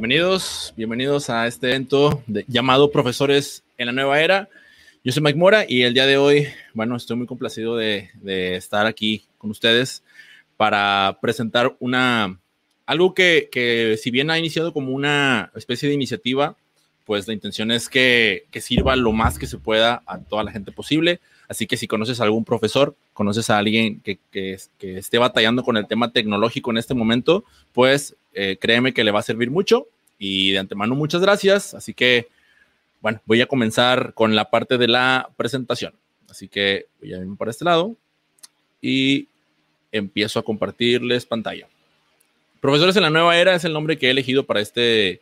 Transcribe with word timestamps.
bienvenidos, 0.00 0.72
bienvenidos 0.76 1.28
a 1.28 1.48
este 1.48 1.70
evento 1.70 2.22
llamado 2.46 2.92
Profesores 2.92 3.64
en 3.76 3.86
la 3.86 3.92
Nueva 3.92 4.20
Era. 4.20 4.48
Yo 5.02 5.10
soy 5.10 5.24
Mike 5.24 5.36
Mora 5.36 5.64
y 5.68 5.82
el 5.82 5.92
día 5.92 6.06
de 6.06 6.16
hoy, 6.16 6.46
bueno, 6.72 6.94
estoy 6.94 7.16
muy 7.16 7.26
complacido 7.26 7.74
de, 7.74 8.08
estar 8.24 8.86
aquí 8.86 9.24
con 9.38 9.50
ustedes 9.50 10.04
para 10.56 11.18
presentar 11.20 11.74
una, 11.80 12.38
algo 12.86 13.12
que, 13.12 13.48
que, 13.50 13.98
si 14.00 14.12
bien 14.12 14.30
ha 14.30 14.38
iniciado 14.38 14.72
como 14.72 14.92
una 14.92 15.50
especie 15.56 15.88
de 15.88 15.96
iniciativa, 15.96 16.54
pues 17.04 17.26
la 17.26 17.34
intención 17.34 17.72
es 17.72 17.88
que, 17.88 18.44
que 18.52 18.60
sirva 18.60 18.94
lo 18.94 19.10
más 19.10 19.36
que 19.36 19.48
se 19.48 19.58
pueda 19.58 20.04
a 20.06 20.20
toda 20.20 20.44
la 20.44 20.52
gente 20.52 20.70
posible. 20.70 21.18
Así 21.48 21.66
que 21.66 21.76
si 21.76 21.88
conoces 21.88 22.20
a 22.20 22.24
algún 22.24 22.44
profesor, 22.44 22.94
conoces 23.14 23.50
a 23.50 23.58
alguien 23.58 24.00
que, 24.00 24.20
que, 24.30 24.58
que 24.78 24.98
esté 24.98 25.18
batallando 25.18 25.64
con 25.64 25.76
el 25.76 25.88
tema 25.88 26.12
tecnológico 26.12 26.70
en 26.70 26.76
este 26.76 26.94
momento, 26.94 27.42
pues 27.72 28.14
eh, 28.32 28.56
créeme 28.60 28.92
que 28.92 29.04
le 29.04 29.10
va 29.10 29.20
a 29.20 29.22
servir 29.22 29.50
mucho. 29.50 29.86
Y 30.18 30.52
de 30.52 30.58
antemano, 30.58 30.94
muchas 30.94 31.20
gracias. 31.20 31.74
Así 31.74 31.94
que, 31.94 32.28
bueno, 33.00 33.20
voy 33.26 33.40
a 33.40 33.46
comenzar 33.46 34.14
con 34.14 34.34
la 34.34 34.50
parte 34.50 34.78
de 34.78 34.88
la 34.88 35.30
presentación. 35.36 35.94
Así 36.28 36.48
que 36.48 36.86
voy 37.00 37.14
a 37.14 37.18
irme 37.18 37.36
para 37.36 37.50
este 37.50 37.64
lado 37.64 37.96
y 38.80 39.28
empiezo 39.92 40.38
a 40.38 40.44
compartirles 40.44 41.26
pantalla. 41.26 41.68
Profesores 42.60 42.96
en 42.96 43.02
la 43.02 43.10
nueva 43.10 43.38
era 43.38 43.54
es 43.54 43.64
el 43.64 43.72
nombre 43.72 43.98
que 43.98 44.08
he 44.08 44.10
elegido 44.10 44.44
para 44.44 44.60
este, 44.60 45.20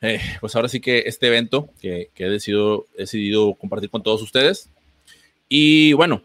eh, 0.00 0.20
pues 0.40 0.56
ahora 0.56 0.68
sí 0.68 0.80
que 0.80 1.04
este 1.06 1.28
evento 1.28 1.70
que, 1.80 2.10
he, 2.14 2.28
decidido, 2.28 2.86
he 2.96 3.02
decidido 3.02 3.54
compartir 3.54 3.90
con 3.90 4.02
todos 4.02 4.22
ustedes. 4.22 4.68
Y 5.48 5.92
bueno, 5.92 6.22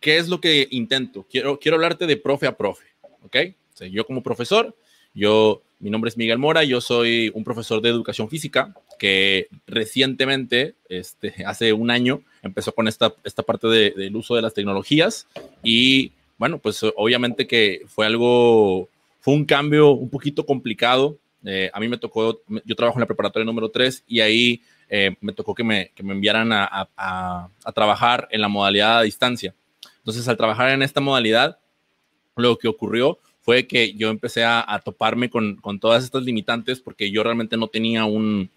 ¿qué 0.00 0.18
es 0.18 0.28
lo 0.28 0.40
que 0.40 0.68
intento? 0.70 1.26
Quiero, 1.30 1.58
quiero 1.58 1.76
hablarte 1.76 2.06
de 2.06 2.16
profe 2.16 2.46
a 2.46 2.56
profe, 2.56 2.86
¿ok? 3.22 3.36
yo 3.90 4.06
como 4.06 4.22
profesor, 4.22 4.74
yo, 5.16 5.62
mi 5.80 5.88
nombre 5.88 6.10
es 6.10 6.16
Miguel 6.18 6.38
Mora, 6.38 6.62
yo 6.62 6.80
soy 6.80 7.32
un 7.34 7.42
profesor 7.42 7.80
de 7.80 7.88
educación 7.88 8.28
física 8.28 8.74
que 8.98 9.48
recientemente, 9.66 10.74
este, 10.88 11.34
hace 11.46 11.72
un 11.72 11.90
año, 11.90 12.22
empezó 12.42 12.72
con 12.72 12.86
esta, 12.86 13.14
esta 13.24 13.42
parte 13.42 13.66
del 13.66 14.14
uso 14.14 14.36
de 14.36 14.42
las 14.42 14.54
tecnologías 14.54 15.26
y 15.62 16.12
bueno, 16.38 16.58
pues 16.58 16.84
obviamente 16.96 17.46
que 17.46 17.82
fue 17.86 18.04
algo, 18.04 18.90
fue 19.20 19.32
un 19.32 19.46
cambio 19.46 19.92
un 19.92 20.10
poquito 20.10 20.44
complicado. 20.44 21.18
Eh, 21.44 21.70
a 21.72 21.80
mí 21.80 21.88
me 21.88 21.96
tocó, 21.96 22.42
yo 22.64 22.76
trabajo 22.76 22.98
en 22.98 23.00
la 23.00 23.06
preparatoria 23.06 23.46
número 23.46 23.70
3 23.70 24.04
y 24.06 24.20
ahí 24.20 24.62
eh, 24.90 25.16
me 25.22 25.32
tocó 25.32 25.54
que 25.54 25.64
me, 25.64 25.92
que 25.94 26.02
me 26.02 26.12
enviaran 26.12 26.52
a, 26.52 26.68
a, 26.96 27.48
a, 27.64 27.72
trabajar 27.72 28.28
en 28.30 28.42
la 28.42 28.48
modalidad 28.48 28.98
a 28.98 29.02
distancia. 29.02 29.54
Entonces, 29.98 30.28
al 30.28 30.36
trabajar 30.36 30.70
en 30.70 30.82
esta 30.82 31.00
modalidad, 31.00 31.58
lo 32.36 32.58
que 32.58 32.68
ocurrió 32.68 33.18
fue 33.46 33.68
que 33.68 33.94
yo 33.94 34.10
empecé 34.10 34.42
a, 34.42 34.64
a 34.66 34.80
toparme 34.80 35.30
con, 35.30 35.54
con, 35.54 35.78
todas 35.78 36.02
estas 36.02 36.24
limitantes 36.24 36.80
porque 36.80 37.12
yo 37.12 37.22
realmente 37.22 37.56
no 37.56 37.68
tenía 37.68 38.04
un, 38.04 38.50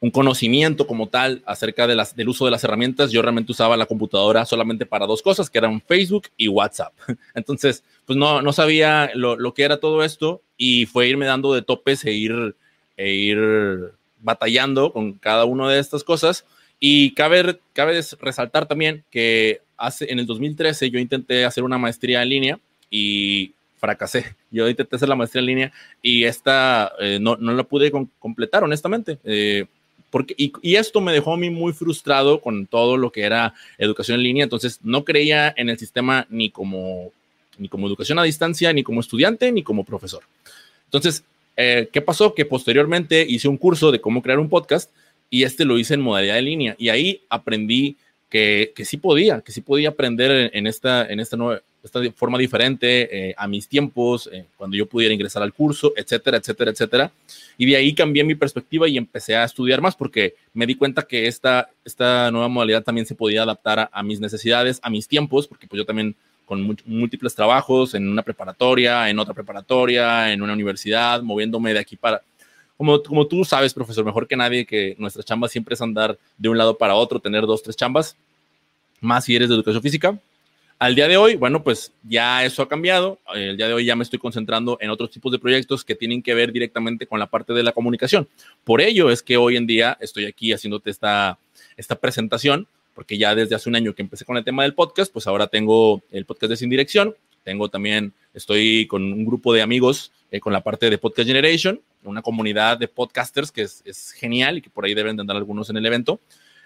un 0.00 0.10
conocimiento 0.10 0.88
como 0.88 1.06
tal 1.06 1.40
acerca 1.46 1.86
de 1.86 1.94
las, 1.94 2.16
del 2.16 2.28
uso 2.28 2.44
de 2.44 2.50
las 2.50 2.64
herramientas. 2.64 3.12
Yo 3.12 3.22
realmente 3.22 3.52
usaba 3.52 3.76
la 3.76 3.86
computadora 3.86 4.44
solamente 4.44 4.86
para 4.86 5.06
dos 5.06 5.22
cosas, 5.22 5.48
que 5.48 5.58
eran 5.58 5.80
Facebook 5.80 6.24
y 6.36 6.48
WhatsApp. 6.48 6.92
Entonces, 7.36 7.84
pues 8.06 8.16
no, 8.16 8.42
no 8.42 8.52
sabía 8.52 9.12
lo, 9.14 9.36
lo 9.36 9.54
que 9.54 9.62
era 9.62 9.78
todo 9.78 10.02
esto 10.02 10.42
y 10.56 10.86
fue 10.86 11.06
irme 11.06 11.26
dando 11.26 11.54
de 11.54 11.62
topes 11.62 12.04
e 12.04 12.10
ir, 12.10 12.56
e 12.96 13.12
ir 13.12 13.38
batallando 14.18 14.92
con 14.92 15.12
cada 15.12 15.44
una 15.44 15.70
de 15.70 15.78
estas 15.78 16.02
cosas. 16.02 16.44
Y 16.80 17.14
cabe, 17.14 17.60
cabe 17.72 18.00
resaltar 18.20 18.66
también 18.66 19.04
que 19.12 19.60
hace, 19.76 20.10
en 20.10 20.18
el 20.18 20.26
2013 20.26 20.90
yo 20.90 20.98
intenté 20.98 21.44
hacer 21.44 21.62
una 21.62 21.78
maestría 21.78 22.20
en 22.24 22.28
línea 22.28 22.60
y 22.90 23.52
fracasé. 23.78 24.36
Yo 24.50 24.68
intenté 24.68 24.96
hacer 24.96 25.08
la 25.08 25.16
maestría 25.16 25.40
en 25.40 25.46
línea 25.46 25.72
y 26.02 26.24
esta 26.24 26.92
eh, 27.00 27.18
no, 27.20 27.36
no, 27.36 27.52
la 27.52 27.64
pude 27.64 27.90
completar, 28.18 28.64
honestamente. 28.64 29.18
Eh, 29.24 29.66
porque, 30.10 30.34
y, 30.36 30.74
esto 30.76 31.00
me 31.00 31.12
dejó 31.12 31.34
a 31.34 31.36
mí 31.36 31.50
muy 31.50 31.72
frustrado 31.72 32.40
con 32.40 32.66
todo 32.66 32.96
lo 32.96 33.12
que 33.12 33.22
era 33.22 33.54
educación 33.76 34.16
en 34.16 34.24
línea. 34.24 34.44
Entonces, 34.44 34.80
no 34.82 35.04
creía 35.04 35.52
en 35.56 35.68
el 35.68 35.78
sistema 35.78 36.26
ni 36.30 36.50
como, 36.50 37.12
ni 37.58 37.68
como 37.68 37.86
educación 37.86 38.18
a 38.18 38.22
distancia, 38.22 38.72
ni 38.72 38.82
como 38.82 39.00
estudiante, 39.00 39.52
ni 39.52 39.62
como 39.62 39.84
profesor. 39.84 40.22
Entonces, 40.86 41.24
eh, 41.60 41.88
¿Qué 41.92 42.00
pasó? 42.00 42.34
Que 42.34 42.44
posteriormente 42.44 43.26
hice 43.28 43.48
un 43.48 43.56
curso 43.56 43.90
de 43.90 44.00
cómo 44.00 44.22
crear 44.22 44.38
un 44.38 44.48
podcast 44.48 44.92
y 45.28 45.42
este 45.42 45.64
lo 45.64 45.76
hice 45.76 45.94
en 45.94 46.00
modalidad 46.00 46.36
de 46.36 46.42
línea 46.42 46.76
y 46.78 46.88
ahí 46.88 47.22
aprendí 47.28 47.96
que, 48.30 48.72
que 48.76 48.84
sí 48.84 48.96
podía, 48.96 49.40
que 49.40 49.50
sí 49.50 49.60
podía 49.60 49.88
aprender 49.88 50.52
en, 50.54 50.66
esta, 50.68 51.04
en 51.04 51.18
esta, 51.18 51.36
nueva, 51.36 51.60
esta 51.82 52.00
forma 52.12 52.38
diferente, 52.38 53.30
eh, 53.30 53.34
a 53.36 53.46
mis 53.46 53.68
tiempos, 53.68 54.28
eh, 54.32 54.44
cuando 54.56 54.76
yo 54.76 54.86
pudiera 54.86 55.14
ingresar 55.14 55.42
al 55.42 55.52
curso, 55.52 55.92
etcétera, 55.96 56.38
etcétera, 56.38 56.70
etcétera. 56.70 57.12
Y 57.56 57.66
de 57.66 57.76
ahí 57.76 57.94
cambié 57.94 58.24
mi 58.24 58.34
perspectiva 58.34 58.88
y 58.88 58.96
empecé 58.96 59.36
a 59.36 59.44
estudiar 59.44 59.80
más 59.80 59.96
porque 59.96 60.34
me 60.54 60.66
di 60.66 60.74
cuenta 60.74 61.02
que 61.02 61.26
esta, 61.26 61.70
esta 61.84 62.30
nueva 62.30 62.48
modalidad 62.48 62.82
también 62.82 63.06
se 63.06 63.14
podía 63.14 63.42
adaptar 63.42 63.88
a, 63.92 64.02
mis 64.02 64.20
necesidades, 64.20 64.80
a 64.82 64.90
mis 64.90 65.08
tiempos, 65.08 65.46
porque 65.46 65.66
pues 65.66 65.78
yo 65.78 65.86
también 65.86 66.14
con 66.44 66.76
múltiples 66.86 67.34
trabajos 67.34 67.94
en 67.94 68.08
una 68.08 68.22
preparatoria, 68.22 69.10
en 69.10 69.18
otra 69.18 69.34
preparatoria, 69.34 70.32
en 70.32 70.40
una 70.42 70.54
universidad, 70.54 71.22
moviéndome 71.22 71.72
de 71.74 71.80
aquí 71.80 71.96
para... 71.96 72.22
Como, 72.76 73.02
como 73.02 73.26
tú 73.26 73.44
sabes, 73.44 73.74
profesor, 73.74 74.04
mejor 74.04 74.28
que 74.28 74.36
nadie, 74.36 74.64
que 74.64 74.94
nuestra 74.98 75.24
chamba 75.24 75.48
siempre 75.48 75.74
es 75.74 75.82
andar 75.82 76.16
de 76.38 76.48
un 76.48 76.56
lado 76.56 76.78
para 76.78 76.94
otro, 76.94 77.18
tener 77.18 77.44
dos, 77.44 77.60
tres 77.62 77.76
chambas, 77.76 78.16
más 79.00 79.24
si 79.24 79.34
eres 79.34 79.48
de 79.48 79.56
educación 79.56 79.82
física. 79.82 80.18
Al 80.78 80.94
día 80.94 81.08
de 81.08 81.16
hoy, 81.16 81.34
bueno, 81.34 81.64
pues 81.64 81.92
ya 82.04 82.44
eso 82.44 82.62
ha 82.62 82.68
cambiado. 82.68 83.18
El 83.34 83.56
día 83.56 83.66
de 83.66 83.74
hoy 83.74 83.84
ya 83.84 83.96
me 83.96 84.04
estoy 84.04 84.20
concentrando 84.20 84.78
en 84.80 84.90
otros 84.90 85.10
tipos 85.10 85.32
de 85.32 85.40
proyectos 85.40 85.84
que 85.84 85.96
tienen 85.96 86.22
que 86.22 86.34
ver 86.34 86.52
directamente 86.52 87.06
con 87.06 87.18
la 87.18 87.26
parte 87.26 87.52
de 87.52 87.64
la 87.64 87.72
comunicación. 87.72 88.28
Por 88.62 88.80
ello 88.80 89.10
es 89.10 89.22
que 89.22 89.36
hoy 89.36 89.56
en 89.56 89.66
día 89.66 89.98
estoy 90.00 90.26
aquí 90.26 90.52
haciéndote 90.52 90.90
esta, 90.90 91.38
esta 91.76 91.96
presentación 91.96 92.68
porque 92.94 93.16
ya 93.16 93.34
desde 93.34 93.54
hace 93.54 93.68
un 93.68 93.76
año 93.76 93.94
que 93.94 94.02
empecé 94.02 94.24
con 94.24 94.36
el 94.36 94.44
tema 94.44 94.64
del 94.64 94.74
podcast, 94.74 95.12
pues 95.12 95.28
ahora 95.28 95.46
tengo 95.46 96.02
el 96.10 96.24
podcast 96.24 96.50
de 96.50 96.56
Sin 96.56 96.68
Dirección, 96.68 97.14
tengo 97.44 97.68
también, 97.68 98.12
estoy 98.34 98.88
con 98.88 99.04
un 99.04 99.24
grupo 99.24 99.52
de 99.52 99.62
amigos 99.62 100.10
eh, 100.32 100.40
con 100.40 100.52
la 100.52 100.64
parte 100.64 100.90
de 100.90 100.98
Podcast 100.98 101.28
Generation, 101.28 101.80
una 102.02 102.22
comunidad 102.22 102.76
de 102.76 102.88
podcasters 102.88 103.52
que 103.52 103.62
es, 103.62 103.82
es, 103.84 104.10
genial 104.10 104.58
y 104.58 104.62
que 104.62 104.70
por 104.70 104.84
ahí 104.84 104.94
deben 104.94 105.14
de 105.14 105.20
andar 105.20 105.36
algunos 105.36 105.70
en 105.70 105.76
el 105.76 105.86
evento. 105.86 106.18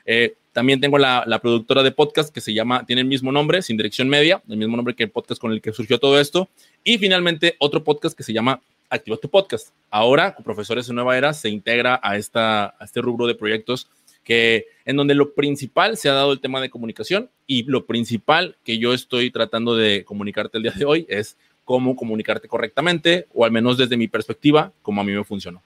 Eh, 0.06 0.34
también 0.52 0.80
tengo 0.80 0.98
la, 0.98 1.24
productora 1.40 1.82
de 1.82 1.92
podcast 1.92 2.32
que 2.32 2.40
se 2.40 2.52
llama, 2.52 2.84
tiene 2.84 3.00
el 3.00 3.08
mismo 3.08 3.32
nombre, 3.32 3.62
Sin 3.62 3.76
Dirección 3.76 4.08
Media, 4.08 4.42
el 4.48 4.58
mismo 4.58 4.76
nombre 4.76 4.94
que 4.94 5.04
el 5.04 5.10
podcast 5.10 5.40
con 5.40 5.52
el 5.52 5.62
que 5.62 5.72
surgió 5.72 5.98
todo 5.98 6.20
esto. 6.20 6.48
Y 6.84 6.98
finalmente 6.98 7.56
otro 7.58 7.82
podcast 7.82 8.16
que 8.16 8.22
se 8.22 8.32
llama 8.32 8.60
Activa 8.90 9.16
tu 9.16 9.30
Podcast. 9.30 9.70
Ahora, 9.90 10.36
Profesores 10.36 10.86
de 10.86 10.94
Nueva 10.94 11.16
Era, 11.16 11.32
se 11.32 11.48
integra 11.48 11.98
a, 12.02 12.16
esta, 12.16 12.74
a 12.78 12.84
este 12.84 13.00
rubro 13.00 13.26
de 13.26 13.34
proyectos 13.34 13.88
que 14.24 14.66
en 14.84 14.96
donde 14.96 15.14
lo 15.14 15.32
principal 15.32 15.96
se 15.96 16.08
ha 16.08 16.12
dado 16.12 16.32
el 16.32 16.40
tema 16.40 16.60
de 16.60 16.70
comunicación 16.70 17.30
y 17.46 17.64
lo 17.64 17.86
principal 17.86 18.56
que 18.64 18.78
yo 18.78 18.94
estoy 18.94 19.30
tratando 19.30 19.74
de 19.74 20.04
comunicarte 20.04 20.58
el 20.58 20.62
día 20.62 20.72
de 20.72 20.84
hoy 20.84 21.06
es 21.08 21.36
cómo 21.64 21.96
comunicarte 21.96 22.48
correctamente 22.48 23.26
o 23.32 23.44
al 23.44 23.50
menos 23.50 23.78
desde 23.78 23.96
mi 23.96 24.08
perspectiva, 24.08 24.72
como 24.82 25.00
a 25.00 25.04
mí 25.04 25.12
me 25.12 25.24
funcionó. 25.24 25.62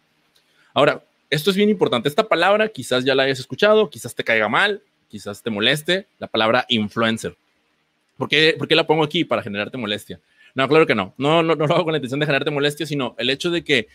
Ahora, 0.73 1.03
esto 1.31 1.51
es 1.51 1.57
bien 1.57 1.69
importante. 1.69 2.09
Esta 2.09 2.29
palabra 2.29 2.69
quizás 2.69 3.05
ya 3.05 3.15
la 3.15 3.25
hayas 3.25 3.41
escuchado, 3.41 3.91
quizás 3.91 4.15
te 4.15 4.25
caiga 4.25 4.49
mal, 4.49 4.83
quizás 5.09 5.43
te 5.43 5.51
moleste, 5.51 6.07
la 6.19 6.27
palabra 6.27 6.65
influencer. 6.69 7.37
¿Por 8.17 8.29
qué, 8.29 8.55
¿Por 8.57 8.69
qué 8.69 8.75
la 8.75 8.87
pongo 8.87 9.05
aquí? 9.05 9.25
Para 9.25 9.43
generarte 9.43 9.77
molestia. 9.77 10.21
No, 10.55 10.67
claro 10.69 10.87
que 10.87 10.95
no. 10.95 11.15
No, 11.19 11.43
no. 11.43 11.55
no 11.55 11.67
lo 11.67 11.75
hago 11.75 11.85
con 11.85 11.93
la 11.93 11.99
intención 11.99 12.21
de 12.21 12.27
generarte 12.27 12.51
molestia, 12.51 12.87
sino 12.87 13.15
el 13.19 13.31
hecho 13.31 13.51
de 13.51 13.63
que 13.63 13.89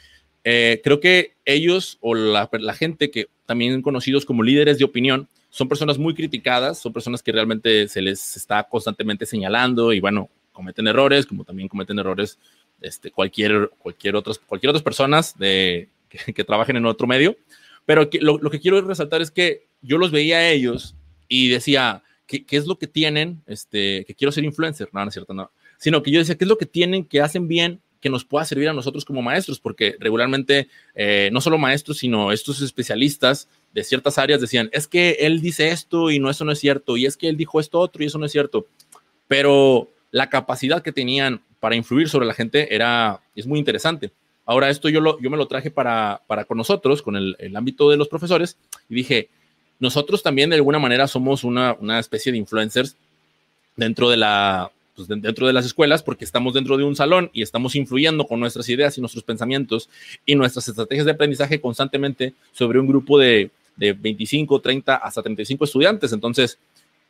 eh, 0.44 0.82
creo 0.84 1.00
que 1.00 1.34
ellos 1.46 1.98
o 2.02 2.16
la, 2.16 2.50
la, 2.52 2.74
gente 2.74 3.12
que 3.12 3.28
también 3.46 3.82
conocidos 3.82 4.26
como 4.26 4.42
líderes 4.42 4.80
de 4.80 4.86
opinión 4.86 5.28
son 5.50 5.68
personas 5.68 5.98
muy 5.98 6.16
criticadas, 6.16 6.80
son 6.80 6.94
personas 6.94 7.22
que 7.22 7.32
realmente 7.32 7.88
se 7.88 8.02
les 8.02 8.38
está 8.38 8.64
constantemente 8.64 9.26
señalando 9.26 9.94
y 9.94 10.00
bueno, 10.00 10.30
cometen 10.52 10.88
errores, 10.88 11.26
como 11.26 11.44
también 11.44 11.68
cometen 11.68 12.00
errores 12.00 12.40
este, 12.80 13.12
cualquier, 13.12 13.70
cualquier, 13.78 14.16
otros, 14.16 14.40
cualquier 14.40 14.70
otras 14.70 14.84
personas 14.84 15.38
de, 15.38 15.90
que, 16.12 16.34
que, 16.34 16.44
trabajen 16.44 16.76
en 16.76 16.86
otro 16.86 17.08
medio. 17.08 17.38
Pero 17.86 18.10
lo, 18.20 18.50
que 18.50 18.60
quiero 18.60 18.82
resaltar 18.82 19.22
es 19.22 19.32
que 19.32 19.66
yo 19.82 19.98
los 19.98 20.12
veía 20.12 20.38
a 20.38 20.50
ellos 20.50 20.96
y 21.28 21.50
decía, 21.50 22.04
¿qué, 22.28 22.46
qué 22.46 22.58
es 22.58 22.68
lo 22.68 22.78
que 22.78 22.88
tienen? 22.88 23.42
Este, 23.48 24.06
que 24.06 24.14
quiero 24.14 24.32
ser 24.32 24.44
influencer, 24.44 24.90
no, 24.92 25.02
no 25.02 25.08
es 25.08 25.14
cierto, 25.14 25.34
no. 25.34 25.52
Sino 25.78 26.04
que 26.04 26.12
yo 26.12 26.20
decía, 26.20 26.36
¿qué 26.38 26.44
es 26.44 26.50
lo 26.50 26.58
que 26.58 26.68
tienen 26.68 27.06
que 27.06 27.22
hacen 27.22 27.48
bien 27.48 27.82
que 28.02 28.10
nos 28.10 28.26
pueda 28.26 28.44
servir 28.44 28.68
a 28.68 28.74
nosotros 28.74 29.06
como 29.06 29.22
maestros, 29.22 29.60
porque 29.60 29.96
regularmente 30.00 30.68
eh, 30.96 31.30
no 31.32 31.40
solo 31.40 31.58
maestros, 31.58 32.00
sino 32.00 32.32
estos 32.32 32.62
especialistas 32.62 33.48
de 33.74 33.84
ciertas 33.84 34.18
áreas 34.18 34.42
decían, 34.42 34.70
es 34.74 34.88
que 34.88 35.18
él 35.20 35.40
dice 35.40 35.70
esto 35.70 36.10
y 36.10 36.20
no, 36.20 36.30
eso 36.30 36.44
no 36.44 36.52
es 36.52 36.60
cierto, 36.60 36.98
y 36.98 37.06
es 37.06 37.16
que 37.16 37.30
él 37.30 37.38
dijo 37.38 37.60
esto 37.60 37.80
otro 37.80 38.04
y 38.04 38.08
eso 38.08 38.18
no 38.18 38.26
es 38.26 38.32
cierto, 38.32 38.66
pero 39.28 39.90
la 40.10 40.30
capacidad 40.30 40.82
que 40.82 40.92
tenían 40.92 41.42
para 41.60 41.76
influir 41.76 42.10
sobre 42.10 42.26
la 42.26 42.34
gente 42.34 42.74
era, 42.74 43.22
es 43.36 43.46
muy 43.46 43.60
interesante. 43.60 44.12
Ahora 44.52 44.70
esto 44.70 44.90
yo, 44.90 45.00
lo, 45.00 45.18
yo 45.22 45.30
me 45.30 45.38
lo 45.38 45.48
traje 45.48 45.72
para, 45.72 46.24
para 46.28 46.44
con 46.44 46.58
nosotros, 46.58 47.02
con 47.02 47.16
el, 47.16 47.38
el 47.40 47.56
ámbito 47.56 47.90
de 47.90 47.96
los 47.96 48.10
profesores, 48.10 48.58
y 48.90 48.96
dije, 48.96 49.30
nosotros 49.80 50.24
también 50.24 50.50
de 50.50 50.58
alguna 50.58 50.78
manera 50.78 51.08
somos 51.08 51.46
una, 51.46 51.78
una 51.80 52.00
especie 52.00 52.34
de 52.34 52.38
influencers 52.38 52.98
dentro 53.78 54.10
de 54.10 54.18
la, 54.18 54.70
pues, 54.94 55.08
dentro 55.08 55.48
de 55.48 55.54
las 55.54 55.66
escuelas 55.66 56.04
porque 56.04 56.26
estamos 56.26 56.54
dentro 56.54 56.76
de 56.76 56.84
un 56.84 56.98
salón 56.98 57.30
y 57.32 57.44
estamos 57.44 57.76
influyendo 57.76 58.28
con 58.28 58.42
nuestras 58.42 58.68
ideas 58.68 58.98
y 58.98 59.00
nuestros 59.00 59.24
pensamientos 59.24 59.88
y 60.26 60.36
nuestras 60.36 60.68
estrategias 60.68 61.06
de 61.06 61.14
aprendizaje 61.14 61.62
constantemente 61.62 62.34
sobre 62.52 62.78
un 62.78 62.88
grupo 62.88 63.18
de, 63.18 63.52
de 63.78 63.94
25, 63.94 64.60
30 64.60 64.98
hasta 64.98 65.22
35 65.22 65.64
estudiantes. 65.64 66.12
Entonces, 66.12 66.60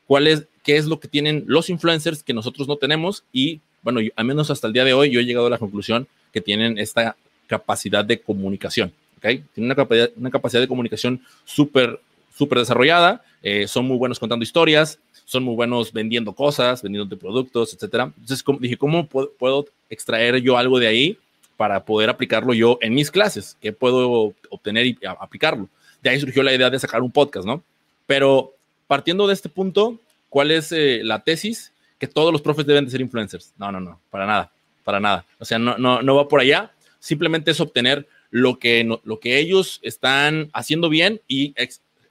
¿cuál 0.05 0.27
es, 0.27 0.45
¿qué 0.63 0.77
es 0.77 0.85
lo 0.85 0.99
que 0.99 1.07
tienen 1.07 1.43
los 1.47 1.71
influencers 1.71 2.21
que 2.21 2.35
nosotros 2.35 2.67
no 2.67 2.75
tenemos? 2.75 3.23
Y 3.33 3.61
bueno, 3.81 3.99
al 4.15 4.25
menos 4.25 4.51
hasta 4.51 4.67
el 4.67 4.73
día 4.73 4.85
de 4.85 4.93
hoy 4.93 5.09
yo 5.09 5.19
he 5.19 5.25
llegado 5.25 5.47
a 5.47 5.49
la 5.49 5.57
conclusión 5.57 6.07
que 6.31 6.39
tienen 6.39 6.77
esta 6.77 7.17
capacidad 7.51 8.05
de 8.05 8.21
comunicación. 8.21 8.93
¿okay? 9.17 9.43
Tienen 9.53 9.67
una 9.67 9.75
capacidad, 9.75 10.09
una 10.15 10.31
capacidad 10.31 10.61
de 10.61 10.69
comunicación 10.69 11.21
súper, 11.43 11.99
súper 12.33 12.59
desarrollada, 12.59 13.21
eh, 13.43 13.67
son 13.67 13.85
muy 13.85 13.97
buenos 13.97 14.19
contando 14.19 14.43
historias, 14.43 14.99
son 15.25 15.43
muy 15.43 15.55
buenos 15.55 15.91
vendiendo 15.91 16.33
cosas, 16.33 16.81
vendiendo 16.81 17.17
productos, 17.17 17.73
etcétera. 17.73 18.13
Entonces 18.17 18.43
dije, 18.59 18.77
¿cómo 18.77 19.05
puedo, 19.05 19.65
extraer 19.89 20.37
yo 20.41 20.57
algo 20.57 20.79
de 20.79 20.87
ahí 20.87 21.17
para 21.57 21.83
poder 21.83 22.09
aplicarlo 22.09 22.53
yo 22.53 22.77
en 22.81 22.93
mis 22.93 23.11
clases? 23.11 23.57
¿Qué 23.61 23.73
puedo 23.73 24.33
obtener 24.49 24.85
y 24.87 24.97
aplicarlo? 25.19 25.67
De 26.01 26.09
ahí 26.09 26.19
surgió 26.19 26.41
la 26.43 26.53
idea 26.53 26.69
de 26.69 26.79
sacar 26.79 27.01
un 27.01 27.11
podcast, 27.11 27.45
¿no? 27.45 27.61
Pero 28.07 28.53
partiendo 28.87 29.27
de 29.27 29.33
este 29.33 29.49
punto, 29.49 29.99
¿cuál 30.29 30.51
es 30.51 30.71
eh, 30.71 31.01
la 31.03 31.19
tesis? 31.19 31.73
Que 31.99 32.07
todos 32.07 32.31
los 32.31 32.41
profes 32.41 32.65
deben 32.65 32.85
de 32.85 32.91
ser 32.91 33.01
influencers. 33.01 33.53
No, 33.57 33.71
no, 33.71 33.81
no, 33.81 33.99
para 34.09 34.25
nada, 34.25 34.51
para 34.83 34.99
nada. 34.99 35.25
O 35.39 35.45
sea, 35.45 35.59
no, 35.59 35.77
no, 35.77 36.01
no 36.01 36.15
va 36.15 36.27
por 36.27 36.39
allá. 36.39 36.71
Simplemente 37.01 37.49
es 37.51 37.59
obtener 37.59 38.07
lo 38.29 38.59
que, 38.59 38.87
lo 39.03 39.19
que 39.19 39.39
ellos 39.39 39.79
están 39.81 40.51
haciendo 40.53 40.87
bien 40.87 41.19
y 41.27 41.53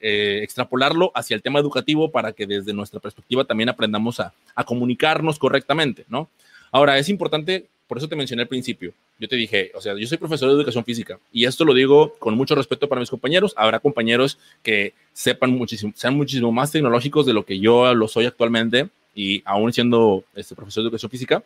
eh, 0.02 0.40
extrapolarlo 0.42 1.12
hacia 1.14 1.36
el 1.36 1.42
tema 1.42 1.60
educativo 1.60 2.10
para 2.10 2.32
que 2.32 2.44
desde 2.46 2.72
nuestra 2.72 2.98
perspectiva 2.98 3.44
también 3.44 3.68
aprendamos 3.68 4.18
a, 4.18 4.34
comunicarnos 4.66 5.38
correctamente, 5.38 6.04
¿no? 6.08 6.28
Ahora, 6.72 6.98
es 6.98 7.08
importante, 7.08 7.66
por 7.86 7.98
eso 7.98 8.08
te 8.08 8.16
mencioné 8.16 8.42
al 8.42 8.48
principio, 8.48 8.92
yo 9.18 9.28
te 9.28 9.36
dije, 9.36 9.70
o 9.74 9.80
sea, 9.80 9.94
yo 9.96 10.06
soy 10.06 10.18
profesor 10.18 10.48
de 10.48 10.56
educación 10.56 10.84
física 10.84 11.18
y 11.32 11.44
esto 11.44 11.64
lo 11.64 11.72
digo 11.72 12.14
con 12.18 12.34
mucho 12.34 12.54
respeto 12.54 12.88
para 12.88 13.00
mis 13.00 13.10
compañeros. 13.10 13.54
Habrá 13.56 13.78
compañeros 13.78 14.38
que 14.62 14.92
sepan 15.12 15.50
muchísimo, 15.50 15.92
sean 15.94 16.16
muchísimo 16.16 16.50
más 16.50 16.72
tecnológicos 16.72 17.26
de 17.26 17.32
lo 17.32 17.44
que 17.44 17.60
yo 17.60 17.94
lo 17.94 18.08
soy 18.08 18.26
actualmente 18.26 18.88
y 19.14 19.42
aún 19.44 19.72
siendo 19.72 20.24
este 20.34 20.54
profesor 20.54 20.82
de 20.82 20.88
educación 20.88 21.10
física 21.10 21.42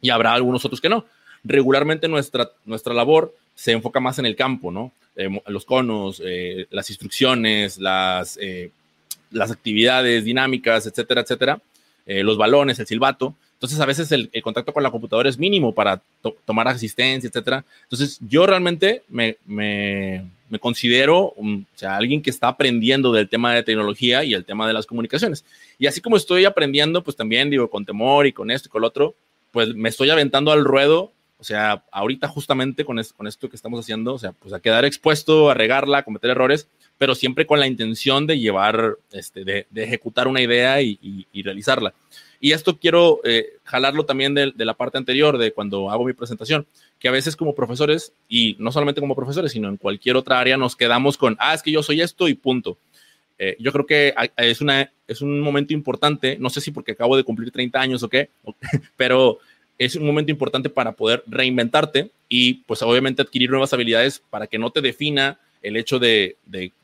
y 0.00 0.10
habrá 0.10 0.32
algunos 0.32 0.64
otros 0.64 0.80
que 0.80 0.88
no. 0.88 1.04
Regularmente 1.46 2.08
nuestra, 2.08 2.50
nuestra 2.64 2.92
labor 2.92 3.34
se 3.54 3.72
enfoca 3.72 4.00
más 4.00 4.18
en 4.18 4.26
el 4.26 4.36
campo, 4.36 4.70
¿no? 4.70 4.92
Eh, 5.16 5.30
los 5.46 5.64
conos, 5.64 6.20
eh, 6.24 6.66
las 6.70 6.90
instrucciones, 6.90 7.78
las, 7.78 8.38
eh, 8.40 8.70
las 9.30 9.50
actividades 9.50 10.24
dinámicas, 10.24 10.86
etcétera, 10.86 11.22
etcétera, 11.22 11.60
los 12.06 12.38
balones, 12.38 12.78
el 12.78 12.86
silbato. 12.86 13.34
Entonces, 13.54 13.80
a 13.80 13.86
veces 13.86 14.12
el, 14.12 14.30
contacto 14.42 14.72
con 14.72 14.82
la 14.82 14.92
computadora 14.92 15.28
es 15.28 15.38
mínimo 15.38 15.74
para 15.74 16.00
tomar 16.44 16.68
asistencia, 16.68 17.26
etcétera. 17.26 17.64
Entonces, 17.82 18.20
yo 18.28 18.46
realmente 18.46 19.02
me, 19.08 19.38
me, 19.44 20.30
considero 20.60 21.34
o 21.36 21.60
sea, 21.74 21.96
alguien 21.96 22.22
que 22.22 22.30
está 22.30 22.46
aprendiendo 22.46 23.10
del 23.10 23.28
tema 23.28 23.52
de 23.54 23.64
tecnología 23.64 24.22
y 24.22 24.34
el 24.34 24.44
tema 24.44 24.68
de 24.68 24.74
las 24.74 24.86
comunicaciones. 24.86 25.44
Y 25.80 25.86
así 25.86 26.00
como 26.00 26.16
estoy 26.16 26.44
aprendiendo, 26.44 27.02
pues 27.02 27.16
también 27.16 27.50
digo, 27.50 27.68
con 27.68 27.84
temor 27.84 28.26
y 28.26 28.32
con 28.32 28.52
esto 28.52 28.68
y 28.68 28.70
con 28.70 28.82
lo 28.82 28.88
otro, 28.88 29.14
pues 29.50 29.74
me 29.74 29.88
estoy 29.88 30.10
aventando 30.10 30.52
al 30.52 30.64
ruedo 30.64 31.10
o 31.38 31.44
sea, 31.44 31.84
ahorita 31.90 32.28
justamente 32.28 32.84
con, 32.84 33.00
con 33.16 33.26
esto 33.26 33.48
que 33.48 33.56
estamos 33.56 33.80
haciendo, 33.80 34.14
o 34.14 34.18
sea, 34.18 34.32
pues 34.32 34.54
a 34.54 34.60
quedar 34.60 34.84
expuesto, 34.84 35.50
a 35.50 35.54
regarla, 35.54 35.98
a 35.98 36.02
cometer 36.02 36.30
errores, 36.30 36.68
pero 36.98 37.14
siempre 37.14 37.46
con 37.46 37.60
la 37.60 37.66
intención 37.66 38.26
de 38.26 38.38
llevar, 38.38 38.96
este, 39.12 39.44
de, 39.44 39.66
ejecutar 39.74 40.28
una 40.28 40.40
idea 40.40 40.80
y, 40.80 41.26
realizarla. 41.42 41.94
Y 42.40 42.52
esto 42.52 42.78
quiero 42.78 43.20
eh, 43.24 43.56
jalarlo 43.64 44.04
también 44.04 44.34
de, 44.34 44.52
la 44.56 44.74
parte 44.74 44.98
anterior, 44.98 45.36
de 45.38 45.52
cuando 45.52 45.90
hago 45.90 46.04
mi 46.04 46.12
presentación, 46.12 46.66
que 46.98 47.08
a 47.08 47.12
veces 47.12 47.36
como 47.36 47.54
profesores, 47.54 48.12
y 48.28 48.56
no 48.58 48.72
solamente 48.72 49.00
como 49.00 49.14
profesores, 49.14 49.52
sino 49.52 49.68
en 49.68 49.76
cualquier 49.76 50.16
otra 50.16 50.40
área, 50.40 50.56
nos 50.56 50.76
quedamos 50.76 51.18
con, 51.18 51.36
ah, 51.38 51.54
es 51.54 51.62
que 51.62 51.70
yo 51.70 51.82
soy 51.82 52.00
esto 52.00 52.28
y 52.28 52.34
punto. 52.34 52.78
Eh, 53.38 53.56
yo 53.60 53.70
creo 53.72 53.84
que 53.84 54.14
es, 54.38 54.62
una, 54.62 54.90
es 55.06 55.20
un 55.20 55.40
momento 55.40 55.74
importante, 55.74 56.38
no 56.38 56.48
sé 56.48 56.62
si 56.62 56.70
porque 56.70 56.92
acabo 56.92 57.18
de 57.18 57.24
cumplir 57.24 57.50
30 57.50 57.78
años 57.78 58.02
o 58.02 58.08
qué, 58.08 58.30
pero 58.96 59.38
es 59.78 59.96
un 59.96 60.06
momento 60.06 60.30
importante 60.30 60.70
para 60.70 60.92
poder 60.92 61.22
reinventarte 61.26 62.10
y 62.28 62.54
pues 62.54 62.82
obviamente 62.82 63.22
adquirir 63.22 63.50
nuevas 63.50 63.72
habilidades 63.72 64.22
para 64.30 64.46
que 64.46 64.58
no 64.58 64.70
te 64.70 64.80
defina 64.80 65.38
el 65.62 65.76
hecho 65.76 65.98
de, 65.98 66.36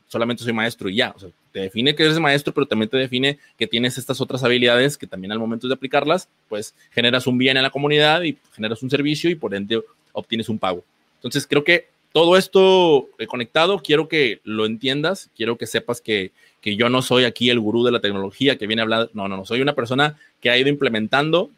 solamente 0.07 0.43
soy 0.43 0.53
maestro 0.53 0.89
y 0.89 0.95
ya. 0.95 1.13
O 1.15 1.19
sea, 1.19 1.29
te 1.51 1.61
define 1.61 1.95
que 1.95 2.03
eres 2.03 2.19
maestro, 2.19 2.53
pero 2.53 2.65
también 2.65 2.89
te 2.89 2.97
define 2.97 3.39
que 3.57 3.67
tienes 3.67 3.97
estas 3.97 4.21
otras 4.21 4.43
habilidades 4.43 4.97
que 4.97 5.07
también 5.07 5.31
al 5.31 5.39
momento 5.39 5.67
de 5.67 5.73
aplicarlas, 5.73 6.27
pues 6.49 6.73
generas 6.91 7.27
un 7.27 7.37
bien 7.37 7.57
en 7.57 7.63
la 7.63 7.69
comunidad 7.69 8.23
y 8.23 8.37
generas 8.53 8.81
un 8.83 8.89
servicio 8.89 9.29
y 9.29 9.35
por 9.35 9.53
ende 9.55 9.81
obtienes 10.11 10.49
un 10.49 10.59
pago. 10.59 10.83
Entonces 11.15 11.47
creo 11.47 11.63
que 11.63 11.87
todo 12.11 12.37
esto 12.37 13.09
conectado, 13.27 13.81
quiero 13.81 14.07
que 14.07 14.39
lo 14.43 14.65
entiendas, 14.65 15.29
quiero 15.35 15.57
que 15.57 15.65
sepas 15.65 15.99
que, 15.99 16.31
que 16.61 16.75
yo 16.75 16.89
no 16.89 17.01
soy 17.01 17.23
aquí 17.23 17.49
el 17.49 17.59
gurú 17.59 17.83
de 17.83 17.91
la 17.91 18.01
tecnología 18.01 18.57
que 18.57 18.67
viene 18.67 18.81
a 18.81 18.83
hablar, 18.83 19.09
no, 19.13 19.27
no, 19.27 19.37
no, 19.37 19.45
soy 19.45 19.61
una 19.61 19.73
persona 19.73 20.17
que 20.39 20.51
ha 20.51 20.57
ido 20.57 20.69
implementando 20.69 21.49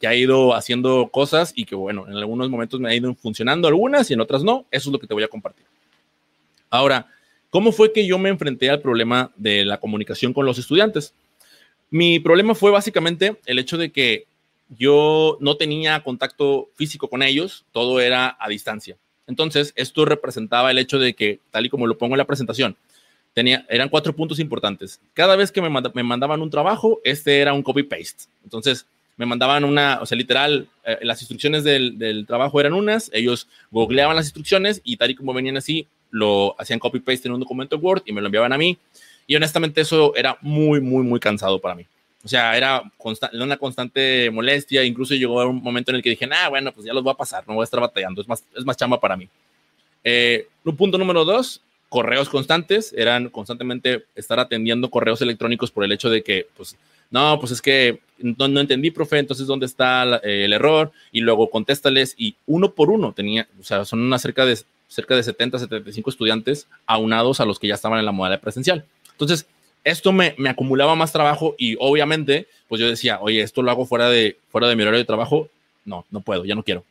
que 0.00 0.06
ha 0.06 0.14
ido 0.14 0.54
haciendo 0.54 1.08
cosas 1.08 1.52
y 1.56 1.64
que, 1.64 1.74
bueno, 1.74 2.06
en 2.08 2.16
algunos 2.16 2.48
momentos 2.48 2.78
me 2.80 2.90
ha 2.90 2.94
ido 2.94 3.14
funcionando 3.14 3.66
algunas 3.66 4.10
y 4.10 4.14
en 4.14 4.20
otras 4.20 4.44
no. 4.44 4.64
Eso 4.70 4.90
es 4.90 4.92
lo 4.92 4.98
que 4.98 5.06
te 5.06 5.14
voy 5.14 5.24
a 5.24 5.28
compartir. 5.28 5.66
Ahora, 6.70 7.06
¿cómo 7.50 7.72
fue 7.72 7.92
que 7.92 8.06
yo 8.06 8.18
me 8.18 8.28
enfrenté 8.28 8.70
al 8.70 8.80
problema 8.80 9.32
de 9.36 9.64
la 9.64 9.78
comunicación 9.78 10.32
con 10.32 10.46
los 10.46 10.58
estudiantes? 10.58 11.14
Mi 11.90 12.20
problema 12.20 12.54
fue 12.54 12.70
básicamente 12.70 13.38
el 13.46 13.58
hecho 13.58 13.76
de 13.76 13.90
que 13.90 14.26
yo 14.68 15.38
no 15.40 15.56
tenía 15.56 16.02
contacto 16.02 16.68
físico 16.74 17.08
con 17.08 17.22
ellos, 17.22 17.64
todo 17.72 18.00
era 18.00 18.36
a 18.38 18.48
distancia. 18.48 18.96
Entonces, 19.26 19.72
esto 19.76 20.04
representaba 20.04 20.70
el 20.70 20.78
hecho 20.78 20.98
de 20.98 21.14
que, 21.14 21.40
tal 21.50 21.66
y 21.66 21.70
como 21.70 21.86
lo 21.86 21.98
pongo 21.98 22.14
en 22.14 22.18
la 22.18 22.26
presentación, 22.26 22.76
tenía, 23.32 23.66
eran 23.68 23.88
cuatro 23.88 24.14
puntos 24.14 24.38
importantes. 24.38 25.00
Cada 25.14 25.36
vez 25.36 25.50
que 25.50 25.62
me, 25.62 25.70
me 25.70 26.02
mandaban 26.02 26.42
un 26.42 26.50
trabajo, 26.50 27.00
este 27.04 27.40
era 27.40 27.52
un 27.52 27.62
copy-paste. 27.62 28.24
Entonces, 28.44 28.86
me 29.18 29.26
mandaban 29.26 29.64
una, 29.64 29.98
o 30.00 30.06
sea, 30.06 30.16
literal, 30.16 30.68
eh, 30.84 30.98
las 31.02 31.20
instrucciones 31.20 31.64
del, 31.64 31.98
del, 31.98 32.26
trabajo 32.26 32.58
eran 32.60 32.72
unas, 32.72 33.10
ellos 33.12 33.48
googleaban 33.70 34.16
las 34.16 34.26
instrucciones 34.26 34.80
y 34.84 34.96
tal 34.96 35.10
y 35.10 35.14
como 35.14 35.34
venían 35.34 35.56
así, 35.56 35.86
lo 36.10 36.58
hacían 36.58 36.78
copy-paste 36.78 37.28
en 37.28 37.34
un 37.34 37.40
documento 37.40 37.76
Word 37.76 38.02
y 38.06 38.12
me 38.12 38.20
lo 38.20 38.28
enviaban 38.28 38.52
a 38.52 38.58
mí. 38.58 38.78
Y 39.26 39.36
honestamente 39.36 39.82
eso 39.82 40.14
era 40.16 40.38
muy, 40.40 40.80
muy, 40.80 41.02
muy 41.04 41.20
cansado 41.20 41.60
para 41.60 41.74
mí. 41.74 41.84
O 42.24 42.28
sea, 42.28 42.56
era 42.56 42.82
una 43.34 43.56
constante 43.56 44.30
molestia. 44.30 44.84
Incluso 44.84 45.14
llegó 45.14 45.46
un 45.46 45.62
momento 45.62 45.90
en 45.90 45.96
el 45.96 46.02
que 46.02 46.10
dije, 46.10 46.28
ah, 46.32 46.48
bueno, 46.48 46.72
pues 46.72 46.86
ya 46.86 46.94
los 46.94 47.02
voy 47.02 47.12
a 47.12 47.16
pasar, 47.16 47.44
no 47.46 47.54
voy 47.54 47.62
a 47.62 47.64
estar 47.64 47.80
batallando, 47.80 48.22
es 48.22 48.28
más, 48.28 48.44
es 48.56 48.64
más 48.64 48.76
chamba 48.76 48.98
para 48.98 49.16
mí. 49.16 49.28
Eh, 50.02 50.48
un 50.64 50.76
punto 50.76 50.96
número 50.96 51.24
dos, 51.24 51.60
correos 51.88 52.28
constantes. 52.28 52.92
Eran 52.96 53.28
constantemente 53.28 54.04
estar 54.14 54.38
atendiendo 54.40 54.90
correos 54.90 55.22
electrónicos 55.22 55.70
por 55.70 55.84
el 55.84 55.92
hecho 55.92 56.10
de 56.10 56.22
que, 56.22 56.46
pues, 56.56 56.76
no, 57.10 57.38
pues 57.40 57.52
es 57.52 57.62
que 57.62 58.00
no, 58.18 58.46
entendí, 58.60 58.90
profe, 58.90 59.18
entonces 59.18 59.46
¿dónde 59.46 59.66
está 59.66 60.20
eh, 60.22 60.44
el 60.44 60.52
error? 60.52 60.92
Y 61.12 61.20
luego 61.20 61.50
contéstales 61.50 62.14
y 62.18 62.36
uno 62.46 62.72
por 62.72 62.90
uno 62.90 63.12
tenía, 63.12 63.48
o 63.60 63.64
sea, 63.64 63.84
son 63.84 64.00
una 64.00 64.18
cerca 64.18 64.44
de, 64.44 64.58
cerca 64.88 65.14
de 65.16 65.22
70, 65.22 65.58
75 65.58 66.10
estudiantes 66.10 66.66
aunados 66.86 67.40
a 67.40 67.44
los 67.44 67.58
que 67.58 67.68
ya 67.68 67.74
estaban 67.74 67.98
en 67.98 68.06
la 68.06 68.12
modalidad 68.12 68.40
presencial. 68.40 68.84
Entonces, 69.12 69.46
esto 69.84 70.12
me, 70.12 70.34
me, 70.38 70.48
acumulaba 70.50 70.96
más 70.96 71.12
trabajo 71.12 71.54
y 71.56 71.76
obviamente, 71.78 72.48
pues 72.68 72.80
yo 72.80 72.88
decía, 72.88 73.20
oye, 73.20 73.42
esto 73.42 73.62
lo 73.62 73.70
hago 73.70 73.86
fuera 73.86 74.10
de, 74.10 74.38
fuera 74.50 74.68
de 74.68 74.76
mi 74.76 74.82
horario 74.82 74.98
de 74.98 75.04
trabajo. 75.04 75.48
No, 75.84 76.04
no 76.10 76.20
puedo, 76.20 76.44
ya 76.44 76.54
no 76.54 76.64
quiero. 76.64 76.84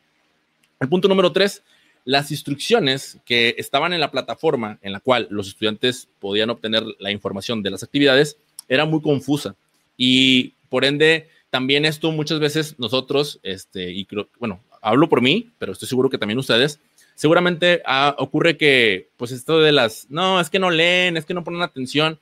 El 0.79 0.89
punto 0.89 1.07
número 1.07 1.31
tres, 1.31 1.63
las 2.05 2.31
instrucciones 2.31 3.17
que 3.25 3.55
estaban 3.57 3.93
en 3.93 4.00
la 4.00 4.12
plataforma 4.12 4.79
en 4.81 4.93
la 4.93 5.00
cual 5.00 5.27
los 5.29 5.50
estudiantes 5.50 6.07
podían 6.19 6.50
obtener 6.50 6.83
la 7.00 7.12
información 7.12 7.62
de 7.62 7.71
las 7.71 7.83
actividades 7.83 8.38
era 8.69 8.86
muy 8.86 9.01
confusa. 9.01 9.55
Y 9.98 10.54
por 10.70 10.86
ende, 10.86 11.27
también 11.50 11.86
esto 11.86 12.12
muchas 12.12 12.39
veces 12.39 12.75
nosotros, 12.77 13.39
este, 13.44 13.92
y 13.92 14.06
creo, 14.06 14.30
bueno, 14.39 14.62
hablo 14.82 15.10
por 15.10 15.22
mí, 15.22 15.51
pero 15.58 15.74
estoy 15.74 15.88
seguro 15.88 16.10
que 16.10 16.18
también 16.18 16.39
ustedes, 16.39 16.80
seguramente 17.16 17.82
ah, 17.86 18.16
ocurre 18.20 18.58
que, 18.58 19.10
pues 19.18 19.32
esto 19.32 19.60
de 19.60 19.72
las, 19.72 20.08
no, 20.10 20.39
es 20.39 20.50
que 20.50 20.60
no 20.60 20.70
leen, 20.70 21.18
es 21.18 21.25
que 21.25 21.34
no 21.34 21.44
ponen 21.44 21.63
atención, 21.63 22.20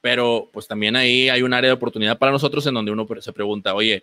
pero 0.00 0.48
pues 0.52 0.66
también 0.66 0.96
ahí 0.96 1.28
hay 1.28 1.42
un 1.42 1.52
área 1.52 1.68
de 1.68 1.74
oportunidad 1.74 2.18
para 2.18 2.32
nosotros 2.32 2.66
en 2.66 2.74
donde 2.74 2.92
uno 2.92 3.06
se 3.20 3.32
pregunta, 3.32 3.74
oye, 3.74 4.02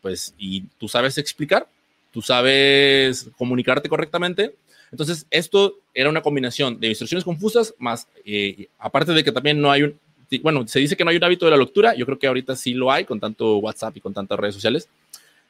pues, 0.00 0.34
¿y 0.38 0.62
tú 0.78 0.88
sabes 0.88 1.18
explicar? 1.18 1.68
¿Tú 2.10 2.22
sabes 2.22 3.30
comunicarte 3.36 3.88
correctamente? 3.88 4.54
Entonces, 4.90 5.26
esto 5.30 5.78
era 5.94 6.10
una 6.10 6.20
combinación 6.20 6.78
de 6.78 6.88
instrucciones 6.88 7.24
confusas, 7.24 7.74
más, 7.78 8.06
eh, 8.24 8.68
aparte 8.78 9.12
de 9.12 9.24
que 9.24 9.32
también 9.32 9.60
no 9.60 9.70
hay 9.70 9.82
un, 9.82 9.98
bueno, 10.38 10.66
se 10.66 10.78
dice 10.78 10.96
que 10.96 11.04
no 11.04 11.10
hay 11.10 11.16
un 11.16 11.24
hábito 11.24 11.44
de 11.44 11.50
la 11.50 11.56
lectura, 11.56 11.94
yo 11.94 12.06
creo 12.06 12.18
que 12.18 12.26
ahorita 12.26 12.56
sí 12.56 12.74
lo 12.74 12.90
hay 12.90 13.04
con 13.04 13.20
tanto 13.20 13.58
WhatsApp 13.58 13.96
y 13.96 14.00
con 14.00 14.14
tantas 14.14 14.38
redes 14.38 14.54
sociales. 14.54 14.88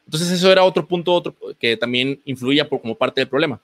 Entonces 0.06 0.30
eso 0.30 0.50
era 0.50 0.64
otro 0.64 0.86
punto 0.86 1.12
otro, 1.12 1.34
que 1.58 1.76
también 1.76 2.20
influía 2.24 2.68
por, 2.68 2.80
como 2.80 2.94
parte 2.94 3.20
del 3.20 3.28
problema. 3.28 3.60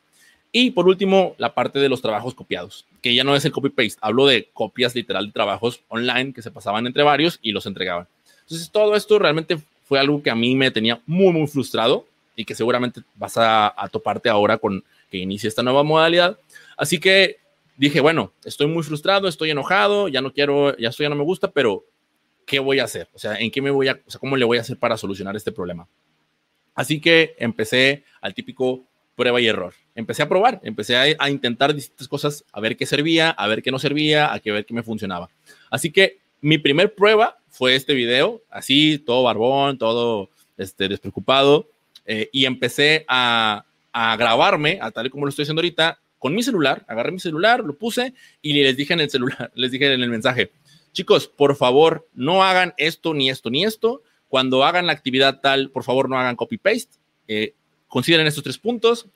Y 0.51 0.71
por 0.71 0.89
último, 0.89 1.35
la 1.37 1.55
parte 1.55 1.79
de 1.79 1.89
los 1.89 2.01
trabajos 2.01 2.35
copiados, 2.35 2.87
que 3.03 3.15
ya 3.15 3.23
no 3.23 3.37
es 3.37 3.45
el 3.45 3.53
copy-paste, 3.53 3.99
hablo 4.01 4.27
de 4.27 4.49
copias 4.53 4.95
literal 4.95 5.27
de 5.27 5.33
trabajos 5.33 5.83
online 5.89 6.33
que 6.33 6.43
se 6.43 6.51
pasaban 6.51 6.87
entre 6.87 7.03
varios 7.03 7.39
y 7.43 7.53
los 7.53 7.67
entregaban. 7.67 8.07
Entonces 8.43 8.71
todo 8.71 8.97
esto 8.97 9.19
realmente 9.19 9.59
fue 9.85 9.99
algo 9.99 10.23
que 10.23 10.31
a 10.31 10.35
mí 10.35 10.55
me 10.55 10.71
tenía 10.71 11.01
muy, 11.07 11.33
muy 11.33 11.47
frustrado 11.47 12.07
y 12.35 12.45
que 12.45 12.55
seguramente 12.55 13.03
vas 13.17 13.35
a, 13.37 13.75
toparte 13.91 14.29
ahora 14.29 14.57
con 14.57 14.83
que 15.11 15.19
inicie 15.19 15.49
esta 15.49 15.63
nueva 15.63 15.83
modalidad. 15.83 16.39
Así 16.77 16.99
que 16.99 17.39
dije, 17.79 18.01
bueno, 18.01 18.35
estoy 18.45 18.67
muy 18.67 18.83
frustrado, 18.83 19.29
estoy 19.29 19.51
enojado, 19.51 20.09
ya 20.09 20.21
no 20.21 20.33
quiero, 20.33 20.77
ya 20.77 20.91
esto 20.91 21.05
ya 21.05 21.09
no 21.09 21.15
me 21.15 21.23
gusta, 21.23 21.51
pero 21.51 21.87
¿qué 22.45 22.59
voy 22.59 22.81
a 22.81 22.85
hacer? 22.85 23.09
O 23.15 23.19
sea, 23.19 23.37
¿en 23.37 23.51
qué 23.51 23.63
me 23.63 23.71
voy 23.71 23.89
a, 23.89 24.01
o 24.05 24.11
sea, 24.11 24.19
cómo 24.19 24.37
le 24.37 24.45
voy 24.45 24.59
a 24.59 24.63
hacer 24.63 24.77
para 24.77 24.97
solucionar 24.97 25.37
este 25.37 25.53
problema? 25.53 25.89
Así 26.75 27.01
que 27.01 27.37
empecé 27.39 28.05
al 28.21 28.35
típico 28.35 28.85
prueba 29.15 29.41
y 29.41 29.47
error. 29.47 29.75
Empecé 29.95 30.23
a 30.23 30.29
probar, 30.29 30.61
empecé 30.63 30.97
a, 30.97 31.31
intentar 31.31 31.75
distintas 31.75 32.09
cosas, 32.09 32.45
a 32.53 32.61
ver 32.61 32.77
qué 32.77 32.85
servía, 32.85 33.31
a 33.31 33.47
ver 33.49 33.63
qué 33.63 33.71
no 33.71 33.79
servía, 33.79 34.27
a 34.27 34.41
ver 34.45 34.67
qué 34.67 34.75
me 34.75 34.83
funcionaba. 34.83 35.29
Así 35.71 35.91
que 35.91 36.19
mi 36.41 36.59
primer 36.59 36.95
prueba 36.95 37.39
fue 37.49 37.75
este 37.75 37.95
video, 37.95 38.43
así, 38.51 38.99
todo 38.99 39.25
barbón, 39.25 39.79
todo 39.79 40.31
este, 40.57 40.89
despreocupado, 40.89 41.69
eh, 42.07 42.29
y 42.33 42.45
empecé 42.45 43.05
a, 43.09 43.65
a 43.93 44.17
grabarme, 44.17 44.79
a 44.81 44.91
tal 44.91 45.11
como 45.11 45.27
lo 45.27 45.31
estoy 45.31 45.43
haciendo 45.43 45.61
ahorita, 45.61 46.01
con 46.19 46.35
mi 46.35 46.43
celular, 46.43 46.85
agarré 46.89 47.13
mi 47.13 47.21
celular, 47.21 47.65
lo 47.65 47.77
puse 47.77 48.15
y 48.43 48.53
les 48.55 48.77
dije 48.77 48.93
en 48.93 49.01
el 49.01 49.11
celular, 49.11 49.51
les 49.55 49.71
dije 49.71 49.93
en 49.93 50.03
el 50.03 50.11
mensaje, 50.11 50.51
chicos, 50.93 51.29
por 51.29 51.57
favor, 51.57 52.09
no 52.15 52.43
hagan 52.43 52.75
esto, 52.77 53.15
ni 53.15 53.31
esto, 53.31 53.51
ni 53.51 53.65
esto. 53.65 54.03
Cuando 54.29 54.65
hagan 54.65 54.87
la 54.87 54.93
actividad 54.93 55.41
tal, 55.41 55.71
por 55.71 55.85
favor, 55.85 56.09
no 56.09 56.19
hagan 56.19 56.37
copy-paste. 56.37 56.97
Eh, 57.29 57.55
consideren 57.89 58.27
estos 58.27 58.45
tres 58.45 58.59
puntos 58.59 59.07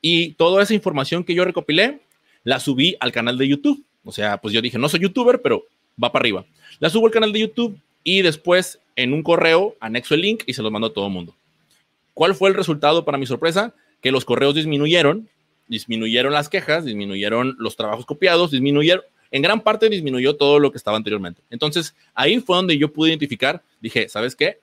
y 0.00 0.32
toda 0.32 0.62
esa 0.62 0.74
información 0.74 1.24
que 1.24 1.34
yo 1.34 1.44
recopilé 1.44 2.00
la 2.44 2.60
subí 2.60 2.96
al 3.00 3.12
canal 3.12 3.38
de 3.38 3.48
YouTube. 3.48 3.84
O 4.04 4.12
sea, 4.12 4.38
pues 4.38 4.54
yo 4.54 4.62
dije, 4.62 4.78
no 4.78 4.88
soy 4.88 5.00
youtuber, 5.00 5.42
pero 5.42 5.64
va 6.02 6.12
para 6.12 6.22
arriba. 6.22 6.44
La 6.78 6.90
subo 6.90 7.06
al 7.06 7.12
canal 7.12 7.32
de 7.32 7.40
YouTube 7.40 7.78
y 8.04 8.22
después 8.22 8.80
en 8.96 9.12
un 9.12 9.22
correo 9.22 9.76
anexo 9.80 10.14
el 10.14 10.22
link 10.22 10.42
y 10.46 10.54
se 10.54 10.62
los 10.62 10.72
mando 10.72 10.88
a 10.88 10.92
todo 10.92 11.06
el 11.06 11.12
mundo. 11.12 11.34
¿Cuál 12.14 12.34
fue 12.34 12.48
el 12.48 12.54
resultado 12.54 13.04
para 13.04 13.18
mi 13.18 13.26
sorpresa? 13.26 13.74
Que 14.00 14.10
los 14.10 14.24
correos 14.24 14.54
disminuyeron, 14.54 15.28
disminuyeron 15.68 16.32
las 16.32 16.48
quejas, 16.48 16.84
disminuyeron 16.84 17.56
los 17.58 17.76
trabajos 17.76 18.06
copiados, 18.06 18.50
disminuyeron, 18.50 19.04
en 19.30 19.42
gran 19.42 19.60
parte 19.60 19.88
disminuyó 19.88 20.36
todo 20.36 20.58
lo 20.58 20.70
que 20.72 20.78
estaba 20.78 20.96
anteriormente. 20.96 21.42
Entonces, 21.50 21.94
ahí 22.14 22.40
fue 22.40 22.56
donde 22.56 22.78
yo 22.78 22.92
pude 22.92 23.10
identificar, 23.10 23.62
dije, 23.80 24.08
¿sabes 24.08 24.34
qué? 24.34 24.60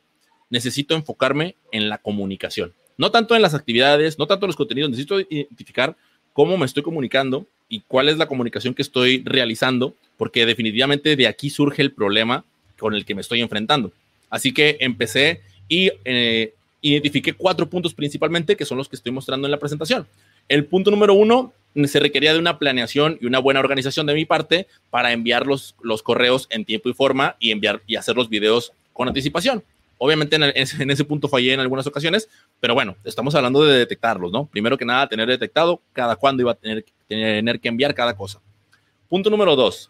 Necesito 0.50 0.96
enfocarme 0.96 1.56
en 1.72 1.90
la 1.90 1.98
comunicación. 1.98 2.74
No 2.98 3.12
tanto 3.12 3.36
en 3.36 3.42
las 3.42 3.54
actividades, 3.54 4.18
no 4.18 4.28
tanto 4.28 4.46
en 4.46 4.50
los 4.50 4.56
contenidos, 4.56 4.90
necesito 4.90 5.20
identificar 5.20 5.96
cómo 6.34 6.58
me 6.58 6.66
estoy 6.66 6.84
comunicando 6.84 7.46
y 7.70 7.82
cuál 7.82 8.10
es 8.10 8.18
la 8.18 8.28
comunicación 8.28 8.74
que 8.74 8.82
estoy 8.82 9.22
realizando, 9.26 9.96
porque 10.18 10.46
definitivamente 10.46 11.16
de 11.16 11.28
aquí 11.28 11.50
surge 11.50 11.82
el 11.82 11.92
problema 11.92 12.46
con 12.78 12.94
el 12.94 13.06
que 13.06 13.16
me 13.16 13.22
estoy 13.22 13.42
enfrentando. 13.42 13.92
Así 14.30 14.54
que 14.54 14.78
empecé 14.80 15.42
y 15.68 15.92
eh, 16.04 16.54
identifiqué 16.82 17.34
cuatro 17.34 17.70
puntos 17.70 17.94
principalmente, 17.94 18.56
que 18.56 18.66
son 18.66 18.78
los 18.78 18.88
que 18.88 18.96
estoy 18.96 19.12
mostrando 19.12 19.48
en 19.48 19.52
la 19.52 19.60
presentación. 19.60 20.08
El 20.48 20.66
punto 20.66 20.92
número 20.92 21.14
uno, 21.14 21.54
se 21.86 22.00
requería 22.00 22.34
de 22.34 22.40
una 22.40 22.58
planeación 22.58 23.18
y 23.22 23.26
una 23.26 23.40
buena 23.40 23.60
organización 23.60 24.06
de 24.06 24.14
mi 24.14 24.26
parte 24.26 24.68
para 24.90 25.12
enviar 25.12 25.46
los, 25.46 25.76
los 25.82 26.02
correos 26.02 26.48
en 26.50 26.64
tiempo 26.64 26.90
y 26.90 26.94
forma 26.94 27.36
y 27.40 27.52
enviar 27.52 27.82
y 27.86 27.96
hacer 27.98 28.16
los 28.16 28.30
videos 28.30 28.72
con 28.94 29.08
anticipación. 29.08 29.64
Obviamente 29.98 30.36
en, 30.36 30.92
ese 30.92 31.06
punto 31.06 31.28
fallé 31.28 31.54
en 31.54 31.60
algunas 31.60 31.88
ocasiones, 31.88 32.30
pero 32.60 32.74
bueno, 32.74 32.96
estamos 33.04 33.34
hablando 33.36 33.64
de 33.64 33.78
detectarlos, 33.78 34.32
¿no? 34.32 34.46
Primero 34.46 34.78
que 34.78 34.86
nada, 34.86 35.08
tener 35.08 35.28
detectado 35.28 35.82
cada 35.94 36.16
cuándo 36.16 36.42
iba 36.42 36.52
a 36.52 36.56
tener, 36.56 36.86
tener 37.08 37.60
que 37.60 37.68
enviar 37.70 37.94
cada 37.94 38.16
cosa. 38.16 38.40
Punto 39.08 39.30
número 39.30 39.56
dos, 39.56 39.90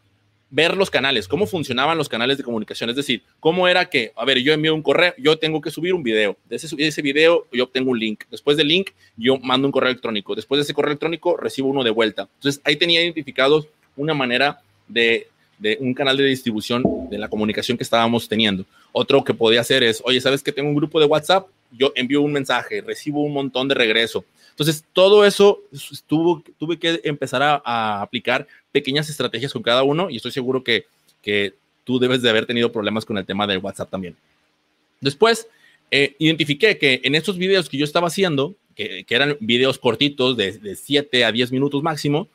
ver 0.56 0.78
los 0.78 0.90
canales, 0.90 1.28
cómo 1.28 1.48
funcionaban 1.48 1.98
los 1.98 2.08
canales 2.08 2.38
de 2.38 2.44
comunicación. 2.44 2.90
Es 2.90 2.96
decir, 2.96 3.22
cómo 3.42 3.68
era 3.68 3.90
que, 3.90 4.14
a 4.16 4.24
ver, 4.24 4.40
yo 4.40 4.54
envío 4.54 4.74
un 4.74 4.82
correo, 4.82 5.14
yo 5.18 5.38
tengo 5.38 5.60
que 5.60 5.70
subir 5.70 5.94
un 5.94 6.02
video. 6.02 6.38
De 6.50 6.56
ese, 6.56 6.74
de 6.74 6.88
ese 6.88 7.02
video 7.02 7.46
yo 7.52 7.66
obtengo 7.66 7.92
un 7.92 8.00
link. 8.00 8.24
Después 8.32 8.56
del 8.56 8.70
link, 8.70 8.92
yo 9.18 9.38
mando 9.40 9.68
un 9.68 9.74
correo 9.74 9.90
electrónico. 9.90 10.34
Después 10.34 10.60
de 10.60 10.64
ese 10.64 10.74
correo 10.74 10.92
electrónico, 10.92 11.36
recibo 11.36 11.68
uno 11.68 11.84
de 11.84 11.92
vuelta. 11.92 12.30
Entonces, 12.36 12.62
ahí 12.64 12.78
tenía 12.78 13.04
identificados 13.04 13.68
una 13.98 14.14
manera 14.14 14.62
de 14.88 15.28
de 15.58 15.78
un 15.80 15.94
canal 15.94 16.18
de 16.18 16.26
distribución 16.26 16.84
de 17.10 17.18
la 17.18 17.30
comunicación 17.30 17.78
que 17.78 17.84
estábamos 17.84 18.28
teniendo. 18.28 18.66
Otro 18.92 19.24
que 19.24 19.34
podía 19.34 19.62
hacer 19.62 19.84
es, 19.84 20.02
oye, 20.06 20.20
¿sabes 20.22 20.44
que 20.44 20.52
tengo 20.52 20.70
un 20.70 20.76
grupo 20.76 21.00
de 21.00 21.06
WhatsApp? 21.06 21.48
Yo 21.72 21.92
envío 21.96 22.22
un 22.22 22.32
mensaje, 22.32 22.82
recibo 22.82 23.22
un 23.22 23.34
montón 23.34 23.68
de 23.68 23.76
regreso. 23.76 24.26
Entonces, 24.52 24.86
todo 24.94 25.26
eso 25.26 25.60
estuvo, 25.72 26.42
tuve 26.58 26.78
que 26.78 27.02
empezar 27.04 27.42
a, 27.44 28.02
aplicar 28.02 28.48
pequeñas 28.75 29.10
estrategias 29.10 29.53
con 29.53 29.63
cada 29.63 29.84
uno 29.84 30.10
y 30.10 30.17
estoy 30.17 30.32
seguro 30.32 30.62
que, 30.62 30.86
que 31.22 31.53
tú 31.86 31.98
debes 31.98 32.22
de 32.22 32.29
haber 32.29 32.46
tenido 32.46 32.74
problemas 32.74 33.05
con 33.05 33.17
el 33.17 33.25
tema 33.25 33.48
del 33.48 33.60
WhatsApp 33.60 33.89
también. 33.89 34.17
Después, 35.00 35.48
eh, 35.91 36.13
identifiqué 36.20 36.77
que 36.77 37.00
en 37.05 37.15
estos 37.15 37.38
videos 37.38 37.70
que 37.70 37.77
yo 37.77 37.86
estaba 37.86 38.08
haciendo, 38.08 38.53
que, 38.75 39.05
que 39.05 39.15
eran 39.15 39.38
videos 39.39 39.79
cortitos 39.79 40.36
de, 40.36 40.51
de 40.58 40.75
7 40.75 41.24
a 41.24 41.32
10 41.32 41.53
minutos 41.53 41.82
máximo, 41.82 42.27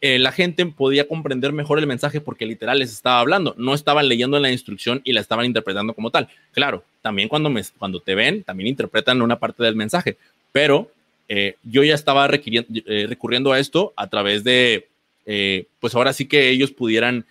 eh, 0.00 0.18
la 0.18 0.32
gente 0.32 0.64
podía 0.64 1.06
comprender 1.06 1.52
mejor 1.52 1.78
el 1.78 1.86
mensaje 1.86 2.22
porque 2.22 2.46
literal 2.46 2.78
les 2.78 2.90
estaba 2.90 3.20
hablando, 3.20 3.54
no 3.58 3.74
estaban 3.74 4.08
leyendo 4.08 4.38
la 4.38 4.50
instrucción 4.50 5.02
y 5.04 5.12
la 5.12 5.20
estaban 5.20 5.44
interpretando 5.44 5.92
como 5.92 6.10
tal. 6.10 6.28
Claro, 6.52 6.84
también 7.02 7.28
cuando, 7.28 7.50
me, 7.50 7.62
cuando 7.78 8.00
te 8.00 8.14
ven, 8.14 8.42
también 8.44 8.68
interpretan 8.68 9.20
una 9.20 9.38
parte 9.38 9.62
del 9.62 9.76
mensaje, 9.76 10.16
pero 10.52 10.90
eh, 11.28 11.54
yo 11.62 11.82
ya 11.82 11.94
estaba 11.94 12.28
eh, 12.32 13.06
recurriendo 13.08 13.52
a 13.52 13.58
esto 13.58 13.92
a 13.96 14.08
través 14.08 14.42
de, 14.42 14.88
pues 15.24 15.94
ahora 15.94 16.12
sí 16.12 16.26
que 16.26 16.50
ellos 16.50 16.72
pudieran 16.72 17.26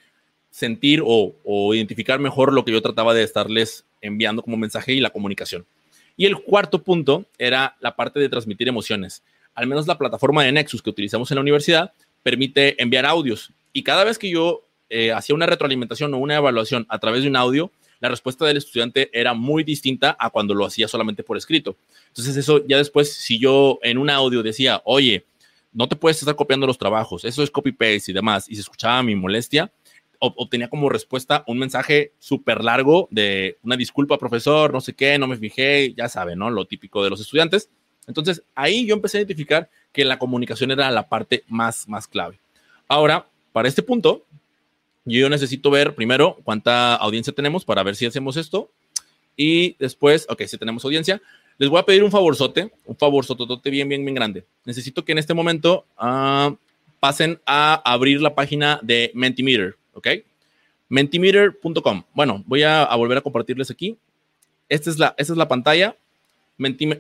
sentir 0.50 1.02
o, 1.06 1.36
o 1.44 1.74
identificar 1.74 2.20
mejor 2.20 2.54
lo 2.54 2.66
que 2.66 2.72
yo 2.72 2.82
trataba 2.82 3.14
de 3.14 3.24
estarles 3.24 3.86
enviando 4.02 4.42
como 4.42 4.58
mensaje 4.58 4.94
y 4.94 5.00
la 5.00 5.10
comunicación. 5.10 5.66
Y 6.18 6.26
el 6.26 6.38
cuarto 6.38 6.84
punto 6.84 7.26
era 7.38 7.78
la 7.80 7.96
parte 7.96 8.20
de 8.20 8.30
transmitir 8.30 8.68
emociones. 8.68 9.24
Al 9.54 9.68
menos 9.68 9.88
la 9.88 9.98
plataforma 9.98 10.44
de 10.44 10.52
Nexus 10.52 10.82
que 10.82 10.90
utilizamos 10.90 11.32
en 11.32 11.36
la 11.36 11.42
universidad 11.42 11.94
permite 12.24 12.82
enviar 12.82 13.06
audios. 13.06 13.52
Y 13.74 13.84
cada 13.84 14.04
vez 14.04 14.18
que 14.18 14.30
yo 14.30 14.66
eh, 14.90 15.12
hacía 15.12 15.36
una 15.36 15.46
retroalimentación 15.46 16.14
o 16.14 16.18
una 16.18 16.36
evaluación 16.36 16.86
a 16.90 17.00
través 17.00 17.24
de 17.24 17.30
un 17.30 17.36
audio, 17.36 17.72
la 18.00 18.10
respuesta 18.10 18.46
del 18.46 18.58
estudiante 18.58 19.10
era 19.14 19.34
muy 19.34 19.64
distinta 19.64 20.16
a 20.20 20.30
cuando 20.30 20.54
lo 20.54 20.66
hacía 20.66 20.88
solamente 20.88 21.24
por 21.24 21.38
escrito. 21.38 21.78
Entonces 22.08 22.36
eso 22.38 22.66
ya 22.68 22.78
después, 22.78 23.14
si 23.14 23.40
yo 23.40 23.80
en 23.84 23.98
un 23.98 24.10
audio 24.10 24.42
decía, 24.42 24.82
oye, 24.86 25.26
no 25.72 25.88
te 25.88 25.96
puedes 25.96 26.20
estar 26.20 26.36
copiando 26.36 26.68
los 26.68 26.78
trabajos, 26.78 27.26
eso 27.26 27.44
es 27.44 27.52
copy-paste 27.52 28.12
y 28.12 28.14
demás, 28.14 28.50
y 28.50 28.56
se 28.56 28.62
escuchaba 28.62 29.04
mi 29.04 29.16
molestia, 29.16 29.72
obtenía 30.20 30.70
como 30.70 30.90
respuesta 30.90 31.44
un 31.48 31.58
mensaje 31.58 32.14
súper 32.20 32.64
largo 32.64 33.08
de 33.10 33.58
una 33.64 33.78
disculpa, 33.78 34.18
profesor, 34.18 34.74
no 34.74 34.82
sé 34.82 34.94
qué, 34.94 35.18
no 35.18 35.28
me 35.28 35.38
fijé, 35.38 35.94
ya 35.94 36.10
saben, 36.10 36.40
¿no? 36.40 36.50
Lo 36.50 36.66
típico 36.66 37.04
de 37.04 37.10
los 37.10 37.22
estudiantes. 37.22 37.70
Entonces 38.06 38.44
ahí 38.54 38.86
yo 38.86 38.96
empecé 38.96 39.18
a 39.18 39.22
identificar 39.22 39.70
que 39.94 40.04
la 40.04 40.20
comunicación 40.20 40.72
era 40.72 40.92
la 40.92 41.08
parte 41.08 41.44
más, 41.48 41.88
más 41.88 42.08
clave. 42.08 42.40
Ahora, 42.88 43.30
para 43.54 43.68
este 43.68 43.84
punto, 43.84 44.26
yo 45.06 45.30
necesito 45.30 45.72
ver 45.72 45.96
primero 45.96 46.38
cuánta 46.44 46.96
audiencia 46.96 47.34
tenemos 47.34 47.64
para 47.64 47.84
ver 47.84 47.96
si 47.96 48.06
hacemos 48.06 48.36
esto. 48.36 48.72
Y 49.36 49.78
después, 49.80 50.26
ok, 50.30 50.44
si 50.44 50.58
tenemos 50.58 50.84
audiencia, 50.84 51.22
les 51.60 51.70
voy 51.70 51.80
a 51.80 51.86
pedir 51.86 52.04
un 52.04 52.10
favorzote, 52.10 52.72
un 52.86 52.98
favorzotote 52.98 53.70
bien, 53.70 53.88
bien, 53.88 54.04
bien 54.04 54.16
grande. 54.16 54.46
Necesito 54.66 55.06
que 55.06 55.12
en 55.12 55.20
este 55.20 55.36
momento 55.36 55.86
uh, 56.02 56.56
pasen 57.00 57.40
a 57.46 57.76
abrir 57.86 58.22
la 58.22 58.34
página 58.34 58.80
de 58.82 59.12
Mentimeter, 59.14 59.76
¿ok? 59.94 60.08
Mentimeter.com. 60.88 62.04
Bueno, 62.16 62.44
voy 62.48 62.64
a, 62.64 62.84
a, 62.84 62.96
volver 62.96 63.20
a 63.20 63.22
compartirles 63.22 63.70
aquí. 63.70 63.96
Esta 64.68 64.90
es 64.90 64.98
la, 64.98 65.14
esta 65.18 65.34
es 65.34 65.38
la 65.38 65.48
pantalla. 65.48 65.96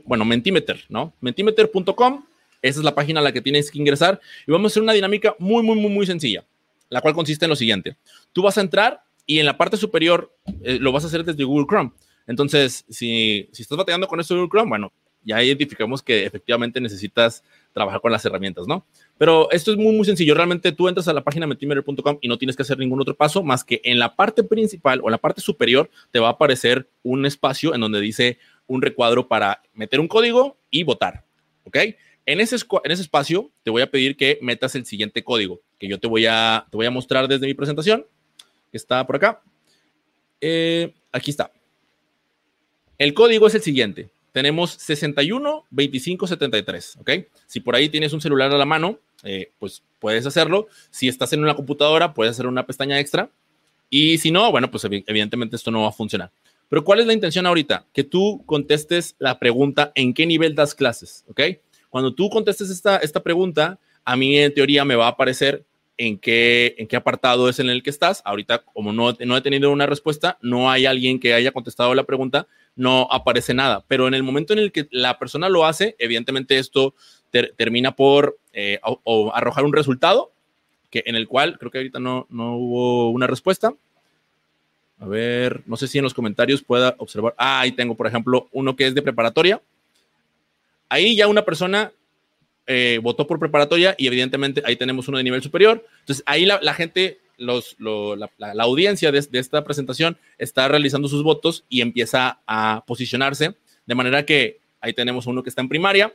bueno, 0.05 0.25
Mentimeter, 0.25 0.85
¿no? 0.89 1.13
Mentimeter.com 1.21 2.25
esa 2.61 2.79
es 2.79 2.83
la 2.83 2.93
página 2.93 3.19
a 3.19 3.23
la 3.23 3.31
que 3.31 3.41
tienes 3.41 3.71
que 3.71 3.79
ingresar 3.79 4.19
y 4.45 4.51
vamos 4.51 4.71
a 4.71 4.73
hacer 4.73 4.83
una 4.83 4.93
dinámica 4.93 5.35
muy, 5.39 5.63
muy, 5.63 5.79
muy, 5.79 5.89
muy 5.89 6.05
sencilla, 6.05 6.43
la 6.89 7.01
cual 7.01 7.13
consiste 7.13 7.45
en 7.45 7.49
lo 7.49 7.55
siguiente. 7.55 7.95
Tú 8.33 8.41
vas 8.41 8.57
a 8.57 8.61
entrar 8.61 9.01
y 9.25 9.39
en 9.39 9.45
la 9.45 9.57
parte 9.57 9.77
superior 9.77 10.33
eh, 10.63 10.77
lo 10.79 10.91
vas 10.91 11.03
a 11.03 11.07
hacer 11.07 11.23
desde 11.23 11.43
Google 11.43 11.67
Chrome. 11.67 11.91
Entonces, 12.29 12.85
si, 12.87 13.49
si 13.51 13.63
estás 13.63 13.75
batallando 13.75 14.07
con 14.07 14.19
esto 14.19 14.35
de 14.35 14.47
Chrome, 14.47 14.69
bueno, 14.69 14.93
ya 15.23 15.43
identificamos 15.43 16.03
que 16.03 16.25
efectivamente 16.25 16.79
necesitas 16.79 17.43
trabajar 17.73 18.01
con 18.01 18.11
las 18.11 18.23
herramientas, 18.23 18.67
¿no? 18.67 18.85
Pero 19.17 19.49
esto 19.51 19.71
es 19.71 19.77
muy, 19.77 19.95
muy 19.95 20.05
sencillo. 20.05 20.35
Realmente 20.35 20.71
tú 20.71 20.87
entras 20.87 21.07
a 21.07 21.13
la 21.13 21.23
página 21.23 21.47
metimeter.com 21.47 22.19
y 22.21 22.27
no 22.27 22.37
tienes 22.37 22.55
que 22.55 22.61
hacer 22.61 22.77
ningún 22.77 23.01
otro 23.01 23.15
paso 23.15 23.43
más 23.43 23.63
que 23.63 23.81
en 23.83 23.97
la 23.97 24.15
parte 24.15 24.43
principal 24.43 25.01
o 25.03 25.09
la 25.09 25.17
parte 25.17 25.41
superior 25.41 25.89
te 26.11 26.19
va 26.19 26.27
a 26.27 26.31
aparecer 26.31 26.87
un 27.03 27.25
espacio 27.25 27.73
en 27.73 27.81
donde 27.81 27.99
dice 27.99 28.37
un 28.67 28.81
recuadro 28.81 29.27
para 29.27 29.61
meter 29.73 29.99
un 29.99 30.07
código 30.07 30.57
y 30.69 30.83
votar, 30.83 31.25
¿ok? 31.65 31.77
En 32.27 32.39
ese, 32.39 32.57
en 32.83 32.91
ese 32.91 33.01
espacio 33.01 33.51
te 33.63 33.71
voy 33.71 33.81
a 33.81 33.89
pedir 33.89 34.15
que 34.15 34.37
metas 34.41 34.75
el 34.75 34.85
siguiente 34.85 35.23
código 35.23 35.61
que 35.79 35.87
yo 35.87 35.99
te 35.99 36.07
voy 36.07 36.27
a, 36.27 36.67
te 36.69 36.77
voy 36.77 36.85
a 36.85 36.91
mostrar 36.91 37.27
desde 37.27 37.47
mi 37.47 37.55
presentación, 37.55 38.05
que 38.69 38.77
está 38.77 39.07
por 39.07 39.15
acá. 39.15 39.41
Eh, 40.41 40.93
aquí 41.11 41.31
está. 41.31 41.51
El 42.99 43.13
código 43.13 43.47
es 43.47 43.55
el 43.55 43.61
siguiente. 43.61 44.09
Tenemos 44.33 44.71
61 44.71 45.65
25 45.71 46.27
73, 46.27 46.97
¿ok? 46.99 47.11
Si 47.47 47.61
por 47.61 47.75
ahí 47.75 47.87
tienes 47.87 48.11
un 48.11 48.19
celular 48.19 48.53
a 48.53 48.57
la 48.57 48.65
mano, 48.65 48.99
eh, 49.23 49.51
pues 49.57 49.81
puedes 49.99 50.25
hacerlo. 50.25 50.67
Si 50.91 51.07
estás 51.07 51.31
en 51.31 51.41
una 51.41 51.55
computadora, 51.55 52.13
puedes 52.13 52.31
hacer 52.31 52.45
una 52.45 52.65
pestaña 52.65 52.99
extra. 52.99 53.29
Y 53.89 54.17
si 54.17 54.31
no, 54.31 54.51
bueno, 54.51 54.69
pues 54.69 54.83
evidentemente 54.83 55.55
esto 55.55 55.71
no 55.71 55.83
va 55.83 55.87
a 55.87 55.93
funcionar. 55.93 56.29
Pero 56.67 56.83
¿cuál 56.83 56.99
es 56.99 57.07
la 57.07 57.13
intención 57.13 57.45
ahorita? 57.45 57.85
Que 57.93 58.03
tú 58.03 58.43
contestes 58.45 59.15
la 59.17 59.39
pregunta 59.39 59.93
en 59.95 60.13
qué 60.13 60.25
nivel 60.25 60.53
das 60.53 60.75
clases, 60.75 61.23
¿ok? 61.29 61.41
Cuando 61.89 62.13
tú 62.13 62.29
contestes 62.29 62.69
esta, 62.69 62.97
esta 62.97 63.23
pregunta, 63.23 63.79
a 64.03 64.15
mí 64.17 64.37
en 64.37 64.53
teoría 64.53 64.83
me 64.83 64.95
va 64.95 65.05
a 65.05 65.11
aparecer 65.11 65.63
en 65.99 66.17
qué, 66.17 66.75
en 66.77 66.87
qué 66.87 66.95
apartado 66.95 67.49
es 67.49 67.59
en 67.59 67.69
el 67.69 67.83
que 67.83 67.89
estás. 67.89 68.21
Ahorita, 68.23 68.63
como 68.63 68.93
no, 68.93 69.15
no 69.19 69.37
he 69.37 69.41
tenido 69.41 69.69
una 69.69 69.85
respuesta, 69.85 70.39
no 70.41 70.71
hay 70.71 70.85
alguien 70.85 71.19
que 71.19 71.33
haya 71.33 71.51
contestado 71.51 71.93
la 71.93 72.05
pregunta, 72.05 72.47
no 72.77 73.09
aparece 73.11 73.53
nada. 73.53 73.83
Pero 73.85 74.07
en 74.07 74.13
el 74.13 74.23
momento 74.23 74.53
en 74.53 74.59
el 74.59 74.71
que 74.71 74.87
la 74.91 75.19
persona 75.19 75.49
lo 75.49 75.65
hace, 75.65 75.97
evidentemente 75.99 76.57
esto 76.57 76.95
termina 77.57 77.97
por 77.97 78.39
eh, 78.53 78.79
arrojar 79.33 79.65
un 79.65 79.73
resultado 79.73 80.31
que, 80.89 81.03
en 81.05 81.15
el 81.15 81.27
cual 81.27 81.59
creo 81.59 81.69
que 81.69 81.79
ahorita 81.79 81.99
no, 81.99 82.27
no 82.29 82.55
hubo 82.55 83.09
una 83.09 83.27
respuesta. 83.27 83.73
A 84.99 85.05
ver, 85.05 85.63
no 85.65 85.75
sé 85.75 85.89
si 85.89 85.97
en 85.97 86.05
los 86.05 86.13
comentarios 86.13 86.63
pueda 86.63 86.95
observar. 86.97 87.35
Ah, 87.37 87.59
ahí 87.59 87.73
tengo, 87.73 87.95
por 87.95 88.07
ejemplo, 88.07 88.47
uno 88.53 88.77
que 88.77 88.87
es 88.87 88.95
de 88.95 89.01
preparatoria. 89.01 89.61
Ahí 90.87 91.17
ya 91.17 91.27
una 91.27 91.43
persona 91.43 91.91
eh, 92.69 92.99
votó 93.03 93.27
por 93.27 93.39
preparatoria 93.39 93.95
y 93.97 94.07
evidentemente 94.07 94.61
ahí 94.63 94.77
tenemos 94.77 95.09
uno 95.09 95.17
de 95.17 95.25
nivel 95.25 95.41
superior. 95.41 95.85
Entonces 95.99 96.23
ahí 96.25 96.45
la, 96.45 96.73
gente, 96.73 97.19
los, 97.37 97.75
la, 97.79 98.29
audiencia 98.63 99.11
de, 99.11 99.19
de, 99.19 99.39
esta 99.39 99.65
presentación 99.65 100.17
está 100.37 100.69
realizando 100.69 101.09
sus 101.09 101.23
votos 101.23 101.65
y 101.67 101.81
empieza 101.81 102.39
a 102.47 102.83
posicionarse 102.87 103.55
de 103.85 103.95
manera 103.95 104.25
que 104.25 104.59
ahí 104.79 104.93
tenemos 104.93 105.27
uno 105.27 105.43
que 105.43 105.49
está 105.49 105.61
en 105.61 105.67
primaria, 105.67 106.13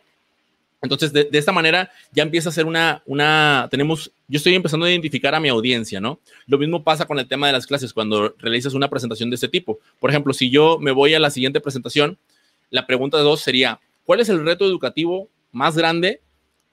entonces, 0.85 1.13
de, 1.15 1.29
esta 1.33 1.51
manera 1.51 1.91
ya 2.13 2.23
empieza 2.23 2.51
a 2.51 2.53
ser 2.53 2.67
una, 2.67 3.03
una, 3.07 3.69
tenemos, 3.71 4.13
yo 4.29 4.37
estoy 4.37 4.55
empezando 4.55 4.85
a 4.85 4.91
identificar 4.91 5.35
a 5.35 5.41
mi 5.41 5.49
audiencia, 5.49 5.99
¿no? 5.99 6.21
Lo 6.47 6.59
mismo 6.59 6.85
pasa 6.85 7.07
con 7.07 7.19
el 7.19 7.27
tema 7.27 7.47
de 7.47 7.55
las 7.55 7.67
clases 7.67 7.95
cuando 7.95 8.35
realizas 8.39 8.75
una 8.75 8.91
presentación 8.91 9.31
de 9.31 9.37
este 9.37 9.49
tipo. 9.49 9.79
Por 9.99 10.11
ejemplo, 10.11 10.35
si 10.35 10.51
yo 10.51 10.79
me 10.79 10.93
voy 10.93 11.15
a 11.15 11.21
la 11.21 11.31
siguiente 11.31 11.61
presentación, 11.61 12.19
la 12.71 12.87
pregunta 12.87 13.17
dos 13.19 13.41
sería, 13.41 13.81
¿cuál 14.05 14.21
es 14.21 14.29
el 14.29 14.45
reto 14.45 14.67
educativo 14.67 15.29
más 15.53 15.75
grande 15.75 16.21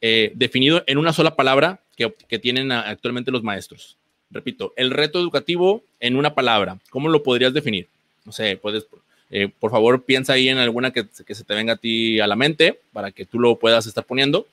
eh, 0.02 0.32
definido 0.36 0.84
en 0.88 0.98
una 0.98 1.14
sola 1.14 1.36
palabra 1.36 1.80
que, 1.96 2.40
tienen 2.40 2.72
actualmente 2.72 3.32
los 3.32 3.44
maestros? 3.44 3.98
Repito, 4.30 4.74
el 4.76 4.92
reto 4.92 5.20
educativo 5.20 5.84
en 6.00 6.16
una 6.16 6.34
palabra, 6.34 6.80
¿cómo 6.90 7.10
lo 7.10 7.22
podrías 7.24 7.54
definir? 7.54 7.88
No 8.26 8.32
sé, 8.32 8.58
puedes 8.58 8.86
eh, 9.34 9.50
por 9.60 9.72
favor, 9.72 10.04
piensa 10.04 10.34
ahí 10.34 10.50
en 10.50 10.58
alguna 10.58 10.92
que, 10.92 11.06
se 11.12 11.44
te 11.44 11.54
venga 11.54 11.74
a 11.74 11.78
ti 11.78 12.20
a 12.20 12.28
la 12.28 12.36
mente 12.36 12.82
para 12.92 13.12
que 13.12 13.26
tú 13.26 13.40
lo 13.40 13.58
puedas 13.58 13.88
estar 13.88 14.06
poniendo. 14.06 14.46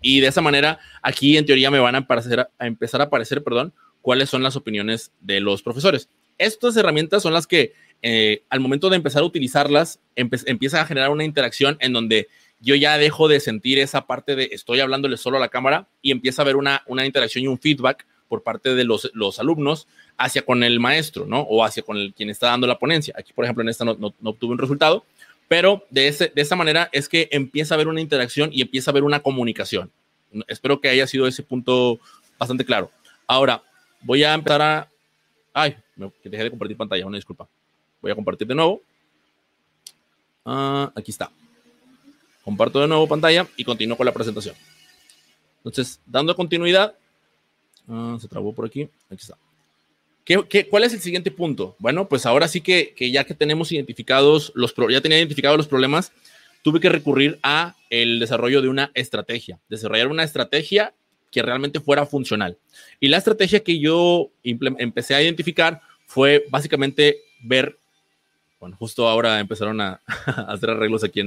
Y 0.00 0.20
de 0.20 0.28
esa 0.28 0.40
manera, 0.40 0.78
aquí 1.02 1.36
en 1.36 1.44
teoría 1.44 1.70
me 1.70 1.80
van 1.80 1.96
a, 1.96 1.98
aparecer, 1.98 2.48
a 2.58 2.66
empezar 2.66 3.00
a 3.00 3.04
aparecer, 3.04 3.42
perdón, 3.42 3.72
cuáles 4.00 4.30
son 4.30 4.42
las 4.42 4.56
opiniones 4.56 5.10
de 5.20 5.40
los 5.40 5.62
profesores. 5.62 6.08
Estas 6.38 6.76
herramientas 6.76 7.22
son 7.22 7.34
las 7.34 7.46
que 7.46 7.74
eh, 8.02 8.42
al 8.48 8.60
momento 8.60 8.88
de 8.88 8.96
empezar 8.96 9.22
a 9.22 9.26
utilizarlas, 9.26 9.98
empieza 10.14 10.80
a 10.80 10.86
generar 10.86 11.10
una 11.10 11.24
interacción 11.24 11.76
en 11.80 11.92
donde 11.92 12.28
yo 12.60 12.74
ya 12.74 12.98
dejo 12.98 13.28
de 13.28 13.40
sentir 13.40 13.78
esa 13.78 14.06
parte 14.06 14.36
de 14.36 14.50
estoy 14.52 14.80
hablándole 14.80 15.16
solo 15.16 15.38
a 15.38 15.40
la 15.40 15.48
cámara 15.48 15.88
y 16.02 16.12
empieza 16.12 16.42
a 16.42 16.44
haber 16.44 16.56
una, 16.56 16.82
una 16.86 17.06
interacción 17.06 17.44
y 17.44 17.48
un 17.48 17.58
feedback 17.58 18.06
por 18.28 18.42
parte 18.42 18.74
de 18.74 18.84
los, 18.84 19.10
los 19.14 19.40
alumnos 19.40 19.88
hacia 20.16 20.42
con 20.42 20.62
el 20.62 20.78
maestro, 20.78 21.26
¿no? 21.26 21.40
O 21.40 21.64
hacia 21.64 21.82
con 21.82 21.96
el, 21.96 22.14
quien 22.14 22.30
está 22.30 22.48
dando 22.48 22.66
la 22.66 22.78
ponencia. 22.78 23.14
Aquí, 23.16 23.32
por 23.32 23.44
ejemplo, 23.44 23.62
en 23.62 23.70
esta 23.70 23.84
no, 23.84 23.96
no, 23.98 24.14
obtuve 24.22 24.52
un 24.52 24.58
resultado, 24.58 25.04
pero 25.48 25.84
de, 25.90 26.08
ese, 26.08 26.30
de 26.32 26.42
esa 26.42 26.54
manera 26.54 26.88
es 26.92 27.08
que 27.08 27.28
empieza 27.32 27.74
a 27.74 27.76
haber 27.76 27.88
una 27.88 28.00
interacción 28.00 28.50
y 28.52 28.62
empieza 28.62 28.90
a 28.90 28.92
haber 28.92 29.02
una 29.02 29.20
comunicación. 29.20 29.90
Espero 30.46 30.80
que 30.80 30.88
haya 30.88 31.06
sido 31.06 31.26
ese 31.26 31.42
punto 31.42 31.98
bastante 32.38 32.64
claro. 32.64 32.90
Ahora, 33.26 33.62
voy 34.02 34.22
a 34.22 34.34
empezar 34.34 34.62
a... 34.62 34.88
Ay, 35.52 35.76
me 35.96 36.12
dejé 36.22 36.44
de 36.44 36.50
compartir 36.50 36.76
pantalla, 36.76 37.06
una 37.06 37.16
disculpa. 37.16 37.48
Voy 38.00 38.12
a 38.12 38.14
compartir 38.14 38.46
de 38.46 38.54
nuevo. 38.54 38.80
Ah, 40.44 40.92
aquí 40.94 41.10
está. 41.10 41.30
Comparto 42.50 42.80
de 42.80 42.88
nuevo 42.88 43.06
pantalla 43.06 43.46
y 43.56 43.62
continúo 43.62 43.96
con 43.96 44.06
la 44.06 44.12
presentación. 44.12 44.56
Entonces, 45.58 46.00
dando 46.04 46.34
continuidad. 46.34 46.94
Ah, 47.88 48.18
se 48.20 48.26
trabó 48.26 48.52
por 48.52 48.66
aquí. 48.66 48.88
Aquí 49.08 49.20
está 49.20 49.36
cuál 50.70 50.84
es 50.84 50.92
el 50.92 51.00
siguiente 51.00 51.30
punto? 51.30 51.76
Bueno, 51.78 52.08
pues 52.08 52.26
ahora 52.26 52.48
sí 52.48 52.60
que, 52.60 52.94
ya 52.98 53.24
que 53.24 53.34
tenemos 53.34 53.72
identificados 53.72 54.52
los 54.54 54.74
ya 54.90 55.00
tenía 55.00 55.18
identificados 55.18 55.56
los 55.56 55.66
problemas, 55.66 56.12
tuve 56.62 56.80
que 56.80 56.88
recurrir 56.88 57.38
a 57.42 57.74
el 57.88 58.20
desarrollo 58.20 58.62
de 58.62 58.68
una 58.68 58.90
estrategia, 58.94 59.58
desarrollar 59.68 60.08
una 60.08 60.22
estrategia 60.22 60.94
que 61.30 61.42
realmente 61.42 61.80
fuera 61.80 62.06
funcional. 62.06 62.58
Y 63.00 63.08
la 63.08 63.16
estrategia 63.16 63.60
que 63.60 63.78
yo 63.78 64.30
empecé 64.42 65.14
a 65.14 65.22
identificar 65.22 65.80
fue 66.06 66.44
básicamente 66.50 67.18
ver, 67.40 67.78
bueno, 68.58 68.76
justo 68.76 69.08
ahora 69.08 69.40
empezaron 69.40 69.80
a, 69.80 70.00
hacer 70.48 70.70
arreglos 70.70 71.02
aquí 71.02 71.20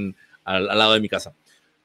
al, 0.44 0.66
lado 0.66 0.94
de 0.94 1.00
mi 1.00 1.08
casa. 1.08 1.34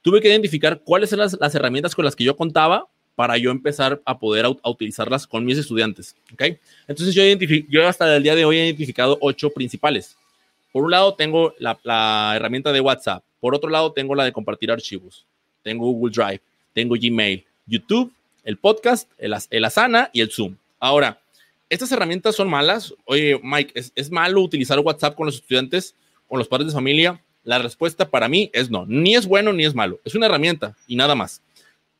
Tuve 0.01 0.21
que 0.21 0.29
identificar 0.29 0.81
cuáles 0.83 1.11
eran 1.11 1.29
las 1.39 1.55
herramientas 1.55 1.95
con 1.95 2.05
las 2.05 2.15
que 2.15 2.23
yo 2.23 2.35
contaba 2.35 2.87
para 3.19 3.37
yo 3.37 3.51
empezar 3.51 4.01
a 4.05 4.17
poder 4.17 4.45
utilizarlas 4.63 5.27
con 5.27 5.43
mis 5.43 5.57
estudiantes. 5.57 6.15
¿ok? 6.33 6.57
Entonces 6.87 7.13
yo, 7.13 7.21
yo 7.67 7.85
hasta 7.85 8.15
el 8.15 8.23
día 8.23 8.33
de 8.33 8.45
hoy 8.45 8.57
he 8.57 8.63
identificado 8.63 9.17
ocho 9.19 9.49
principales. 9.49 10.15
Por 10.71 10.85
un 10.85 10.91
lado 10.91 11.15
tengo 11.15 11.53
la, 11.59 12.33
herramienta 12.33 12.71
de 12.71 12.79
WhatsApp, 12.79 13.21
por 13.41 13.53
otro 13.53 13.69
lado 13.69 13.91
tengo 13.91 14.15
la 14.15 14.23
de 14.23 14.31
compartir 14.31 14.71
archivos, 14.71 15.25
tengo 15.63 15.91
Google 15.91 16.13
Drive, 16.15 16.41
tengo 16.73 16.95
Gmail, 16.95 17.43
YouTube, 17.65 18.13
el 18.45 18.55
podcast, 18.55 19.11
el, 19.17 19.35
el 19.49 19.65
Asana 19.65 20.09
y 20.13 20.21
el 20.21 20.31
Zoom. 20.31 20.55
Ahora, 20.79 21.19
¿estas 21.67 21.91
herramientas 21.91 22.37
son 22.37 22.49
malas? 22.49 22.93
Oye, 23.03 23.37
Mike, 23.43 23.73
¿es, 23.75 23.91
¿es 23.95 24.09
malo 24.09 24.39
utilizar 24.39 24.79
WhatsApp 24.79 25.15
con 25.15 25.25
los 25.25 25.35
estudiantes, 25.35 25.93
con 26.25 26.39
los 26.39 26.47
padres 26.47 26.67
de 26.67 26.73
familia? 26.73 27.21
La 27.43 27.57
respuesta 27.57 28.09
para 28.09 28.27
mí 28.27 28.49
es 28.53 28.69
no, 28.69 28.85
ni 28.85 29.15
es 29.15 29.25
bueno 29.25 29.53
ni 29.53 29.65
es 29.65 29.73
malo, 29.73 29.99
es 30.03 30.15
una 30.15 30.25
herramienta 30.25 30.75
y 30.87 30.95
nada 30.95 31.15
más 31.15 31.41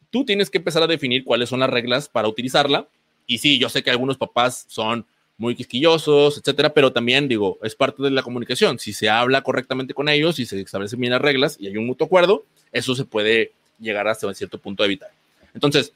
tú 0.10 0.26
tienes 0.26 0.50
que 0.50 0.58
empezar 0.58 0.84
a 0.84 0.88
definir 0.88 1.24
cuáles 1.24 1.50
son 1.50 1.60
las 1.60 1.70
reglas 1.70 2.10
para 2.10 2.28
utilizarla. 2.28 2.88
Y 3.28 3.38
sí, 3.38 3.60
yo 3.60 3.70
sé 3.70 3.84
que 3.84 3.92
algunos 3.92 4.18
papás 4.18 4.66
son 4.68 5.06
muy 5.38 5.56
quisquillosos, 5.56 6.38
etcétera, 6.38 6.74
pero 6.74 6.92
también 6.92 7.28
digo, 7.28 7.60
es 7.64 7.76
parte 7.76 8.04
de 8.04 8.12
la 8.12 8.24
comunicación. 8.24 8.80
Si 8.80 8.92
se 8.92 9.10
habla 9.10 9.42
correctamente 9.42 9.94
con 9.94 10.10
ellos 10.10 10.40
y 10.40 10.46
se 10.46 10.60
establecen 10.60 11.00
bien 11.00 11.14
las 11.14 11.22
reglas 11.22 11.58
y 11.60 11.68
hay 11.68 11.78
un 11.78 11.86
mutuo 11.86 12.08
acuerdo, 12.08 12.44
eso 12.72 12.96
se 12.96 13.06
puede 13.06 13.54
llegar 13.80 14.08
hasta 14.08 14.28
un 14.28 14.36
cierto 14.36 14.58
punto 14.58 14.84
a 14.84 14.86
evitar. 14.86 15.10
Entonces, 15.54 15.94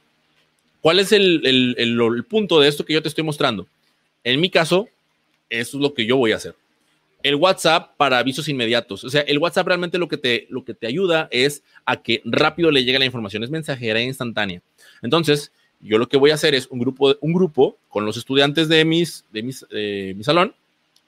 ¿cuál 0.81 0.99
es 0.99 1.11
el, 1.11 1.75
el 1.77 2.23
punto 2.25 2.59
de 2.59 2.69
esto 2.69 2.85
que 2.85 2.93
yo 2.93 3.01
te 3.01 3.09
estoy 3.09 3.23
mostrando? 3.23 3.67
En 4.23 4.39
mi 4.39 4.49
caso, 4.49 4.87
eso 5.49 5.77
es 5.77 5.81
lo 5.81 5.93
que 5.93 6.05
yo 6.05 6.17
voy 6.17 6.31
a 6.31 6.37
hacer 6.37 6.55
el 7.23 7.35
WhatsApp 7.35 7.95
para 7.97 8.19
avisos 8.19 8.47
inmediatos. 8.49 9.03
O 9.03 9.09
sea, 9.09 9.21
el 9.21 9.39
WhatsApp 9.39 9.67
realmente 9.67 9.97
lo 9.97 10.07
que 10.07 10.17
te, 10.17 10.45
lo 10.49 10.63
que 10.63 10.73
te 10.73 10.87
ayuda 10.87 11.27
es 11.31 11.63
a 11.85 12.01
que 12.01 12.21
rápido 12.25 12.69
le 12.69 12.83
llegue 12.83 12.99
la 12.99 13.05
información, 13.05 13.43
es 13.43 13.49
mensajera 13.49 13.99
e 13.99 14.03
instantánea. 14.03 14.61
Entonces, 15.01 15.51
yo 15.79 15.97
lo 15.97 16.07
que 16.07 16.17
voy 16.17 16.31
a 16.31 16.35
hacer 16.35 16.53
es 16.53 16.67
un 16.67 16.79
grupo, 16.79 17.15
un 17.19 17.33
grupo 17.33 17.77
con 17.89 18.05
los 18.05 18.17
estudiantes 18.17 18.69
de, 18.69 18.85
mis, 18.85 19.25
de 19.31 19.43
mis, 19.43 19.65
mi 19.71 20.23
salón 20.23 20.53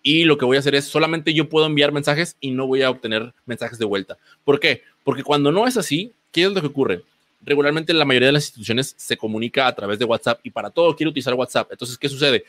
y 0.08 0.25
lo 0.25 0.38
que 0.38 0.45
voy 0.45 0.56
a 0.56 0.60
hacer 0.60 0.75
es 0.75 0.86
solamente 0.86 1.34
yo 1.34 1.49
puedo 1.49 1.65
enviar 1.65 1.91
mensajes 1.91 2.38
y 2.39 2.51
no 2.51 2.67
voy 2.67 2.84
a 2.84 2.91
obtener 2.91 3.34
mensajes 3.47 3.80
de 3.80 3.86
vuelta. 3.86 4.17
¿Por 4.43 4.60
qué? 4.60 4.84
Porque 5.04 5.23
cuando 5.23 5.51
no 5.51 5.65
es 5.65 5.78
así, 5.78 6.13
¿qué 6.32 6.43
es 6.43 6.51
lo 6.51 6.62
que 6.62 6.67
ocurre? 6.67 7.01
Regularmente 7.41 7.91
la 7.91 8.06
mayoría 8.06 8.28
de 8.28 8.34
las 8.34 8.43
instituciones 8.43 8.93
se 8.97 9.17
comunica 9.17 9.65
a 9.65 9.73
través 9.73 9.97
de 9.97 10.06
WhatsApp 10.06 10.41
y 10.43 10.51
para 10.51 10.69
todo 10.69 10.95
quiere 10.95 11.10
utilizar 11.10 11.34
WhatsApp. 11.34 11.71
Entonces, 11.71 11.97
¿qué 11.97 12.08
sucede? 12.08 12.43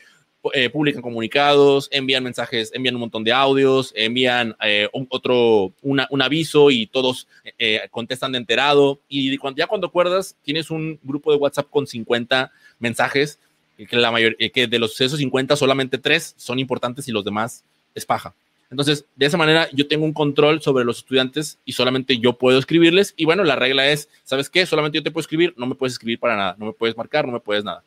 Eh, 0.53 0.69
publican 0.69 1.01
comunicados, 1.01 1.89
envían 1.91 2.23
mensajes, 2.23 2.71
envían 2.73 2.95
un 2.95 3.01
montón 3.01 3.23
de 3.23 3.31
audios, 3.31 3.93
envían 3.95 4.55
eh, 4.63 4.89
otro, 5.09 5.71
un 5.81 6.21
aviso 6.21 6.71
y 6.71 6.87
todos 6.87 7.27
eh, 7.57 7.87
contestan 7.91 8.31
de 8.31 8.39
enterado. 8.39 8.99
Y 9.07 9.37
cuando, 9.37 9.57
ya 9.57 9.67
cuando 9.67 9.87
acuerdas, 9.87 10.35
tienes 10.43 10.69
un 10.71 10.99
grupo 11.03 11.31
de 11.31 11.37
WhatsApp 11.37 11.69
con 11.69 11.87
50 11.87 12.51
mensajes, 12.79 13.39
que, 13.77 13.95
la 13.95 14.11
mayor, 14.11 14.35
que 14.37 14.67
de 14.67 14.79
los 14.79 14.99
esos 14.99 15.19
50 15.19 15.55
solamente 15.55 15.97
tres 15.97 16.33
son 16.37 16.59
importantes 16.59 17.07
y 17.07 17.11
los 17.11 17.23
demás 17.23 17.63
es 17.93 18.05
paja. 18.05 18.33
Entonces, 18.69 19.05
de 19.15 19.25
esa 19.25 19.37
manera 19.37 19.69
yo 19.71 19.87
tengo 19.87 20.03
un 20.03 20.13
control 20.13 20.61
sobre 20.61 20.83
los 20.83 20.97
estudiantes 20.97 21.57
y 21.63 21.71
solamente 21.71 22.17
yo 22.17 22.33
puedo 22.33 22.59
escribirles. 22.59 23.13
Y 23.15 23.25
bueno, 23.25 23.43
la 23.43 23.55
regla 23.55 23.87
es, 23.87 24.09
¿sabes 24.23 24.49
qué? 24.49 24.65
Solamente 24.65 24.97
yo 24.97 25.03
te 25.03 25.11
puedo 25.11 25.21
escribir, 25.21 25.53
no 25.57 25.65
me 25.67 25.75
puedes 25.75 25.93
escribir 25.93 26.19
para 26.19 26.35
nada, 26.35 26.55
no 26.59 26.65
me 26.65 26.73
puedes 26.73 26.97
marcar, 26.97 27.25
no 27.25 27.31
me 27.31 27.39
puedes 27.39 27.63
nada. 27.63 27.83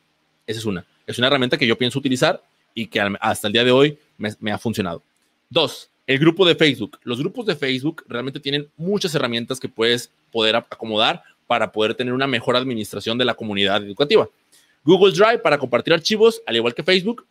Esa 0.47 0.59
es 0.59 0.65
una. 0.65 0.85
Es 1.05 1.17
una 1.17 1.27
herramienta 1.27 1.57
que 1.57 1.67
yo 1.67 1.77
pienso 1.77 1.99
utilizar 1.99 2.41
y 2.73 2.87
que 2.87 3.01
hasta 3.19 3.47
el 3.47 3.53
día 3.53 3.63
de 3.63 3.71
hoy 3.71 3.97
me, 4.17 4.51
ha 4.51 4.57
funcionado. 4.57 5.03
Dos, 5.49 5.89
el 6.07 6.19
grupo 6.19 6.45
de 6.45 6.55
Facebook. 6.55 6.99
Los 7.03 7.19
grupos 7.19 7.45
de 7.45 7.55
Facebook 7.55 8.03
realmente 8.07 8.39
tienen 8.39 8.67
muchas 8.77 9.13
herramientas 9.15 9.59
que 9.59 9.69
puedes 9.69 10.11
poder 10.31 10.55
acomodar 10.55 11.23
para 11.47 11.71
poder 11.71 11.95
tener 11.95 12.13
una 12.13 12.27
mejor 12.27 12.55
administración 12.55 13.17
de 13.17 13.25
la 13.25 13.33
comunidad 13.33 13.83
educativa. 13.83 14.29
Google 14.83 15.11
Drive 15.11 15.39
para 15.39 15.57
compartir 15.57 15.93
archivos, 15.93 16.41
al 16.45 16.55
igual 16.55 16.73
que 16.73 16.83
Facebook. 16.83 17.25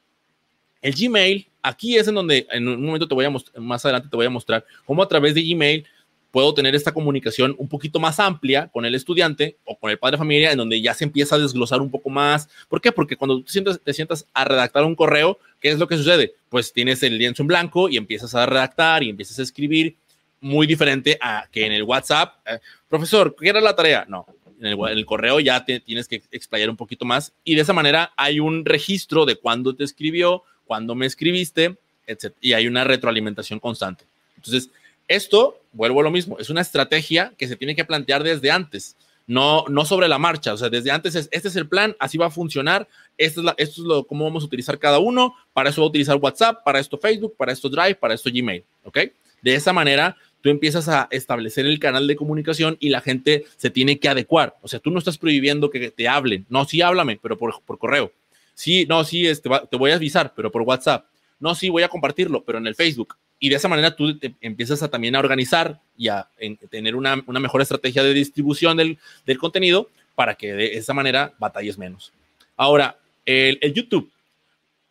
El 0.83 0.95
Gmail, 0.95 1.47
aquí 1.63 1.97
es 1.97 2.09
en 2.09 2.15
donde 2.15 2.47
en 2.51 2.69
un 2.69 2.85
momento 2.85 3.07
te 3.07 3.15
voy 3.15 3.25
a 3.25 3.61
más 3.61 3.85
adelante 3.85 4.09
te 4.09 4.17
voy 4.17 4.27
a 4.27 4.31
mostrar 4.31 4.65
cómo 4.85 5.03
a 5.03 5.09
través 5.09 5.35
de 5.35 5.43
Gmail 5.43 5.87
puedo 6.31 6.55
tener 6.55 6.75
esta 6.75 6.93
comunicación 6.93 7.55
un 7.59 7.69
poquito 7.69 7.99
más 8.01 8.21
amplia 8.21 8.69
con 8.69 8.85
el 8.85 8.95
estudiante 8.95 9.57
o 9.65 9.77
con 9.77 9.91
el 9.91 9.99
padre 9.99 10.17
de 10.17 10.19
familia, 10.19 10.53
en 10.53 10.59
donde 10.59 10.81
ya 10.81 10.95
se 10.95 11.05
empieza 11.05 11.37
a 11.37 11.39
desglosar 11.39 11.81
un 11.81 11.91
poco 11.91 12.11
más. 12.11 12.49
¿Por 12.69 12.81
qué? 12.81 12.93
Porque 12.93 13.17
cuando 13.17 13.43
te 13.43 13.51
sientas, 13.51 13.81
te 13.83 13.93
sientas 13.93 14.27
a 14.33 14.45
redactar 14.45 14.85
un 14.85 14.95
correo, 14.95 15.39
¿qué 15.61 15.71
es 15.71 15.79
lo 15.79 15.89
que 15.89 15.97
sucede? 15.97 16.35
Pues 16.49 16.73
tienes 16.73 17.03
el 17.03 17.19
lienzo 17.19 17.43
en 17.43 17.49
blanco 17.49 17.89
y 17.89 17.97
empiezas 17.97 18.35
a 18.35 18.47
redactar 18.47 19.03
y 19.03 19.11
empiezas 19.11 19.39
a 19.39 19.43
escribir 19.43 19.97
muy 20.41 20.67
diferente 20.67 21.19
a 21.21 21.47
que 21.51 21.67
en 21.67 21.73
el 21.73 21.83
WhatsApp, 21.83 22.37
eh, 22.47 22.59
profesor, 22.89 23.35
¿qué 23.39 23.49
era 23.49 23.61
la 23.61 23.77
tarea? 23.77 24.07
No, 24.09 24.27
en 24.61 24.67
el, 24.67 25.07
correo 25.07 25.41
ya 25.41 25.65
te, 25.65 25.81
tienes 25.81 26.07
que 26.07 26.23
explayar 26.31 26.71
un 26.71 26.77
poquito 26.77 27.05
más 27.05 27.33
y 27.45 27.55
de 27.55 27.63
esa 27.63 27.73
manera 27.73 28.13
hay 28.17 28.41
un 28.41 28.65
registro 28.65 29.25
de 29.25 29.37
cuándo 29.37 29.75
te 29.75 29.85
escribió, 29.85 30.43
cuándo 30.67 30.95
me 30.95 31.07
escribiste, 31.07 31.77
etc. 32.07 32.33
Y 32.41 32.53
hay 32.53 32.67
una 32.67 32.85
retroalimentación 32.85 33.59
constante. 33.59 34.05
Entonces, 34.37 34.71
esto, 35.11 35.61
vuelvo 35.73 36.01
a 36.01 36.05
lo 36.05 36.11
mismo, 36.11 36.39
es 36.39 36.51
una 36.51 36.61
estrategia 36.61 37.35
que 37.37 37.49
se 37.49 37.57
tiene 37.57 37.75
que 37.75 37.85
plantear 37.85 38.23
desde 38.23 38.51
antes, 38.51 38.97
no, 39.27 39.65
no 39.69 39.85
sobre 39.85 40.07
la 40.07 40.19
marcha. 40.19 40.55
O 40.55 40.57
sea, 40.57 40.71
desde 40.71 40.93
antes 40.93 41.17
es, 41.17 41.29
este 41.33 41.49
es 41.49 41.57
el 41.57 41.69
plan, 41.69 41.97
así 41.99 42.17
va 42.17 42.27
a 42.27 42.31
funcionar, 42.31 42.87
esto 43.19 43.43
es, 43.57 43.79
lo, 43.79 44.07
cómo 44.07 44.25
vamos 44.25 44.45
a 44.45 44.47
utilizar 44.47 44.79
cada 44.79 45.01
uno, 45.01 45.35
para 45.53 45.71
eso 45.71 45.81
voy 45.81 45.89
a 45.89 45.91
utilizar 45.91 46.17
WhatsApp, 46.17 46.63
para 46.65 46.79
esto 46.79 46.97
Facebook, 46.97 47.35
para 47.37 47.53
esto 47.53 47.69
Drive, 47.69 47.97
para 47.97 48.15
esto 48.15 48.31
Gmail, 48.33 48.63
¿ok? 48.85 48.99
De 49.43 49.55
esa 49.55 49.73
manera 49.73 50.17
tú 50.43 50.49
empiezas 50.49 50.89
a 50.89 51.09
establecer 51.11 51.67
el 51.67 51.81
canal 51.81 52.07
de 52.07 52.15
comunicación 52.17 52.77
y 52.79 52.91
la 52.91 53.01
gente 53.01 53.47
se 53.57 53.69
tiene 53.69 53.99
que 53.99 54.09
adecuar. 54.09 54.57
O 54.63 54.69
sea, 54.69 54.79
tú 54.79 54.91
no 54.91 54.99
estás 54.99 55.19
prohibiendo 55.19 55.71
que 55.71 55.91
te 55.91 56.09
hablen. 56.09 56.47
No, 56.49 56.65
sí, 56.65 56.83
háblame, 56.83 57.19
pero 57.21 57.37
por, 57.37 57.61
por 57.63 57.79
correo. 57.79 58.13
Sí, 58.55 58.87
no, 58.89 59.05
sí, 59.05 59.27
este, 59.27 59.51
te 59.71 59.77
voy 59.77 59.91
a 59.91 59.97
avisar, 59.97 60.33
pero 60.35 60.51
por 60.51 60.63
WhatsApp. 60.63 61.07
No, 61.41 61.55
sí, 61.55 61.69
voy 61.69 61.83
a 61.83 61.89
compartirlo, 61.89 62.45
pero 62.45 62.59
en 62.59 62.67
el 62.67 62.75
Facebook. 62.75 63.17
Y 63.41 63.49
de 63.49 63.57
esa 63.57 63.69
manera 63.69 63.97
tú 63.97 64.17
te 64.19 64.35
empiezas 64.41 64.83
a 64.83 64.89
también 64.89 65.17
a 65.17 65.19
organizar 65.19 65.81
y 65.97 66.09
a 66.09 66.29
tener 66.71 66.95
una, 66.95 67.23
una, 67.27 67.41
mejor 67.41 67.63
estrategia 67.63 68.03
de 68.03 68.15
distribución 68.15 68.77
del, 68.77 68.99
del, 69.27 69.39
contenido 69.39 69.89
para 70.15 70.35
que 70.35 70.53
de 70.53 70.77
esa 70.77 70.93
manera 70.93 71.33
batalles 71.39 71.79
menos. 71.79 72.13
Ahora, 72.57 72.99
el, 73.25 73.59
el 73.63 73.73
YouTube 73.73 74.11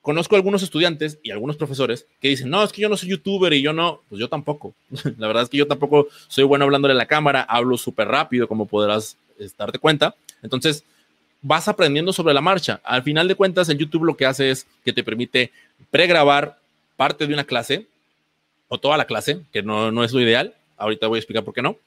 conozco 0.02 0.36
algunos 0.36 0.64
estudiantes 0.64 1.20
y 1.22 1.30
algunos 1.30 1.58
profesores 1.58 2.08
que 2.20 2.30
dicen, 2.30 2.50
no, 2.50 2.64
es 2.64 2.72
que 2.72 2.82
yo 2.82 2.90
no 2.90 2.98
soy 2.98 3.10
youtuber 3.10 3.54
y 3.54 3.62
yo 3.62 3.74
no, 3.74 4.02
pues 4.10 4.20
yo 4.20 4.28
tampoco. 4.28 4.74
la 5.18 5.28
verdad 5.28 5.44
es 5.44 5.50
que 5.50 5.58
yo 5.58 5.68
tampoco 5.68 6.08
soy 6.28 6.44
bueno 6.44 6.66
hablándole 6.66 6.94
a 6.94 6.98
la 6.98 7.06
cámara, 7.06 7.44
hablo 7.44 7.78
súper 7.78 8.08
rápido, 8.08 8.48
como 8.48 8.66
podrás 8.66 9.16
darte 9.58 9.78
cuenta. 9.78 10.16
Entonces, 10.42 10.84
vas 11.42 11.68
aprendiendo 11.68 12.14
sobre 12.14 12.34
la 12.34 12.42
marcha. 12.42 12.82
Al 12.84 13.04
final 13.04 13.28
de 13.28 13.36
cuentas, 13.36 13.70
el 13.70 13.78
YouTube 13.78 14.06
lo 14.06 14.18
que 14.18 14.26
hace 14.26 14.50
es 14.50 14.66
que 14.84 14.94
te 14.94 15.04
permite 15.04 15.52
pregrabar 15.92 16.58
parte 16.98 17.28
de 17.28 17.34
una 17.34 17.44
clase 17.44 17.86
o 18.70 18.78
toda 18.78 18.96
la 18.96 19.06
clase, 19.06 19.42
que 19.52 19.62
no, 19.62 19.92
no 19.92 20.06
es 20.06 20.14
lo 20.14 20.22
ideal. 20.22 20.54
Ahorita 20.78 21.08
voy 21.08 21.18
a 21.18 21.20
explicar 21.20 21.44
por 21.44 21.54
qué 21.54 21.62
no 21.62 21.78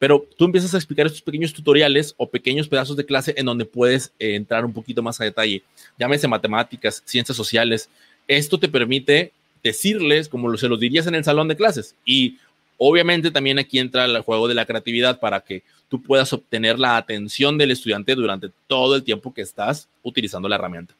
pero 0.00 0.26
tú 0.38 0.46
empiezas 0.46 0.72
a 0.72 0.78
explicar 0.78 1.04
estos 1.04 1.20
pequeños 1.20 1.52
tutoriales 1.52 2.14
o 2.16 2.26
pequeños 2.26 2.66
pedazos 2.66 2.96
de 2.96 3.04
clase 3.04 3.34
en 3.36 3.44
donde 3.44 3.66
puedes 3.66 4.10
eh, 4.18 4.34
entrar 4.34 4.64
un 4.64 4.72
poquito 4.72 5.02
más 5.02 5.20
a 5.20 5.24
detalle. 5.24 5.62
Llámese 5.98 6.26
matemáticas, 6.26 7.02
ciencias 7.04 7.36
sociales. 7.36 7.90
Esto 8.26 8.58
te 8.58 8.70
permite 8.70 9.30
decirles 9.62 10.26
como 10.26 10.56
se 10.56 10.70
los 10.70 10.80
dirías 10.80 11.06
en 11.06 11.16
el 11.16 11.22
salón 11.22 11.48
de 11.48 11.56
clases. 11.56 11.94
Y 12.06 12.38
obviamente 12.78 13.30
también 13.30 13.58
aquí 13.58 13.78
entra 13.78 14.06
el 14.06 14.22
juego 14.22 14.48
de 14.48 14.54
la 14.54 14.64
creatividad 14.64 15.20
para 15.20 15.42
que 15.42 15.62
tú 15.90 16.02
puedas 16.02 16.32
obtener 16.32 16.78
la 16.78 16.96
atención 16.96 17.58
del 17.58 17.70
estudiante 17.70 18.14
durante 18.14 18.50
todo 18.68 18.96
el 18.96 19.02
tiempo 19.02 19.34
que 19.34 19.42
estás 19.42 19.86
utilizando 20.02 20.48
la 20.48 20.56
herramienta. 20.56 20.94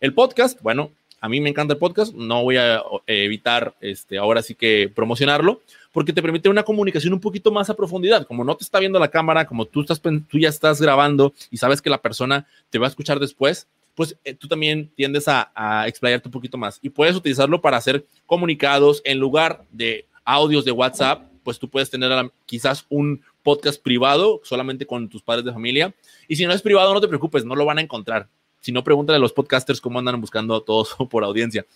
El 0.00 0.14
podcast, 0.14 0.58
bueno, 0.62 0.92
a 1.20 1.28
mí 1.28 1.40
me 1.40 1.50
encanta 1.50 1.74
el 1.74 1.78
podcast, 1.78 2.14
no 2.14 2.42
voy 2.42 2.56
a 2.56 2.82
evitar 3.06 3.74
este, 3.80 4.18
ahora 4.18 4.42
sí 4.42 4.54
que 4.54 4.90
promocionarlo, 4.94 5.60
porque 5.92 6.12
te 6.12 6.22
permite 6.22 6.48
una 6.48 6.62
comunicación 6.62 7.12
un 7.12 7.20
poquito 7.20 7.52
más 7.52 7.68
a 7.68 7.74
profundidad. 7.74 8.26
Como 8.26 8.44
no 8.44 8.56
te 8.56 8.64
está 8.64 8.78
viendo 8.78 8.98
la 8.98 9.10
cámara, 9.10 9.46
como 9.46 9.66
tú, 9.66 9.82
estás, 9.82 10.00
tú 10.00 10.38
ya 10.38 10.48
estás 10.48 10.80
grabando 10.80 11.34
y 11.50 11.58
sabes 11.58 11.82
que 11.82 11.90
la 11.90 12.00
persona 12.00 12.46
te 12.70 12.78
va 12.78 12.86
a 12.86 12.88
escuchar 12.88 13.18
después, 13.18 13.68
pues 13.94 14.16
eh, 14.24 14.34
tú 14.34 14.48
también 14.48 14.90
tiendes 14.94 15.28
a, 15.28 15.50
a 15.54 15.88
explayarte 15.88 16.28
un 16.28 16.32
poquito 16.32 16.56
más 16.56 16.78
y 16.80 16.90
puedes 16.90 17.16
utilizarlo 17.16 17.60
para 17.60 17.76
hacer 17.76 18.06
comunicados 18.24 19.02
en 19.04 19.18
lugar 19.18 19.64
de 19.72 20.06
audios 20.24 20.64
de 20.64 20.72
WhatsApp, 20.72 21.24
pues 21.42 21.58
tú 21.58 21.68
puedes 21.68 21.90
tener 21.90 22.30
quizás 22.46 22.86
un 22.88 23.22
podcast 23.42 23.82
privado 23.82 24.40
solamente 24.44 24.86
con 24.86 25.08
tus 25.08 25.22
padres 25.22 25.44
de 25.44 25.52
familia. 25.52 25.94
Y 26.28 26.36
si 26.36 26.46
no 26.46 26.52
es 26.52 26.62
privado, 26.62 26.94
no 26.94 27.00
te 27.00 27.08
preocupes, 27.08 27.44
no 27.44 27.56
lo 27.56 27.64
van 27.64 27.78
a 27.78 27.82
encontrar. 27.82 28.28
Si 28.60 28.72
no, 28.72 28.84
pregúntale 28.84 29.16
a 29.16 29.20
los 29.20 29.32
podcasters 29.32 29.80
cómo 29.80 29.98
andan 29.98 30.20
buscando 30.20 30.60
todos 30.62 30.96
por 31.10 31.24
audiencia. 31.24 31.66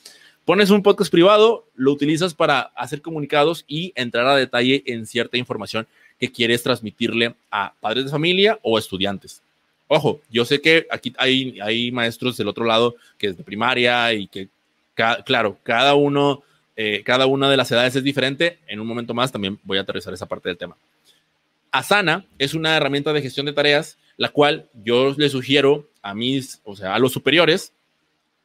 Pones 0.44 0.68
un 0.68 0.82
podcast 0.82 1.10
privado, 1.10 1.66
lo 1.74 1.92
utilizas 1.92 2.34
para 2.34 2.60
hacer 2.76 3.00
comunicados 3.00 3.64
y 3.66 3.92
entrar 3.96 4.26
a 4.26 4.36
detalle 4.36 4.82
en 4.86 5.06
cierta 5.06 5.38
información 5.38 5.86
que 6.18 6.30
quieres 6.30 6.62
transmitirle 6.62 7.34
a 7.50 7.72
padres 7.80 8.04
de 8.04 8.10
familia 8.10 8.58
o 8.62 8.78
estudiantes. 8.78 9.42
Ojo, 9.88 10.20
yo 10.30 10.44
sé 10.44 10.60
que 10.60 10.86
aquí 10.90 11.14
hay, 11.16 11.58
hay 11.60 11.90
maestros 11.92 12.36
del 12.36 12.48
otro 12.48 12.64
lado 12.64 12.94
que 13.16 13.28
es 13.28 13.36
de 13.36 13.44
primaria 13.44 14.12
y 14.12 14.26
que, 14.28 14.48
claro, 15.24 15.58
cada 15.62 15.94
uno, 15.94 16.42
eh, 16.76 17.02
cada 17.04 17.26
una 17.26 17.48
de 17.48 17.56
las 17.56 17.70
edades 17.70 17.96
es 17.96 18.04
diferente. 18.04 18.58
En 18.66 18.80
un 18.80 18.86
momento 18.86 19.14
más 19.14 19.32
también 19.32 19.58
voy 19.62 19.78
a 19.78 19.82
aterrizar 19.82 20.12
esa 20.12 20.26
parte 20.26 20.48
del 20.50 20.58
tema. 20.58 20.76
Asana 21.70 22.24
es 22.38 22.54
una 22.54 22.76
herramienta 22.76 23.12
de 23.12 23.22
gestión 23.22 23.46
de 23.46 23.52
tareas, 23.52 23.98
la 24.16 24.28
cual 24.28 24.68
yo 24.82 25.14
le 25.16 25.28
sugiero 25.28 25.88
a 26.02 26.14
mis, 26.14 26.60
o 26.64 26.76
sea, 26.76 26.94
a 26.94 26.98
los 26.98 27.12
superiores, 27.12 27.72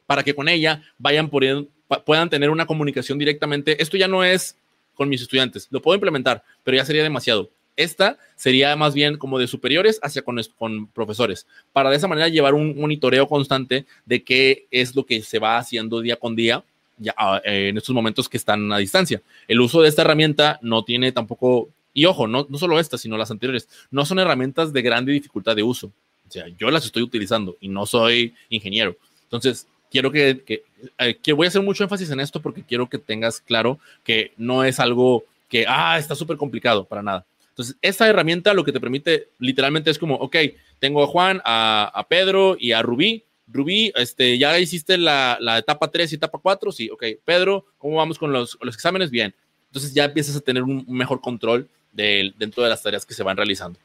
para 0.05 0.23
que 0.23 0.33
con 0.33 0.49
ella 0.49 0.81
vayan 0.97 1.29
poniendo, 1.29 1.67
puedan 2.05 2.29
tener 2.29 2.49
una 2.49 2.65
comunicación 2.65 3.17
directamente. 3.17 3.81
Esto 3.81 3.97
ya 3.97 4.07
no 4.07 4.23
es 4.23 4.57
con 4.95 5.07
mis 5.07 5.21
estudiantes, 5.21 5.67
lo 5.71 5.81
puedo 5.81 5.95
implementar, 5.95 6.43
pero 6.63 6.77
ya 6.77 6.85
sería 6.85 7.03
demasiado. 7.03 7.49
Esta 7.75 8.17
sería 8.35 8.75
más 8.75 8.93
bien 8.93 9.17
como 9.17 9.39
de 9.39 9.47
superiores 9.47 9.99
hacia 10.03 10.21
con, 10.21 10.37
con, 10.57 10.87
profesores, 10.87 11.47
para 11.71 11.89
de 11.89 11.95
esa 11.95 12.09
manera 12.09 12.27
llevar 12.27 12.53
un 12.53 12.77
monitoreo 12.77 13.25
constante 13.27 13.85
de 14.05 14.21
qué 14.21 14.67
es 14.69 14.95
lo 14.95 15.05
que 15.05 15.21
se 15.21 15.39
va 15.39 15.57
haciendo 15.57 16.01
día 16.01 16.17
con 16.17 16.35
día 16.35 16.63
ya, 16.97 17.13
ah, 17.17 17.41
en 17.45 17.77
estos 17.77 17.95
momentos 17.95 18.27
que 18.27 18.37
están 18.37 18.71
a 18.73 18.77
distancia. 18.77 19.21
El 19.47 19.61
uso 19.61 19.81
de 19.81 19.87
esta 19.89 20.01
herramienta 20.01 20.59
no 20.61 20.83
tiene 20.83 21.11
tampoco, 21.11 21.69
y 21.99 22.05
ojo, 22.05 22.27
no, 22.27 22.47
no 22.49 22.57
solo 22.57 22.79
esta, 22.79 22.97
sino 22.97 23.17
las 23.17 23.29
anteriores, 23.29 23.67
no 23.91 24.05
son 24.05 24.19
herramientas 24.19 24.71
de 24.71 24.81
grande 24.81 25.11
dificultad 25.11 25.53
de 25.53 25.63
uso. 25.63 25.87
O 26.25 26.31
sea, 26.31 26.47
yo 26.57 26.71
las 26.71 26.85
estoy 26.85 27.03
utilizando 27.03 27.57
y 27.59 27.67
no 27.67 27.85
soy 27.85 28.33
ingeniero. 28.47 28.95
Entonces, 29.23 29.67
quiero 29.91 30.09
que, 30.09 30.63
eh, 30.97 31.17
que, 31.21 31.33
voy 31.33 31.43
a 31.43 31.49
hacer 31.49 31.61
mucho 31.61 31.83
énfasis 31.83 32.09
en 32.11 32.21
esto 32.21 32.41
porque 32.41 32.63
quiero 32.63 32.87
que 32.89 32.99
tengas 32.99 33.41
claro 33.41 33.79
que 34.05 34.31
no 34.37 34.63
es 34.63 34.79
algo 34.79 35.25
que, 35.49 35.65
ah, 35.67 35.97
está 35.99 36.15
súper 36.15 36.37
complicado, 36.37 36.85
para 36.85 37.03
nada. 37.03 37.25
Entonces, 37.49 37.75
esta 37.81 38.07
herramienta 38.07 38.53
lo 38.53 38.63
que 38.63 38.71
te 38.71 38.79
permite 38.79 39.27
literalmente 39.37 39.91
es 39.91 39.99
como, 39.99 40.15
ok, 40.15 40.37
tengo 40.79 41.03
a 41.03 41.07
Juan, 41.07 41.41
a, 41.43 41.91
a 41.93 42.07
Pedro 42.07 42.55
y 42.57 42.71
a 42.71 42.81
Rubí. 42.81 43.25
Rubí, 43.45 43.91
este, 43.93 44.37
ya 44.37 44.57
hiciste 44.57 44.97
la, 44.97 45.37
la, 45.41 45.57
etapa 45.57 45.91
3 45.91 46.13
y 46.13 46.15
etapa 46.15 46.39
4, 46.41 46.71
sí, 46.71 46.89
ok. 46.89 47.03
Pedro, 47.25 47.65
¿cómo 47.77 47.97
vamos 47.97 48.17
con 48.17 48.31
los, 48.31 48.57
los 48.61 48.75
exámenes? 48.75 49.11
Bien. 49.11 49.35
Entonces 49.65 49.93
ya 49.93 50.05
empiezas 50.05 50.37
a 50.37 50.39
tener 50.39 50.63
un 50.63 50.85
mejor 50.87 51.19
control 51.19 51.67
de, 51.91 52.33
dentro 52.37 52.63
de 52.63 52.69
las 52.69 52.81
tareas 52.81 53.05
que 53.05 53.13
se 53.13 53.23
van 53.23 53.37
realizando. 53.37 53.79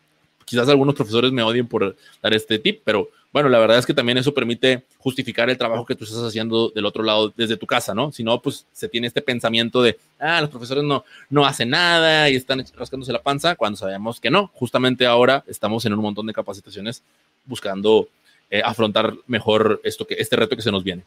Quizás 0.45 0.69
algunos 0.69 0.95
profesores 0.95 1.33
me 1.33 1.43
odien 1.43 1.67
por 1.67 1.97
dar 2.23 2.35
este 2.35 2.59
tip, 2.59 2.83
pero 2.85 3.09
bueno, 3.35 3.49
la 3.49 3.59
verdad 3.59 3.79
es 3.79 3.87
que 3.87 3.95
también 3.95 4.17
eso 4.17 4.33
permite 4.33 4.85
justificar 4.99 5.51
el 5.51 5.59
trabajo 5.59 5.85
que 5.85 5.97
tú 5.97 6.05
estás 6.05 6.23
haciendo 6.23 6.69
del 6.69 6.87
otro 6.87 7.03
lado 7.03 7.33
desde 7.37 7.57
tu 7.57 7.67
casa, 7.67 7.93
¿no? 7.93 8.13
Si 8.13 8.23
no, 8.23 8.41
pues 8.41 8.65
se 8.73 8.89
tiene 8.89 9.09
este 9.09 9.23
pensamiento 9.23 9.83
de, 9.83 9.99
ah, 10.21 10.41
los 10.41 10.51
profesores 10.51 10.85
no, 10.85 11.05
no 11.31 11.45
hacen 11.45 11.71
nada 11.71 12.31
y 12.31 12.37
están 12.37 12.65
rascándose 12.77 13.13
la 13.13 13.23
panza, 13.23 13.57
cuando 13.57 13.77
sabemos 13.77 14.21
que 14.21 14.31
no. 14.31 14.53
Justamente 14.55 15.05
ahora 15.05 15.43
estamos 15.49 15.85
en 15.85 15.95
un 15.95 16.01
montón 16.01 16.27
de 16.27 16.33
capacitaciones 16.33 17.03
buscando 17.45 18.09
eh, 18.51 18.63
afrontar 18.65 19.15
mejor 19.27 19.81
esto 19.83 20.07
que, 20.07 20.15
este 20.15 20.37
reto 20.37 20.55
que 20.55 20.63
se 20.63 20.71
nos 20.71 20.85
viene. 20.85 21.03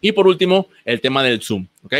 Y 0.00 0.12
por 0.12 0.28
último, 0.28 0.68
el 0.84 1.00
tema 1.00 1.24
del 1.24 1.42
Zoom, 1.42 1.66
¿ok? 1.82 1.94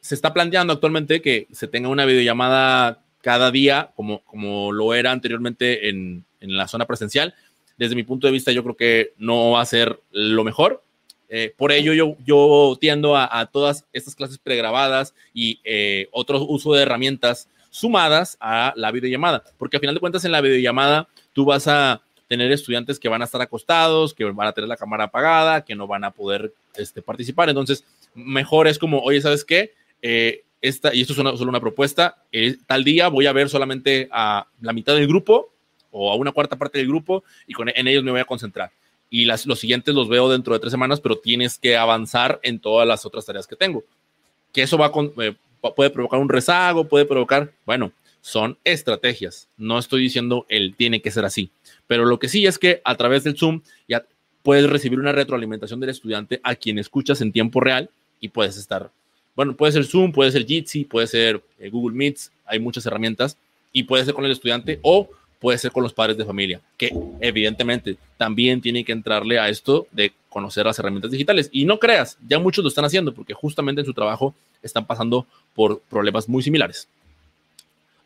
Se 0.00 0.14
está 0.14 0.32
planteando 0.32 0.72
actualmente 0.72 1.20
que 1.20 1.46
se 1.52 1.68
tenga 1.68 1.90
una 1.90 2.06
videollamada 2.06 3.01
cada 3.22 3.50
día, 3.50 3.92
como, 3.96 4.22
como 4.24 4.72
lo 4.72 4.92
era 4.92 5.12
anteriormente 5.12 5.88
en, 5.88 6.26
en 6.40 6.56
la 6.56 6.68
zona 6.68 6.86
presencial, 6.86 7.34
desde 7.78 7.94
mi 7.94 8.02
punto 8.02 8.26
de 8.26 8.32
vista, 8.32 8.52
yo 8.52 8.62
creo 8.62 8.76
que 8.76 9.14
no 9.16 9.52
va 9.52 9.62
a 9.62 9.66
ser 9.66 10.00
lo 10.10 10.44
mejor. 10.44 10.82
Eh, 11.28 11.54
por 11.56 11.72
ello, 11.72 11.94
yo, 11.94 12.16
yo 12.26 12.76
tiendo 12.78 13.16
a, 13.16 13.46
todas 13.46 13.86
estas 13.94 14.14
clases 14.14 14.38
pregrabadas 14.38 15.14
y 15.32 15.60
eh, 15.64 16.08
otro 16.12 16.44
uso 16.44 16.74
de 16.74 16.82
herramientas 16.82 17.48
sumadas 17.70 18.36
a 18.38 18.74
la 18.76 18.90
videollamada, 18.90 19.42
porque 19.56 19.78
al 19.78 19.80
final 19.80 19.94
de 19.94 20.00
cuentas 20.00 20.26
en 20.26 20.32
la 20.32 20.42
videollamada 20.42 21.08
tú 21.32 21.46
vas 21.46 21.66
a 21.68 22.02
tener 22.28 22.52
estudiantes 22.52 22.98
que 22.98 23.08
van 23.08 23.22
a 23.22 23.24
estar 23.24 23.40
acostados, 23.40 24.12
que 24.12 24.24
van 24.24 24.46
a 24.46 24.52
tener 24.52 24.68
la 24.68 24.76
cámara 24.76 25.04
apagada, 25.04 25.64
que 25.64 25.74
no 25.74 25.86
van 25.86 26.04
a 26.04 26.10
poder 26.10 26.52
este, 26.76 27.00
participar. 27.00 27.48
Entonces, 27.48 27.84
mejor 28.14 28.68
es 28.68 28.78
como, 28.78 29.00
oye, 29.00 29.22
¿sabes 29.22 29.44
qué? 29.44 29.72
Eh, 30.02 30.44
esta, 30.62 30.94
y 30.94 31.02
esto 31.02 31.12
es 31.12 31.16
solo 31.16 31.50
una 31.50 31.60
propuesta, 31.60 32.24
tal 32.66 32.84
día 32.84 33.08
voy 33.08 33.26
a 33.26 33.32
ver 33.32 33.48
solamente 33.48 34.08
a 34.12 34.46
la 34.60 34.72
mitad 34.72 34.94
del 34.94 35.08
grupo 35.08 35.52
o 35.90 36.10
a 36.10 36.14
una 36.14 36.32
cuarta 36.32 36.56
parte 36.56 36.78
del 36.78 36.88
grupo 36.88 37.24
y 37.46 37.54
en 37.74 37.88
ellos 37.88 38.04
me 38.04 38.12
voy 38.12 38.20
a 38.20 38.24
concentrar. 38.24 38.70
Y 39.10 39.26
los 39.26 39.58
siguientes 39.58 39.94
los 39.94 40.08
veo 40.08 40.30
dentro 40.30 40.54
de 40.54 40.60
tres 40.60 40.70
semanas, 40.70 41.00
pero 41.00 41.18
tienes 41.18 41.58
que 41.58 41.76
avanzar 41.76 42.40
en 42.42 42.60
todas 42.60 42.88
las 42.88 43.04
otras 43.04 43.26
tareas 43.26 43.46
que 43.46 43.56
tengo. 43.56 43.84
Que 44.52 44.62
eso 44.62 44.78
va 44.78 44.90
con, 44.90 45.12
eh, 45.20 45.34
puede 45.76 45.90
provocar 45.90 46.18
un 46.18 46.30
rezago, 46.30 46.88
puede 46.88 47.04
provocar, 47.04 47.52
bueno, 47.66 47.92
son 48.22 48.56
estrategias. 48.64 49.48
No 49.58 49.78
estoy 49.78 50.00
diciendo 50.02 50.46
él 50.48 50.74
tiene 50.78 51.02
que 51.02 51.10
ser 51.10 51.26
así, 51.26 51.50
pero 51.86 52.06
lo 52.06 52.18
que 52.18 52.28
sí 52.28 52.46
es 52.46 52.58
que 52.58 52.80
a 52.84 52.94
través 52.96 53.24
del 53.24 53.36
Zoom 53.36 53.60
ya 53.86 54.06
puedes 54.42 54.70
recibir 54.70 54.98
una 54.98 55.12
retroalimentación 55.12 55.80
del 55.80 55.90
estudiante 55.90 56.40
a 56.42 56.54
quien 56.54 56.78
escuchas 56.78 57.20
en 57.20 57.32
tiempo 57.32 57.60
real 57.60 57.90
y 58.20 58.28
puedes 58.28 58.56
estar, 58.56 58.90
bueno, 59.34 59.56
puede 59.56 59.72
ser 59.72 59.84
Zoom, 59.84 60.12
puede 60.12 60.30
ser 60.30 60.46
Jitsi, 60.46 60.84
puede 60.84 61.06
ser 61.06 61.42
eh, 61.58 61.70
Google 61.70 61.96
Meets, 61.96 62.32
hay 62.44 62.58
muchas 62.58 62.84
herramientas 62.86 63.36
y 63.72 63.84
puede 63.84 64.04
ser 64.04 64.14
con 64.14 64.24
el 64.24 64.32
estudiante 64.32 64.78
o 64.82 65.08
puede 65.40 65.58
ser 65.58 65.72
con 65.72 65.82
los 65.82 65.92
padres 65.92 66.16
de 66.16 66.24
familia, 66.24 66.60
que 66.76 66.92
evidentemente 67.20 67.96
también 68.16 68.60
tienen 68.60 68.84
que 68.84 68.92
entrarle 68.92 69.40
a 69.40 69.48
esto 69.48 69.88
de 69.90 70.12
conocer 70.28 70.64
las 70.64 70.78
herramientas 70.78 71.10
digitales. 71.10 71.48
Y 71.50 71.64
no 71.64 71.80
creas, 71.80 72.16
ya 72.28 72.38
muchos 72.38 72.62
lo 72.62 72.68
están 72.68 72.84
haciendo 72.84 73.12
porque 73.12 73.34
justamente 73.34 73.80
en 73.80 73.86
su 73.86 73.92
trabajo 73.92 74.34
están 74.62 74.86
pasando 74.86 75.26
por 75.54 75.80
problemas 75.80 76.28
muy 76.28 76.42
similares. 76.42 76.88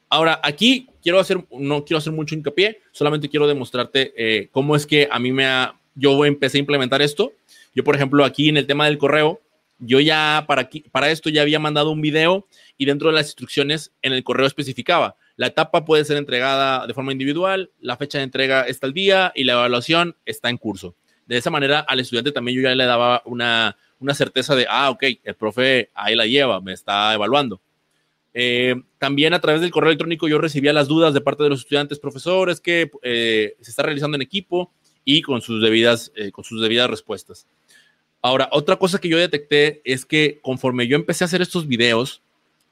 Ahora, 0.09 0.41
aquí 0.43 0.89
quiero 1.03 1.19
hacer, 1.19 1.45
no 1.51 1.85
quiero 1.85 1.99
hacer 1.99 2.12
mucho 2.12 2.35
hincapié, 2.35 2.81
solamente 2.93 3.29
quiero 3.29 3.47
demostrarte 3.47 4.15
eh, 4.17 4.49
cómo 4.53 4.77
es 4.77 4.87
que 4.87 5.09
a 5.11 5.19
mí 5.19 5.33
me 5.33 5.47
ha, 5.47 5.75
yo 5.95 6.25
empecé 6.25 6.59
a 6.59 6.61
implementar 6.61 7.03
esto. 7.03 7.33
Yo, 7.75 7.85
por 7.85 7.97
ejemplo, 7.97 8.25
aquí 8.25 8.49
en 8.49 8.57
el 8.57 8.67
tema 8.67 8.87
del 8.87 8.97
correo, 8.97 9.41
yo 9.79 10.01
ya 10.01 10.45
para, 10.47 11.11
esto 11.11 11.31
ya 11.31 11.43
había 11.43 11.59
mandado 11.59 11.91
un 11.91 12.01
video 12.01 12.47
y 12.77 12.87
dentro 12.87 13.09
de 13.09 13.15
las 13.15 13.27
instrucciones 13.27 13.93
en 14.03 14.12
el 14.12 14.25
correo 14.25 14.47
especificaba 14.47 15.17
la 15.37 15.49
etapa 15.49 15.85
puede 15.85 16.05
ser 16.05 16.17
entregada 16.17 16.87
de 16.87 16.95
forma 16.95 17.12
individual, 17.12 17.71
la 17.79 17.97
fecha 17.97 18.19
de 18.19 18.25
entrega 18.25 18.62
está 18.62 18.87
al 18.87 18.95
día 18.95 19.33
y 19.35 19.45
la 19.45 19.53
evaluación 19.53 20.17
está 20.25 20.49
en 20.49 20.57
curso. 20.57 20.97
De 21.27 21.37
esa 21.37 21.51
manera, 21.51 21.81
al 21.81 22.01
estudiante 22.01 22.33
también 22.33 22.57
yo 22.57 22.62
ya 22.62 22.75
le 22.75 22.87
daba 22.87 23.23
una, 23.27 23.77
una 23.99 24.15
certeza 24.15 24.55
de, 24.57 24.67
ah, 24.69 24.91
ok, 24.91 25.05
el 25.23 25.35
profe 25.35 25.91
ahí 25.95 26.15
la 26.15 26.27
lleva, 26.27 26.61
me 26.61 26.73
está 26.73 27.12
evaluando. 27.12 27.61
Eh, 28.33 28.77
también 28.99 29.35
a 29.35 29.41
través 29.41 29.61
del 29.61 29.71
correo 29.71 29.91
electrónico 29.91 30.29
yo 30.29 30.39
recibía 30.39 30.73
las 30.73 30.89
dudas 30.89 31.12
de 31.15 31.21
parte 31.21 31.43
de 31.43 31.51
los 31.51 31.61
estudiantes, 31.61 31.99
profesores, 31.99 32.61
que 32.61 32.91
eh, 33.03 33.57
se 33.61 33.71
está 33.71 33.83
realizando 33.83 34.15
en 34.15 34.23
equipo 34.23 34.73
y 35.05 35.21
con 35.23 35.43
sus 35.43 35.62
debidas, 35.62 36.12
eh, 36.17 36.31
con 36.33 36.45
sus 36.45 36.62
debidas 36.62 36.89
respuestas. 36.89 37.47
Ahora, 38.27 38.49
otra 38.51 38.75
cosa 38.75 38.99
que 38.99 39.09
yo 39.09 39.19
detecté 39.19 39.81
es 39.85 40.05
que 40.05 40.41
conforme 40.43 40.89
yo 40.89 40.97
empecé 40.97 41.23
a 41.23 41.27
hacer 41.27 41.43
estos 41.43 41.69
videos, 41.69 42.23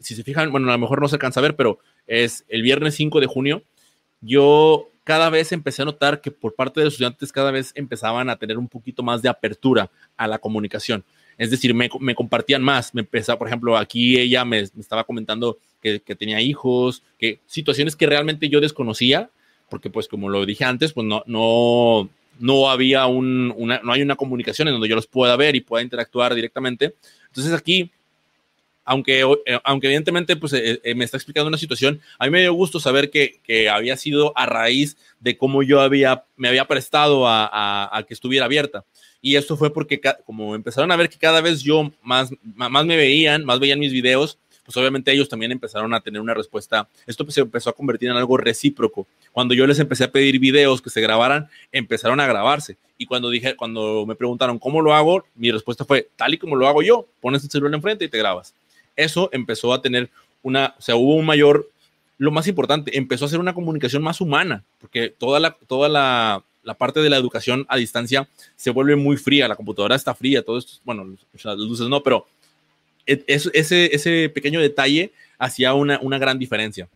si 0.00 0.16
se 0.16 0.24
fijan, 0.24 0.50
bueno, 0.50 0.68
a 0.68 0.72
lo 0.72 0.78
mejor 0.80 1.00
no 1.00 1.06
se 1.06 1.14
alcanza 1.14 1.38
a 1.38 1.44
ver, 1.44 1.54
pero 1.54 1.78
es 2.08 2.44
el 2.48 2.62
viernes 2.62 2.96
5 2.96 3.20
de 3.20 3.28
junio, 3.28 3.62
yo 4.20 4.90
cada 5.04 5.30
vez 5.30 5.52
empecé 5.52 5.82
a 5.82 5.84
notar 5.84 6.20
que 6.20 6.32
por 6.32 6.56
parte 6.56 6.80
de 6.80 6.86
los 6.86 6.94
estudiantes 6.94 7.30
cada 7.30 7.52
vez 7.52 7.70
empezaban 7.76 8.30
a 8.30 8.36
tener 8.36 8.58
un 8.58 8.66
poquito 8.66 9.04
más 9.04 9.22
de 9.22 9.28
apertura 9.28 9.92
a 10.16 10.26
la 10.26 10.40
comunicación. 10.40 11.04
Es 11.38 11.52
decir, 11.52 11.72
me, 11.72 11.88
compartían 12.16 12.60
más. 12.60 12.92
Me 12.92 13.02
empezaba, 13.02 13.38
por 13.38 13.46
ejemplo, 13.46 13.76
aquí 13.76 14.18
ella 14.18 14.44
me, 14.44 14.58
estaba 14.58 15.04
comentando 15.04 15.58
que, 15.80 16.00
tenía 16.00 16.40
hijos, 16.40 17.04
que 17.16 17.38
situaciones 17.46 17.94
que 17.94 18.06
realmente 18.06 18.48
yo 18.48 18.60
desconocía, 18.60 19.30
porque 19.70 19.88
pues 19.88 20.08
como 20.08 20.28
lo 20.30 20.46
dije 20.46 20.64
antes, 20.64 20.92
pues 20.92 21.06
no, 21.06 21.22
no, 21.26 22.08
no 22.38 22.70
había 22.70 23.06
una, 23.06 23.80
no 23.82 23.92
hay 23.92 24.02
una 24.02 24.16
comunicación 24.16 24.68
en 24.68 24.74
donde 24.74 24.88
yo 24.88 24.96
los 24.96 25.06
pueda 25.06 25.36
ver 25.36 25.56
y 25.56 25.60
pueda 25.60 25.82
interactuar 25.82 26.34
directamente. 26.34 26.94
Entonces 27.28 27.52
aquí 27.52 27.90
aunque, 28.84 29.22
eh, 29.46 29.58
aunque 29.64 29.86
evidentemente 29.86 30.36
pues, 30.36 30.52
eh, 30.52 30.80
eh, 30.82 30.94
me 30.94 31.04
está 31.04 31.16
explicando 31.16 31.48
una 31.48 31.58
situación, 31.58 32.00
a 32.18 32.26
mí 32.26 32.30
me 32.30 32.40
dio 32.40 32.52
gusto 32.52 32.78
saber 32.80 33.10
que, 33.10 33.40
que 33.42 33.68
había 33.68 33.96
sido 33.96 34.36
a 34.36 34.46
raíz 34.46 34.96
de 35.20 35.36
cómo 35.36 35.62
yo 35.62 35.80
había, 35.80 36.24
me 36.36 36.48
había 36.48 36.66
prestado 36.66 37.26
a, 37.26 37.96
a, 37.96 38.02
que 38.04 38.14
estuviera 38.14 38.44
abierta. 38.44 38.84
Y 39.22 39.36
esto 39.36 39.56
fue 39.56 39.72
porque 39.72 40.00
como 40.26 40.54
empezaron 40.54 40.92
a 40.92 40.96
ver 40.96 41.08
que 41.08 41.16
cada 41.16 41.40
vez 41.40 41.62
yo 41.62 41.90
más, 42.02 42.30
más 42.42 42.84
me 42.84 42.96
veían, 42.96 43.44
más 43.44 43.58
veían 43.58 43.78
mis 43.78 43.92
videos, 43.92 44.38
pues 44.64 44.76
obviamente 44.76 45.12
ellos 45.12 45.28
también 45.28 45.52
empezaron 45.52 45.92
a 45.94 46.00
tener 46.00 46.20
una 46.20 46.34
respuesta. 46.34 46.88
Esto 47.06 47.24
pues, 47.24 47.34
se 47.34 47.42
empezó 47.42 47.70
a 47.70 47.74
convertir 47.74 48.10
en 48.10 48.16
algo 48.16 48.36
recíproco. 48.36 49.06
Cuando 49.32 49.54
yo 49.54 49.66
les 49.66 49.78
empecé 49.78 50.04
a 50.04 50.10
pedir 50.10 50.38
videos 50.38 50.80
que 50.80 50.90
se 50.90 51.00
grabaran, 51.00 51.48
empezaron 51.72 52.20
a 52.20 52.26
grabarse. 52.26 52.76
Y 52.96 53.06
cuando 53.06 53.28
dije, 53.30 53.56
cuando 53.56 54.06
me 54.06 54.14
preguntaron 54.14 54.58
cómo 54.58 54.80
lo 54.80 54.94
hago, 54.94 55.24
mi 55.34 55.50
respuesta 55.50 55.84
fue 55.84 56.08
tal 56.16 56.34
y 56.34 56.38
como 56.38 56.56
lo 56.56 56.68
hago 56.68 56.82
yo. 56.82 57.06
Pones 57.20 57.42
el 57.44 57.50
celular 57.50 57.74
enfrente 57.74 58.04
y 58.04 58.08
te 58.08 58.18
grabas 58.18 58.54
eso 58.96 59.28
empezó 59.32 59.72
a 59.72 59.82
tener 59.82 60.10
una, 60.42 60.74
o 60.78 60.82
sea, 60.82 60.96
hubo 60.96 61.14
un 61.16 61.26
mayor, 61.26 61.70
lo 62.18 62.30
más 62.30 62.46
importante, 62.46 62.96
empezó 62.96 63.24
a 63.24 63.28
ser 63.28 63.40
una 63.40 63.54
comunicación 63.54 64.02
más 64.02 64.20
humana, 64.20 64.62
porque 64.80 65.08
toda 65.08 65.40
la, 65.40 65.56
toda 65.66 65.88
la, 65.88 66.42
la 66.62 66.74
parte 66.74 67.00
de 67.00 67.10
la 67.10 67.16
educación 67.16 67.66
a 67.68 67.76
distancia 67.76 68.28
se 68.56 68.70
vuelve 68.70 68.96
muy 68.96 69.16
fría, 69.16 69.48
la 69.48 69.56
computadora 69.56 69.96
está 69.96 70.14
fría, 70.14 70.44
todo 70.44 70.58
esto, 70.58 70.74
bueno, 70.84 71.16
las 71.42 71.58
luces 71.58 71.88
no, 71.88 72.02
pero 72.02 72.26
e, 73.06 73.24
ese, 73.26 73.94
ese 73.94 74.28
pequeño 74.28 74.60
detalle 74.60 75.12
hacía 75.38 75.74
una, 75.74 76.18
gran 76.18 76.38
diferencia. 76.38 76.88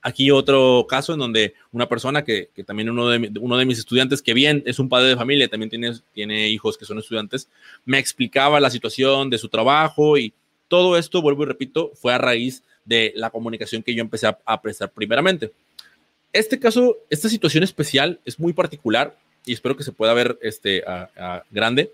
Aquí 0.00 0.30
otro 0.30 0.86
caso 0.88 1.12
en 1.12 1.18
donde 1.18 1.54
una 1.72 1.88
persona 1.88 2.22
que, 2.24 2.50
también 2.64 2.88
uno 2.88 3.08
de, 3.08 3.66
mis 3.66 3.78
estudiantes, 3.78 4.22
que 4.22 4.32
bien 4.32 4.62
es 4.64 4.78
un 4.78 4.88
padre 4.88 5.08
de 5.08 5.16
familia, 5.16 5.48
también 5.48 5.70
tiene, 6.12 6.48
hijos 6.48 6.78
que 6.78 6.84
son 6.84 6.98
estudiantes, 6.98 7.48
me 7.84 7.98
explicaba 7.98 8.60
la 8.60 8.70
situación 8.70 9.28
de 9.28 9.38
su 9.38 9.48
trabajo 9.48 10.16
y 10.16 10.32
todo 10.68 10.96
esto, 10.96 11.20
vuelvo 11.20 11.42
y 11.42 11.46
repito, 11.46 11.90
fue 11.94 12.12
a 12.12 12.18
raíz 12.18 12.62
de 12.84 13.12
la 13.16 13.30
comunicación 13.30 13.82
que 13.82 13.94
yo 13.94 14.00
empecé 14.00 14.26
a, 14.26 14.62
prestar 14.62 14.90
primeramente. 14.92 15.52
Este 16.32 16.58
caso, 16.58 16.98
esta 17.10 17.28
situación 17.28 17.64
especial 17.64 18.20
es 18.24 18.38
muy 18.38 18.52
particular 18.52 19.16
y 19.44 19.52
espero 19.52 19.76
que 19.76 19.82
se 19.82 19.92
pueda 19.92 20.12
ver 20.12 20.38
este, 20.42 20.84
a, 20.86 21.42
grande. 21.50 21.90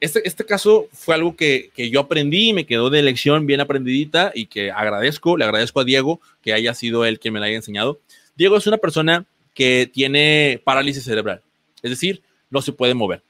Este, 0.00 0.26
este 0.26 0.44
caso 0.44 0.88
fue 0.92 1.14
algo 1.14 1.36
que, 1.36 1.70
que, 1.74 1.88
yo 1.88 2.00
aprendí 2.00 2.50
y 2.50 2.52
me 2.52 2.66
quedó 2.66 2.90
de 2.90 3.02
lección 3.02 3.46
bien 3.46 3.60
aprendidita 3.60 4.32
y 4.34 4.46
que 4.46 4.70
agradezco, 4.70 5.36
le 5.36 5.44
agradezco 5.44 5.80
a 5.80 5.84
Diego 5.84 6.20
que 6.42 6.52
haya 6.52 6.74
sido 6.74 7.04
él 7.04 7.18
quien 7.18 7.34
me 7.34 7.40
la 7.40 7.46
haya 7.46 7.56
enseñado. 7.56 8.00
Diego 8.36 8.56
es 8.56 8.66
una 8.66 8.78
persona 8.78 9.24
que 9.54 9.88
tiene 9.90 10.60
parálisis 10.64 11.04
cerebral, 11.04 11.40
es 11.82 11.90
decir, 11.90 12.22
no 12.50 12.60
se 12.60 12.72
puede 12.72 12.94
mover. 12.94 13.22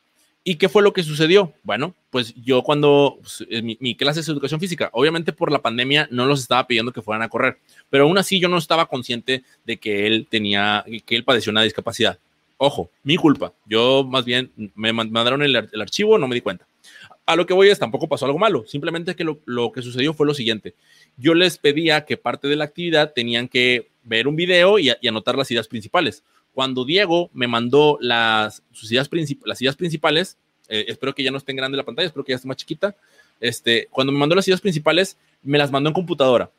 ¿Y 0.46 0.56
qué 0.56 0.68
fue 0.68 0.82
lo 0.82 0.92
que 0.92 1.02
sucedió? 1.02 1.54
Bueno, 1.62 1.94
pues 2.10 2.34
yo 2.34 2.62
cuando 2.62 3.18
pues, 3.22 3.46
mi, 3.62 3.96
clase 3.96 4.20
es 4.20 4.28
educación 4.28 4.60
física, 4.60 4.90
obviamente 4.92 5.32
por 5.32 5.50
la 5.50 5.62
pandemia 5.62 6.06
no 6.10 6.26
los 6.26 6.40
estaba 6.40 6.66
pidiendo 6.66 6.92
que 6.92 7.00
fueran 7.00 7.22
a 7.22 7.30
correr, 7.30 7.56
pero 7.88 8.04
aún 8.04 8.18
así 8.18 8.38
yo 8.38 8.48
no 8.48 8.58
estaba 8.58 8.86
consciente 8.86 9.42
de 9.64 9.78
que 9.78 10.06
él 10.06 10.26
tenía, 10.28 10.84
que 11.06 11.16
él 11.16 11.24
padeció 11.24 11.50
una 11.50 11.62
discapacidad. 11.62 12.18
Ojo, 12.56 12.90
mi 13.02 13.16
culpa. 13.16 13.52
Yo 13.66 14.04
más 14.04 14.24
bien 14.24 14.50
me 14.74 14.92
mandaron 14.92 15.42
el, 15.42 15.56
archivo, 15.56 16.18
no 16.18 16.28
me 16.28 16.34
di 16.34 16.40
cuenta. 16.40 16.66
A 17.26 17.36
lo 17.36 17.46
que 17.46 17.54
voy 17.54 17.68
es, 17.68 17.78
tampoco 17.78 18.06
pasó 18.06 18.26
algo 18.26 18.38
malo, 18.38 18.66
simplemente 18.66 19.16
que 19.16 19.24
lo, 19.24 19.72
que 19.72 19.82
sucedió 19.82 20.12
fue 20.12 20.26
lo 20.26 20.34
siguiente. 20.34 20.74
Yo 21.16 21.34
les 21.34 21.56
pedía 21.56 22.04
que 22.04 22.16
parte 22.18 22.48
de 22.48 22.56
la 22.56 22.64
actividad 22.64 23.12
tenían 23.14 23.48
que 23.48 23.88
ver 24.02 24.28
un 24.28 24.36
video 24.36 24.78
y 24.78 24.90
anotar 25.06 25.36
las 25.36 25.50
ideas 25.50 25.66
principales 25.66 26.22
cuando 26.54 26.84
Diego 26.84 27.30
me 27.34 27.48
mandó 27.48 27.98
las, 28.00 28.62
sus 28.72 28.90
ideas, 28.90 29.10
las 29.44 29.60
ideas 29.60 29.76
principales, 29.76 30.38
eh, 30.68 30.86
espero 30.88 31.14
que 31.14 31.24
ya 31.24 31.32
no 31.32 31.36
esté 31.36 31.52
en 31.52 31.76
la 31.76 31.82
pantalla, 31.82 32.06
espero 32.06 32.24
que 32.24 32.30
ya 32.30 32.36
esté 32.36 32.48
más 32.48 32.56
chiquita, 32.56 32.96
este, 33.40 33.88
cuando 33.90 34.12
me 34.12 34.20
mandó 34.20 34.36
las 34.36 34.46
ideas 34.46 34.60
principales, 34.60 35.18
me 35.42 35.58
las 35.58 35.72
mandó 35.72 35.90
en 35.90 35.94
computadora. 35.94 36.50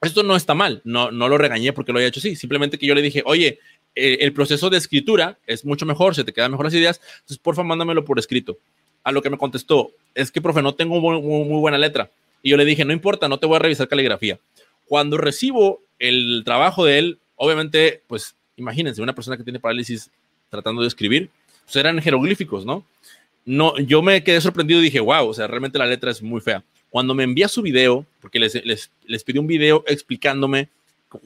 Esto 0.00 0.24
no 0.24 0.34
está 0.34 0.54
mal, 0.54 0.80
no, 0.82 1.12
no 1.12 1.28
lo 1.28 1.38
regañé 1.38 1.72
porque 1.72 1.92
lo 1.92 1.98
haya 1.98 2.08
hecho 2.08 2.18
así, 2.18 2.34
simplemente 2.34 2.78
que 2.78 2.86
yo 2.86 2.94
le 2.94 3.02
dije, 3.02 3.22
oye, 3.24 3.60
eh, 3.94 4.18
el 4.20 4.32
proceso 4.32 4.70
de 4.70 4.78
escritura 4.78 5.38
es 5.46 5.64
mucho 5.64 5.84
mejor, 5.84 6.14
se 6.14 6.24
te 6.24 6.32
quedan 6.32 6.50
mejor 6.50 6.66
las 6.66 6.74
ideas, 6.74 7.00
entonces 7.14 7.38
porfa 7.38 7.62
mándamelo 7.62 8.04
por 8.04 8.18
escrito. 8.18 8.58
A 9.04 9.12
lo 9.12 9.20
que 9.20 9.30
me 9.30 9.38
contestó, 9.38 9.90
es 10.14 10.30
que 10.30 10.40
profe, 10.40 10.62
no 10.62 10.74
tengo 10.74 11.00
muy, 11.00 11.60
buena 11.60 11.78
letra. 11.78 12.10
Y 12.42 12.50
yo 12.50 12.56
le 12.56 12.64
dije, 12.64 12.84
no 12.84 12.92
importa, 12.92 13.28
no 13.28 13.38
te 13.38 13.46
voy 13.46 13.56
a 13.56 13.60
revisar 13.60 13.88
caligrafía. 13.88 14.38
Cuando 14.86 15.18
recibo 15.18 15.80
el 15.98 16.42
trabajo 16.44 16.84
de 16.84 16.98
él, 16.98 17.18
obviamente, 17.36 18.02
pues 18.06 18.34
imagínense, 18.56 19.02
una 19.02 19.14
persona 19.14 19.36
que 19.36 19.44
tiene 19.44 19.60
parálisis 19.60 20.10
tratando 20.50 20.82
de 20.82 20.88
escribir, 20.88 21.30
pues 21.64 21.76
eran 21.76 22.00
jeroglíficos, 22.00 22.64
¿no? 22.64 22.84
No, 23.44 23.76
yo 23.78 24.02
me 24.02 24.22
quedé 24.22 24.40
sorprendido 24.40 24.80
y 24.80 24.84
dije, 24.84 25.00
wow, 25.00 25.26
o 25.26 25.34
sea, 25.34 25.48
realmente 25.48 25.78
la 25.78 25.86
letra 25.86 26.10
es 26.10 26.22
muy 26.22 26.40
fea. 26.40 26.62
Cuando 26.90 27.14
me 27.14 27.24
envía 27.24 27.48
su 27.48 27.62
video, 27.62 28.06
porque 28.20 28.38
les, 28.38 28.64
les, 28.64 28.90
les 29.04 29.24
pedí 29.24 29.38
un 29.38 29.46
video 29.46 29.82
explicándome 29.86 30.68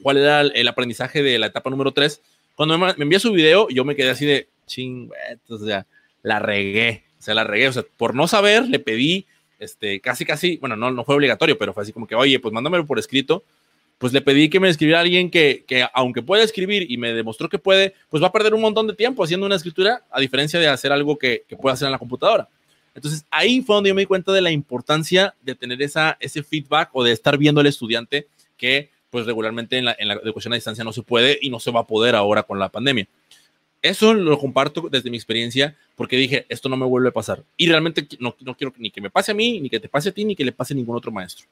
cuál 0.01 0.17
era 0.17 0.41
el 0.41 0.67
aprendizaje 0.67 1.21
de 1.21 1.37
la 1.37 1.47
etapa 1.47 1.69
número 1.69 1.91
3, 1.91 2.21
cuando 2.57 2.75
me, 2.79 2.89
envía 2.97 3.19
su 3.19 3.31
video, 3.31 3.69
yo 3.69 3.85
me 3.85 3.95
quedé 3.95 4.09
así 4.09 4.25
de, 4.25 4.49
ching, 4.65 5.11
o 5.47 5.57
sea, 5.59 5.85
la 6.23 6.39
regué, 6.39 7.03
o 7.19 7.21
sea, 7.21 7.35
la 7.35 7.43
regué, 7.43 7.67
o 7.67 7.71
sea, 7.71 7.83
por 7.97 8.15
no 8.15 8.27
saber, 8.27 8.67
le 8.67 8.79
pedí, 8.79 9.27
este, 9.59 10.01
casi, 10.01 10.25
casi, 10.25 10.57
bueno, 10.57 10.75
no, 10.75 10.89
no 10.89 11.03
fue 11.03 11.13
obligatorio, 11.13 11.55
pero 11.55 11.71
fue 11.71 11.83
así 11.83 11.93
como 11.93 12.07
que, 12.07 12.15
oye, 12.15 12.39
pues 12.39 12.51
mándamelo 12.51 12.83
por 12.87 12.97
escrito, 12.97 13.43
pues 13.99 14.11
le 14.11 14.21
pedí 14.21 14.49
que 14.49 14.59
me 14.59 14.69
escribiera 14.69 15.01
alguien 15.01 15.29
que, 15.29 15.65
aunque 15.93 16.23
puede 16.23 16.43
escribir 16.43 16.91
y 16.91 16.97
me 16.97 17.13
demostró 17.13 17.47
que 17.47 17.59
puede, 17.59 17.93
pues 18.09 18.23
va 18.23 18.27
a 18.27 18.31
perder 18.31 18.55
un 18.55 18.61
montón 18.61 18.87
de 18.87 18.95
tiempo 18.95 19.23
haciendo 19.23 19.45
una 19.45 19.55
escritura, 19.55 20.03
a 20.09 20.19
diferencia 20.19 20.59
de 20.59 20.67
hacer 20.67 20.91
algo 20.91 21.15
que, 21.19 21.43
que 21.47 21.57
puede 21.57 21.75
hacer 21.75 21.85
en 21.85 21.91
la 21.91 21.99
computadora. 21.99 22.49
Entonces 22.95 23.23
ahí 23.29 23.61
fue 23.61 23.75
donde 23.75 23.89
yo 23.89 23.95
me 23.95 24.01
di 24.01 24.07
cuenta 24.07 24.31
de 24.31 24.41
la 24.41 24.49
importancia 24.49 25.35
de 25.43 25.53
tener 25.53 25.79
esa, 25.83 26.17
ese 26.19 26.41
feedback 26.41 26.89
o 26.93 27.03
de 27.03 27.11
estar 27.11 27.37
viendo 27.37 27.61
al 27.61 27.67
estudiante 27.67 28.25
que 28.57 28.89
pues 29.09 29.25
regularmente 29.25 29.77
en 29.77 29.85
la, 29.85 29.95
en 29.97 30.07
la 30.07 30.15
educación 30.15 30.53
a 30.53 30.55
distancia 30.55 30.83
no 30.83 30.93
se 30.93 31.03
puede 31.03 31.39
y 31.41 31.49
no 31.49 31.59
se 31.59 31.71
va 31.71 31.81
a 31.81 31.87
poder 31.87 32.15
ahora 32.15 32.43
con 32.43 32.59
la 32.59 32.69
pandemia. 32.69 33.07
Eso 33.81 34.13
lo 34.13 34.37
comparto 34.39 34.87
desde 34.91 35.09
mi 35.09 35.17
experiencia 35.17 35.75
porque 35.95 36.17
dije, 36.17 36.45
esto 36.49 36.67
no 36.67 36.77
me 36.77 36.85
vuelve 36.85 37.09
a 37.09 37.13
pasar. 37.13 37.43
Y 37.55 37.67
realmente 37.67 38.07
no, 38.19 38.35
no 38.41 38.55
quiero 38.55 38.73
ni 38.77 38.91
que 38.91 39.01
me 39.01 39.09
pase 39.09 39.31
a 39.31 39.35
mí, 39.35 39.59
ni 39.59 39.69
que 39.69 39.79
te 39.79 39.89
pase 39.89 40.09
a 40.09 40.11
ti, 40.11 40.25
ni 40.25 40.35
que 40.35 40.45
le 40.45 40.51
pase 40.51 40.73
a 40.73 40.77
ningún 40.77 40.95
otro 40.95 41.11
maestro. 41.11 41.45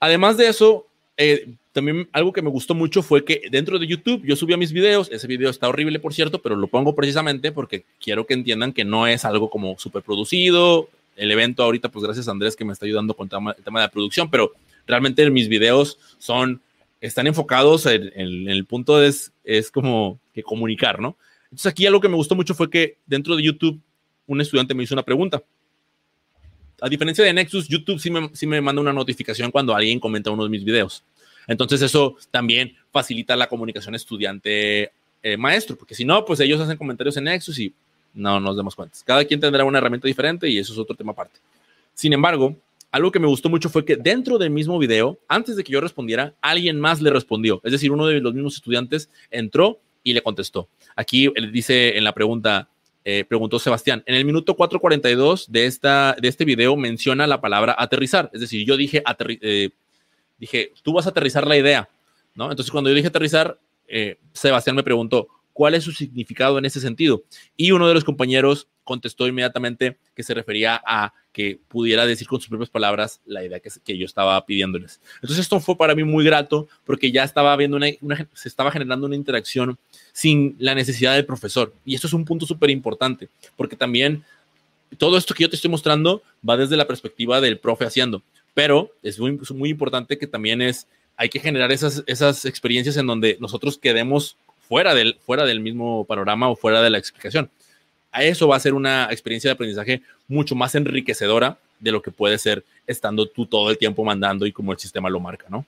Además 0.00 0.36
de 0.36 0.48
eso, 0.48 0.86
eh, 1.16 1.48
también 1.72 2.08
algo 2.12 2.32
que 2.32 2.42
me 2.42 2.50
gustó 2.50 2.74
mucho 2.74 3.02
fue 3.02 3.24
que 3.24 3.42
dentro 3.50 3.78
de 3.78 3.86
YouTube 3.86 4.22
yo 4.24 4.34
subía 4.36 4.56
mis 4.56 4.72
videos. 4.72 5.10
Ese 5.10 5.26
video 5.26 5.50
está 5.50 5.68
horrible, 5.68 6.00
por 6.00 6.12
cierto, 6.12 6.40
pero 6.40 6.56
lo 6.56 6.66
pongo 6.66 6.94
precisamente 6.94 7.52
porque 7.52 7.84
quiero 8.00 8.26
que 8.26 8.34
entiendan 8.34 8.72
que 8.72 8.84
no 8.84 9.06
es 9.06 9.24
algo 9.24 9.48
como 9.48 9.78
súper 9.78 10.02
producido. 10.02 10.88
El 11.16 11.30
evento 11.30 11.62
ahorita, 11.62 11.90
pues 11.90 12.04
gracias 12.04 12.28
a 12.28 12.32
Andrés 12.32 12.56
que 12.56 12.64
me 12.64 12.72
está 12.72 12.86
ayudando 12.86 13.14
con 13.14 13.28
el 13.32 13.62
tema, 13.62 13.80
de 13.80 13.88
producción, 13.88 14.30
pero 14.30 14.52
realmente 14.86 15.28
mis 15.30 15.48
videos 15.48 15.98
son, 16.18 16.60
están 17.00 17.26
enfocados 17.26 17.86
en, 17.86 18.48
el 18.48 18.64
punto 18.66 18.98
de 18.98 19.08
es, 19.08 19.32
es 19.44 19.70
como 19.70 20.20
que 20.32 20.42
comunicar, 20.42 21.00
¿no? 21.00 21.16
Entonces 21.44 21.66
aquí 21.66 21.86
algo 21.86 22.00
que 22.00 22.08
me 22.08 22.16
gustó 22.16 22.34
mucho 22.34 22.54
fue 22.54 22.70
que 22.70 22.98
dentro 23.06 23.36
de 23.36 23.42
YouTube 23.42 23.80
un 24.26 24.40
estudiante 24.40 24.74
me 24.74 24.84
hizo 24.84 24.94
una 24.94 25.02
pregunta. 25.02 25.42
A 26.80 26.88
diferencia 26.88 27.24
de 27.24 27.32
Nexus, 27.32 27.68
YouTube 27.68 28.00
sí 28.00 28.10
me, 28.10 28.30
sí 28.32 28.46
me 28.46 28.60
manda 28.60 28.80
una 28.80 28.92
notificación 28.92 29.50
cuando 29.50 29.74
alguien 29.74 30.00
comenta 30.00 30.30
uno 30.30 30.44
de 30.44 30.48
mis 30.50 30.64
videos. 30.64 31.04
Entonces 31.46 31.82
eso 31.82 32.16
también 32.30 32.76
facilita 32.90 33.36
la 33.36 33.48
comunicación 33.48 33.94
estudiante-maestro, 33.94 35.76
porque 35.76 35.94
si 35.94 36.04
no, 36.04 36.24
pues 36.24 36.40
ellos 36.40 36.60
hacen 36.60 36.76
comentarios 36.76 37.16
en 37.16 37.24
Nexus 37.24 37.58
y 37.58 37.74
no 38.14 38.40
nos 38.40 38.56
demos 38.56 38.74
cuenta. 38.74 38.96
Cada 39.04 39.24
quien 39.24 39.40
tendrá 39.40 39.64
una 39.64 39.78
herramienta 39.78 40.08
diferente 40.08 40.48
y 40.48 40.58
eso 40.58 40.72
es 40.72 40.78
otro 40.78 40.96
tema 40.96 41.12
aparte. 41.12 41.40
Sin 41.94 42.12
embargo, 42.12 42.56
algo 42.92 43.10
que 43.10 43.18
me 43.18 43.26
gustó 43.26 43.48
mucho 43.48 43.70
fue 43.70 43.84
que 43.86 43.96
dentro 43.96 44.36
del 44.38 44.50
mismo 44.50 44.78
video, 44.78 45.18
antes 45.26 45.56
de 45.56 45.64
que 45.64 45.72
yo 45.72 45.80
respondiera, 45.80 46.34
alguien 46.42 46.78
más 46.78 47.00
le 47.00 47.10
respondió. 47.10 47.60
Es 47.64 47.72
decir, 47.72 47.90
uno 47.90 48.06
de 48.06 48.20
los 48.20 48.34
mismos 48.34 48.54
estudiantes 48.54 49.10
entró 49.30 49.80
y 50.04 50.12
le 50.12 50.22
contestó. 50.22 50.68
Aquí 50.94 51.32
él 51.34 51.50
dice 51.50 51.96
en 51.96 52.04
la 52.04 52.12
pregunta, 52.12 52.68
eh, 53.04 53.24
preguntó 53.26 53.58
Sebastián, 53.58 54.02
en 54.06 54.14
el 54.14 54.26
minuto 54.26 54.54
4.42 54.56 55.46
de, 55.48 55.66
esta, 55.66 56.14
de 56.20 56.28
este 56.28 56.44
video 56.44 56.76
menciona 56.76 57.26
la 57.26 57.40
palabra 57.40 57.74
aterrizar. 57.78 58.30
Es 58.34 58.42
decir, 58.42 58.66
yo 58.66 58.76
dije, 58.76 59.02
eh, 59.40 59.70
dije, 60.38 60.72
tú 60.82 60.92
vas 60.92 61.06
a 61.06 61.10
aterrizar 61.10 61.46
la 61.46 61.56
idea, 61.56 61.88
¿no? 62.34 62.50
Entonces 62.50 62.70
cuando 62.70 62.90
yo 62.90 62.96
dije 62.96 63.08
aterrizar, 63.08 63.58
eh, 63.88 64.18
Sebastián 64.32 64.76
me 64.76 64.82
preguntó, 64.82 65.28
¿cuál 65.54 65.74
es 65.74 65.84
su 65.84 65.92
significado 65.92 66.58
en 66.58 66.66
ese 66.66 66.78
sentido? 66.78 67.22
Y 67.56 67.70
uno 67.70 67.88
de 67.88 67.94
los 67.94 68.04
compañeros 68.04 68.68
contestó 68.84 69.26
inmediatamente 69.26 69.96
que 70.14 70.22
se 70.22 70.34
refería 70.34 70.82
a 70.84 71.12
que 71.32 71.58
pudiera 71.68 72.04
decir 72.06 72.26
con 72.26 72.40
sus 72.40 72.48
propias 72.48 72.70
palabras 72.70 73.20
la 73.24 73.44
idea 73.44 73.60
que, 73.60 73.70
que 73.82 73.96
yo 73.96 74.04
estaba 74.04 74.44
pidiéndoles. 74.44 75.00
Entonces 75.16 75.38
esto 75.38 75.60
fue 75.60 75.76
para 75.76 75.94
mí 75.94 76.04
muy 76.04 76.24
grato 76.24 76.68
porque 76.84 77.10
ya 77.10 77.24
estaba 77.24 77.56
viendo 77.56 77.76
una, 77.76 77.88
se 78.34 78.48
estaba 78.48 78.70
generando 78.70 79.06
una 79.06 79.16
interacción 79.16 79.78
sin 80.12 80.56
la 80.58 80.74
necesidad 80.74 81.14
del 81.14 81.24
profesor. 81.24 81.72
Y 81.84 81.94
esto 81.94 82.06
es 82.06 82.12
un 82.12 82.24
punto 82.24 82.46
súper 82.46 82.70
importante 82.70 83.28
porque 83.56 83.76
también 83.76 84.24
todo 84.98 85.16
esto 85.16 85.34
que 85.34 85.44
yo 85.44 85.50
te 85.50 85.56
estoy 85.56 85.70
mostrando 85.70 86.22
va 86.48 86.56
desde 86.56 86.76
la 86.76 86.86
perspectiva 86.86 87.40
del 87.40 87.58
profe 87.58 87.86
haciendo, 87.86 88.22
pero 88.52 88.90
es 89.02 89.18
muy, 89.18 89.38
muy 89.54 89.70
importante 89.70 90.18
que 90.18 90.26
también 90.26 90.60
es, 90.60 90.86
hay 91.16 91.30
que 91.30 91.40
generar 91.40 91.72
esas, 91.72 92.04
esas 92.06 92.44
experiencias 92.44 92.98
en 92.98 93.06
donde 93.06 93.38
nosotros 93.40 93.78
quedemos 93.78 94.36
fuera 94.68 94.94
del, 94.94 95.16
fuera 95.24 95.46
del 95.46 95.60
mismo 95.60 96.04
panorama 96.04 96.50
o 96.50 96.56
fuera 96.56 96.82
de 96.82 96.90
la 96.90 96.98
explicación 96.98 97.50
a 98.12 98.22
eso 98.22 98.46
va 98.46 98.56
a 98.56 98.60
ser 98.60 98.74
una 98.74 99.08
experiencia 99.10 99.48
de 99.48 99.54
aprendizaje 99.54 100.02
mucho 100.28 100.54
más 100.54 100.74
enriquecedora 100.74 101.58
de 101.80 101.90
lo 101.90 102.02
que 102.02 102.10
puede 102.10 102.38
ser 102.38 102.64
estando 102.86 103.26
tú 103.26 103.46
todo 103.46 103.70
el 103.70 103.78
tiempo 103.78 104.04
mandando 104.04 104.46
y 104.46 104.52
como 104.52 104.72
el 104.72 104.78
sistema 104.78 105.10
lo 105.10 105.18
marca, 105.18 105.46
¿no? 105.48 105.66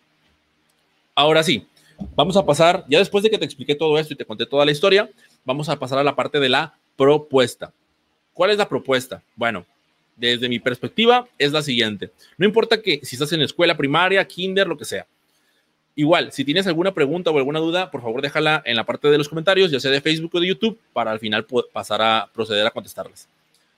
Ahora 1.15 1.43
sí, 1.43 1.67
vamos 2.15 2.37
a 2.37 2.45
pasar, 2.45 2.85
ya 2.89 2.99
después 2.99 3.25
de 3.25 3.31
que 3.31 3.39
te 3.39 3.45
expliqué 3.45 3.75
todo 3.75 3.99
esto 3.99 4.15
y 4.15 4.17
te 4.17 4.25
conté 4.25 4.47
toda 4.47 4.65
la 4.65 4.73
historia, 4.73 5.11
vamos 5.45 5.69
a 5.69 5.79
pasar 5.79 5.99
a 5.99 6.05
la 6.05 6.15
parte 6.15 6.39
de 6.39 6.49
la 6.49 6.75
propuesta. 6.97 7.73
¿Cuál 8.33 8.51
es 8.51 8.59
la 8.59 8.69
propuesta? 8.69 9.23
Bueno, 9.37 9.65
desde 10.17 10.49
mi 10.49 10.59
perspectiva 10.59 11.27
es 11.39 11.53
la 11.53 11.63
siguiente. 11.63 12.11
No 12.37 12.47
importa 12.47 12.83
que 12.83 13.01
si 13.03 13.17
estás 13.17 13.33
en 13.33 13.43
escuela 13.43 13.77
primaria, 13.77 14.27
kinder, 14.27 14.67
lo 14.67 14.77
que 14.77 14.85
sea. 14.85 15.07
Igual, 15.97 16.33
si 16.33 16.45
tienes 16.45 16.67
alguna 16.67 16.93
pregunta 16.93 17.31
o 17.31 17.39
alguna 17.39 17.61
duda, 17.61 17.91
por 17.91 18.03
favor 18.03 18.21
déjala 18.21 18.63
en 18.65 18.75
la 18.75 18.85
parte 18.85 19.09
de 19.09 19.19
los 19.19 19.29
comentarios, 19.29 19.71
ya 19.71 19.79
sea 19.79 19.93
de 19.93 20.01
Facebook 20.01 20.35
o 20.35 20.41
de 20.41 20.49
YouTube, 20.49 20.79
para 20.93 21.13
al 21.13 21.21
final 21.21 21.47
pasar 21.73 22.03
a 22.03 22.29
proceder 22.33 22.67
a 22.67 22.71
contestarles. 22.71 23.29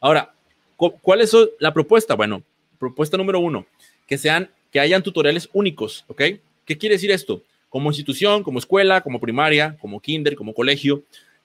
Ahora, 0.00 0.32
¿cuál 0.76 1.20
es 1.20 1.36
la 1.58 1.74
propuesta? 1.74 2.14
Bueno, 2.14 2.42
propuesta 2.78 3.18
número 3.18 3.38
uno, 3.40 3.66
que 4.06 4.16
sean, 4.16 4.48
que 4.72 4.80
hayan 4.80 5.02
tutoriales 5.02 5.50
únicos, 5.52 6.04
¿ok? 6.08 6.22
¿Qué 6.64 6.78
quiere 6.78 6.94
decir 6.94 7.10
esto? 7.10 7.42
Como 7.68 7.90
institución, 7.90 8.42
como 8.42 8.58
escuela, 8.58 9.02
como 9.02 9.20
primaria, 9.20 9.76
como 9.78 10.00
kinder, 10.00 10.36
como 10.36 10.54
colegio, 10.54 11.02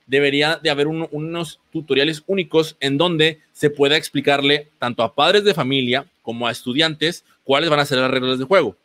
debería 0.07 0.57
de 0.61 0.69
haber 0.69 0.87
unos 0.87 1.59
tutoriales 1.71 2.23
únicos 2.27 2.77
en 2.79 2.97
donde 2.97 3.39
se 3.51 3.69
pueda 3.69 3.97
explicarle 3.97 4.69
tanto 4.79 5.03
a 5.03 5.13
padres 5.13 5.43
de 5.43 5.53
familia 5.53 6.05
como 6.21 6.47
a 6.47 6.51
estudiantes 6.51 7.25
cuáles 7.43 7.69
van 7.69 7.79
a 7.79 7.85
ser 7.85 7.97
las 7.97 8.11
reglas 8.11 8.39
de 8.39 8.45
juego. 8.45 8.75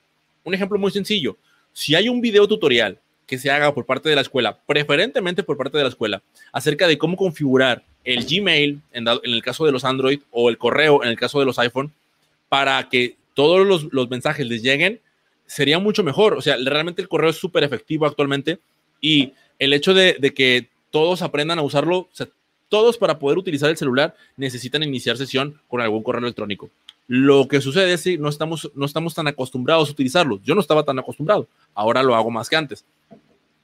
Un 0.44 0.54
ejemplo 0.54 0.78
muy 0.78 0.90
sencillo 0.90 1.36
si 1.76 1.94
hay 1.94 2.08
un 2.08 2.22
video 2.22 2.48
tutorial 2.48 2.98
que 3.26 3.36
se 3.36 3.50
haga 3.50 3.74
por 3.74 3.84
parte 3.84 4.08
de 4.08 4.14
la 4.14 4.22
escuela, 4.22 4.58
preferentemente 4.66 5.42
por 5.42 5.58
parte 5.58 5.76
de 5.76 5.84
la 5.84 5.90
escuela, 5.90 6.22
acerca 6.50 6.88
de 6.88 6.96
cómo 6.96 7.18
configurar 7.18 7.82
el 8.02 8.24
Gmail 8.24 8.80
en, 8.94 9.06
el 9.22 9.42
caso 9.42 9.66
de 9.66 9.72
los 9.72 9.84
Android 9.84 10.20
o 10.30 10.48
el 10.48 10.56
correo 10.56 11.02
en 11.02 11.10
el 11.10 11.18
caso 11.18 11.38
de 11.38 11.44
los 11.44 11.58
iPhone, 11.58 11.92
para 12.48 12.88
que 12.88 13.16
todos 13.34 13.66
los, 13.92 14.08
mensajes 14.08 14.46
les 14.46 14.62
lleguen, 14.62 15.00
sería 15.44 15.78
mucho 15.78 16.02
mejor. 16.02 16.32
O 16.32 16.40
sea, 16.40 16.56
realmente 16.56 17.02
el 17.02 17.08
correo 17.08 17.28
es 17.28 17.36
súper 17.36 17.62
efectivo 17.62 18.06
actualmente 18.06 18.58
y 19.02 19.34
el 19.58 19.74
hecho 19.74 19.92
de, 19.92 20.16
que 20.34 20.68
todos 20.90 21.20
aprendan 21.20 21.58
a 21.58 21.62
usarlo, 21.62 21.98
o 21.98 22.08
sea, 22.10 22.26
todos 22.70 22.96
para 22.96 23.18
poder 23.18 23.36
utilizar 23.36 23.68
el 23.68 23.76
celular 23.76 24.16
necesitan 24.38 24.82
iniciar 24.82 25.18
sesión 25.18 25.60
con 25.68 25.82
algún 25.82 26.02
correo 26.02 26.22
electrónico. 26.22 26.70
Lo 27.08 27.46
que 27.46 27.60
sucede 27.60 27.92
es 27.92 28.02
que 28.02 28.18
no 28.18 28.28
estamos, 28.28 28.70
no 28.74 28.84
estamos 28.84 29.14
tan 29.14 29.28
acostumbrados 29.28 29.88
a 29.88 29.92
utilizarlos. 29.92 30.40
Yo 30.42 30.54
no 30.54 30.60
estaba 30.60 30.82
tan 30.82 30.98
acostumbrado, 30.98 31.46
ahora 31.74 32.02
lo 32.02 32.14
hago 32.14 32.30
más 32.30 32.48
que 32.48 32.56
antes. 32.56 32.84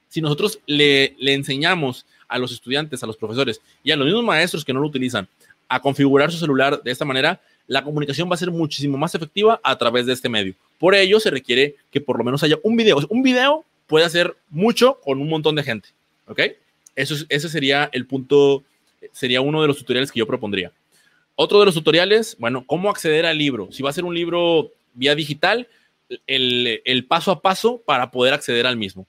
Si 0.07 0.21
nosotros 0.21 0.59
le, 0.65 1.15
le 1.17 1.33
enseñamos 1.33 2.05
a 2.27 2.37
los 2.37 2.51
estudiantes, 2.51 3.03
a 3.03 3.07
los 3.07 3.17
profesores 3.17 3.61
y 3.83 3.91
a 3.91 3.95
los 3.95 4.05
mismos 4.05 4.23
maestros 4.23 4.63
que 4.63 4.73
no 4.73 4.79
lo 4.79 4.87
utilizan 4.87 5.27
a 5.67 5.81
configurar 5.81 6.31
su 6.31 6.37
celular 6.37 6.81
de 6.83 6.91
esta 6.91 7.05
manera, 7.05 7.41
la 7.67 7.83
comunicación 7.83 8.29
va 8.29 8.35
a 8.35 8.37
ser 8.37 8.51
muchísimo 8.51 8.97
más 8.97 9.15
efectiva 9.15 9.59
a 9.63 9.77
través 9.77 10.05
de 10.05 10.13
este 10.13 10.29
medio. 10.29 10.53
Por 10.79 10.95
ello, 10.95 11.19
se 11.19 11.31
requiere 11.31 11.75
que 11.91 12.01
por 12.01 12.17
lo 12.17 12.23
menos 12.23 12.43
haya 12.43 12.57
un 12.63 12.75
video. 12.75 12.99
Un 13.09 13.23
video 13.23 13.65
puede 13.87 14.05
hacer 14.05 14.35
mucho 14.49 14.99
con 15.03 15.19
un 15.19 15.29
montón 15.29 15.55
de 15.55 15.63
gente. 15.63 15.89
¿Ok? 16.27 16.41
Eso, 16.95 17.15
ese 17.29 17.49
sería 17.49 17.89
el 17.91 18.05
punto, 18.05 18.63
sería 19.11 19.41
uno 19.41 19.61
de 19.61 19.67
los 19.67 19.77
tutoriales 19.77 20.11
que 20.11 20.19
yo 20.19 20.27
propondría. 20.27 20.71
Otro 21.35 21.59
de 21.59 21.65
los 21.65 21.73
tutoriales, 21.73 22.35
bueno, 22.39 22.63
cómo 22.67 22.89
acceder 22.89 23.25
al 23.25 23.37
libro. 23.37 23.69
Si 23.71 23.81
va 23.81 23.89
a 23.89 23.93
ser 23.93 24.05
un 24.05 24.13
libro 24.13 24.71
vía 24.93 25.15
digital, 25.15 25.67
el, 26.27 27.05
paso 27.07 27.31
a 27.31 27.41
paso 27.41 27.81
para 27.85 28.11
poder 28.11 28.33
acceder 28.33 28.67
al 28.67 28.77
mismo. 28.77 29.07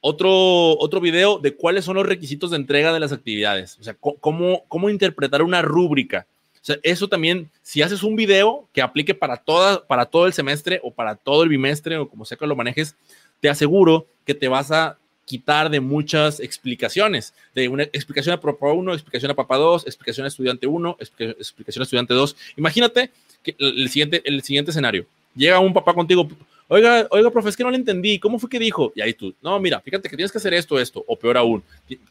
Otro, 0.00 0.78
otro 0.78 1.00
video 1.00 1.38
de 1.38 1.54
cuáles 1.54 1.84
son 1.84 1.96
los 1.96 2.06
requisitos 2.06 2.50
de 2.50 2.56
entrega 2.56 2.92
de 2.92 3.00
las 3.00 3.12
actividades. 3.12 3.78
O 3.80 3.82
sea, 3.82 3.94
cómo, 3.94 4.64
cómo 4.68 4.90
interpretar 4.90 5.42
una 5.42 5.62
rúbrica. 5.62 6.26
O 6.54 6.64
sea, 6.66 6.76
eso 6.82 7.08
también, 7.08 7.50
si 7.62 7.80
haces 7.80 8.02
un 8.02 8.16
video 8.16 8.68
que 8.72 8.82
aplique 8.82 9.14
para, 9.14 9.36
toda, 9.36 9.86
para 9.86 10.06
todo 10.06 10.26
el 10.26 10.32
semestre 10.32 10.80
o 10.82 10.92
para 10.92 11.14
todo 11.14 11.42
el 11.42 11.48
bimestre 11.48 11.96
o 11.96 12.08
como 12.08 12.24
sea 12.24 12.36
que 12.36 12.46
lo 12.46 12.56
manejes, 12.56 12.96
te 13.40 13.48
aseguro 13.48 14.06
que 14.24 14.34
te 14.34 14.48
vas 14.48 14.70
a 14.72 14.98
quitar 15.26 15.68
de 15.68 15.80
muchas 15.80 16.40
explicaciones, 16.40 17.34
de 17.54 17.68
una 17.68 17.82
explicación 17.82 18.32
a 18.34 18.40
papá 18.40 18.72
1, 18.72 18.94
explicación 18.94 19.30
a 19.32 19.34
papá 19.34 19.56
2, 19.56 19.86
explicación 19.86 20.24
a 20.24 20.28
estudiante 20.28 20.66
1, 20.66 20.96
explicación 21.00 21.82
a 21.82 21.84
estudiante 21.84 22.14
2. 22.14 22.36
Imagínate 22.56 23.10
que 23.42 23.54
el 23.58 23.88
siguiente, 23.90 24.22
el 24.24 24.42
siguiente 24.42 24.70
escenario. 24.70 25.04
Llega 25.34 25.58
un 25.58 25.74
papá 25.74 25.92
contigo, 25.92 26.26
oiga, 26.68 27.08
oiga, 27.10 27.30
profe, 27.30 27.50
es 27.50 27.56
que 27.56 27.64
no 27.64 27.70
le 27.70 27.76
entendí, 27.76 28.18
¿cómo 28.18 28.38
fue 28.38 28.48
que 28.48 28.58
dijo? 28.58 28.92
Y 28.94 29.00
ahí 29.00 29.12
tú, 29.14 29.34
no, 29.42 29.58
mira, 29.60 29.80
fíjate 29.80 30.08
que 30.08 30.16
tienes 30.16 30.32
que 30.32 30.38
hacer 30.38 30.54
esto, 30.54 30.78
esto, 30.78 31.04
o 31.06 31.18
peor 31.18 31.36
aún, 31.36 31.62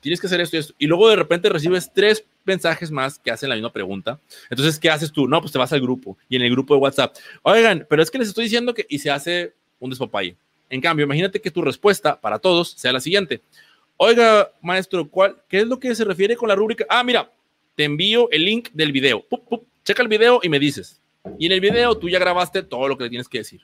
tienes 0.02 0.20
que 0.20 0.28
hacer 0.28 0.42
esto, 0.42 0.58
esto. 0.58 0.74
Y 0.78 0.86
luego 0.86 1.10
de 1.10 1.16
repente 1.16 1.50
recibes 1.50 1.92
tres 1.94 2.24
mensajes 2.44 2.92
más 2.92 3.18
que 3.18 3.32
hacen 3.32 3.50
la 3.50 3.56
misma 3.56 3.72
pregunta. 3.72 4.20
Entonces, 4.50 4.78
¿qué 4.78 4.90
haces 4.90 5.12
tú? 5.12 5.28
No, 5.28 5.40
pues 5.40 5.54
te 5.54 5.58
vas 5.58 5.72
al 5.72 5.82
grupo 5.82 6.18
y 6.30 6.36
en 6.36 6.42
el 6.42 6.52
grupo 6.52 6.76
de 6.76 6.82
WhatsApp, 6.82 7.16
oigan, 7.44 7.88
pero 7.90 8.04
es 8.04 8.12
que 8.12 8.18
les 8.18 8.28
estoy 8.28 8.44
diciendo 8.44 8.74
que, 8.74 8.86
y 8.90 9.00
se 9.00 9.10
hace 9.10 9.54
un 9.80 9.90
despapalle. 9.90 10.36
En 10.70 10.82
cambio, 10.82 11.06
imagínate 11.06 11.40
que 11.40 11.52
tu 11.52 11.62
respuesta 11.62 12.20
para 12.20 12.40
todos 12.40 12.72
sea 12.72 12.92
la 12.92 13.00
siguiente. 13.00 13.42
Oiga, 13.98 14.52
maestro, 14.62 15.08
¿cuál, 15.08 15.38
¿qué 15.48 15.60
es 15.60 15.68
lo 15.68 15.80
que 15.80 15.94
se 15.96 16.04
refiere 16.04 16.36
con 16.36 16.50
la 16.50 16.56
rúbrica? 16.56 16.86
Ah, 16.90 17.04
mira, 17.04 17.32
te 17.76 17.84
envío 17.84 18.30
el 18.32 18.44
link 18.44 18.70
del 18.74 18.92
video. 18.92 19.26
checa 19.84 20.02
el 20.02 20.08
video 20.08 20.40
y 20.44 20.50
me 20.50 20.60
dices. 20.60 21.00
Y 21.40 21.46
en 21.46 21.54
el 21.54 21.60
video 21.60 21.96
tú 21.98 22.10
ya 22.10 22.20
grabaste 22.20 22.64
todo 22.64 22.88
lo 22.88 22.98
que 22.98 23.06
le 23.06 23.10
tienes 23.10 23.30
que 23.30 23.40
decir. 23.40 23.62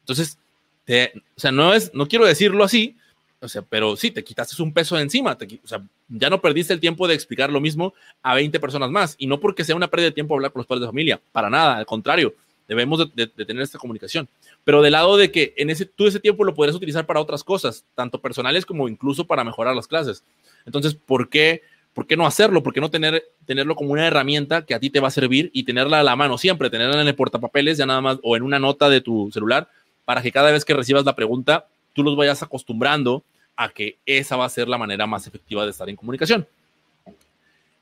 Entonces, 0.00 0.38
o 0.86 1.40
sea, 1.40 1.50
no 1.50 1.74
es, 1.74 1.92
no 1.94 2.06
quiero 2.06 2.26
decirlo 2.26 2.62
así, 2.62 2.96
o 3.40 3.48
sea, 3.48 3.62
pero 3.62 3.96
sí, 3.96 4.10
te 4.10 4.22
quitaste 4.22 4.60
un 4.62 4.72
peso 4.72 4.96
de 4.96 5.02
encima, 5.02 5.36
o 5.62 5.66
sea, 5.66 5.82
ya 6.08 6.30
no 6.30 6.40
perdiste 6.40 6.72
el 6.72 6.80
tiempo 6.80 7.08
de 7.08 7.14
explicar 7.14 7.50
lo 7.50 7.60
mismo 7.60 7.94
a 8.22 8.34
20 8.34 8.58
personas 8.60 8.90
más. 8.90 9.16
Y 9.18 9.26
no 9.26 9.40
porque 9.40 9.64
sea 9.64 9.76
una 9.76 9.88
pérdida 9.88 10.10
de 10.10 10.14
tiempo 10.14 10.34
hablar 10.34 10.52
con 10.52 10.60
los 10.60 10.66
padres 10.66 10.82
de 10.82 10.88
familia, 10.88 11.20
para 11.32 11.50
nada, 11.50 11.76
al 11.76 11.86
contrario, 11.86 12.34
debemos 12.68 13.12
de 13.14 13.26
tener 13.26 13.62
esta 13.62 13.78
comunicación 13.78 14.28
pero 14.64 14.82
del 14.82 14.92
lado 14.92 15.16
de 15.16 15.30
que 15.30 15.54
en 15.56 15.70
ese, 15.70 15.84
tú 15.84 16.06
ese 16.06 16.20
tiempo 16.20 16.44
lo 16.44 16.54
podrías 16.54 16.76
utilizar 16.76 17.06
para 17.06 17.20
otras 17.20 17.44
cosas, 17.44 17.84
tanto 17.94 18.20
personales 18.20 18.66
como 18.66 18.88
incluso 18.88 19.26
para 19.26 19.44
mejorar 19.44 19.76
las 19.76 19.86
clases. 19.86 20.24
Entonces, 20.66 20.94
¿por 20.94 21.28
qué, 21.28 21.62
por 21.92 22.06
qué 22.06 22.16
no 22.16 22.26
hacerlo? 22.26 22.62
¿Por 22.62 22.72
qué 22.72 22.80
no 22.80 22.90
tener, 22.90 23.24
tenerlo 23.46 23.76
como 23.76 23.92
una 23.92 24.06
herramienta 24.06 24.64
que 24.64 24.74
a 24.74 24.80
ti 24.80 24.90
te 24.90 25.00
va 25.00 25.08
a 25.08 25.12
servir 25.12 25.50
y 25.52 25.64
tenerla 25.64 26.00
a 26.00 26.02
la 26.02 26.16
mano 26.16 26.38
siempre, 26.38 26.70
tenerla 26.70 27.00
en 27.00 27.08
el 27.08 27.14
portapapeles 27.14 27.78
ya 27.78 27.86
nada 27.86 28.00
más 28.00 28.18
o 28.22 28.36
en 28.36 28.42
una 28.42 28.58
nota 28.58 28.88
de 28.88 29.00
tu 29.00 29.30
celular 29.32 29.68
para 30.04 30.22
que 30.22 30.32
cada 30.32 30.50
vez 30.50 30.64
que 30.64 30.74
recibas 30.74 31.04
la 31.04 31.14
pregunta, 31.14 31.66
tú 31.92 32.02
los 32.02 32.16
vayas 32.16 32.42
acostumbrando 32.42 33.22
a 33.56 33.68
que 33.68 33.98
esa 34.06 34.36
va 34.36 34.46
a 34.46 34.50
ser 34.50 34.68
la 34.68 34.78
manera 34.78 35.06
más 35.06 35.26
efectiva 35.26 35.64
de 35.64 35.70
estar 35.70 35.88
en 35.88 35.96
comunicación. 35.96 36.46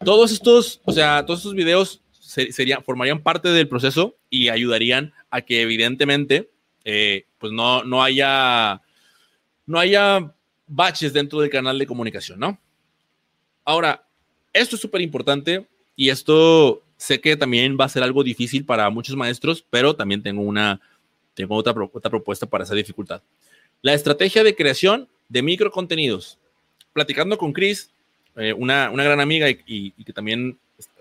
Todos 0.04 0.32
estos, 0.32 0.80
o 0.84 0.92
sea, 0.92 1.24
todos 1.24 1.40
estos 1.40 1.54
videos 1.54 2.00
serían, 2.20 2.82
formarían 2.82 3.20
parte 3.20 3.48
del 3.48 3.68
proceso 3.68 4.14
y 4.30 4.48
ayudarían 4.48 5.12
a 5.30 5.42
que 5.42 5.62
evidentemente, 5.62 6.48
eh, 6.84 7.24
pues 7.38 7.52
no, 7.52 7.84
no 7.84 8.02
haya, 8.02 8.80
no 9.66 9.78
haya 9.78 10.32
baches 10.66 11.12
dentro 11.12 11.40
del 11.40 11.50
canal 11.50 11.78
de 11.78 11.86
comunicación, 11.86 12.38
¿no? 12.38 12.58
Ahora, 13.64 14.04
esto 14.52 14.76
es 14.76 14.82
súper 14.82 15.00
importante 15.00 15.66
y 15.96 16.08
esto 16.08 16.82
sé 16.96 17.20
que 17.20 17.36
también 17.36 17.76
va 17.78 17.84
a 17.86 17.88
ser 17.88 18.02
algo 18.02 18.22
difícil 18.22 18.64
para 18.64 18.88
muchos 18.90 19.16
maestros, 19.16 19.64
pero 19.68 19.94
también 19.94 20.22
tengo 20.22 20.42
una, 20.42 20.80
tengo 21.34 21.56
otra, 21.56 21.74
otra 21.92 22.10
propuesta 22.10 22.46
para 22.46 22.64
esa 22.64 22.74
dificultad. 22.74 23.22
La 23.80 23.94
estrategia 23.94 24.44
de 24.44 24.54
creación 24.54 25.08
de 25.28 25.42
microcontenidos. 25.42 26.38
Platicando 26.92 27.38
con 27.38 27.52
Chris, 27.52 27.90
eh, 28.36 28.52
una, 28.52 28.90
una, 28.90 29.02
gran 29.02 29.20
amiga 29.20 29.48
y, 29.50 29.90
que 29.90 30.12
también 30.12 30.58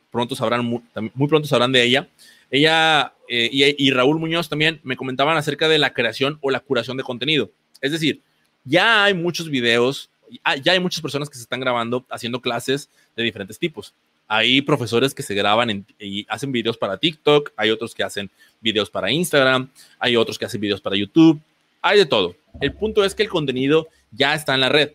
pronto 0.10 0.36
sabrán, 0.36 0.66
muy, 0.66 1.28
pronto 1.28 1.48
sabrán 1.48 1.72
de 1.72 1.84
ella, 1.84 2.10
ella 2.50 3.14
eh, 3.34 3.76
y, 3.78 3.92
Raúl 3.92 4.20
Muñoz 4.20 4.50
también 4.50 4.82
me 4.84 4.98
comentaban 4.98 5.38
acerca 5.38 5.70
de 5.70 5.78
la 5.78 5.94
creación 5.94 6.38
o 6.42 6.52
la 6.52 6.60
curación 6.60 6.98
de 6.98 7.04
contenido. 7.04 7.50
Es 7.80 7.94
decir, 7.94 8.20
ya 8.66 9.06
hay 9.06 9.14
muchos 9.14 9.50
videos, 9.50 10.10
ya 10.62 10.74
hay 10.74 10.82
muchas 10.82 11.02
personas 11.02 11.30
que 11.30 11.38
se 11.38 11.44
están 11.44 11.62
grabando 11.62 12.06
haciendo 12.10 12.42
clases 12.42 12.90
de 13.16 13.24
diferentes 13.24 13.58
tipos. 13.58 13.94
Hay 14.28 14.62
profesores 14.62 15.14
que 15.14 15.24
se 15.24 15.34
graban 15.34 15.86
y 15.98 16.26
hacen 16.28 16.52
videos 16.52 16.78
para 16.78 16.98
TikTok, 16.98 17.54
hay 17.56 17.70
otros 17.70 17.96
que 17.96 18.04
hacen 18.04 18.30
videos 18.60 18.90
para 18.90 19.10
Instagram, 19.10 19.70
hay 19.98 20.18
otros 20.18 20.38
que 20.38 20.44
hacen 20.44 20.60
videos 20.60 20.82
para 20.82 20.98
YouTube, 20.98 21.40
hay 21.82 22.00
de 22.00 22.06
todo. 22.06 22.36
El 22.60 22.74
punto 22.74 23.06
es 23.06 23.16
que 23.16 23.24
el 23.24 23.30
contenido 23.30 23.88
ya 24.12 24.34
está 24.34 24.56
en 24.56 24.60
la 24.60 24.68
red. 24.68 24.92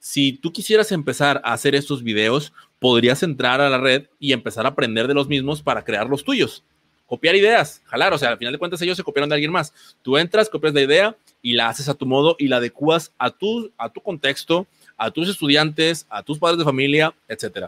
Si 0.00 0.32
tú 0.32 0.52
quisieras 0.52 0.90
empezar 0.90 1.40
a 1.44 1.52
hacer 1.52 1.76
estos 1.76 2.02
videos, 2.02 2.52
podrías 2.80 3.22
entrar 3.22 3.60
a 3.60 3.70
la 3.70 3.78
red 3.78 4.08
y 4.18 4.32
empezar 4.32 4.66
a 4.66 4.70
aprender 4.70 5.06
de 5.06 5.14
los 5.14 5.28
mismos 5.28 5.62
para 5.62 5.84
crear 5.84 6.08
los 6.08 6.24
tuyos. 6.24 6.64
Copiar 7.10 7.34
ideas, 7.34 7.82
jalar, 7.86 8.12
o 8.12 8.18
sea, 8.18 8.28
al 8.28 8.38
final 8.38 8.52
de 8.52 8.58
cuentas 8.60 8.80
ellos 8.82 8.96
se 8.96 9.02
copiaron 9.02 9.28
de 9.28 9.34
alguien 9.34 9.50
más. 9.50 9.74
Tú 10.00 10.16
entras, 10.16 10.48
copias 10.48 10.72
la 10.72 10.82
idea 10.82 11.16
y 11.42 11.54
la 11.54 11.68
haces 11.68 11.88
a 11.88 11.94
tu 11.94 12.06
modo 12.06 12.36
y 12.38 12.46
la 12.46 12.58
adecuas 12.58 13.10
a 13.18 13.30
tu, 13.30 13.72
a 13.76 13.88
tu 13.88 14.00
contexto, 14.00 14.68
a 14.96 15.10
tus 15.10 15.28
estudiantes, 15.28 16.06
a 16.08 16.22
tus 16.22 16.38
padres 16.38 16.58
de 16.58 16.64
familia, 16.64 17.12
etc. 17.26 17.66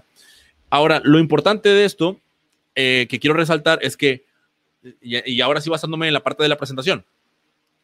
Ahora, 0.71 1.01
lo 1.03 1.19
importante 1.19 1.71
de 1.71 1.85
esto 1.85 2.21
eh, 2.77 3.09
que 3.11 3.19
quiero 3.19 3.35
resaltar 3.35 3.81
es 3.83 3.97
que, 3.97 4.23
y, 5.01 5.41
ahora 5.41 5.61
sí 5.61 5.71
basándome 5.71 6.07
en 6.07 6.15
la 6.15 6.23
parte 6.23 6.45
de 6.45 6.49
la 6.49 6.57
presentación, 6.57 7.05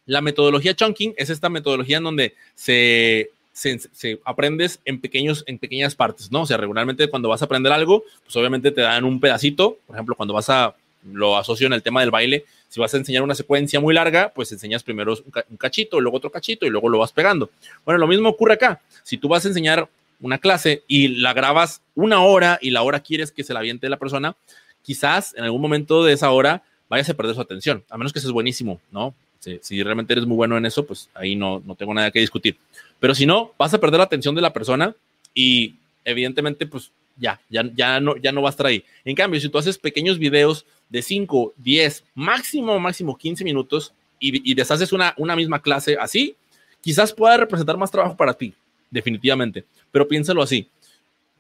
la 0.07 0.21
metodología 0.21 0.77
chunking 0.77 1.13
es 1.17 1.29
esta 1.29 1.49
metodología 1.49 1.97
en 1.97 2.05
donde 2.05 2.35
se, 2.55 3.33
se, 3.53 4.21
aprendes 4.25 4.79
en, 4.85 5.01
pequeños, 5.01 5.43
en 5.49 5.59
pequeñas 5.59 5.97
partes, 5.97 6.31
¿no? 6.31 6.43
O 6.43 6.47
sea, 6.47 6.57
regularmente 6.57 7.11
cuando 7.11 7.29
vas 7.29 7.43
a 7.43 7.47
aprender 7.47 7.73
algo, 7.73 8.05
pues 8.23 8.37
obviamente 8.37 8.71
te 8.71 8.83
dan 8.83 9.03
un 9.03 9.19
pedacito, 9.19 9.77
por 9.89 9.97
ejemplo, 9.97 10.15
cuando 10.15 10.35
vas 10.35 10.49
a, 10.51 10.77
lo 11.13 11.37
asocio 11.37 11.67
en 11.67 11.73
el 11.73 11.83
tema 11.83 12.01
del 12.01 12.11
baile, 12.11 12.45
si 12.69 12.81
vas 12.81 12.93
a 12.95 12.99
enseñar 12.99 13.23
una 13.23 13.35
secuencia 13.35 13.81
muy 13.81 13.95
larga, 13.95 14.33
pues 14.35 14.53
enseñas 14.53 14.83
primero 14.83 15.17
un 15.49 15.57
cachito, 15.57 16.01
luego 16.01 16.19
otro 16.19 16.31
cachito 16.31 16.67
y 16.67 16.71
luego 16.71 16.89
lo 16.89 16.99
vas 16.99 17.13
pegando. 17.13 17.51
Bueno, 17.85 17.99
lo 17.99 18.07
mismo 18.07 18.29
ocurre 18.29 18.55
acá. 18.55 18.81
Si 19.03 19.17
tú 19.17 19.29
vas 19.29 19.45
a 19.45 19.49
enseñar 19.49 19.89
una 20.21 20.39
clase 20.39 20.83
y 20.87 21.09
la 21.09 21.33
grabas 21.33 21.81
una 21.95 22.23
hora 22.23 22.59
y 22.61 22.71
la 22.71 22.83
hora 22.83 23.01
quieres 23.01 23.33
que 23.33 23.45
se 23.45 23.55
la 23.55 23.61
aviente 23.61 23.89
la 23.89 23.97
persona, 23.97 24.37
quizás 24.83 25.35
en 25.37 25.45
algún 25.45 25.63
momento 25.63 26.05
de 26.05 26.13
esa 26.13 26.31
hora 26.31 26.63
vayas 26.89 27.09
a 27.09 27.15
perder 27.15 27.35
su 27.35 27.41
atención, 27.41 27.85
a 27.91 27.97
menos 27.97 28.13
que 28.13 28.21
seas 28.21 28.33
buenísimo, 28.33 28.81
¿no? 28.91 29.15
Si, 29.41 29.83
realmente 29.83 30.13
eres 30.13 30.27
muy 30.27 30.37
bueno 30.37 30.59
en 30.59 30.67
eso, 30.67 30.85
pues 30.85 31.09
ahí 31.15 31.37
no, 31.37 31.63
no 31.65 31.75
tengo 31.75 31.95
nada 31.95 32.11
que 32.11 32.21
discutir. 32.21 32.57
Pero 32.99 33.15
si 33.15 33.25
no, 33.25 33.53
vas 33.57 33.73
a 33.73 33.79
perder 33.79 33.99
la 33.99 34.05
atención 34.05 34.35
de 34.35 34.43
la 34.43 34.53
persona 34.53 34.95
y 35.33 35.77
evidentemente, 36.05 36.67
pues 36.67 36.91
ya, 37.17 37.41
ya, 37.49 37.65
ya, 37.75 38.01
no, 38.01 38.17
ya 38.17 38.33
no 38.33 38.43
va 38.43 38.49
a 38.49 38.51
estar 38.51 38.67
ahí. 38.67 38.85
En 39.05 39.15
cambio, 39.15 39.41
si 39.41 39.49
tú 39.49 39.59
haces 39.59 39.79
pequeños 39.79 40.19
videos 40.19 40.67
de 40.89 41.03
5, 41.03 41.55
10, 41.57 42.05
máximo, 42.15 42.79
máximo 42.79 43.17
15 43.17 43.45
minutos 43.45 43.93
y, 44.21 44.55
deshaces 44.55 44.93
una, 44.93 45.15
una 45.17 45.37
misma 45.37 45.63
clase 45.63 45.97
así, 46.01 46.35
quizás 46.81 47.13
pueda 47.13 47.37
representar 47.37 47.77
más 47.77 47.91
trabajo 47.91 48.17
para 48.17 48.35
ti, 48.35 48.53
definitivamente. 48.91 49.65
Pero 49.93 50.09
piénsalo 50.09 50.43
así. 50.43 50.69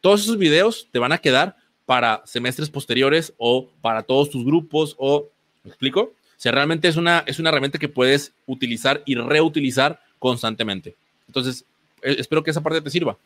Todos 0.01 0.23
esos 0.23 0.39
videos 0.39 0.87
te 0.93 0.99
van 0.99 1.13
a 1.13 1.19
quedar 1.19 1.57
para 1.87 2.23
semestres 2.25 2.71
posteriores 2.71 3.33
o 3.37 3.69
para 3.81 4.03
todos 4.03 4.31
tus 4.31 4.45
grupos 4.45 4.95
o, 4.99 5.27
¿me 5.65 5.71
explico? 5.71 6.13
O 6.45 6.51
realmente 6.51 6.87
es 6.87 6.97
una, 6.97 7.25
es 7.27 7.39
una 7.39 7.49
herramienta 7.49 7.79
que 7.79 7.89
puedes 7.89 8.33
utilizar 8.47 9.03
y 9.07 9.17
reutilizar 9.17 10.01
constantemente. 10.19 10.95
Entonces, 11.27 11.65
eh, 12.03 12.17
espero 12.19 12.43
que 12.43 12.51
esa 12.51 12.61
parte 12.61 12.81
te 12.81 12.91
sirva. 12.91 13.17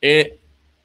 Eh, 0.00 0.38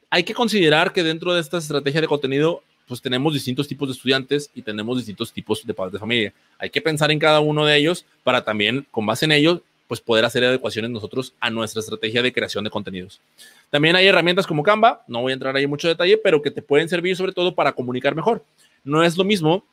hay 0.09 0.23
que 0.23 0.33
considerar 0.33 0.93
que 0.93 1.03
dentro 1.03 1.33
de 1.33 1.41
esta 1.41 1.57
estrategia 1.57 2.01
de 2.01 2.07
contenido, 2.07 2.63
pues 2.87 3.01
tenemos 3.01 3.33
distintos 3.33 3.67
tipos 3.67 3.89
de 3.89 3.93
estudiantes 3.93 4.49
y 4.55 4.61
tenemos 4.61 4.97
distintos 4.97 5.31
tipos 5.33 5.65
de 5.65 5.73
padres 5.73 5.93
de 5.93 5.99
familia. 5.99 6.33
Hay 6.57 6.69
que 6.69 6.81
pensar 6.81 7.11
en 7.11 7.19
cada 7.19 7.39
uno 7.39 7.65
de 7.65 7.75
ellos 7.77 8.05
para 8.23 8.43
también, 8.43 8.87
con 8.91 9.05
base 9.05 9.25
en 9.25 9.33
ellos, 9.33 9.61
pues 9.87 10.01
poder 10.01 10.25
hacer 10.25 10.43
adecuaciones 10.43 10.91
nosotros 10.91 11.33
a 11.39 11.49
nuestra 11.49 11.79
estrategia 11.79 12.21
de 12.21 12.33
creación 12.33 12.63
de 12.63 12.69
contenidos. 12.69 13.21
También 13.69 13.95
hay 13.95 14.07
herramientas 14.07 14.47
como 14.47 14.63
Canva, 14.63 15.03
no 15.07 15.21
voy 15.21 15.31
a 15.31 15.33
entrar 15.33 15.55
ahí 15.55 15.63
en 15.63 15.69
mucho 15.69 15.87
detalle, 15.87 16.17
pero 16.17 16.41
que 16.41 16.51
te 16.51 16.61
pueden 16.61 16.89
servir 16.89 17.15
sobre 17.15 17.31
todo 17.31 17.55
para 17.55 17.73
comunicar 17.73 18.15
mejor. 18.15 18.43
No 18.83 19.03
es 19.03 19.17
lo 19.17 19.23
mismo 19.23 19.63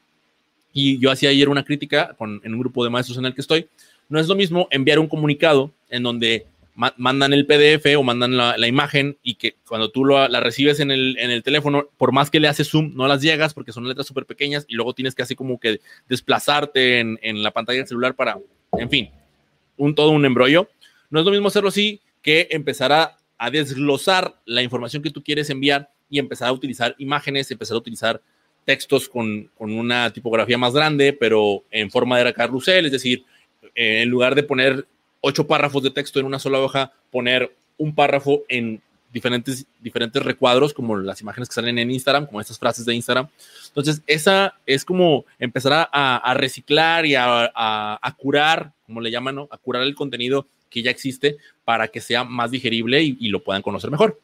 y 0.73 0.99
yo 0.99 1.11
hacía 1.11 1.31
ayer 1.31 1.49
una 1.49 1.65
crítica 1.65 2.15
con, 2.19 2.41
en 2.45 2.53
un 2.53 2.61
grupo 2.61 2.85
de 2.85 2.91
maestros 2.91 3.19
en 3.19 3.27
el 3.27 3.35
que 3.35 3.41
estoy, 3.41 3.69
no 4.09 4.19
es 4.19 4.29
lo 4.29 4.35
mismo 4.35 4.69
enviar 4.71 4.99
un 4.99 5.09
comunicado 5.09 5.71
en 5.89 6.03
donde 6.03 6.47
mandan 6.75 7.33
el 7.33 7.47
PDF 7.47 7.97
o 7.97 8.03
mandan 8.03 8.37
la, 8.37 8.67
imagen 8.67 9.17
y 9.23 9.37
que 9.37 9.57
cuando 9.67 9.91
tú 9.91 10.05
la 10.05 10.41
recibes 10.41 10.81
en 10.81 10.91
el, 10.91 11.17
en 11.19 11.31
el, 11.31 11.43
teléfono, 11.43 11.89
por 11.97 12.13
más 12.13 12.31
que 12.31 12.41
le 12.41 12.49
haces 12.49 12.69
zoom, 12.69 12.93
no 12.95 13.07
las 13.07 13.23
llegas 13.23 13.55
porque 13.55 13.73
son 13.73 13.87
letras 13.87 14.07
súper 14.07 14.27
pequeñas 14.27 14.65
y 14.69 14.75
luego 14.75 14.95
tienes 14.95 15.15
que 15.15 15.23
así 15.23 15.35
como 15.35 15.61
que 15.61 15.81
desplazarte 16.09 17.01
en, 17.01 17.19
en, 17.23 17.43
la 17.43 17.53
pantalla 17.53 17.79
del 17.79 17.87
celular 17.87 18.15
para, 18.15 18.39
en 18.79 18.91
fin, 18.91 19.11
un 19.77 19.95
todo 19.95 20.11
un 20.11 20.25
embrollo. 20.25 20.69
No 21.11 21.21
es 21.21 21.27
lo 21.27 21.33
mismo 21.33 21.49
hacerlo 21.49 21.69
así 21.69 22.01
que 22.23 22.49
empezar 22.51 22.93
a, 22.93 23.19
a 23.39 23.51
desglosar 23.51 24.41
la 24.45 24.63
información 24.63 25.03
que 25.03 25.11
tú 25.11 25.23
quieres 25.23 25.51
enviar 25.51 25.91
y 26.11 26.19
empezar 26.19 26.49
a 26.49 26.53
utilizar 26.53 26.95
imágenes, 26.99 27.51
empezar 27.51 27.77
a 27.77 27.79
utilizar 27.79 28.21
textos 28.65 29.09
con, 29.09 29.51
una 29.59 30.13
tipografía 30.13 30.59
más 30.59 30.73
grande, 30.73 31.13
pero 31.13 31.65
en 31.71 31.91
forma 31.91 32.19
de 32.19 32.33
carrusel, 32.33 32.87
es 32.87 32.93
decir, 32.93 33.25
eh, 33.75 34.03
en 34.03 34.09
lugar 34.09 34.35
de 34.35 34.43
poner 34.43 34.87
ocho 35.25 35.47
párrafos 35.47 35.83
de 35.83 35.91
texto 35.91 36.21
en 36.21 36.27
una 36.27 36.39
sola 36.39 36.61
hoja, 36.61 36.93
poner 37.11 37.57
un 37.79 37.95
párrafo 37.95 38.43
en 38.49 38.83
diferentes, 39.11 39.67
diferentes 39.81 40.23
recuadros, 40.23 40.75
como 40.75 40.97
las 40.97 41.21
imágenes 41.23 41.49
que 41.49 41.55
salen 41.55 41.79
en 41.79 41.91
Instagram, 41.91 42.27
como 42.27 42.41
estas 42.41 42.59
frases 42.59 42.85
de 42.85 42.95
Instagram. 42.95 43.29
Entonces, 43.69 44.03
esa 44.07 44.55
es 44.67 44.85
como 44.85 45.25
empezar 45.39 45.89
a, 45.91 46.35
reciclar 46.37 47.07
y 47.07 47.15
a, 47.17 48.17
curar, 48.19 48.73
como 48.87 49.01
le 49.01 49.11
llaman, 49.11 49.37
¿no? 49.37 49.49
a 49.51 49.57
curar 49.57 49.83
el 49.83 49.95
contenido 49.95 50.47
que 50.69 50.83
ya 50.83 50.91
existe 50.91 51.37
para 51.65 51.89
que 51.89 52.01
sea 52.01 52.25
más 52.25 52.51
digerible 52.51 53.03
y 53.03 53.29
lo 53.29 53.43
puedan 53.43 53.63
conocer 53.63 53.91
mejor. 53.91 54.19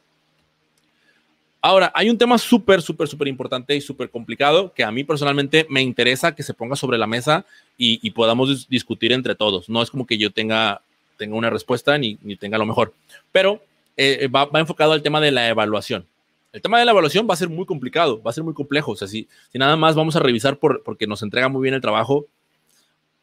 Ahora, 1.63 1.91
hay 1.93 2.09
un 2.09 2.17
tema 2.17 2.39
súper, 2.39 2.81
súper, 2.81 3.07
súper 3.07 3.27
importante 3.27 3.75
y 3.75 3.81
súper 3.81 4.09
complicado 4.09 4.73
que 4.73 4.83
a 4.83 4.91
mí 4.91 5.03
personalmente 5.03 5.67
me 5.69 5.83
interesa 5.83 6.33
que 6.33 6.41
se 6.41 6.55
ponga 6.55 6.75
sobre 6.75 6.97
la 6.97 7.05
mesa 7.05 7.45
y, 7.77 8.09
podamos 8.11 8.67
discutir 8.67 9.11
entre 9.11 9.35
todos. 9.35 9.69
No 9.69 9.81
es 9.83 9.91
como 9.91 10.07
que 10.07 10.17
yo 10.17 10.31
tenga, 10.31 10.81
tenga 11.21 11.35
una 11.35 11.51
respuesta 11.51 11.95
ni, 11.99 12.17
ni 12.23 12.35
tenga 12.35 12.57
lo 12.57 12.65
mejor, 12.65 12.95
pero 13.31 13.61
eh, 13.95 14.27
va, 14.27 14.49
enfocado 14.59 14.93
al 14.93 15.03
tema 15.03 15.21
de 15.21 15.29
la 15.29 15.47
evaluación. 15.49 16.07
El 16.51 16.63
tema 16.63 16.79
de 16.79 16.85
la 16.85 16.91
evaluación 16.91 17.27
va 17.29 17.35
a 17.35 17.37
ser 17.37 17.47
muy 17.47 17.67
complicado, 17.67 18.19
va 18.23 18.31
a 18.31 18.33
ser 18.33 18.43
muy 18.43 18.55
complejo. 18.55 18.93
O 18.93 18.95
sea, 18.95 19.07
si, 19.07 19.27
si 19.51 19.59
nada 19.59 19.75
más 19.75 19.93
vamos 19.93 20.15
a 20.15 20.19
revisar 20.19 20.57
por, 20.57 20.81
porque 20.81 21.05
nos 21.05 21.21
entrega 21.21 21.47
muy 21.47 21.61
bien 21.61 21.75
el 21.75 21.81
trabajo, 21.81 22.25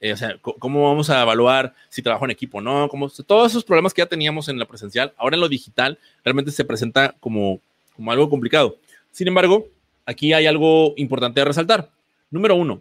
eh, 0.01 0.13
o 0.13 0.17
sea, 0.17 0.39
cómo 0.41 0.85
vamos 0.85 1.11
a 1.11 1.23
evaluar 1.23 1.75
si 1.89 2.03
trabajo 2.03 2.25
en 2.25 2.31
equipo, 2.31 2.61
¿no? 2.61 2.89
Como, 2.89 3.11
todos 3.11 3.51
esos 3.51 3.65
problemas 3.65 3.93
que 3.93 4.03
ya 4.03 4.07
teníamos 4.07 4.49
en 4.49 4.61
la 4.61 4.67
presencial, 4.67 5.13
ahora 5.17 5.35
en 5.35 5.41
lo 5.41 5.49
digital, 5.49 5.99
realmente 6.25 6.53
se 6.53 6.65
presenta 6.65 7.17
como, 7.19 7.61
como 7.97 8.13
algo 8.13 8.31
complicado. 8.31 8.77
Sin 9.11 9.27
embargo, 9.27 9.67
aquí 10.07 10.33
hay 10.33 10.47
algo 10.47 10.95
importante 10.97 11.41
de 11.41 11.47
resaltar. 11.47 11.91
Número 12.31 12.55
uno, 12.55 12.81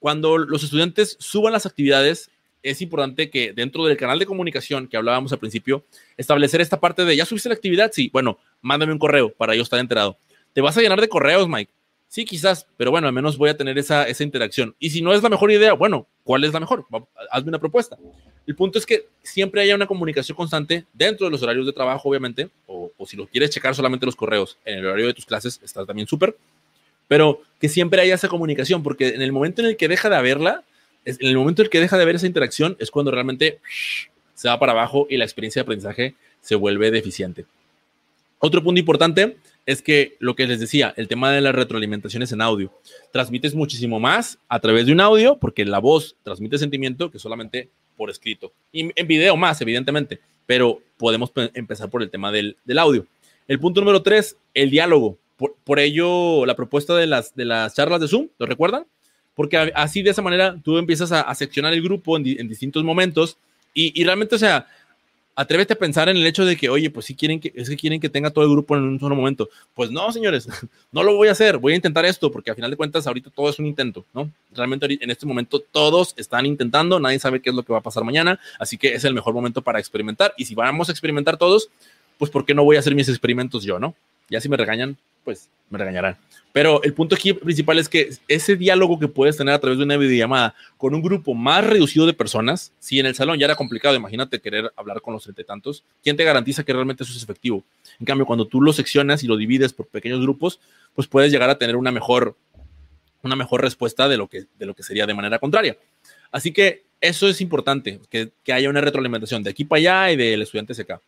cuando 0.00 0.36
los 0.38 0.64
estudiantes 0.64 1.16
suban 1.20 1.52
las 1.52 1.66
actividades, 1.66 2.29
es 2.62 2.82
importante 2.82 3.30
que 3.30 3.52
dentro 3.52 3.84
del 3.84 3.96
canal 3.96 4.18
de 4.18 4.26
comunicación 4.26 4.86
que 4.86 4.96
hablábamos 4.96 5.32
al 5.32 5.38
principio, 5.38 5.84
establecer 6.16 6.60
esta 6.60 6.80
parte 6.80 7.04
de, 7.04 7.16
¿ya 7.16 7.24
subiste 7.24 7.48
la 7.48 7.54
actividad? 7.54 7.90
Sí, 7.92 8.10
bueno, 8.12 8.38
mándame 8.60 8.92
un 8.92 8.98
correo 8.98 9.30
para 9.30 9.54
yo 9.54 9.62
estar 9.62 9.78
enterado. 9.78 10.16
¿Te 10.52 10.60
vas 10.60 10.76
a 10.76 10.80
llenar 10.80 11.00
de 11.00 11.08
correos, 11.08 11.48
Mike? 11.48 11.72
Sí, 12.08 12.24
quizás, 12.24 12.66
pero 12.76 12.90
bueno, 12.90 13.06
al 13.06 13.12
menos 13.12 13.38
voy 13.38 13.50
a 13.50 13.56
tener 13.56 13.78
esa, 13.78 14.08
esa 14.08 14.24
interacción. 14.24 14.74
Y 14.80 14.90
si 14.90 15.00
no 15.00 15.12
es 15.14 15.22
la 15.22 15.28
mejor 15.28 15.52
idea, 15.52 15.74
bueno, 15.74 16.08
¿cuál 16.24 16.42
es 16.42 16.52
la 16.52 16.58
mejor? 16.58 16.84
Hazme 17.30 17.50
una 17.50 17.60
propuesta. 17.60 17.96
El 18.48 18.56
punto 18.56 18.80
es 18.80 18.84
que 18.84 19.06
siempre 19.22 19.62
haya 19.62 19.76
una 19.76 19.86
comunicación 19.86 20.36
constante 20.36 20.84
dentro 20.92 21.26
de 21.26 21.30
los 21.30 21.40
horarios 21.40 21.66
de 21.66 21.72
trabajo, 21.72 22.08
obviamente, 22.08 22.50
o, 22.66 22.90
si 23.06 23.16
lo 23.16 23.28
quieres 23.28 23.50
checar 23.50 23.76
solamente 23.76 24.06
los 24.06 24.16
correos 24.16 24.58
en 24.64 24.78
el 24.78 24.86
horario 24.86 25.06
de 25.06 25.14
tus 25.14 25.24
clases, 25.24 25.60
está 25.62 25.86
también 25.86 26.08
súper, 26.08 26.36
pero 27.06 27.42
que 27.60 27.68
siempre 27.68 28.00
haya 28.00 28.16
esa 28.16 28.28
comunicación, 28.28 28.82
porque 28.82 29.10
en 29.10 29.22
el 29.22 29.30
momento 29.30 29.62
en 29.62 29.68
el 29.68 29.76
que 29.76 29.86
deja 29.86 30.10
de 30.10 30.16
haberla, 30.16 30.64
en 31.04 31.16
el 31.20 31.36
momento 31.36 31.62
en 31.62 31.66
el 31.66 31.70
que 31.70 31.80
deja 31.80 31.96
de 31.96 32.02
haber 32.02 32.16
esa 32.16 32.26
interacción 32.26 32.76
es 32.78 32.90
cuando 32.90 33.10
realmente 33.10 33.60
se 34.34 34.48
va 34.48 34.58
para 34.58 34.72
abajo 34.72 35.06
y 35.10 35.16
la 35.16 35.24
experiencia 35.24 35.60
de 35.60 35.64
aprendizaje 35.64 36.14
se 36.40 36.54
vuelve 36.54 36.90
deficiente. 36.90 37.46
Otro 38.38 38.62
punto 38.62 38.78
importante 38.78 39.36
es 39.66 39.82
que 39.82 40.16
lo 40.18 40.34
que 40.34 40.46
les 40.46 40.58
decía, 40.58 40.94
el 40.96 41.08
tema 41.08 41.30
de 41.30 41.42
las 41.42 41.54
retroalimentaciones 41.54 42.32
en 42.32 42.40
audio. 42.40 42.72
Transmites 43.12 43.54
muchísimo 43.54 44.00
más 44.00 44.38
a 44.48 44.58
través 44.60 44.86
de 44.86 44.92
un 44.92 45.00
audio, 45.00 45.36
porque 45.36 45.64
la 45.66 45.78
voz 45.78 46.16
transmite 46.22 46.56
sentimiento 46.56 47.10
que 47.10 47.18
solamente 47.18 47.68
por 47.96 48.08
escrito. 48.08 48.52
Y 48.72 48.90
en 48.98 49.06
video 49.06 49.36
más, 49.36 49.60
evidentemente, 49.60 50.20
pero 50.46 50.80
podemos 50.96 51.30
empezar 51.54 51.90
por 51.90 52.02
el 52.02 52.10
tema 52.10 52.32
del, 52.32 52.56
audio. 52.78 53.06
El 53.46 53.60
punto 53.60 53.80
número 53.80 54.02
tres, 54.02 54.36
el 54.54 54.70
diálogo. 54.70 55.18
Por, 55.64 55.78
ello, 55.78 56.44
la 56.46 56.56
propuesta 56.56 56.96
de 56.96 57.06
las, 57.06 57.34
de 57.34 57.44
las 57.44 57.74
charlas 57.74 58.00
de 58.00 58.08
Zoom, 58.08 58.28
¿lo 58.38 58.46
recuerdan? 58.46 58.86
Porque 59.34 59.56
así 59.74 60.02
de 60.02 60.10
esa 60.10 60.22
manera 60.22 60.56
tú 60.62 60.78
empiezas 60.78 61.12
a, 61.12 61.34
seccionar 61.34 61.72
el 61.72 61.82
grupo 61.82 62.16
en, 62.16 62.24
distintos 62.24 62.84
momentos 62.84 63.38
y, 63.72 64.02
realmente, 64.04 64.34
o 64.34 64.38
sea, 64.38 64.66
atrévete 65.36 65.72
a 65.72 65.78
pensar 65.78 66.08
en 66.08 66.16
el 66.16 66.26
hecho 66.26 66.44
de 66.44 66.56
que, 66.56 66.68
oye, 66.68 66.90
pues 66.90 67.06
si 67.06 67.14
quieren 67.14 67.40
que, 67.40 67.52
es 67.54 67.70
que 67.70 67.76
quieren 67.76 68.00
que 68.00 68.08
tenga 68.08 68.30
todo 68.30 68.44
el 68.44 68.50
grupo 68.50 68.76
en 68.76 68.82
un 68.82 69.00
solo 69.00 69.14
momento. 69.14 69.48
Pues 69.74 69.90
no, 69.90 70.12
señores, 70.12 70.48
no 70.92 71.02
lo 71.02 71.14
voy 71.14 71.28
a 71.28 71.32
hacer, 71.32 71.58
voy 71.58 71.72
a 71.72 71.76
intentar 71.76 72.04
esto, 72.04 72.30
porque 72.30 72.50
al 72.50 72.56
final 72.56 72.70
de 72.70 72.76
cuentas 72.76 73.06
ahorita 73.06 73.30
todo 73.30 73.48
es 73.48 73.58
un 73.58 73.66
intento, 73.66 74.04
¿no? 74.12 74.30
Realmente 74.52 74.98
en 75.00 75.10
este 75.10 75.24
momento 75.24 75.60
todos 75.60 76.14
están 76.16 76.44
intentando, 76.46 77.00
nadie 77.00 77.18
sabe 77.18 77.40
qué 77.40 77.50
es 77.50 77.56
lo 77.56 77.62
que 77.62 77.72
va 77.72 77.78
a 77.78 77.82
pasar 77.82 78.04
mañana, 78.04 78.38
así 78.58 78.76
que 78.76 78.94
es 78.94 79.04
el 79.04 79.14
mejor 79.14 79.32
momento 79.32 79.62
para 79.62 79.78
experimentar. 79.78 80.34
Y 80.36 80.44
si 80.44 80.54
vamos 80.54 80.88
a 80.88 80.92
experimentar 80.92 81.38
todos, 81.38 81.70
pues 82.18 82.30
¿por 82.30 82.44
qué 82.44 82.52
no 82.52 82.64
voy 82.64 82.76
a 82.76 82.80
hacer 82.80 82.94
mis 82.94 83.08
experimentos 83.08 83.62
yo, 83.64 83.78
no? 83.78 83.94
Ya 84.28 84.40
si 84.40 84.48
me 84.48 84.56
regañan, 84.56 84.98
pues 85.24 85.48
me 85.68 85.78
regañarán. 85.78 86.16
Pero 86.52 86.82
el 86.82 86.94
punto 86.94 87.14
aquí 87.14 87.32
principal 87.32 87.78
es 87.78 87.88
que 87.88 88.10
ese 88.26 88.56
diálogo 88.56 88.98
que 88.98 89.06
puedes 89.06 89.36
tener 89.36 89.54
a 89.54 89.60
través 89.60 89.78
de 89.78 89.84
una 89.84 89.96
videollamada 89.96 90.54
con 90.76 90.94
un 90.96 91.00
grupo 91.00 91.32
más 91.32 91.64
reducido 91.64 92.06
de 92.06 92.12
personas, 92.12 92.72
si 92.80 92.98
en 92.98 93.06
el 93.06 93.14
salón 93.14 93.38
ya 93.38 93.44
era 93.44 93.54
complicado, 93.54 93.94
imagínate 93.94 94.40
querer 94.40 94.72
hablar 94.74 95.00
con 95.00 95.14
los 95.14 95.22
treinta 95.22 95.44
tantos, 95.44 95.84
¿quién 96.02 96.16
te 96.16 96.24
garantiza 96.24 96.64
que 96.64 96.72
realmente 96.72 97.04
eso 97.04 97.12
es 97.12 97.22
efectivo? 97.22 97.62
En 98.00 98.06
cambio, 98.06 98.26
cuando 98.26 98.48
tú 98.48 98.60
lo 98.60 98.72
seccionas 98.72 99.22
y 99.22 99.28
lo 99.28 99.36
divides 99.36 99.72
por 99.72 99.86
pequeños 99.86 100.20
grupos, 100.20 100.58
pues 100.92 101.06
puedes 101.06 101.30
llegar 101.30 101.50
a 101.50 101.56
tener 101.56 101.76
una 101.76 101.92
mejor, 101.92 102.36
una 103.22 103.36
mejor 103.36 103.62
respuesta 103.62 104.08
de 104.08 104.16
lo, 104.16 104.26
que, 104.26 104.46
de 104.58 104.66
lo 104.66 104.74
que 104.74 104.82
sería 104.82 105.06
de 105.06 105.14
manera 105.14 105.38
contraria. 105.38 105.76
Así 106.32 106.52
que 106.52 106.82
eso 107.00 107.28
es 107.28 107.40
importante, 107.40 108.00
que, 108.10 108.32
que 108.42 108.52
haya 108.52 108.68
una 108.68 108.80
retroalimentación 108.80 109.44
de 109.44 109.50
aquí 109.50 109.64
para 109.64 109.78
allá 109.78 110.12
y 110.12 110.16
del 110.16 110.42
estudiante 110.42 110.72
hacia 110.72 110.82
acá. 110.82 111.00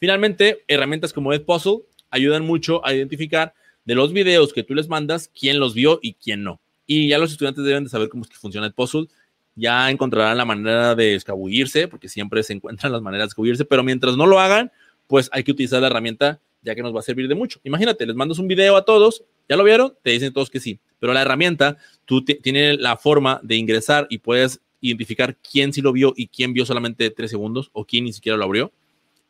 Finalmente, 0.00 0.64
herramientas 0.66 1.12
como 1.12 1.32
Edpuzzle 1.32 1.82
ayudan 2.10 2.44
mucho 2.44 2.84
a 2.84 2.94
identificar 2.94 3.54
de 3.88 3.94
los 3.94 4.12
videos 4.12 4.52
que 4.52 4.62
tú 4.62 4.74
les 4.74 4.86
mandas, 4.86 5.30
quién 5.34 5.58
los 5.58 5.72
vio 5.72 5.98
y 6.02 6.12
quién 6.12 6.42
no. 6.42 6.60
Y 6.86 7.08
ya 7.08 7.16
los 7.16 7.32
estudiantes 7.32 7.64
deben 7.64 7.84
de 7.84 7.88
saber 7.88 8.10
cómo 8.10 8.22
es 8.22 8.28
que 8.28 8.36
funciona 8.36 8.66
el 8.66 8.74
puzzle. 8.74 9.06
Ya 9.54 9.90
encontrarán 9.90 10.36
la 10.36 10.44
manera 10.44 10.94
de 10.94 11.14
escabullirse, 11.14 11.88
porque 11.88 12.06
siempre 12.10 12.42
se 12.42 12.52
encuentran 12.52 12.92
las 12.92 13.00
maneras 13.00 13.24
de 13.24 13.28
escabullirse, 13.28 13.64
pero 13.64 13.82
mientras 13.82 14.14
no 14.14 14.26
lo 14.26 14.40
hagan, 14.40 14.70
pues 15.06 15.30
hay 15.32 15.42
que 15.42 15.52
utilizar 15.52 15.80
la 15.80 15.86
herramienta, 15.86 16.38
ya 16.60 16.74
que 16.74 16.82
nos 16.82 16.94
va 16.94 17.00
a 17.00 17.02
servir 17.02 17.28
de 17.28 17.34
mucho. 17.34 17.60
Imagínate, 17.64 18.04
les 18.04 18.14
mandas 18.14 18.38
un 18.38 18.46
video 18.46 18.76
a 18.76 18.84
todos, 18.84 19.24
¿ya 19.48 19.56
lo 19.56 19.64
vieron? 19.64 19.94
Te 20.02 20.10
dicen 20.10 20.34
todos 20.34 20.50
que 20.50 20.60
sí, 20.60 20.78
pero 20.98 21.14
la 21.14 21.22
herramienta, 21.22 21.78
tú 22.04 22.22
tienes 22.22 22.78
la 22.78 22.98
forma 22.98 23.40
de 23.42 23.56
ingresar 23.56 24.06
y 24.10 24.18
puedes 24.18 24.60
identificar 24.82 25.34
quién 25.38 25.72
sí 25.72 25.80
lo 25.80 25.94
vio 25.94 26.12
y 26.14 26.28
quién 26.28 26.52
vio 26.52 26.66
solamente 26.66 27.08
tres 27.08 27.30
segundos 27.30 27.70
o 27.72 27.86
quién 27.86 28.04
ni 28.04 28.12
siquiera 28.12 28.36
lo 28.36 28.44
abrió. 28.44 28.70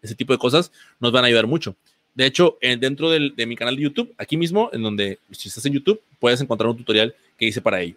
Ese 0.02 0.16
tipo 0.16 0.32
de 0.32 0.40
cosas 0.40 0.72
nos 0.98 1.12
van 1.12 1.22
a 1.22 1.28
ayudar 1.28 1.46
mucho. 1.46 1.76
De 2.18 2.26
hecho, 2.26 2.58
dentro 2.80 3.10
de 3.10 3.46
mi 3.46 3.54
canal 3.54 3.76
de 3.76 3.82
YouTube, 3.82 4.12
aquí 4.18 4.36
mismo, 4.36 4.70
en 4.72 4.82
donde 4.82 5.20
si 5.30 5.46
estás 5.46 5.64
en 5.66 5.74
YouTube, 5.74 6.02
puedes 6.18 6.40
encontrar 6.40 6.68
un 6.68 6.76
tutorial 6.76 7.14
que 7.38 7.46
hice 7.46 7.62
para 7.62 7.80
ello. 7.80 7.94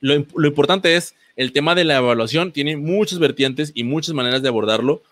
Lo, 0.00 0.14
importante 0.46 0.96
es, 0.96 1.14
el 1.36 1.52
tema 1.52 1.74
de 1.74 1.84
la 1.84 1.98
evaluación 1.98 2.52
tiene 2.52 2.78
muchas 2.78 3.18
vertientes 3.18 3.70
y 3.74 3.84
muchas 3.84 4.14
maneras 4.14 4.40
de 4.40 4.48
abordarlo. 4.48 5.02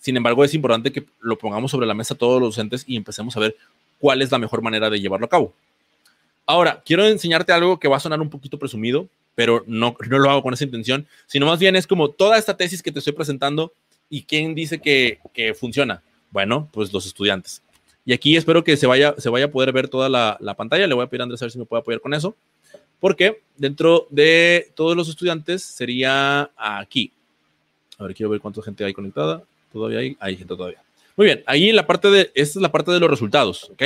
Sin 0.00 0.16
embargo, 0.16 0.42
es 0.42 0.54
importante 0.54 0.90
que 0.90 1.04
lo 1.20 1.36
pongamos 1.36 1.70
sobre 1.70 1.86
la 1.86 1.92
mesa 1.92 2.14
todos 2.14 2.40
los 2.40 2.56
docentes 2.56 2.84
y 2.86 2.96
empecemos 2.96 3.36
a 3.36 3.40
ver 3.40 3.54
cuál 3.98 4.22
es 4.22 4.32
la 4.32 4.38
mejor 4.38 4.62
manera 4.62 4.88
de 4.88 4.98
llevarlo 4.98 5.26
a 5.26 5.28
cabo. 5.28 5.52
Ahora, 6.46 6.82
quiero 6.82 7.06
enseñarte 7.06 7.52
algo 7.52 7.78
que 7.78 7.88
va 7.88 7.98
a 7.98 8.00
sonar 8.00 8.22
un 8.22 8.30
poquito 8.30 8.58
presumido, 8.58 9.06
pero 9.34 9.64
no, 9.66 9.94
no 10.08 10.18
lo 10.18 10.30
hago 10.30 10.42
con 10.42 10.54
esa 10.54 10.64
intención, 10.64 11.06
sino 11.26 11.44
más 11.44 11.58
bien 11.58 11.76
es 11.76 11.86
como 11.86 12.08
toda 12.08 12.38
esta 12.38 12.56
tesis 12.56 12.82
que 12.82 12.90
te 12.90 13.00
estoy 13.00 13.12
presentando 13.12 13.70
y 14.08 14.22
quién 14.22 14.54
dice 14.54 14.80
que, 14.80 15.18
que 15.34 15.52
funciona. 15.52 16.02
Bueno, 16.34 16.68
pues 16.72 16.92
los 16.92 17.06
estudiantes. 17.06 17.62
Y 18.04 18.12
aquí 18.12 18.36
espero 18.36 18.64
que 18.64 18.76
se 18.76 18.88
vaya, 18.88 19.14
se 19.18 19.28
vaya 19.28 19.44
a 19.44 19.50
poder 19.52 19.70
ver 19.70 19.86
toda 19.86 20.08
la, 20.08 20.54
pantalla. 20.56 20.88
Le 20.88 20.92
voy 20.92 21.04
a 21.04 21.06
pedir 21.06 21.20
a 21.20 21.22
Andrés 21.22 21.40
a 21.40 21.44
ver 21.44 21.52
si 21.52 21.60
me 21.60 21.64
puede 21.64 21.80
apoyar 21.80 22.00
con 22.00 22.12
eso. 22.12 22.34
Porque 22.98 23.40
dentro 23.56 24.08
de 24.10 24.72
todos 24.74 24.96
los 24.96 25.08
estudiantes 25.08 25.62
sería 25.62 26.50
aquí. 26.56 27.12
A 27.98 28.02
ver, 28.02 28.16
quiero 28.16 28.30
ver 28.30 28.40
cuánta 28.40 28.60
gente 28.62 28.84
hay 28.84 28.92
conectada. 28.92 29.44
Todavía 29.72 30.00
hay, 30.00 30.16
hay 30.18 30.36
gente 30.36 30.56
todavía. 30.56 30.82
Muy 31.16 31.26
bien, 31.26 31.44
ahí 31.46 31.70
la 31.70 31.86
parte 31.86 32.10
de, 32.10 32.32
esta 32.34 32.58
es 32.58 32.62
la 32.62 32.72
parte 32.72 32.90
de 32.90 32.98
los 32.98 33.08
resultados, 33.08 33.70
¿ok? 33.70 33.84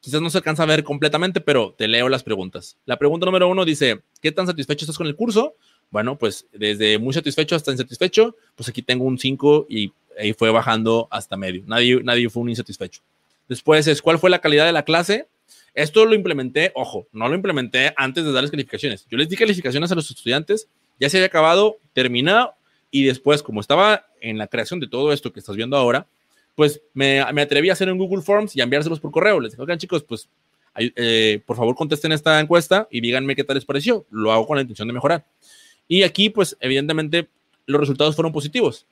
Quizás 0.00 0.22
no 0.22 0.30
se 0.30 0.38
alcanza 0.38 0.62
a 0.62 0.66
ver 0.66 0.84
completamente, 0.84 1.40
pero 1.40 1.74
te 1.76 1.88
leo 1.88 2.08
las 2.08 2.22
preguntas. 2.22 2.76
La 2.86 2.98
pregunta 2.98 3.26
número 3.26 3.48
uno 3.48 3.64
dice, 3.64 4.00
¿qué 4.22 4.30
tan 4.30 4.46
satisfecho 4.46 4.84
estás 4.84 4.96
con 4.96 5.08
el 5.08 5.16
curso? 5.16 5.56
Bueno, 5.90 6.18
pues 6.18 6.46
desde 6.52 6.98
muy 6.98 7.14
satisfecho 7.14 7.56
hasta 7.56 7.72
insatisfecho, 7.72 8.36
pues 8.54 8.68
aquí 8.68 8.82
tengo 8.82 9.04
un 9.04 9.18
5 9.18 9.66
y 9.68 9.92
ahí 10.18 10.32
fue 10.32 10.50
bajando 10.50 11.08
hasta 11.10 11.36
medio. 11.36 11.62
Nadie, 11.66 12.02
nadie 12.02 12.28
fue 12.28 12.42
un 12.42 12.50
insatisfecho. 12.50 13.00
Después 13.48 13.86
es, 13.86 14.02
¿cuál 14.02 14.18
fue 14.18 14.30
la 14.30 14.40
calidad 14.40 14.66
de 14.66 14.72
la 14.72 14.84
clase? 14.84 15.28
Esto 15.74 16.04
lo 16.04 16.14
implementé, 16.14 16.72
ojo, 16.74 17.06
no 17.12 17.28
lo 17.28 17.34
implementé 17.34 17.94
antes 17.96 18.24
de 18.24 18.32
darles 18.32 18.50
calificaciones. 18.50 19.06
Yo 19.10 19.16
les 19.16 19.28
di 19.28 19.36
calificaciones 19.36 19.90
a 19.92 19.94
los 19.94 20.10
estudiantes, 20.10 20.68
ya 21.00 21.08
se 21.08 21.16
había 21.16 21.26
acabado, 21.26 21.78
terminado, 21.92 22.54
y 22.90 23.04
después, 23.04 23.42
como 23.42 23.60
estaba 23.60 24.06
en 24.20 24.38
la 24.38 24.48
creación 24.48 24.80
de 24.80 24.88
todo 24.88 25.12
esto 25.12 25.32
que 25.32 25.40
estás 25.40 25.56
viendo 25.56 25.76
ahora, 25.76 26.06
pues 26.54 26.82
me, 26.92 27.24
me 27.32 27.42
atreví 27.42 27.70
a 27.70 27.74
hacer 27.74 27.88
en 27.88 27.98
Google 27.98 28.22
Forms 28.22 28.56
y 28.56 28.60
enviárselos 28.60 28.98
por 28.98 29.12
correo. 29.12 29.40
Les 29.40 29.52
dije, 29.52 29.62
oigan 29.62 29.78
chicos, 29.78 30.02
pues 30.02 30.28
eh, 30.76 31.40
por 31.46 31.56
favor 31.56 31.74
contesten 31.74 32.12
esta 32.12 32.40
encuesta 32.40 32.88
y 32.90 33.00
díganme 33.00 33.36
qué 33.36 33.44
tal 33.44 33.54
les 33.54 33.64
pareció. 33.64 34.06
Lo 34.10 34.32
hago 34.32 34.46
con 34.46 34.56
la 34.56 34.62
intención 34.62 34.88
de 34.88 34.94
mejorar. 34.94 35.24
Y 35.88 36.02
aquí, 36.02 36.30
pues 36.30 36.56
evidentemente, 36.60 37.28
los 37.66 37.80
resultados 37.80 38.14
fueron 38.14 38.32
positivos. 38.32 38.86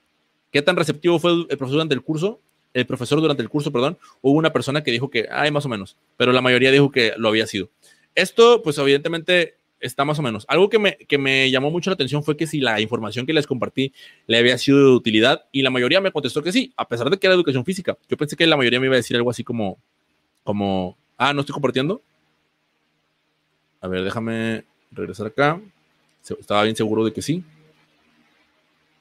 ¿Qué 0.50 0.62
tan 0.62 0.76
receptivo 0.76 1.18
fue 1.18 1.32
el 1.32 1.46
profesor 1.46 1.72
durante 1.72 1.94
el 1.94 2.02
curso? 2.02 2.40
El 2.72 2.86
profesor 2.86 3.20
durante 3.20 3.42
el 3.42 3.48
curso, 3.48 3.70
perdón, 3.70 3.98
hubo 4.20 4.36
una 4.36 4.52
persona 4.52 4.82
que 4.82 4.90
dijo 4.90 5.10
que, 5.10 5.28
ay, 5.30 5.50
más 5.50 5.64
o 5.64 5.68
menos, 5.68 5.96
pero 6.16 6.32
la 6.32 6.42
mayoría 6.42 6.70
dijo 6.70 6.90
que 6.90 7.12
lo 7.16 7.28
había 7.28 7.46
sido. 7.46 7.70
Esto, 8.14 8.62
pues 8.62 8.76
evidentemente 8.78 9.54
está 9.80 10.04
más 10.04 10.18
o 10.18 10.22
menos. 10.22 10.44
Algo 10.48 10.68
que 10.68 10.78
me, 10.78 10.96
que 10.96 11.18
me 11.18 11.50
llamó 11.50 11.70
mucho 11.70 11.90
la 11.90 11.94
atención 11.94 12.22
fue 12.22 12.36
que 12.36 12.46
si 12.46 12.60
la 12.60 12.80
información 12.80 13.26
que 13.26 13.32
les 13.32 13.46
compartí 13.46 13.92
le 14.26 14.38
había 14.38 14.58
sido 14.58 14.78
de 14.78 14.90
utilidad 14.90 15.44
y 15.52 15.62
la 15.62 15.70
mayoría 15.70 16.00
me 16.00 16.12
contestó 16.12 16.42
que 16.42 16.52
sí, 16.52 16.72
a 16.76 16.88
pesar 16.88 17.10
de 17.10 17.18
que 17.18 17.26
era 17.26 17.34
educación 17.34 17.64
física. 17.64 17.96
Yo 18.08 18.16
pensé 18.16 18.36
que 18.36 18.46
la 18.46 18.56
mayoría 18.56 18.80
me 18.80 18.86
iba 18.86 18.94
a 18.94 18.96
decir 18.96 19.16
algo 19.16 19.30
así 19.30 19.44
como, 19.44 19.78
como, 20.44 20.96
ah, 21.16 21.32
no 21.32 21.40
estoy 21.40 21.52
compartiendo. 21.52 22.02
A 23.80 23.88
ver, 23.88 24.04
déjame 24.04 24.64
regresar 24.90 25.26
acá. 25.26 25.60
Estaba 26.34 26.64
bien 26.64 26.76
seguro 26.76 27.04
de 27.04 27.12
que 27.12 27.22
sí. 27.22 27.44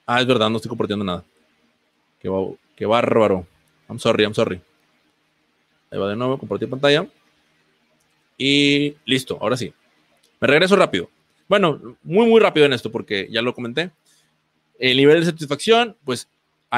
Ah, 0.06 0.22
es 0.22 0.28
verdad, 0.28 0.50
no 0.50 0.58
estoy 0.58 0.70
compartiendo 0.70 1.04
nada. 1.04 1.24
Qué, 2.20 2.86
bárbaro. 2.86 3.48
I'm 3.90 4.00
sorry, 4.00 4.24
I'm 4.24 4.34
sorry. 4.34 4.62
Ahí 5.92 6.00
va 6.00 6.10
de 6.10 6.16
nuevo, 6.16 6.38
compartir 6.38 6.70
pantalla. 6.70 7.08
Y 8.38 8.96
listo, 9.06 9.38
ahora 9.42 9.58
sí. 9.58 9.74
Me 10.40 10.48
regreso 10.48 10.76
rápido. 10.76 11.10
Bueno, 11.48 11.98
muy, 12.04 12.28
muy 12.28 12.40
rápido 12.40 12.66
en 12.66 12.74
esto 12.74 12.92
porque 12.92 13.28
ya 13.32 13.42
lo 13.42 13.54
comenté. 13.54 13.92
El 14.80 14.98
nivel 14.98 15.20
de 15.20 15.28
satisfacción, 15.28 15.96
pues 16.04 16.28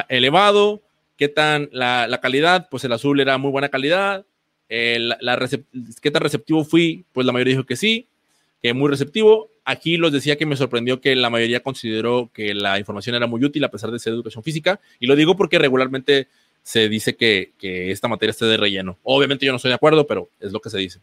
elevado. 0.10 0.82
¿Qué 1.18 1.28
tan 1.28 1.70
la, 1.72 2.20
calidad? 2.22 2.68
Pues 2.70 2.84
el 2.84 2.94
azul 2.94 3.20
era 3.20 3.38
muy 3.38 3.52
buena 3.52 3.70
calidad. 3.70 4.26
¿Qué 4.70 6.12
tan 6.12 6.22
receptivo 6.22 6.64
fui? 6.64 7.06
Pues 7.12 7.26
la 7.26 7.34
mayoría 7.34 7.56
dijo 7.56 7.66
que 7.66 7.76
sí, 7.76 8.08
que 8.62 8.74
muy 8.74 8.90
receptivo. 8.90 9.50
Aquí 9.70 9.98
los 9.98 10.14
decía 10.14 10.38
que 10.38 10.46
me 10.46 10.56
sorprendió 10.56 11.02
que 11.02 11.14
la 11.14 11.30
mayoría 11.30 11.60
consideró 11.60 12.32
que 12.34 12.54
la 12.54 12.80
información 12.80 13.18
era 13.18 13.28
muy 13.28 13.44
útil 13.44 13.66
a 13.66 13.70
pesar 13.70 13.92
de 13.92 14.00
ser 14.00 14.14
educación 14.14 14.42
física. 14.42 14.80
Y 14.98 15.08
lo 15.08 15.16
digo 15.18 15.36
porque 15.36 15.60
regularmente 15.60 16.30
se 16.64 16.88
dice 16.88 17.18
que, 17.18 17.52
esta 17.92 18.08
materia 18.08 18.32
esté 18.32 18.46
de 18.46 18.56
relleno. 18.56 18.98
Obviamente 19.04 19.46
yo 19.46 19.52
no 19.52 19.58
estoy 19.58 19.68
de 19.68 19.76
acuerdo, 19.76 20.08
pero 20.08 20.30
es 20.40 20.54
lo 20.54 20.62
que 20.62 20.70
se 20.70 20.78
dice. 20.78 21.02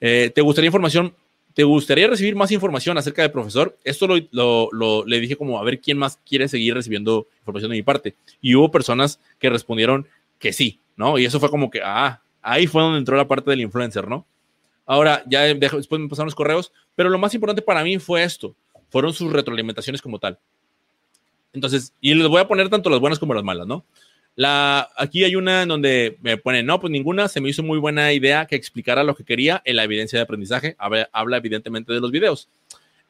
Eh, 0.00 0.30
¿Te 0.32 0.40
gustaría 0.40 0.68
información? 0.68 1.16
¿Te 1.52 1.64
gustaría 1.64 2.06
recibir 2.06 2.36
más 2.36 2.52
información 2.52 2.96
acerca 2.96 3.22
del 3.22 3.32
profesor? 3.32 3.76
Esto 3.82 4.06
lo, 4.30 5.04
le 5.04 5.18
dije 5.18 5.34
como 5.34 5.58
a 5.58 5.64
ver 5.64 5.80
quién 5.80 5.98
más 5.98 6.20
quiere 6.24 6.46
seguir 6.46 6.74
recibiendo 6.74 7.26
información 7.40 7.72
de 7.72 7.78
mi 7.78 7.82
parte. 7.82 8.14
Y 8.40 8.54
hubo 8.54 8.70
personas 8.70 9.18
que 9.40 9.50
respondieron 9.50 10.06
que 10.38 10.52
sí, 10.52 10.78
¿no? 10.94 11.18
Y 11.18 11.24
eso 11.24 11.40
fue 11.40 11.50
como 11.50 11.72
que, 11.72 11.80
ah, 11.84 12.22
ahí 12.40 12.68
fue 12.68 12.82
donde 12.82 13.00
entró 13.00 13.16
la 13.16 13.26
parte 13.26 13.50
del 13.50 13.62
influencer, 13.62 14.06
¿no? 14.06 14.28
Ahora, 14.86 15.22
ya 15.26 15.42
después 15.42 16.00
me 16.00 16.08
pasaron 16.08 16.26
los 16.26 16.34
correos, 16.34 16.72
pero 16.94 17.08
lo 17.08 17.18
más 17.18 17.34
importante 17.34 17.62
para 17.62 17.82
mí 17.82 17.98
fue 17.98 18.22
esto, 18.22 18.54
fueron 18.90 19.12
sus 19.12 19.32
retroalimentaciones 19.32 20.02
como 20.02 20.18
tal. 20.18 20.38
Entonces, 21.52 21.94
y 22.00 22.14
les 22.14 22.28
voy 22.28 22.40
a 22.40 22.48
poner 22.48 22.68
tanto 22.68 22.90
las 22.90 23.00
buenas 23.00 23.18
como 23.18 23.32
las 23.32 23.44
malas, 23.44 23.66
¿no? 23.66 23.84
La, 24.36 24.90
aquí 24.96 25.22
hay 25.22 25.36
una 25.36 25.62
en 25.62 25.68
donde 25.68 26.18
me 26.20 26.36
ponen, 26.36 26.66
no, 26.66 26.80
pues 26.80 26.90
ninguna, 26.90 27.28
se 27.28 27.40
me 27.40 27.48
hizo 27.48 27.62
muy 27.62 27.78
buena 27.78 28.12
idea 28.12 28.46
que 28.46 28.56
explicara 28.56 29.04
lo 29.04 29.14
que 29.14 29.24
quería 29.24 29.62
en 29.64 29.76
la 29.76 29.84
evidencia 29.84 30.18
de 30.18 30.24
aprendizaje, 30.24 30.76
habla, 30.78 31.36
evidentemente 31.36 31.92
de 31.92 32.00
los 32.00 32.10
videos. 32.10 32.48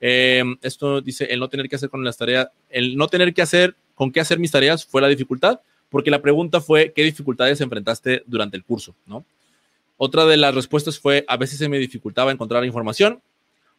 Em, 0.00 0.58
esto 0.60 1.00
dice, 1.00 1.24
el 1.24 1.40
no 1.40 1.48
tener 1.48 1.68
que 1.68 1.76
hacer 1.76 1.88
con 1.88 2.04
las 2.04 2.18
tareas, 2.18 2.48
el 2.68 2.96
no 2.96 3.08
tener 3.08 3.32
que 3.32 3.40
hacer 3.40 3.74
con 3.94 4.12
qué 4.12 4.20
hacer 4.20 4.38
mis 4.38 4.50
tareas 4.50 4.84
fue 4.84 5.00
la 5.00 5.08
dificultad, 5.08 5.60
porque 5.88 6.10
la 6.10 6.20
pregunta 6.20 6.60
fue, 6.60 6.92
¿qué 6.92 7.04
dificultades 7.04 7.60
enfrentaste 7.62 8.22
durante 8.26 8.58
el 8.58 8.64
curso? 8.64 8.94
¿no? 9.06 9.24
Otra 9.96 10.24
de 10.26 10.36
las 10.36 10.54
respuestas 10.54 10.98
fue, 10.98 11.24
a 11.28 11.36
veces 11.36 11.58
se 11.58 11.68
me 11.68 11.78
dificultaba 11.78 12.32
encontrar 12.32 12.64
información. 12.64 13.22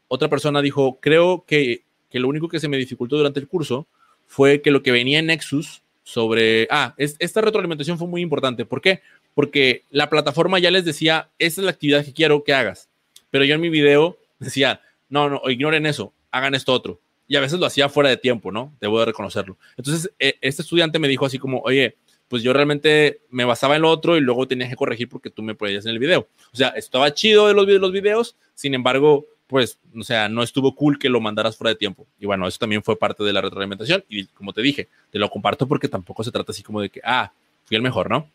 Otra 0.08 0.30
persona 0.30 0.62
dijo, 0.62 1.00
creo 1.02 1.44
que, 1.46 1.84
que 2.10 2.20
lo 2.20 2.28
único 2.28 2.48
que 2.48 2.60
se 2.60 2.68
me 2.68 2.78
dificultó 2.78 3.18
durante 3.18 3.40
el 3.40 3.48
curso 3.48 3.88
fue 4.28 4.62
que 4.62 4.72
lo 4.72 4.82
que 4.82 4.92
venía 4.92 5.20
en 5.20 5.28
Nexus 5.28 5.82
sobre, 6.04 6.68
ah, 6.70 6.94
esta 6.98 7.42
retroalimentación 7.42 7.98
fue 7.98 8.08
muy 8.08 8.22
importante. 8.22 8.66
¿Por 8.66 8.80
qué? 8.80 9.02
Porque 9.34 9.84
la 9.90 10.10
plataforma 10.10 10.60
ya 10.60 10.72
les 10.72 10.86
decía, 10.86 11.30
esta 11.40 11.62
es 11.62 11.66
la 11.66 11.72
actividad 11.72 12.06
que 12.06 12.14
quiero 12.14 12.44
que 12.44 12.54
hagas. 12.54 12.90
Pero 13.32 13.44
yo 13.44 13.56
en 13.56 13.62
mi 13.62 13.70
video 13.70 14.18
decía, 14.40 14.82
no, 15.10 15.30
no, 15.30 15.42
ignoren 15.50 15.86
eso, 15.86 16.14
hagan 16.32 16.56
esto 16.56 16.74
otro. 16.74 17.00
Y 17.28 17.36
a 17.36 17.42
veces 17.42 17.60
lo 17.60 17.66
hacía 17.66 17.90
fuera 17.90 18.10
de 18.10 18.18
tiempo, 18.18 18.52
¿no? 18.52 18.72
Debo 18.80 19.00
de 19.00 19.08
reconocerlo. 19.08 19.58
Entonces, 19.78 20.12
e, 20.20 20.36
este 20.42 20.62
estudiante 20.62 21.00
me 21.00 21.08
dijo 21.08 21.26
así 21.26 21.40
como, 21.40 21.60
oye, 21.62 21.96
pues 22.28 22.44
yo 22.44 22.54
realmente 22.54 23.22
me 23.30 23.46
basaba 23.46 23.76
en 23.76 23.84
lo 23.84 23.90
otro 23.90 24.18
y 24.18 24.22
luego 24.22 24.48
tenía 24.48 24.70
que 24.70 24.76
corregir 24.76 25.10
porque 25.10 25.30
tú 25.30 25.44
me 25.44 25.56
podías 25.56 25.86
en 25.86 25.92
el 25.92 26.00
video. 26.00 26.28
O 26.52 26.56
sea, 26.58 26.70
estaba 26.70 27.14
chido 27.14 27.48
de 27.48 27.54
los, 27.54 27.68
los 27.68 27.92
videos, 27.92 28.36
sin 28.56 28.74
embargo, 28.74 29.26
pues, 29.48 29.78
o 29.96 30.04
sea, 30.04 30.28
no 30.28 30.42
estuvo 30.42 30.76
cool 30.76 30.98
que 30.98 31.10
lo 31.10 31.22
mandaras 31.22 31.56
fuera 31.56 31.70
de 31.70 31.76
tiempo. 31.76 32.08
Y 32.20 32.26
bueno, 32.26 32.48
eso 32.48 32.58
también 32.58 32.84
fue 32.84 32.98
parte 32.98 33.24
de 33.24 33.34
la 33.34 33.42
retroalimentación. 33.42 34.04
Y 34.10 34.26
como 34.28 34.54
te 34.54 34.62
dije, 34.62 34.88
te 35.12 35.20
lo 35.20 35.30
comparto 35.30 35.68
porque 35.68 35.88
tampoco 35.88 36.24
se 36.24 36.32
trata 36.32 36.52
así 36.52 36.64
como 36.64 36.82
de 36.82 36.90
que, 36.90 37.02
ah, 37.04 37.32
fui 37.66 37.78
el 37.78 37.84
mejor, 37.84 38.10
¿no? 38.10 38.28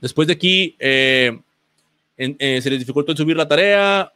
Después 0.00 0.26
de 0.26 0.34
aquí, 0.34 0.74
eh, 0.78 1.38
eh, 2.16 2.60
se 2.62 2.70
les 2.70 2.78
dificultó 2.78 3.12
en 3.12 3.18
subir 3.18 3.36
la 3.36 3.48
tarea. 3.48 4.10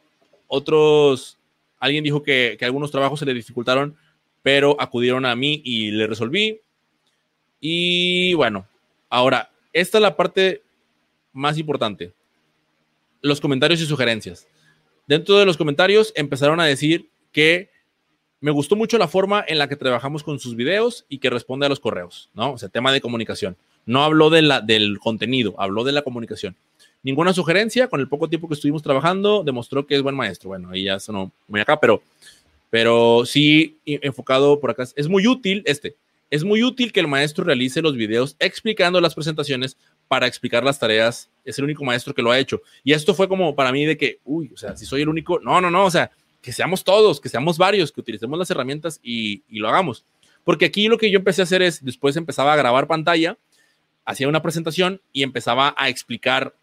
Otros, 0.47 1.37
alguien 1.79 2.03
dijo 2.03 2.23
que, 2.23 2.55
que 2.57 2.65
algunos 2.65 2.89
trabajos 2.89 3.19
se 3.19 3.25
les 3.25 3.35
dificultaron, 3.35 3.95
pero 4.41 4.75
acudieron 4.79 5.25
a 5.25 5.35
mí 5.35 5.61
y 5.63 5.91
le 5.91 6.07
resolví. 6.07 6.59
Y 7.59 8.33
bueno, 8.33 8.65
ahora, 9.11 9.51
esta 9.73 9.99
es 9.99 10.01
la 10.01 10.17
parte 10.17 10.63
más 11.31 11.59
importante. 11.59 12.11
Los 13.21 13.39
comentarios 13.39 13.79
y 13.81 13.85
sugerencias. 13.85 14.47
Dentro 15.05 15.37
de 15.37 15.45
los 15.45 15.57
comentarios 15.57 16.11
empezaron 16.15 16.59
a 16.59 16.65
decir 16.65 17.09
que 17.31 17.69
me 18.39 18.51
gustó 18.51 18.75
mucho 18.75 18.97
la 18.97 19.07
forma 19.07 19.45
en 19.47 19.59
la 19.59 19.69
que 19.69 19.75
trabajamos 19.75 20.23
con 20.23 20.39
sus 20.39 20.55
videos 20.55 21.05
y 21.07 21.19
que 21.19 21.29
responde 21.29 21.67
a 21.67 21.69
los 21.69 21.79
correos, 21.79 22.29
¿no? 22.33 22.53
O 22.53 22.57
sea, 22.57 22.69
tema 22.69 22.91
de 22.91 22.99
comunicación. 22.99 23.55
No 23.85 24.03
habló 24.03 24.29
de 24.29 24.61
del 24.65 24.99
contenido, 24.99 25.53
habló 25.59 25.83
de 25.83 25.91
la 25.91 26.01
comunicación. 26.01 26.55
Ninguna 27.03 27.33
sugerencia, 27.33 27.87
con 27.87 27.99
el 27.99 28.07
poco 28.07 28.29
tiempo 28.29 28.47
que 28.47 28.53
estuvimos 28.55 28.83
trabajando, 28.83 29.43
demostró 29.43 29.85
que 29.85 29.95
es 29.95 30.01
buen 30.01 30.15
maestro. 30.15 30.49
Bueno, 30.49 30.69
ahí 30.71 30.83
ya 30.85 30.99
sonó 30.99 31.31
muy 31.47 31.61
acá, 31.61 31.79
pero, 31.79 32.01
pero 32.69 33.25
sí 33.25 33.77
enfocado 33.85 34.59
por 34.59 34.71
acá. 34.71 34.85
Es 34.95 35.07
muy 35.07 35.27
útil 35.27 35.63
este. 35.65 35.95
Es 36.31 36.45
muy 36.45 36.63
útil 36.63 36.93
que 36.93 37.01
el 37.01 37.09
maestro 37.09 37.43
realice 37.43 37.81
los 37.81 37.97
videos 37.97 38.37
explicando 38.39 39.01
las 39.01 39.13
presentaciones 39.13 39.75
para 40.07 40.27
explicar 40.27 40.63
las 40.63 40.79
tareas. 40.79 41.29
Es 41.43 41.59
el 41.59 41.65
único 41.65 41.83
maestro 41.83 42.13
que 42.13 42.21
lo 42.21 42.31
ha 42.31 42.39
hecho. 42.39 42.61
Y 42.85 42.93
esto 42.93 43.13
fue 43.13 43.27
como 43.27 43.53
para 43.53 43.73
mí 43.73 43.85
de 43.85 43.97
que, 43.97 44.19
uy, 44.23 44.49
o 44.53 44.57
sea, 44.57 44.77
si 44.77 44.85
soy 44.85 45.01
el 45.01 45.09
único, 45.09 45.41
no, 45.41 45.59
no, 45.59 45.69
no, 45.69 45.83
o 45.83 45.91
sea, 45.91 46.09
que 46.41 46.53
seamos 46.53 46.85
todos, 46.85 47.19
que 47.19 47.27
seamos 47.27 47.57
varios, 47.57 47.91
que 47.91 47.99
utilicemos 47.99 48.39
las 48.39 48.49
herramientas 48.49 49.01
y, 49.03 49.43
lo 49.49 49.67
hagamos. 49.67 50.05
Porque 50.45 50.63
aquí 50.63 50.87
lo 50.87 50.97
que 50.97 51.11
yo 51.11 51.17
empecé 51.17 51.41
a 51.41 51.43
hacer 51.43 51.61
es, 51.61 51.83
después 51.83 52.15
empezaba 52.15 52.53
a 52.53 52.55
grabar 52.55 52.87
pantalla, 52.87 53.37
hacía 54.05 54.29
una 54.29 54.41
presentación 54.41 55.01
y 55.11 55.23
empezaba 55.23 55.75
a 55.77 55.89
explicar 55.89 56.55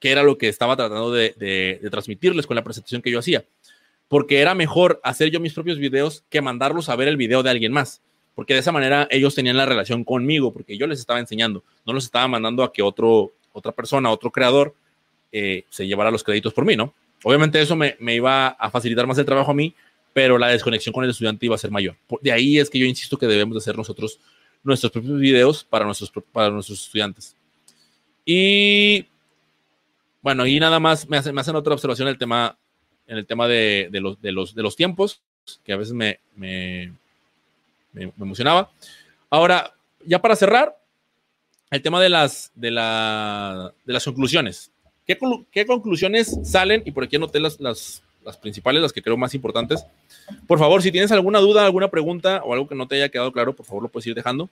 qué 0.00 0.10
era 0.10 0.22
lo 0.22 0.36
que 0.36 0.48
estaba 0.48 0.76
tratando 0.76 1.10
de, 1.12 1.80
transmitirles 1.90 2.46
con 2.46 2.56
la 2.56 2.62
presentación 2.62 3.00
que 3.00 3.10
yo 3.10 3.20
hacía. 3.20 3.42
Porque 4.06 4.40
era 4.40 4.54
mejor 4.54 5.00
hacer 5.02 5.30
yo 5.30 5.40
mis 5.40 5.54
propios 5.54 5.78
videos 5.78 6.24
que 6.28 6.42
mandarlos 6.42 6.90
a 6.90 6.96
ver 6.96 7.08
el 7.08 7.16
video 7.16 7.42
de 7.42 7.48
alguien 7.48 7.72
más 7.72 8.02
porque 8.38 8.54
de 8.54 8.60
esa 8.60 8.70
manera 8.70 9.08
ellos 9.10 9.34
tenían 9.34 9.56
la 9.56 9.66
relación 9.66 10.04
conmigo, 10.04 10.52
porque 10.52 10.78
yo 10.78 10.86
les 10.86 11.00
estaba 11.00 11.18
enseñando, 11.18 11.64
no 11.84 11.92
los 11.92 12.04
estaba 12.04 12.28
mandando 12.28 12.62
a 12.62 12.72
que 12.72 12.82
otro, 12.82 13.32
otra 13.52 13.72
persona, 13.72 14.12
otro 14.12 14.30
creador, 14.30 14.76
eh, 15.32 15.64
se 15.70 15.88
llevara 15.88 16.12
los 16.12 16.22
créditos 16.22 16.54
por 16.54 16.64
mí, 16.64 16.76
¿no? 16.76 16.94
Obviamente 17.24 17.60
eso 17.60 17.74
me, 17.74 17.96
iba 18.14 18.46
a 18.46 18.70
facilitar 18.70 19.08
más 19.08 19.18
el 19.18 19.24
trabajo 19.24 19.50
a 19.50 19.54
mí, 19.54 19.74
pero 20.12 20.38
la 20.38 20.46
desconexión 20.46 20.92
con 20.92 21.02
el 21.02 21.10
estudiante 21.10 21.46
iba 21.46 21.56
a 21.56 21.58
ser 21.58 21.72
mayor. 21.72 21.96
De 22.22 22.30
ahí 22.30 22.60
es 22.60 22.70
que 22.70 22.78
yo 22.78 22.86
insisto 22.86 23.18
que 23.18 23.26
debemos 23.26 23.56
de 23.56 23.58
hacer 23.58 23.76
nosotros 23.76 24.20
nuestros 24.62 24.92
propios 24.92 25.18
videos 25.18 25.64
para 25.64 25.84
nuestros, 25.84 26.12
para 26.30 26.50
nuestros 26.50 26.80
estudiantes. 26.84 27.34
Y 28.24 29.04
bueno, 30.22 30.46
y 30.46 30.60
nada 30.60 30.78
más 30.78 31.08
me 31.08 31.16
hacen, 31.16 31.34
me 31.34 31.40
hacen 31.40 31.56
otra 31.56 31.74
observación 31.74 32.06
en 32.06 32.12
el 32.12 32.18
tema, 32.18 32.56
en 33.08 33.18
el 33.18 33.26
tema 33.26 33.48
de, 33.48 33.88
los, 33.94 34.22
de, 34.22 34.30
los, 34.30 34.54
de 34.54 34.62
los 34.62 34.76
tiempos, 34.76 35.22
que 35.64 35.72
a 35.72 35.76
veces 35.76 35.92
me, 35.92 36.20
me, 36.36 36.92
emocionaba. 37.94 38.70
Ahora, 39.30 39.74
ya 40.04 40.20
para 40.20 40.36
cerrar, 40.36 40.78
el 41.70 41.82
tema 41.82 42.00
de 42.00 42.08
las, 42.08 42.50
de 42.54 42.70
la, 42.70 43.72
de 43.84 43.92
las 43.92 44.04
conclusiones. 44.04 44.70
¿Qué, 45.06 45.18
¿Qué, 45.50 45.66
conclusiones 45.66 46.38
salen? 46.44 46.82
Y 46.84 46.92
por 46.92 47.04
aquí 47.04 47.16
anoté 47.16 47.40
las, 47.40 47.60
las, 47.60 48.02
las, 48.24 48.36
principales, 48.36 48.82
las 48.82 48.92
que 48.92 49.02
creo 49.02 49.16
más 49.16 49.34
importantes. 49.34 49.84
Por 50.46 50.58
favor, 50.58 50.82
si 50.82 50.92
tienes 50.92 51.12
alguna 51.12 51.38
duda, 51.40 51.64
alguna 51.64 51.88
pregunta 51.88 52.42
o 52.44 52.52
algo 52.52 52.68
que 52.68 52.74
no 52.74 52.86
te 52.86 52.96
haya 52.96 53.08
quedado 53.08 53.32
claro, 53.32 53.54
por 53.54 53.66
favor 53.66 53.82
lo 53.82 53.88
puedes 53.88 54.06
ir 54.06 54.14
dejando. 54.14 54.50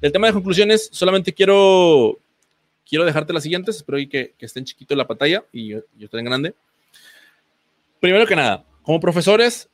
El 0.00 0.12
tema 0.12 0.26
de 0.26 0.32
conclusiones, 0.32 0.88
solamente 0.92 1.32
quiero, 1.32 2.18
quiero 2.88 3.04
dejarte 3.04 3.32
las 3.32 3.42
siguientes. 3.42 3.76
Espero 3.76 3.98
que, 4.10 4.34
que 4.36 4.46
estén 4.46 4.64
chiquito 4.64 4.94
en 4.94 4.98
la 4.98 5.06
pantalla 5.06 5.44
y 5.52 5.68
yo, 5.68 5.80
yo 5.96 6.06
esté 6.06 6.18
en 6.18 6.24
grande. 6.24 6.54
Primero 8.00 8.26
que 8.26 8.36
nada, 8.36 8.64
como 8.82 9.00
profesores, 9.00 9.68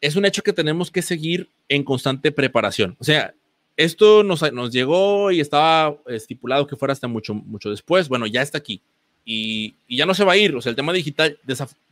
es 0.00 0.16
un 0.16 0.24
hecho 0.24 0.42
que 0.42 0.52
tenemos 0.52 0.90
que 0.90 1.02
seguir 1.02 1.48
en 1.68 1.82
constante 1.82 2.32
preparación. 2.32 2.96
O 2.98 3.04
sea, 3.04 3.34
esto 3.76 4.22
nos, 4.22 4.50
nos 4.52 4.72
llegó 4.72 5.30
y 5.30 5.40
estaba 5.40 5.96
estipulado 6.06 6.66
que 6.66 6.76
fuera 6.76 6.92
hasta 6.92 7.08
mucho, 7.08 7.34
mucho 7.34 7.70
después. 7.70 8.08
Bueno, 8.08 8.26
ya 8.26 8.42
está 8.42 8.58
aquí 8.58 8.80
y, 9.24 9.74
ya 9.88 10.06
no 10.06 10.14
se 10.14 10.24
va 10.24 10.32
a 10.32 10.36
ir. 10.36 10.54
O 10.54 10.62
sea, 10.62 10.70
el 10.70 10.76
tema 10.76 10.92
digital, 10.92 11.38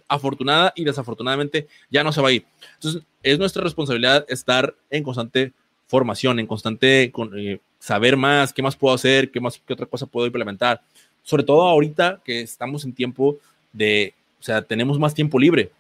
afortunada 0.09 0.73
y 0.77 0.85
desafortunadamente, 0.85 1.67
ya 1.91 2.05
no 2.05 2.13
se 2.13 2.23
va 2.23 2.29
a 2.29 2.33
ir. 2.33 2.47
Entonces, 2.75 3.03
es 3.23 3.39
nuestra 3.39 3.63
responsabilidad 3.63 4.25
estar 4.29 4.75
en 4.89 5.03
constante 5.03 5.53
formación, 5.87 6.39
en 6.39 6.47
constante 6.47 7.13
eh, 7.37 7.59
saber 7.79 8.17
más, 8.17 8.53
qué 8.53 8.63
más 8.63 8.77
puedo 8.77 8.95
hacer, 8.95 9.31
qué 9.31 9.41
más, 9.41 9.61
qué 9.67 9.73
otra 9.73 9.87
cosa 9.87 10.07
puedo 10.07 10.27
implementar. 10.27 10.81
Sobre 11.23 11.43
todo 11.43 11.63
ahorita 11.63 12.21
que 12.25 12.41
estamos 12.41 12.85
en 12.85 12.93
tiempo 12.93 13.39
de, 13.73 14.15
o 14.41 14.43
sea, 14.43 14.63
tenemos 14.63 14.99
más 14.99 15.15
tiempo 15.15 15.39
libre. 15.39 15.71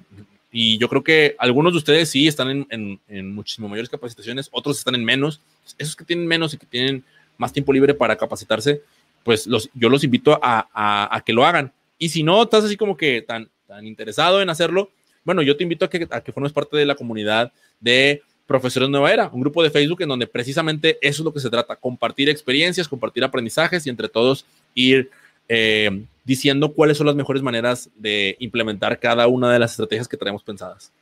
Y 0.57 0.79
yo 0.79 0.89
creo 0.89 1.03
que 1.03 1.35
algunos 1.41 1.73
de 1.73 1.79
ustedes 1.79 2.09
sí 2.09 2.29
están 2.29 2.65
en, 2.71 3.01
en, 3.09 3.35
muchísimo 3.35 3.69
mayores 3.69 3.91
capacitaciones, 3.91 4.49
otros 4.53 4.79
están 4.79 4.95
en 4.95 5.05
menos. 5.05 5.41
Esos 5.79 5.97
que 5.97 6.05
tienen 6.05 6.29
menos 6.29 6.55
y 6.55 6.59
que 6.59 6.67
tienen 6.67 7.03
más 7.37 7.53
tiempo 7.53 7.73
libre 7.73 7.93
para 7.93 8.15
capacitarse, 8.15 8.81
pues 9.25 9.49
los, 9.49 9.69
yo 9.75 9.89
los 9.89 10.05
invito 10.05 10.39
a, 10.41 10.69
a, 11.13 11.21
que 11.23 11.33
lo 11.33 11.45
hagan. 11.45 11.73
Y 11.99 12.11
si 12.11 12.23
no 12.23 12.41
estás 12.45 12.63
así 12.63 12.77
como 12.77 12.97
que 12.97 13.21
tan, 13.21 13.49
tan 13.67 13.85
interesado 13.85 14.41
en 14.41 14.49
hacerlo, 14.49 14.91
bueno, 15.25 15.43
yo 15.43 15.57
te 15.57 15.65
invito 15.65 15.87
a 15.87 15.91
que, 15.91 16.07
a 16.09 16.21
que 16.21 16.31
formes 16.31 16.53
parte 16.53 16.77
de 16.77 16.87
la 16.87 16.95
comunidad 16.95 17.51
de 17.81 18.23
Profesores 18.47 18.89
Nueva 18.89 19.13
Era, 19.13 19.31
un 19.33 19.41
grupo 19.41 19.61
de 19.61 19.71
Facebook 19.71 20.03
en 20.03 20.09
donde 20.09 20.29
precisamente 20.29 20.99
eso 21.03 21.23
es 21.23 21.25
lo 21.25 21.35
que 21.35 21.41
se 21.41 21.51
trata, 21.51 21.75
compartir 21.75 22.29
experiencias, 22.29 22.87
compartir 22.87 23.25
aprendizajes 23.25 23.89
y 23.89 23.91
entre 23.91 24.09
todos 24.09 24.47
ir 24.73 25.11
eh, 25.49 26.05
diciendo 26.25 26.73
cuáles 26.73 26.97
son 26.97 27.07
las 27.07 27.17
mejores 27.17 27.43
maneras 27.43 27.91
de 27.97 28.37
implementar 28.39 28.99
cada 28.99 29.27
una 29.27 29.53
de 29.53 29.59
las 29.59 29.73
estrategias 29.73 30.09
que 30.09 30.17
tenemos 30.17 30.43
pensadas. 30.43 30.93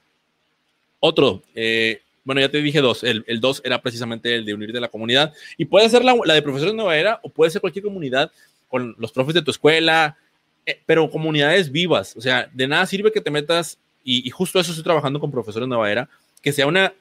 Otro, 1.00 1.42
eh, 1.54 2.00
bueno, 2.24 2.40
ya 2.40 2.48
te 2.48 2.62
dije 2.62 2.80
dos. 2.80 3.02
El, 3.02 3.24
dos 3.40 3.60
era 3.64 3.80
precisamente 3.80 4.34
el 4.34 4.44
de 4.44 4.54
unir 4.54 4.72
de 4.72 4.80
la 4.80 4.88
comunidad. 4.88 5.32
Y 5.56 5.64
puede 5.64 5.88
ser 5.88 6.04
la, 6.04 6.14
de 6.14 6.42
profesores 6.42 6.74
Nueva 6.74 6.96
Era 6.96 7.20
o 7.22 7.28
puede 7.28 7.50
ser 7.50 7.60
cualquier 7.60 7.84
comunidad 7.84 8.30
con 8.68 8.94
los 8.98 9.12
profes 9.12 9.34
de 9.34 9.42
tu 9.42 9.50
escuela, 9.50 10.16
eh, 10.64 10.80
pero 10.86 11.10
comunidades 11.10 11.70
vivas. 11.70 12.16
O 12.16 12.20
sea, 12.20 12.48
de 12.52 12.68
nada 12.68 12.86
sirve 12.86 13.12
que 13.12 13.20
te 13.20 13.30
metas, 13.30 13.78
y, 14.04 14.26
y, 14.26 14.30
justo 14.30 14.58
eso 14.58 14.70
estoy 14.70 14.84
trabajando 14.84 15.20
con 15.20 15.30
profesores 15.30 15.68
Nueva 15.68 15.90
Era, 15.90 16.08
que 16.40 16.52
sea 16.52 16.66
una. 16.66 16.92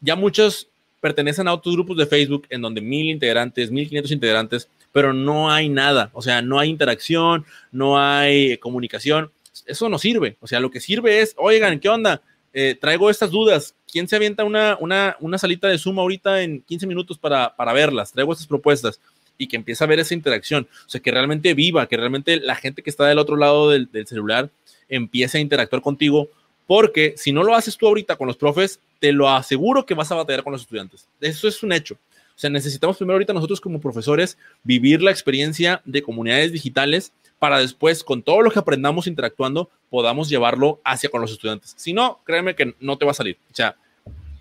Ya 0.00 0.14
muchos 0.14 0.68
pertenecen 1.00 1.48
a 1.48 1.54
otros 1.54 1.74
grupos 1.74 1.96
de 1.96 2.06
Facebook 2.06 2.46
en 2.50 2.62
donde 2.62 2.80
mil 2.80 3.10
integrantes, 3.10 3.70
mil 3.70 3.86
quinientos 3.86 4.12
integrantes 4.12 4.68
pero 4.98 5.12
no 5.12 5.48
hay 5.48 5.68
nada, 5.68 6.10
o 6.12 6.22
sea, 6.22 6.42
no 6.42 6.58
hay 6.58 6.70
interacción, 6.70 7.46
no 7.70 8.00
hay 8.00 8.58
comunicación, 8.58 9.30
eso 9.64 9.88
no 9.88 9.96
sirve, 9.96 10.36
o 10.40 10.48
sea, 10.48 10.58
lo 10.58 10.72
que 10.72 10.80
sirve 10.80 11.20
es, 11.20 11.36
oigan, 11.38 11.78
¿qué 11.78 11.88
onda? 11.88 12.20
Eh, 12.52 12.76
traigo 12.80 13.08
estas 13.08 13.30
dudas, 13.30 13.76
¿quién 13.92 14.08
se 14.08 14.16
avienta 14.16 14.42
una, 14.42 14.76
una, 14.80 15.16
una 15.20 15.38
salita 15.38 15.68
de 15.68 15.78
Zoom 15.78 16.00
ahorita 16.00 16.42
en 16.42 16.62
15 16.62 16.88
minutos 16.88 17.16
para, 17.16 17.54
para 17.54 17.72
verlas? 17.72 18.10
Traigo 18.10 18.32
estas 18.32 18.48
propuestas 18.48 18.98
y 19.36 19.46
que 19.46 19.54
empiece 19.54 19.84
a 19.84 19.86
ver 19.86 20.00
esa 20.00 20.14
interacción, 20.14 20.66
o 20.84 20.88
sea, 20.88 21.00
que 21.00 21.12
realmente 21.12 21.54
viva, 21.54 21.86
que 21.86 21.96
realmente 21.96 22.40
la 22.40 22.56
gente 22.56 22.82
que 22.82 22.90
está 22.90 23.06
del 23.06 23.20
otro 23.20 23.36
lado 23.36 23.70
del, 23.70 23.88
del 23.92 24.08
celular 24.08 24.50
empiece 24.88 25.38
a 25.38 25.40
interactuar 25.40 25.80
contigo, 25.80 26.28
porque 26.66 27.14
si 27.16 27.30
no 27.30 27.44
lo 27.44 27.54
haces 27.54 27.76
tú 27.76 27.86
ahorita 27.86 28.16
con 28.16 28.26
los 28.26 28.36
profes, 28.36 28.80
te 28.98 29.12
lo 29.12 29.28
aseguro 29.30 29.86
que 29.86 29.94
vas 29.94 30.10
a 30.10 30.16
batallar 30.16 30.42
con 30.42 30.54
los 30.54 30.62
estudiantes. 30.62 31.06
Eso 31.20 31.46
es 31.46 31.62
un 31.62 31.70
hecho. 31.70 31.96
O 32.38 32.40
sea, 32.40 32.50
necesitamos 32.50 32.96
primero 32.96 33.16
ahorita 33.16 33.32
nosotros 33.32 33.60
como 33.60 33.80
profesores 33.80 34.38
vivir 34.62 35.02
la 35.02 35.10
experiencia 35.10 35.82
de 35.84 36.02
comunidades 36.02 36.52
digitales 36.52 37.12
para 37.40 37.58
después, 37.58 38.04
con 38.04 38.22
todo 38.22 38.42
lo 38.42 38.52
que 38.52 38.60
aprendamos 38.60 39.08
interactuando, 39.08 39.70
podamos 39.90 40.28
llevarlo 40.28 40.80
hacia 40.84 41.10
con 41.10 41.20
los 41.20 41.32
estudiantes. 41.32 41.74
Si 41.76 41.92
no, 41.92 42.20
créeme 42.24 42.54
que 42.54 42.76
no 42.78 42.96
te 42.96 43.04
va 43.04 43.10
a 43.10 43.14
salir. 43.14 43.38
O 43.50 43.54
sea, 43.56 43.74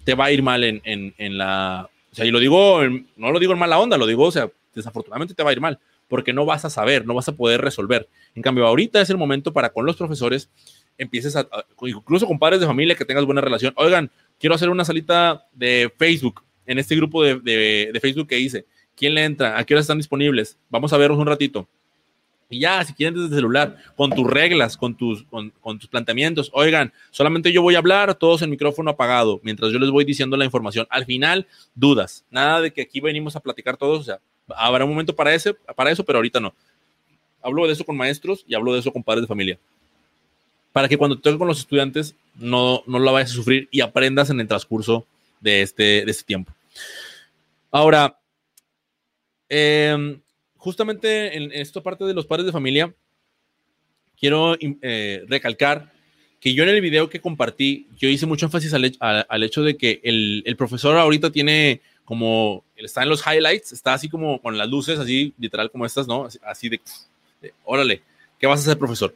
te 0.04 0.14
va 0.14 0.26
a 0.26 0.32
ir 0.32 0.44
mal 0.44 0.64
en, 0.64 0.80
en, 0.84 1.16
en 1.18 1.40
la... 1.40 1.90
O 2.12 2.16
sea, 2.16 2.24
y 2.24 2.30
lo 2.30 2.38
digo, 2.38 2.82
no 3.16 3.32
lo 3.32 3.40
digo 3.40 3.54
en 3.54 3.60
mala 3.60 3.80
onda, 3.80 3.98
lo 3.98 4.06
digo, 4.06 4.26
o 4.26 4.32
sea, 4.32 4.48
desafortunadamente 4.76 5.34
te 5.34 5.42
va 5.42 5.50
a 5.50 5.54
ir 5.54 5.60
mal, 5.60 5.80
porque 6.08 6.34
no 6.34 6.46
vas 6.46 6.66
a 6.66 6.70
saber, 6.70 7.04
no 7.04 7.16
vas 7.16 7.30
a 7.30 7.36
poder 7.36 7.62
resolver. 7.62 8.08
En 8.36 8.44
cambio, 8.44 8.68
ahorita 8.68 9.02
es 9.02 9.10
el 9.10 9.18
momento 9.18 9.54
para 9.54 9.70
con 9.70 9.88
los 9.88 9.96
profesores 9.96 10.52
empieces 11.00 11.36
a, 11.36 11.48
incluso 11.82 12.28
con 12.28 12.38
padres 12.38 12.60
de 12.60 12.68
familia 12.68 12.96
que 12.96 13.06
tengas 13.06 13.26
buena 13.26 13.42
relación. 13.42 13.74
Oigan, 13.76 14.12
quiero 14.40 14.54
hacer 14.54 14.70
una 14.70 14.86
salita 14.86 15.48
de 15.52 15.92
Facebook 15.98 16.44
en 16.68 16.78
este 16.78 16.96
grupo 16.96 17.24
de, 17.24 17.40
de, 17.40 18.00
Facebook 18.00 18.28
que 18.28 18.40
hice. 18.40 18.66
¿Quién 18.96 19.16
le 19.16 19.24
entra? 19.24 19.58
¿A 19.58 19.64
qué 19.64 19.74
horas 19.74 19.86
están 19.86 19.98
disponibles? 19.98 20.58
Vamos 20.70 20.94
a 20.94 20.98
verlos 20.98 21.18
un 21.18 21.28
ratito. 21.28 21.68
Y 22.50 22.60
ya, 22.60 22.84
si 22.84 22.94
quieren 22.94 23.16
desde 23.16 23.28
el 23.28 23.36
celular, 23.36 23.78
con 23.96 24.12
tus 24.12 24.26
reglas, 24.26 24.78
con 24.78 24.96
tus, 24.96 25.24
con, 25.24 25.52
tus 25.80 25.88
planteamientos, 25.88 26.50
oigan, 26.54 26.94
solamente 27.12 27.52
yo 27.52 27.62
voy 27.62 27.76
a 27.76 27.80
hablar, 27.80 28.16
todos 28.16 28.42
el 28.42 28.50
micrófono 28.50 28.92
apagado, 28.92 29.42
mientras 29.44 29.72
yo 29.72 29.80
les 29.80 29.90
voy 29.90 30.06
diciendo 30.06 30.38
la 30.38 30.46
información. 30.46 30.88
Al 30.90 31.06
final, 31.06 31.46
dudas. 31.76 32.24
Nada 32.30 32.62
de 32.62 32.72
que 32.72 32.82
aquí 32.82 33.02
venimos 33.02 33.36
a 33.36 33.42
platicar 33.42 33.76
todos, 33.76 34.00
o 34.00 34.04
sea, 34.04 34.20
habrá 34.56 34.86
un 34.86 34.92
momento 34.92 35.14
para, 35.16 35.34
ese, 35.34 35.54
para 35.54 35.92
eso, 35.92 36.06
pero 36.06 36.20
ahorita 36.20 36.40
no. 36.40 36.54
Hablo 37.42 37.68
de 37.68 37.74
eso 37.74 37.84
con 37.84 37.98
maestros 37.98 38.46
y 38.48 38.56
hablo 38.56 38.74
de 38.74 38.80
eso 38.80 38.94
con 38.94 39.04
padres 39.04 39.24
de 39.24 39.28
familia. 39.28 39.60
Para 40.72 40.88
que 40.88 40.98
cuando 40.98 41.20
te 41.20 41.38
con 41.38 41.48
los 41.48 41.60
estudiantes 41.60 42.16
no, 42.36 42.84
no 42.88 43.00
la 43.00 43.12
vayas 43.12 43.32
a 43.32 43.36
sufrir 43.36 43.68
y 43.72 43.82
aprendas 43.82 44.30
en 44.30 44.40
el 44.40 44.48
transcurso 44.48 45.06
de 45.42 45.62
este, 45.62 46.06
de 46.06 46.12
este 46.12 46.24
tiempo. 46.24 46.54
Ahora, 47.72 48.20
eh, 49.50 50.20
justamente 50.56 51.38
en, 51.38 51.52
esta 51.52 51.82
parte 51.82 52.06
de 52.06 52.14
los 52.14 52.26
padres 52.26 52.46
de 52.46 52.52
familia, 52.52 52.94
quiero 54.20 54.56
eh, 54.60 55.24
recalcar 55.28 55.92
que 56.40 56.54
yo 56.54 56.64
en 56.64 56.70
el 56.70 56.82
video 56.82 57.10
que 57.10 57.22
compartí, 57.22 57.88
yo 57.98 58.10
hice 58.10 58.26
mucho 58.26 58.46
énfasis 58.46 58.74
al, 58.74 58.96
al, 59.00 59.44
hecho 59.44 59.64
de 59.64 59.76
que 59.78 60.00
el, 60.04 60.44
el, 60.46 60.56
profesor 60.56 60.96
ahorita 60.98 61.32
tiene 61.32 61.82
como, 62.06 62.64
está 62.76 63.04
en 63.04 63.10
los 63.10 63.26
highlights, 63.26 63.72
está 63.72 63.94
así 63.94 64.08
como 64.08 64.42
con 64.42 64.58
las 64.58 64.70
luces, 64.70 65.00
así 65.00 65.34
literal 65.40 65.72
como 65.72 65.86
estas, 65.86 66.08
¿no? 66.08 66.28
Así, 66.44 66.70
de, 66.70 66.80
de, 67.42 67.54
órale, 67.66 68.02
¿qué 68.40 68.48
vas 68.48 68.60
a 68.60 68.64
hacer, 68.64 68.78
profesor? 68.78 69.16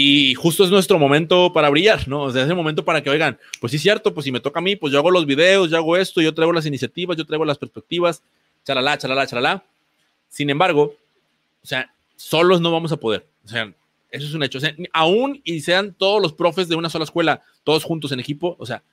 Y 0.00 0.34
justo 0.34 0.62
es 0.62 0.70
nuestro 0.70 0.96
momento 0.96 1.52
para 1.52 1.70
brillar, 1.70 2.06
¿no? 2.06 2.22
O 2.22 2.30
sea, 2.30 2.44
es 2.44 2.48
el 2.48 2.54
momento 2.54 2.84
para 2.84 3.02
que, 3.02 3.10
oigan, 3.10 3.36
pues 3.60 3.72
sí 3.72 3.78
es 3.78 3.82
cierto, 3.82 4.14
pues 4.14 4.24
si 4.24 4.30
me 4.30 4.38
toca 4.38 4.60
a 4.60 4.62
mí, 4.62 4.76
pues 4.76 4.92
yo 4.92 4.98
hago 5.00 5.10
los 5.10 5.26
videos, 5.26 5.70
yo 5.70 5.76
hago 5.76 5.96
esto, 5.96 6.20
yo 6.20 6.32
traigo 6.32 6.52
las 6.52 6.66
iniciativas, 6.66 7.16
yo 7.16 7.26
traigo 7.26 7.44
las 7.44 7.58
perspectivas, 7.58 8.22
chalala, 8.64 8.96
chalala, 8.96 9.26
chalala 9.26 9.64
sin 10.28 10.50
embargo, 10.50 10.94
o 11.62 11.66
sea, 11.66 11.92
solos 12.14 12.60
no 12.60 12.70
vamos 12.70 12.92
a 12.92 12.96
poder. 12.96 13.26
O 13.44 13.48
sea, 13.48 13.74
eso 14.12 14.26
es 14.26 14.34
un 14.34 14.44
hecho. 14.44 14.58
O 14.58 14.60
sea, 14.60 14.72
aún 14.92 15.40
y 15.42 15.60
sean 15.62 15.94
todos 15.94 16.22
los 16.22 16.32
profes 16.32 16.68
de 16.68 16.76
una 16.76 16.90
sola 16.90 17.04
escuela, 17.04 17.42
todos 17.64 17.82
juntos 17.82 18.12
en 18.12 18.20
equipo, 18.20 18.54
o 18.60 18.66
sea, 18.66 18.84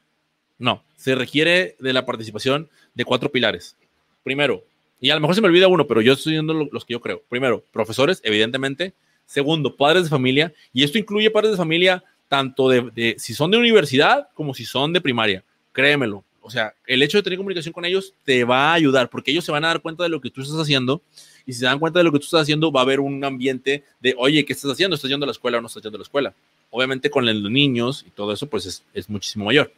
no, 0.57 0.83
se 0.95 1.13
requiere 1.13 1.75
de 1.79 1.93
la 1.93 2.05
participación 2.07 2.67
de 2.95 3.05
cuatro 3.05 3.31
pilares. 3.31 3.75
Primero, 4.23 4.63
y 4.99 5.11
a 5.11 5.15
lo 5.15 5.21
mejor 5.21 5.35
se 5.35 5.41
me 5.41 5.49
olvida 5.49 5.67
uno, 5.67 5.85
pero 5.85 6.01
yo 6.01 6.13
estoy 6.13 6.33
viendo 6.33 6.53
los 6.53 6.83
que 6.83 6.93
yo 6.93 7.01
creo. 7.01 7.21
Primero, 7.29 7.63
profesores, 7.71 8.21
evidentemente. 8.23 8.93
Segundo, 9.25 9.75
padres 9.75 10.03
de 10.03 10.09
familia. 10.09 10.53
Y 10.73 10.83
esto 10.83 10.97
incluye 10.97 11.29
padres 11.29 11.51
de 11.51 11.57
familia 11.57 12.03
tanto 12.27 12.69
de, 12.69 13.15
si 13.17 13.33
son 13.33 13.51
de 13.51 13.57
universidad 13.57 14.27
como 14.33 14.53
si 14.53 14.65
son 14.65 14.93
de 14.93 15.01
primaria. 15.01 15.43
Créemelo, 15.71 16.23
o 16.41 16.49
sea, 16.49 16.73
el 16.85 17.01
hecho 17.01 17.17
de 17.17 17.23
tener 17.23 17.37
comunicación 17.37 17.73
con 17.73 17.85
ellos 17.85 18.13
te 18.23 18.43
va 18.43 18.69
a 18.69 18.73
ayudar 18.73 19.09
porque 19.09 19.31
ellos 19.31 19.43
se 19.43 19.51
van 19.51 19.65
a 19.65 19.69
dar 19.69 19.81
cuenta 19.81 20.03
de 20.03 20.09
lo 20.09 20.21
que 20.21 20.29
tú 20.29 20.41
estás 20.41 20.59
haciendo 20.59 21.01
y 21.45 21.53
si 21.53 21.59
se 21.59 21.65
dan 21.65 21.79
cuenta 21.79 21.99
de 21.99 22.03
lo 22.03 22.11
que 22.11 22.19
tú 22.19 22.25
estás 22.25 22.43
haciendo 22.43 22.71
va 22.71 22.81
a 22.81 22.83
haber 22.83 22.99
un 22.99 23.23
ambiente 23.23 23.83
de, 23.99 24.13
oye, 24.17 24.45
¿qué 24.45 24.53
estás 24.53 24.71
haciendo? 24.71 24.95
¿Estás 24.95 25.09
yendo 25.09 25.23
a 25.23 25.27
la 25.27 25.31
escuela 25.31 25.57
o 25.57 25.61
no 25.61 25.67
estás 25.67 25.81
yendo 25.81 25.97
a 25.97 25.99
la 25.99 26.03
escuela? 26.03 26.33
Obviamente 26.69 27.09
con 27.09 27.25
los 27.25 27.51
niños 27.51 28.05
y 28.07 28.11
todo 28.11 28.31
eso 28.31 28.47
pues 28.47 28.65
es, 28.65 28.83
es 28.93 29.09
muchísimo 29.09 29.45
mayor. 29.45 29.71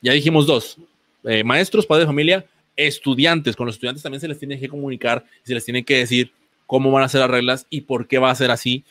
Ya 0.00 0.12
dijimos 0.12 0.46
dos, 0.46 0.78
eh, 1.24 1.44
maestros, 1.44 1.86
padres 1.86 2.04
de 2.04 2.06
familia, 2.06 2.46
estudiantes. 2.74 3.54
Con 3.54 3.66
los 3.66 3.76
estudiantes 3.76 4.02
también 4.02 4.20
se 4.20 4.28
les 4.28 4.38
tiene 4.38 4.58
que 4.58 4.68
comunicar, 4.68 5.24
se 5.42 5.54
les 5.54 5.64
tiene 5.64 5.84
que 5.84 5.98
decir 5.98 6.32
cómo 6.66 6.90
van 6.90 7.04
a 7.04 7.08
ser 7.08 7.20
las 7.20 7.30
reglas 7.30 7.66
y 7.70 7.82
por 7.82 8.06
qué 8.06 8.18
va 8.18 8.30
a 8.30 8.34
ser 8.34 8.50
así. 8.50 8.84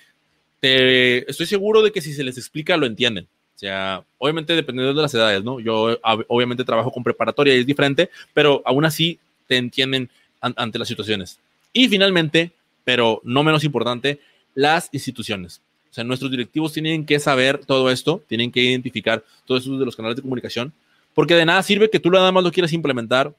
Te, 0.59 1.29
estoy 1.29 1.45
seguro 1.45 1.81
de 1.81 1.91
que 1.91 2.01
si 2.01 2.13
se 2.13 2.23
les 2.23 2.37
explica 2.37 2.77
lo 2.77 2.85
entienden. 2.85 3.27
O 3.55 3.57
sea, 3.57 4.03
obviamente 4.17 4.53
dependiendo 4.55 4.93
de 4.93 5.01
las 5.01 5.13
edades, 5.13 5.43
¿no? 5.43 5.59
Yo 5.59 5.97
obviamente 6.27 6.65
trabajo 6.65 6.91
con 6.91 7.03
preparatoria 7.03 7.55
y 7.55 7.59
es 7.59 7.65
diferente, 7.65 8.09
pero 8.33 8.61
aún 8.65 8.83
así 8.83 9.19
te 9.47 9.57
entienden 9.57 10.09
an 10.41 10.53
ante 10.57 10.77
las 10.77 10.87
situaciones. 10.87 11.39
Y 11.71 11.87
finalmente, 11.87 12.51
pero 12.83 13.21
no 13.23 13.43
menos 13.43 13.63
importante, 13.63 14.19
las 14.53 14.89
instituciones. 14.91 15.61
O 15.89 15.93
sea, 15.93 16.03
nuestros 16.03 16.31
directivos 16.31 16.73
tienen 16.73 17.05
que 17.05 17.19
saber 17.19 17.65
todo 17.65 17.89
esto, 17.89 18.21
tienen 18.27 18.51
que 18.51 18.61
identificar 18.61 19.23
todo 19.45 19.57
esto 19.57 19.77
de 19.77 19.85
los 19.85 19.95
canales 19.95 20.17
de 20.17 20.21
comunicación, 20.21 20.73
porque 21.13 21.35
de 21.35 21.45
nada 21.45 21.63
sirve 21.63 21.89
que 21.89 21.99
tú 21.99 22.11
nada 22.11 22.31
más 22.33 22.43
lo 22.43 22.51
quieras 22.51 22.73
implementar 22.73 23.33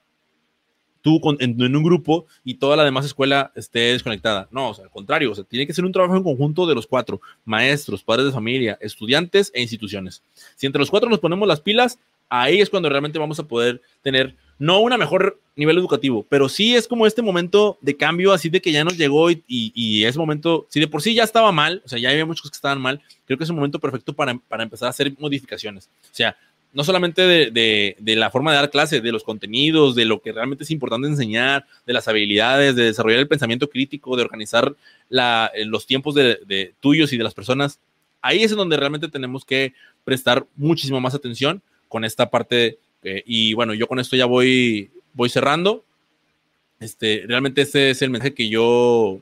tú 1.06 1.20
con, 1.20 1.36
en, 1.38 1.62
en, 1.62 1.76
un 1.76 1.84
grupo 1.84 2.26
y 2.42 2.54
toda 2.54 2.74
la 2.74 2.82
demás 2.82 3.06
escuela 3.06 3.52
esté 3.54 3.92
desconectada. 3.92 4.48
No, 4.50 4.70
o 4.70 4.74
sea, 4.74 4.86
al 4.86 4.90
contrario, 4.90 5.30
o 5.30 5.34
sea, 5.36 5.44
tiene 5.44 5.64
que 5.64 5.72
ser 5.72 5.84
un 5.84 5.92
trabajo 5.92 6.16
en 6.16 6.24
conjunto 6.24 6.66
de 6.66 6.74
los 6.74 6.84
cuatro, 6.84 7.20
maestros, 7.44 8.02
padres 8.02 8.26
de 8.26 8.32
familia, 8.32 8.76
estudiantes 8.80 9.52
e 9.54 9.62
instituciones. 9.62 10.24
Si 10.56 10.66
entre 10.66 10.80
los 10.80 10.90
cuatro 10.90 11.08
nos 11.08 11.20
ponemos 11.20 11.46
las 11.46 11.60
pilas, 11.60 12.00
ahí 12.28 12.60
es 12.60 12.70
cuando 12.70 12.88
realmente 12.88 13.20
vamos 13.20 13.38
a 13.38 13.44
poder 13.44 13.80
tener 14.02 14.34
no 14.58 14.80
una 14.80 14.98
mejor 14.98 15.38
nivel 15.54 15.78
educativo, 15.78 16.26
pero 16.28 16.48
sí 16.48 16.74
es 16.74 16.88
como 16.88 17.06
este 17.06 17.22
momento 17.22 17.78
de 17.82 17.96
cambio, 17.96 18.32
así 18.32 18.48
de 18.48 18.60
que 18.60 18.72
ya 18.72 18.82
nos 18.82 18.98
llegó 18.98 19.30
y, 19.30 19.44
y, 19.46 19.70
y 19.76 20.06
es 20.06 20.16
momento, 20.16 20.66
si 20.70 20.80
de 20.80 20.88
por 20.88 21.02
sí 21.02 21.14
ya 21.14 21.22
estaba 21.22 21.52
mal, 21.52 21.82
o 21.84 21.88
sea, 21.88 22.00
ya 22.00 22.10
había 22.10 22.26
muchos 22.26 22.50
que 22.50 22.56
estaban 22.56 22.80
mal, 22.80 23.00
creo 23.26 23.38
que 23.38 23.44
es 23.44 23.50
un 23.50 23.56
momento 23.56 23.78
perfecto 23.78 24.12
para, 24.12 24.36
para 24.36 24.64
empezar 24.64 24.88
a 24.88 24.90
hacer 24.90 25.14
modificaciones. 25.20 25.88
O 26.02 26.14
sea, 26.14 26.36
no 26.72 26.84
solamente 26.84 27.22
de, 27.22 27.96
de, 27.98 28.16
la 28.16 28.30
forma 28.30 28.50
de 28.50 28.58
dar 28.58 28.70
clase, 28.70 29.00
de 29.00 29.12
los 29.12 29.24
contenidos, 29.24 29.94
de 29.94 30.04
lo 30.04 30.20
que 30.20 30.32
realmente 30.32 30.64
es 30.64 30.70
importante 30.70 31.08
enseñar, 31.08 31.66
de 31.86 31.92
las 31.92 32.06
habilidades, 32.06 32.76
de 32.76 32.84
desarrollar 32.84 33.20
el 33.20 33.28
pensamiento 33.28 33.70
crítico, 33.70 34.14
de 34.16 34.22
organizar 34.22 34.74
la, 35.08 35.50
los 35.64 35.86
tiempos 35.86 36.14
de, 36.14 36.74
tuyos 36.80 37.12
y 37.12 37.18
de 37.18 37.24
las 37.24 37.34
personas. 37.34 37.80
Ahí 38.20 38.42
es 38.42 38.52
en 38.52 38.58
donde 38.58 38.76
realmente 38.76 39.08
tenemos 39.08 39.44
que 39.44 39.72
prestar 40.04 40.46
muchísimo 40.56 41.00
más 41.00 41.14
atención 41.14 41.62
con 41.88 42.04
esta 42.04 42.28
parte. 42.28 42.78
Eh, 43.02 43.22
y 43.24 43.54
bueno, 43.54 43.72
yo 43.72 43.86
con 43.86 43.98
esto 43.98 44.16
ya 44.16 44.26
voy, 44.26 44.90
voy 45.14 45.30
cerrando. 45.30 45.84
Este, 46.78 47.24
realmente 47.26 47.62
este 47.62 47.90
es 47.90 48.02
el 48.02 48.10
mensaje 48.10 48.34
que 48.34 48.48
yo, 48.48 49.20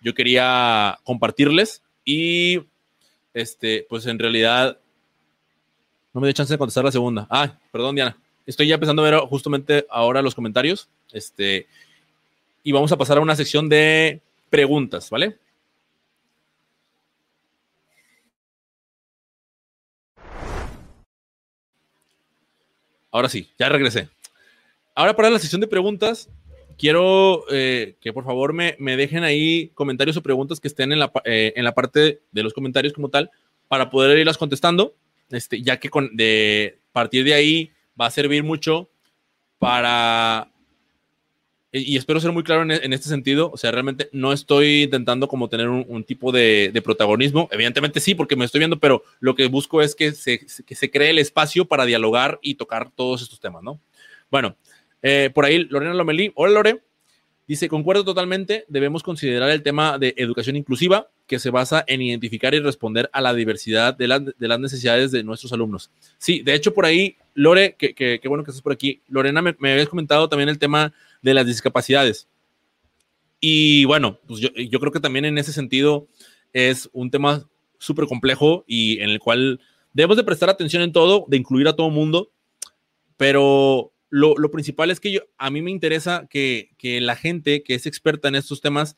yo 0.00 0.14
quería 0.14 0.98
compartirles. 1.02 1.82
Y 2.04 2.60
este, 3.32 3.84
pues 3.88 4.06
en 4.06 4.18
realidad 4.18 4.78
no 6.14 6.20
me 6.20 6.28
dio 6.28 6.32
chance 6.32 6.54
de 6.54 6.58
contestar 6.58 6.84
la 6.84 6.92
segunda. 6.92 7.26
Ah, 7.28 7.58
perdón, 7.72 7.96
Diana. 7.96 8.16
Estoy 8.46 8.68
ya 8.68 8.74
empezando 8.74 9.04
a 9.04 9.10
ver 9.10 9.18
justamente 9.22 9.84
ahora 9.90 10.22
los 10.22 10.34
comentarios. 10.34 10.88
Este, 11.12 11.66
y 12.62 12.70
vamos 12.70 12.92
a 12.92 12.96
pasar 12.96 13.18
a 13.18 13.20
una 13.20 13.34
sección 13.34 13.68
de 13.68 14.20
preguntas, 14.48 15.10
¿vale? 15.10 15.36
Ahora 23.10 23.28
sí, 23.28 23.50
ya 23.58 23.68
regresé. 23.68 24.08
Ahora 24.94 25.16
para 25.16 25.30
la 25.30 25.38
sección 25.40 25.60
de 25.60 25.66
preguntas, 25.66 26.28
quiero 26.78 27.44
eh, 27.50 27.96
que 28.00 28.12
por 28.12 28.24
favor 28.24 28.52
me, 28.52 28.76
me, 28.78 28.96
dejen 28.96 29.24
ahí 29.24 29.68
comentarios 29.74 30.16
o 30.16 30.22
preguntas 30.22 30.60
que 30.60 30.68
estén 30.68 30.92
en 30.92 31.00
la, 31.00 31.10
eh, 31.24 31.52
en 31.56 31.64
la 31.64 31.74
parte 31.74 32.20
de 32.30 32.42
los 32.42 32.52
comentarios 32.52 32.92
como 32.92 33.08
tal 33.08 33.30
para 33.66 33.90
poder 33.90 34.18
irlas 34.18 34.38
contestando 34.38 34.94
este, 35.30 35.62
ya 35.62 35.78
que 35.78 35.90
con, 35.90 36.16
de 36.16 36.78
partir 36.92 37.24
de 37.24 37.34
ahí 37.34 37.72
va 38.00 38.06
a 38.06 38.10
servir 38.10 38.42
mucho 38.42 38.90
para, 39.58 40.50
y 41.72 41.96
espero 41.96 42.20
ser 42.20 42.30
muy 42.30 42.44
claro 42.44 42.62
en, 42.62 42.92
este 42.92 43.08
sentido, 43.08 43.50
o 43.52 43.56
sea, 43.56 43.72
realmente 43.72 44.08
no 44.12 44.32
estoy 44.32 44.84
intentando 44.84 45.26
como 45.26 45.48
tener 45.48 45.68
un, 45.68 45.84
un 45.88 46.04
tipo 46.04 46.30
de, 46.30 46.70
de, 46.72 46.82
protagonismo, 46.82 47.48
evidentemente 47.50 47.98
sí, 47.98 48.14
porque 48.14 48.36
me 48.36 48.44
estoy 48.44 48.60
viendo, 48.60 48.78
pero 48.78 49.02
lo 49.18 49.34
que 49.34 49.48
busco 49.48 49.82
es 49.82 49.96
que 49.96 50.12
se, 50.12 50.38
que 50.38 50.74
se 50.76 50.90
cree 50.90 51.10
el 51.10 51.18
espacio 51.18 51.64
para 51.64 51.84
dialogar 51.84 52.38
y 52.42 52.54
tocar 52.54 52.92
todos 52.92 53.22
estos 53.22 53.40
temas, 53.40 53.64
¿no? 53.64 53.80
Bueno, 54.30 54.56
eh, 55.02 55.30
por 55.34 55.44
ahí 55.44 55.64
Lorena 55.64 55.94
Lomelí, 55.94 56.30
hola 56.36 56.52
Lore, 56.52 56.82
dice, 57.48 57.68
concuerdo 57.68 58.04
totalmente, 58.04 58.64
debemos 58.68 59.02
considerar 59.02 59.50
el 59.50 59.62
tema 59.62 59.98
de 59.98 60.14
educación 60.16 60.54
inclusiva, 60.54 61.10
que 61.26 61.38
se 61.38 61.50
basa 61.50 61.84
en 61.86 62.02
identificar 62.02 62.54
y 62.54 62.60
responder 62.60 63.08
a 63.12 63.20
la 63.20 63.32
diversidad 63.32 63.96
de, 63.96 64.08
la, 64.08 64.20
de 64.20 64.48
las 64.48 64.60
necesidades 64.60 65.10
de 65.10 65.24
nuestros 65.24 65.52
alumnos. 65.52 65.90
Sí, 66.18 66.42
de 66.42 66.54
hecho, 66.54 66.74
por 66.74 66.84
ahí, 66.84 67.16
Lore, 67.34 67.76
que, 67.78 67.94
que, 67.94 68.20
que 68.20 68.28
bueno 68.28 68.44
que 68.44 68.50
estás 68.50 68.62
por 68.62 68.72
aquí, 68.72 69.02
Lorena, 69.08 69.40
me, 69.40 69.56
me, 69.58 69.72
habías 69.72 69.88
comentado 69.88 70.28
también 70.28 70.48
el 70.48 70.58
tema 70.58 70.92
de 71.22 71.34
las 71.34 71.46
discapacidades. 71.46 72.28
Y 73.40 73.84
bueno, 73.86 74.18
pues 74.26 74.40
yo, 74.40 74.80
creo 74.80 74.92
que 74.92 75.00
también 75.00 75.24
en 75.24 75.38
ese 75.38 75.52
sentido 75.52 76.08
es 76.52 76.88
un 76.92 77.10
tema 77.10 77.48
súper 77.78 78.06
complejo 78.06 78.64
y 78.66 79.00
en 79.00 79.10
el 79.10 79.18
cual 79.18 79.60
debemos 79.92 80.16
de 80.16 80.24
prestar 80.24 80.48
atención 80.48 80.82
en 80.82 80.92
todo, 80.92 81.26
de 81.28 81.36
incluir 81.36 81.68
a 81.68 81.76
todo 81.76 81.90
mundo, 81.90 82.30
pero 83.16 83.92
lo, 84.08 84.50
principal 84.50 84.90
es 84.90 85.00
que 85.00 85.12
yo, 85.12 85.20
a 85.36 85.50
mí 85.50 85.60
me 85.60 85.70
interesa 85.70 86.26
que 86.30 86.70
la 86.80 87.16
gente 87.16 87.62
que 87.62 87.74
es 87.74 87.86
experta 87.86 88.28
en 88.28 88.36
estos 88.36 88.60
temas 88.60 88.96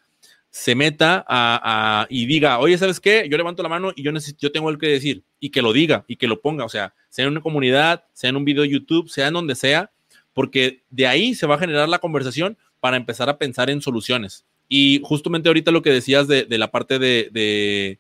se 0.51 0.75
meta 0.75 1.25
a, 1.29 2.07
y 2.09 2.27
diga, 2.27 2.59
oye, 2.59 2.79
¿sabes 2.79 2.99
qué? 2.99 3.29
Yo 3.31 3.37
levanto 3.37 3.63
la 3.63 3.69
mano 3.69 3.93
y 3.95 4.03
yo, 4.03 4.13
necesito, 4.13 4.39
yo 4.41 4.53
tengo 4.53 4.71
el 4.71 4.79
que 4.79 4.89
decir, 4.89 5.23
y 5.39 5.51
que 5.51 5.63
lo 5.63 5.73
diga, 5.73 6.05
y 6.09 6.17
que 6.17 6.27
lo 6.27 6.41
ponga, 6.41 6.65
o 6.65 6.69
sea, 6.69 6.95
sea 7.09 7.25
en 7.25 7.33
una 7.33 7.43
comunidad, 7.43 8.05
sea 8.13 8.31
en 8.31 8.37
un 8.37 8.45
video 8.45 8.63
de 8.63 8.71
YouTube, 8.71 9.11
sea 9.11 9.29
en 9.29 9.35
donde 9.35 9.55
sea, 9.55 9.91
porque 10.33 10.83
de 10.91 11.07
ahí 11.07 11.35
se 11.35 11.47
va 11.47 11.57
a 11.57 11.59
generar 11.59 11.89
la 11.89 11.99
conversación 11.99 12.57
para 12.81 12.97
empezar 12.97 13.29
a 13.29 13.39
pensar 13.39 13.71
en 13.71 13.81
soluciones. 13.81 14.47
Y 14.69 15.01
justamente 15.03 15.49
ahorita 15.49 15.71
lo 15.71 15.83
que 15.83 15.91
decías 15.91 16.27
de, 16.27 16.47
la 16.51 16.71
parte 16.71 16.99
de, 16.99 17.99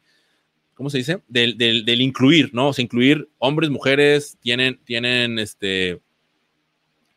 ¿cómo 0.75 0.91
se 0.91 0.99
dice? 0.99 1.23
Del, 1.29 1.57
del, 1.57 2.01
incluir, 2.01 2.51
¿no? 2.53 2.69
O 2.69 2.73
sea, 2.73 2.83
incluir 2.83 3.29
hombres, 3.39 3.71
mujeres, 3.71 4.37
tienen, 4.41 4.81
tienen, 4.85 5.39
este, 5.39 6.01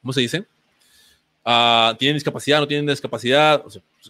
¿cómo 0.01 0.13
se 0.13 0.21
dice? 0.21 0.45
Ah, 1.51 1.95
tienen 1.97 2.13
discapacidad, 2.13 2.59
no 2.59 2.67
tienen 2.67 2.85
discapacidad, 2.85 3.63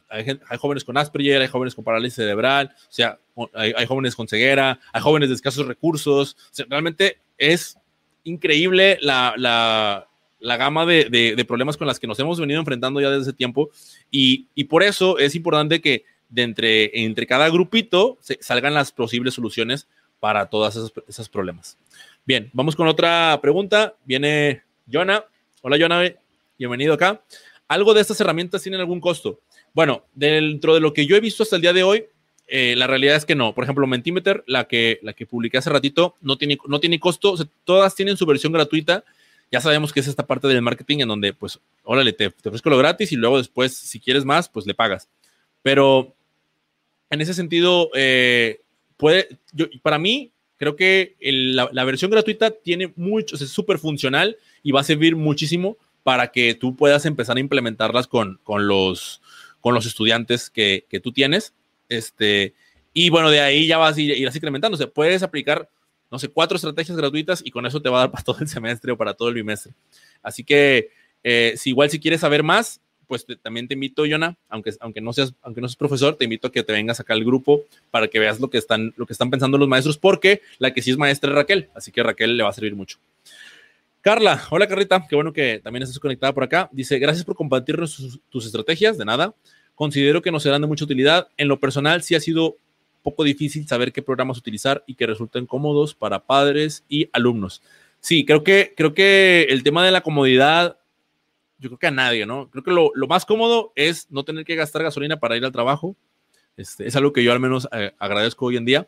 hay, 0.10 0.58
jóvenes 0.58 0.84
con 0.84 0.98
Asperger, 0.98 1.42
hay 1.42 1.48
jóvenes 1.48 1.74
con 1.74 1.86
parálisis 1.86 2.16
cerebral, 2.16 2.70
o 2.76 2.92
sea, 2.92 3.18
hay, 3.54 3.86
jóvenes 3.86 4.14
con 4.14 4.28
ceguera, 4.28 4.78
hay 4.92 5.02
jóvenes 5.02 5.30
de 5.30 5.36
escasos 5.36 5.66
recursos, 5.66 6.36
o 6.36 6.64
realmente 6.68 7.20
es 7.38 7.78
increíble 8.26 8.98
la, 9.02 9.36
la, 9.38 10.06
la 10.42 10.58
gama 10.58 10.86
de, 10.86 11.06
de, 11.10 11.46
problemas 11.46 11.78
con 11.78 11.88
las 11.88 11.98
que 11.98 12.08
nos 12.08 12.20
hemos 12.20 12.42
venido 12.42 12.60
enfrentando 12.60 13.00
ya 13.00 13.10
desde 13.10 13.22
ese 13.22 13.34
tiempo 13.34 13.70
y, 14.12 14.48
y 14.54 14.66
por 14.66 14.84
eso 14.84 15.18
es 15.18 15.34
importante 15.34 15.80
que 15.80 16.04
de 16.28 16.44
entre, 16.44 17.06
entre 17.06 17.26
cada 17.26 17.50
grupito 17.50 18.18
salgan 18.42 18.74
las 18.74 18.92
posibles 18.92 19.34
soluciones 19.34 19.88
para 20.20 20.48
todos 20.48 20.76
esos, 20.76 20.92
esos 21.08 21.30
problemas. 21.30 21.78
Bien, 22.26 22.50
vamos 22.52 22.76
con 22.76 22.90
otra 22.90 23.40
pregunta. 23.42 23.96
Viene 24.04 24.64
Jonah. 24.92 25.24
Hola, 25.62 25.78
Jonah 25.80 26.04
bienvenido 26.60 26.94
acá. 26.94 27.24
¿Algo 27.70 27.94
de 27.94 28.02
estas 28.02 28.20
herramientas 28.20 28.62
tienen 28.62 28.82
algún 28.82 29.00
costo? 29.00 29.40
Bueno, 29.74 30.04
dentro 30.14 30.74
de 30.74 30.82
lo 30.82 30.94
que 30.94 31.06
yo 31.06 31.16
he 31.16 31.22
visto 31.22 31.44
hasta 31.44 31.56
el 31.56 31.62
día 31.62 31.72
de 31.72 31.84
hoy, 31.84 32.06
eh, 32.48 32.76
la 32.76 32.86
realidad 32.86 33.16
es 33.16 33.26
que 33.26 33.34
no. 33.34 33.56
Por 33.56 33.64
ejemplo, 33.64 33.88
Mentimeter, 33.88 34.44
la 34.46 34.66
que, 34.66 35.00
la 35.02 35.14
que 35.14 35.26
publiqué 35.26 35.58
hace 35.58 35.70
ratito, 35.70 36.16
no 36.22 36.38
tiene, 36.38 36.58
no 36.68 36.80
tiene 36.80 37.00
costo. 37.00 37.36
todas 37.64 37.96
tienen 37.96 38.18
su 38.18 38.26
versión 38.26 38.52
gratuita. 38.52 39.06
Ya 39.52 39.62
sabemos 39.62 39.94
que 39.94 40.02
es 40.02 40.08
esta 40.08 40.28
parte 40.28 40.48
del 40.48 40.62
marketing 40.62 41.00
en 41.00 41.08
donde, 41.08 41.34
pues, 41.34 41.60
órale, 41.84 42.12
te, 42.12 42.30
te 42.30 42.50
ofrezco 42.50 42.70
lo 42.70 42.78
gratis 42.78 43.12
y 43.12 43.16
luego 43.16 43.38
después, 43.38 43.76
si 43.76 44.00
quieres 44.00 44.26
más, 44.26 44.50
pues 44.50 44.68
le 44.68 44.74
pagas. 44.74 45.08
Pero 45.64 46.14
en 47.10 47.22
ese 47.22 47.34
sentido, 47.34 47.90
eh, 47.96 48.62
puede, 48.98 49.30
yo, 49.54 49.68
para 49.82 49.98
mí, 49.98 50.32
creo 50.58 50.76
que 50.76 51.16
la, 51.22 51.84
versión 51.86 52.12
gratuita 52.12 52.52
tiene 52.52 52.92
mucho, 52.96 53.36
es 53.36 53.50
súper 53.50 53.80
funcional 53.80 54.38
y 54.62 54.72
va 54.72 54.82
a 54.82 54.84
servir 54.84 55.16
muchísimo 55.16 55.78
para 56.10 56.32
que 56.32 56.56
tú 56.56 56.76
puedas 56.76 57.06
empezar 57.06 57.38
a 57.38 57.40
implementarlas 57.40 58.08
con, 58.08 58.40
con, 58.42 58.68
los, 58.68 59.22
con 59.62 59.76
los 59.76 59.86
estudiantes 59.86 60.50
que, 60.50 60.88
que 60.90 61.00
tú 61.00 61.12
tienes. 61.12 61.54
Este, 61.88 62.56
y 62.94 63.12
bueno, 63.12 63.30
de 63.30 63.42
ahí 63.42 63.68
ya 63.68 63.78
vas 63.78 63.96
a 63.96 64.02
ir, 64.02 64.18
irás 64.18 64.34
sea, 64.76 64.88
puedes 64.88 65.22
aplicar, 65.22 65.70
no 66.10 66.18
sé, 66.18 66.30
cuatro 66.30 66.56
estrategias 66.56 66.98
gratuitas 66.98 67.44
y 67.46 67.52
con 67.52 67.68
eso 67.68 67.80
te 67.80 67.90
va 67.90 67.98
a 67.98 68.00
dar 68.00 68.12
para 68.12 68.24
todo 68.24 68.40
el 68.40 68.48
semestre 68.48 68.92
o 68.92 68.98
para 68.98 69.14
todo 69.14 69.30
el 69.30 69.36
bimestre. 69.36 69.74
Así 70.24 70.44
que, 70.44 70.90
eh, 71.24 71.54
si 71.58 71.70
igual 71.70 71.92
si 71.92 72.00
quieres 72.00 72.22
saber 72.22 72.42
más, 72.42 72.82
pues 73.06 73.28
también 73.44 73.68
te 73.68 73.76
invito, 73.76 74.08
Yona, 74.08 74.36
aunque, 74.50 74.74
aunque, 74.80 75.02
no 75.02 75.14
seas, 75.14 75.36
aunque 75.44 75.62
no 75.62 75.68
seas 75.68 75.76
profesor, 75.76 76.16
te 76.16 76.24
invito 76.24 76.48
a 76.48 76.52
que 76.52 76.64
te 76.64 76.74
vengas 76.74 77.00
acá 77.00 77.14
al 77.14 77.24
grupo 77.24 77.66
para 77.92 78.08
que 78.08 78.18
veas 78.18 78.40
lo 78.40 78.50
que 78.50 78.58
están, 78.58 78.96
lo 78.98 79.06
que 79.06 79.14
están 79.14 79.30
pensando 79.30 79.60
los 79.60 79.68
maestros, 79.68 80.00
porque 80.00 80.42
la 80.58 80.74
que 80.74 80.82
sí 80.82 80.90
es 80.90 80.98
maestra 80.98 81.30
es 81.30 81.36
Raquel, 81.36 81.70
así 81.76 81.92
que 81.92 82.02
Raquel 82.02 82.36
le 82.36 82.42
va 82.42 82.50
a 82.50 82.54
servir 82.54 82.76
mucho. 82.76 82.98
Carla, 84.10 84.42
hola 84.50 84.68
Carlita, 84.68 85.06
qué 85.08 85.14
bueno 85.14 85.32
que 85.32 85.60
también 85.64 85.84
estás 85.84 86.00
conectada 86.00 86.34
por 86.34 86.44
acá. 86.44 86.68
Dice, 86.72 86.98
gracias 86.98 87.24
por 87.24 87.36
compartirnos 87.36 88.20
tus, 88.28 88.46
estrategias, 88.48 88.98
de 88.98 89.06
nada. 89.06 89.36
Considero 89.76 90.24
que 90.24 90.32
nos 90.32 90.42
serán 90.42 90.62
de 90.62 90.68
mucha 90.68 90.84
utilidad. 90.84 91.28
En 91.38 91.48
lo 91.48 91.60
personal, 91.60 92.02
sí 92.02 92.16
ha 92.16 92.20
sido 92.20 92.58
poco 93.04 93.24
difícil 93.24 93.68
saber 93.68 93.94
qué 93.94 94.02
programas 94.02 94.40
utilizar 94.40 94.84
y 94.88 94.96
que 94.96 95.06
resulten 95.06 95.46
cómodos 95.46 95.94
para 95.94 96.26
padres 96.26 96.84
y 96.90 97.08
alumnos. 97.14 97.62
Sí, 98.00 98.26
creo 98.26 98.44
que, 98.44 98.74
creo 98.76 98.96
que 98.96 99.46
el 99.52 99.62
tema 99.62 99.86
de 99.86 99.92
la 99.92 100.02
comodidad, 100.02 100.80
yo 101.60 101.70
creo 101.70 101.78
que 101.78 101.86
a 101.86 101.92
nadie, 101.92 102.26
¿no? 102.26 102.50
Creo 102.50 102.64
que 102.64 102.72
lo, 102.72 102.92
más 103.08 103.28
cómodo 103.28 103.74
es 103.76 104.08
no 104.10 104.24
tener 104.24 104.44
que 104.44 104.56
gastar 104.56 104.82
gasolina 104.82 105.20
para 105.20 105.38
ir 105.38 105.46
al 105.46 105.52
trabajo. 105.52 105.96
Este, 106.58 106.88
es 106.88 106.96
algo 106.96 107.14
que 107.14 107.24
yo 107.24 107.32
al 107.32 107.40
menos 107.40 107.70
eh, 107.74 107.94
agradezco 108.00 108.48
hoy 108.48 108.58
en 108.58 108.66
día. 108.66 108.88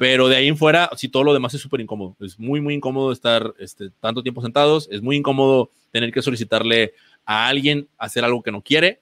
Pero 0.00 0.28
de 0.28 0.36
ahí 0.36 0.48
en 0.48 0.56
fuera, 0.56 0.88
si 0.96 1.10
todo 1.10 1.24
lo 1.24 1.34
demás 1.34 1.52
es 1.52 1.60
súper 1.60 1.82
incómodo. 1.82 2.16
Es 2.20 2.38
muy, 2.38 2.62
muy 2.62 2.72
incómodo 2.72 3.12
estar 3.12 3.52
este, 3.58 3.90
tanto 4.00 4.22
tiempo 4.22 4.40
sentados. 4.40 4.88
Es 4.90 5.02
muy 5.02 5.14
incómodo 5.14 5.68
tener 5.90 6.10
que 6.10 6.22
solicitarle 6.22 6.94
a 7.26 7.48
alguien 7.48 7.86
hacer 7.98 8.24
algo 8.24 8.42
que 8.42 8.50
no 8.50 8.62
quiere, 8.62 8.98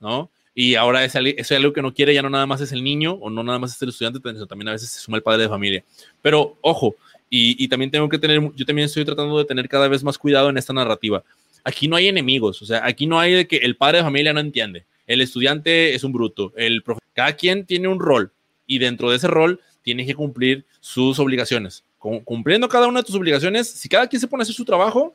¿no? 0.00 0.28
Y 0.52 0.74
ahora 0.74 1.04
ese, 1.04 1.36
ese 1.38 1.54
algo 1.54 1.72
que 1.72 1.82
no 1.82 1.94
quiere 1.94 2.12
ya 2.14 2.22
no 2.22 2.30
nada 2.30 2.46
más 2.46 2.60
es 2.60 2.72
el 2.72 2.82
niño 2.82 3.12
o 3.12 3.30
no 3.30 3.44
nada 3.44 3.60
más 3.60 3.76
es 3.76 3.82
el 3.82 3.90
estudiante, 3.90 4.18
también 4.48 4.70
a 4.70 4.72
veces 4.72 4.90
se 4.90 4.98
suma 4.98 5.18
el 5.18 5.22
padre 5.22 5.44
de 5.44 5.48
familia. 5.48 5.84
Pero 6.20 6.56
ojo, 6.62 6.96
y, 7.30 7.62
y 7.64 7.68
también 7.68 7.92
tengo 7.92 8.08
que 8.08 8.18
tener, 8.18 8.40
yo 8.56 8.66
también 8.66 8.86
estoy 8.86 9.04
tratando 9.04 9.38
de 9.38 9.44
tener 9.44 9.68
cada 9.68 9.86
vez 9.86 10.02
más 10.02 10.18
cuidado 10.18 10.50
en 10.50 10.58
esta 10.58 10.72
narrativa. 10.72 11.22
Aquí 11.62 11.86
no 11.86 11.94
hay 11.94 12.08
enemigos, 12.08 12.60
o 12.60 12.66
sea, 12.66 12.84
aquí 12.84 13.06
no 13.06 13.20
hay 13.20 13.34
de 13.34 13.46
que 13.46 13.58
el 13.58 13.76
padre 13.76 13.98
de 13.98 14.04
familia 14.04 14.32
no 14.32 14.40
entiende, 14.40 14.84
el 15.06 15.20
estudiante 15.20 15.94
es 15.94 16.02
un 16.02 16.10
bruto, 16.10 16.52
el 16.56 16.82
cada 17.14 17.36
quien 17.36 17.66
tiene 17.66 17.86
un 17.86 18.00
rol 18.00 18.32
y 18.66 18.78
dentro 18.78 19.10
de 19.10 19.16
ese 19.16 19.28
rol 19.28 19.60
tiene 19.82 20.06
que 20.06 20.14
cumplir 20.14 20.64
sus 20.80 21.18
obligaciones. 21.18 21.84
Cumpliendo 21.98 22.68
cada 22.68 22.86
una 22.86 23.00
de 23.00 23.04
tus 23.04 23.14
obligaciones, 23.14 23.68
si 23.68 23.88
cada 23.88 24.06
quien 24.06 24.20
se 24.20 24.26
pone 24.26 24.40
a 24.40 24.44
hacer 24.44 24.54
su 24.54 24.64
trabajo, 24.64 25.14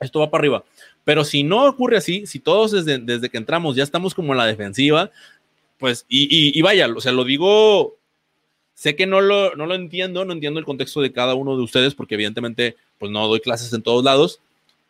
esto 0.00 0.20
va 0.20 0.30
para 0.30 0.40
arriba. 0.40 0.64
Pero 1.04 1.24
si 1.24 1.42
no 1.42 1.66
ocurre 1.66 1.96
así, 1.96 2.26
si 2.26 2.40
todos 2.40 2.72
desde, 2.72 2.98
desde 2.98 3.28
que 3.28 3.36
entramos 3.36 3.76
ya 3.76 3.82
estamos 3.82 4.14
como 4.14 4.32
en 4.32 4.38
la 4.38 4.46
defensiva, 4.46 5.10
pues, 5.78 6.06
y, 6.08 6.58
y, 6.58 6.62
vaya, 6.62 6.88
o 6.88 7.00
sea, 7.00 7.12
lo 7.12 7.24
digo, 7.24 7.96
sé 8.74 8.96
que 8.96 9.06
no 9.06 9.20
lo, 9.20 9.54
no 9.54 9.66
lo 9.66 9.74
entiendo, 9.74 10.24
no 10.24 10.32
entiendo 10.32 10.58
el 10.58 10.66
contexto 10.66 11.00
de 11.00 11.12
cada 11.12 11.34
uno 11.34 11.56
de 11.56 11.62
ustedes, 11.62 11.94
porque 11.94 12.14
evidentemente, 12.14 12.76
pues 12.98 13.12
no 13.12 13.26
doy 13.28 13.40
clases 13.40 13.72
en 13.72 13.82
todos 13.82 14.02
lados, 14.02 14.40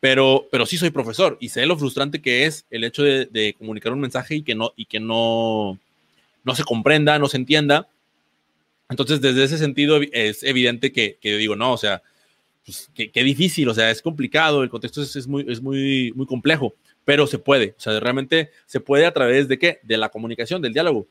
pero, 0.01 0.47
pero 0.51 0.66
sí 0.66 0.76
soy 0.76 0.91
profesor 0.91 1.37
y 1.41 1.49
sé 1.49 1.66
lo 1.66 1.78
frustrante 1.78 2.20
que 2.20 2.45
es 2.45 2.66
el 2.70 2.85
hecho 2.85 3.03
de, 3.03 3.26
de 3.26 3.55
comunicar 3.55 3.93
un 3.93 4.01
mensaje 4.01 4.37
y 4.37 4.43
que 4.43 4.55
no, 4.55 4.72
y 4.76 4.85
que 4.85 5.01
no, 5.01 5.78
no 6.45 6.55
se 6.55 6.64
comprenda, 6.64 7.18
no 7.18 7.28
se 7.28 7.39
entienda. 7.39 7.89
Entonces, 8.95 9.20
desde 9.20 9.42
ese 9.42 9.59
sentido, 9.59 9.99
es 10.12 10.45
evidente 10.45 10.92
que, 10.92 11.18
digo, 11.20 11.57
no, 11.57 11.72
o 11.72 11.76
sea, 11.76 12.01
pues, 12.64 12.88
qué, 12.95 13.24
difícil, 13.24 13.68
o 13.68 13.74
sea, 13.74 13.90
es 13.90 14.01
complicado, 14.01 14.62
el 14.62 14.70
contexto 14.70 15.03
es, 15.03 15.16
es, 15.16 15.26
muy, 15.26 15.45
es 15.49 15.61
muy, 15.61 16.12
muy 16.14 16.26
complejo, 16.26 16.76
pero 17.05 17.26
se 17.26 17.40
puede, 17.40 17.74
o 17.76 17.80
sea, 17.80 17.99
realmente 17.99 18.53
se 18.66 18.78
puede 18.78 19.05
a 19.05 19.12
través 19.12 19.49
de 19.49 19.59
qué? 19.59 19.80
De 19.82 19.97
la 19.97 20.11
comunicación, 20.11 20.62
del 20.62 20.72
diálogo. 20.72 21.09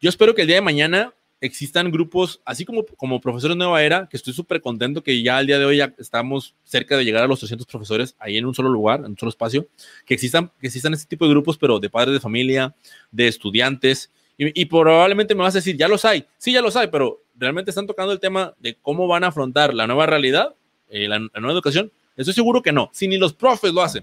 Yo 0.00 0.08
espero 0.08 0.34
que 0.34 0.40
el 0.40 0.46
día 0.46 0.56
de 0.56 0.62
mañana 0.62 1.12
existan 1.42 1.90
grupos, 1.90 2.40
así 2.46 2.64
como, 2.64 2.86
como 2.96 3.20
profesores 3.20 3.54
Nueva 3.54 3.82
Era, 3.82 4.08
que 4.08 4.16
estoy 4.16 4.32
súper 4.32 4.62
contento 4.62 5.02
que 5.02 5.22
ya 5.22 5.36
al 5.36 5.46
día 5.46 5.58
de 5.58 5.66
hoy 5.66 5.76
ya 5.76 5.94
estamos 5.98 6.54
cerca 6.64 6.96
de 6.96 7.04
llegar 7.04 7.22
a 7.22 7.26
los 7.26 7.38
300 7.40 7.66
profesores 7.66 8.16
ahí 8.18 8.38
en 8.38 8.46
un 8.46 8.54
solo 8.54 8.70
lugar, 8.70 9.00
en 9.00 9.10
un 9.10 9.18
solo 9.18 9.28
espacio, 9.28 9.68
que 10.06 10.14
existan, 10.14 10.50
que 10.58 10.68
existan 10.68 10.94
este 10.94 11.06
tipo 11.06 11.26
de 11.26 11.32
grupos, 11.32 11.58
pero 11.58 11.78
de 11.80 11.90
padres 11.90 12.14
de 12.14 12.20
familia, 12.20 12.74
de 13.10 13.28
estudiantes, 13.28 14.10
y, 14.42 14.64
probablemente 14.64 15.34
me 15.34 15.42
vas 15.42 15.54
a 15.54 15.58
decir, 15.58 15.76
ya 15.76 15.86
los 15.86 16.04
hay. 16.06 16.24
Sí, 16.38 16.52
ya 16.52 16.62
los 16.62 16.74
hay, 16.74 16.86
pero 16.86 17.20
realmente 17.36 17.70
están 17.70 17.86
tocando 17.86 18.10
el 18.12 18.20
tema 18.20 18.54
de 18.58 18.74
cómo 18.80 19.06
van 19.06 19.22
a 19.22 19.26
afrontar 19.26 19.74
la 19.74 19.86
nueva 19.86 20.06
realidad, 20.06 20.54
eh, 20.88 21.08
la, 21.08 21.18
nueva 21.18 21.52
educación. 21.52 21.92
Estoy 22.16 22.32
seguro 22.32 22.62
que 22.62 22.72
no. 22.72 22.88
Si 22.92 23.06
ni 23.06 23.18
los 23.18 23.34
profes 23.34 23.74
lo 23.74 23.82
hacen, 23.82 24.02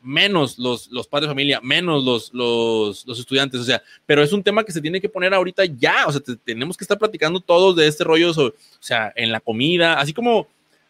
menos 0.00 0.58
los, 0.58 0.90
los 0.90 1.06
padres 1.06 1.28
de 1.28 1.32
familia, 1.32 1.60
menos 1.62 2.02
los, 2.02 2.32
los, 2.32 3.06
los, 3.06 3.18
estudiantes. 3.18 3.60
O 3.60 3.64
sea, 3.64 3.82
pero 4.06 4.22
es 4.22 4.32
un 4.32 4.42
tema 4.42 4.64
que 4.64 4.72
se 4.72 4.80
tiene 4.80 5.02
que 5.02 5.08
poner 5.10 5.34
ahorita 5.34 5.66
ya. 5.66 6.06
O 6.06 6.12
sea, 6.12 6.22
tenemos 6.42 6.78
que 6.78 6.84
estar 6.84 6.98
platicando 6.98 7.40
todos 7.40 7.76
de 7.76 7.86
este 7.86 8.04
rollo, 8.04 8.30
o 8.30 8.54
sea, 8.80 9.12
en 9.14 9.32
la 9.32 9.40
comida, 9.40 10.00
así 10.00 10.14
como 10.14 10.46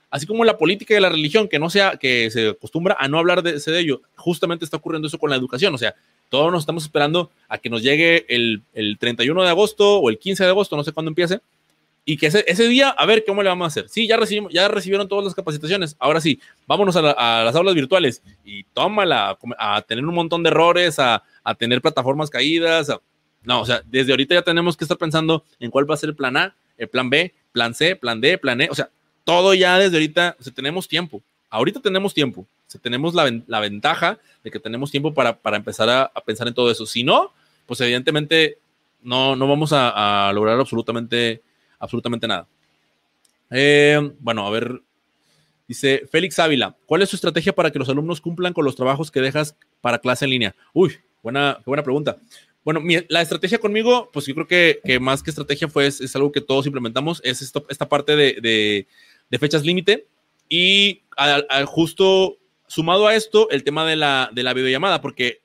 así 0.08 0.26
como 0.26 0.44
la 0.44 0.56
política 0.56 0.96
y 0.96 1.00
la 1.00 1.08
religión, 1.08 1.48
que 1.48 1.58
no 1.58 1.68
sea, 1.68 1.96
que 1.96 2.30
se 2.30 2.50
acostumbra 2.50 2.96
a 3.00 3.08
no 3.08 3.18
hablar 3.18 3.42
de, 3.42 3.58
de 3.58 3.80
ello, 3.80 4.00
justamente 4.14 4.64
está 4.64 4.76
ocurriendo 4.76 5.08
eso 5.08 5.18
con 5.18 5.28
la 5.28 5.34
educación. 5.34 5.74
O 5.74 5.78
sea, 5.78 5.92
todos 6.28 6.50
nos 6.52 6.62
estamos 6.62 6.84
esperando 6.84 7.30
a 7.48 7.58
que 7.58 7.70
nos 7.70 7.82
llegue 7.82 8.26
el, 8.28 8.62
el 8.72 8.98
31 8.98 9.42
de 9.42 9.48
agosto 9.48 9.98
o 9.98 10.10
el 10.10 10.18
15 10.18 10.44
de 10.44 10.50
agosto, 10.50 10.76
no 10.76 10.84
sé 10.84 10.92
cuándo 10.92 11.10
empiece, 11.10 11.40
y 12.04 12.18
que 12.18 12.26
ese, 12.26 12.44
ese, 12.46 12.68
día, 12.68 12.90
a 12.90 13.06
ver 13.06 13.24
cómo 13.26 13.42
le 13.42 13.48
vamos 13.48 13.64
a 13.64 13.68
hacer. 13.68 13.88
Sí, 13.88 14.06
ya, 14.06 14.16
recibimos, 14.16 14.52
ya 14.52 14.68
recibieron 14.68 15.08
todas 15.08 15.24
las 15.24 15.34
capacitaciones. 15.34 15.96
Ahora 15.98 16.20
sí, 16.20 16.38
vámonos 16.66 16.96
a, 16.96 17.02
las 17.02 17.54
aulas 17.56 17.74
virtuales 17.74 18.22
y 18.44 18.64
tómala 18.64 19.38
a, 19.58 19.82
tener 19.82 20.04
un 20.04 20.14
montón 20.14 20.42
de 20.42 20.50
errores, 20.50 20.98
a, 20.98 21.22
a 21.42 21.54
tener 21.54 21.80
plataformas 21.80 22.28
caídas. 22.28 22.92
no, 23.42 23.60
o 23.62 23.66
sea, 23.66 23.82
desde 23.86 24.12
ahorita 24.12 24.34
ya 24.34 24.42
tenemos 24.42 24.76
que 24.76 24.84
estar 24.84 24.98
pensando 24.98 25.44
en 25.58 25.70
cuál 25.70 25.88
va 25.90 25.94
a 25.94 25.98
ser 25.98 26.10
el 26.10 26.16
plan 26.16 26.36
A, 26.36 26.54
el 26.76 26.88
plan 26.88 27.08
B, 27.08 27.32
plan 27.52 27.74
C, 27.74 27.96
plan 27.96 28.20
D, 28.20 28.36
plan 28.36 28.60
E. 28.60 28.68
O 28.70 28.74
sea, 28.74 28.90
todo 29.24 29.54
ya 29.54 29.78
desde 29.78 29.96
ahorita, 29.96 30.36
tenemos 30.54 30.88
tiempo. 30.88 31.22
Ahorita 31.54 31.80
tenemos 31.80 32.12
tiempo 32.12 32.46
tenemos 32.78 33.14
la, 33.14 33.60
ventaja 33.60 34.18
de 34.42 34.50
que 34.50 34.60
tenemos 34.60 34.90
tiempo 34.90 35.14
para, 35.14 35.38
empezar 35.56 35.88
a, 35.88 36.12
pensar 36.24 36.48
en 36.48 36.54
todo 36.54 36.70
eso. 36.70 36.86
Si 36.86 37.04
no, 37.04 37.32
pues 37.66 37.80
evidentemente 37.80 38.58
no, 39.02 39.36
no 39.36 39.46
vamos 39.48 39.70
a, 39.72 40.30
lograr 40.34 40.58
absolutamente, 40.58 41.42
absolutamente 41.78 42.26
nada. 42.26 42.46
Eh, 43.50 44.12
bueno, 44.18 44.46
a 44.46 44.50
ver, 44.50 44.80
dice 45.68 46.06
Félix 46.10 46.38
Ávila, 46.38 46.76
¿cuál 46.86 47.02
es 47.02 47.10
su 47.10 47.16
estrategia 47.16 47.54
para 47.54 47.70
que 47.70 47.78
los 47.78 47.88
alumnos 47.88 48.20
cumplan 48.20 48.52
con 48.52 48.64
los 48.64 48.76
trabajos 48.76 49.10
que 49.10 49.20
dejas 49.20 49.56
para 49.80 49.98
clase 49.98 50.24
en 50.24 50.30
línea? 50.30 50.54
Uy, 50.72 50.96
buena, 51.22 51.60
buena 51.64 51.82
pregunta. 51.82 52.16
Bueno, 52.64 52.80
la 53.08 53.20
estrategia 53.20 53.58
conmigo, 53.58 54.08
pues 54.10 54.24
yo 54.24 54.34
creo 54.34 54.46
que, 54.46 54.80
que 54.82 54.98
más 54.98 55.22
que 55.22 55.28
estrategia 55.28 55.68
fue, 55.68 55.86
es, 55.86 56.16
algo 56.16 56.32
que 56.32 56.40
todos 56.40 56.64
implementamos, 56.64 57.20
es 57.22 57.42
esta 57.42 57.88
parte 57.88 58.16
de, 58.16 58.86
de, 59.28 59.38
fechas 59.38 59.64
límite 59.64 60.06
y 60.56 61.02
justo 61.66 62.38
sumado 62.68 63.08
a 63.08 63.16
esto, 63.16 63.50
el 63.50 63.64
tema 63.64 63.84
de 63.84 63.96
la, 63.96 64.30
de 64.32 64.44
la 64.44 64.54
videollamada, 64.54 65.00
porque 65.00 65.42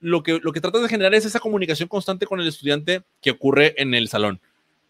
lo 0.00 0.22
que, 0.22 0.38
lo 0.42 0.52
que 0.52 0.60
tratas 0.60 0.82
de 0.82 0.88
generar 0.90 1.14
es 1.14 1.24
esa 1.24 1.40
comunicación 1.40 1.88
constante 1.88 2.26
con 2.26 2.38
el 2.38 2.46
estudiante 2.46 3.04
que 3.22 3.30
ocurre 3.30 3.74
en 3.80 3.94
el 3.94 4.08
salón. 4.08 4.38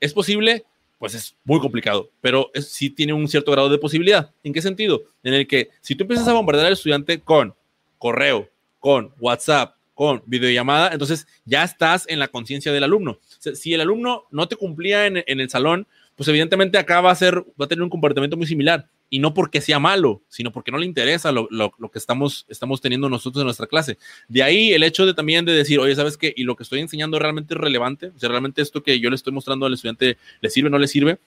¿Es 0.00 0.12
posible? 0.12 0.64
Pues 0.98 1.14
es 1.14 1.36
muy 1.44 1.60
complicado, 1.60 2.10
pero 2.20 2.50
sí 2.54 2.90
tiene 2.90 3.12
un 3.12 3.28
cierto 3.28 3.52
grado 3.52 3.68
de 3.68 3.78
posibilidad. 3.78 4.32
¿En 4.42 4.52
qué 4.52 4.60
sentido? 4.60 5.04
En 5.22 5.34
el 5.34 5.46
que 5.46 5.70
si 5.80 5.94
tú 5.94 6.02
empiezas 6.02 6.26
a 6.26 6.32
bombardear 6.32 6.66
al 6.66 6.72
estudiante 6.72 7.20
con 7.20 7.54
correo, 7.98 8.50
con 8.80 9.14
WhatsApp, 9.20 9.76
con 9.94 10.24
videollamada, 10.26 10.90
entonces 10.92 11.28
ya 11.44 11.62
estás 11.62 12.06
en 12.08 12.18
la 12.18 12.26
conciencia 12.26 12.72
del 12.72 12.82
alumno. 12.82 13.20
si 13.38 13.72
el 13.72 13.82
alumno 13.82 14.24
no 14.32 14.48
te 14.48 14.56
cumplía 14.56 15.06
en, 15.06 15.22
en, 15.24 15.38
el 15.38 15.48
salón, 15.48 15.86
pues 16.16 16.28
evidentemente 16.28 16.76
acá 16.76 17.00
va 17.00 17.12
a, 17.12 17.14
ser, 17.14 17.38
va 17.38 17.66
a 17.66 17.68
tener 17.68 17.84
un 17.84 17.90
comportamiento 17.90 18.36
muy 18.36 18.48
similar 18.48 18.88
y 19.12 19.18
no 19.18 19.34
porque 19.34 19.60
sea 19.60 19.78
malo, 19.78 20.22
sino 20.28 20.52
porque 20.52 20.72
no 20.72 20.78
le 20.78 20.86
interesa 20.86 21.32
lo, 21.32 21.46
que 21.92 21.98
estamos, 21.98 22.46
estamos 22.48 22.80
teniendo 22.80 23.10
nosotros 23.10 23.42
en 23.42 23.44
nuestra 23.44 23.66
clase. 23.66 23.98
De 24.26 24.42
ahí 24.42 24.72
el 24.72 24.82
hecho 24.82 25.04
de 25.04 25.12
también 25.12 25.44
de 25.44 25.52
decir, 25.52 25.78
oye, 25.80 25.94
¿sabes 25.94 26.16
qué? 26.16 26.32
Y 26.34 26.44
lo 26.44 26.56
que 26.56 26.62
estoy 26.62 26.80
enseñando 26.80 27.18
realmente 27.18 27.52
es 27.52 27.60
relevante, 27.60 28.06
o 28.16 28.18
sea, 28.18 28.30
realmente 28.30 28.62
esto 28.62 28.82
que 28.82 29.00
yo 29.00 29.10
le 29.10 29.16
estoy 29.16 29.34
mostrando 29.34 29.66
al 29.66 29.74
estudiante 29.74 30.16
le 30.40 30.48
sirve 30.48 30.68
o 30.68 30.70
no 30.70 30.78
le 30.78 30.88
sirve. 30.88 31.18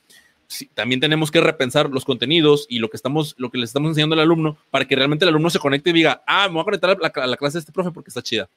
también 0.73 0.99
tenemos 0.99 1.29
que 1.29 1.39
repensar 1.41 1.91
los 1.91 2.05
contenidos 2.05 2.65
y 2.69 2.79
lo 2.79 2.89
que 2.89 2.97
estamos, 2.97 3.36
lo 3.38 3.51
que 3.51 3.59
le 3.59 3.65
estamos 3.65 3.89
enseñando 3.89 4.15
al 4.15 4.21
alumno 4.21 4.57
para 4.71 4.86
que 4.86 4.95
realmente 4.95 5.23
el 5.23 5.29
alumno 5.29 5.51
se 5.51 5.59
conecte 5.59 5.91
y 5.91 5.93
diga, 5.93 6.23
ah, 6.25 6.47
me 6.47 6.55
voy 6.55 6.61
a 6.61 6.65
conectar 6.65 6.89
a 6.89 7.27
la, 7.27 7.38
clase 7.38 7.57
de 7.57 7.59
este 7.59 7.71
profe 7.71 7.91
porque 7.91 8.09
está 8.09 8.23
chida. 8.23 8.49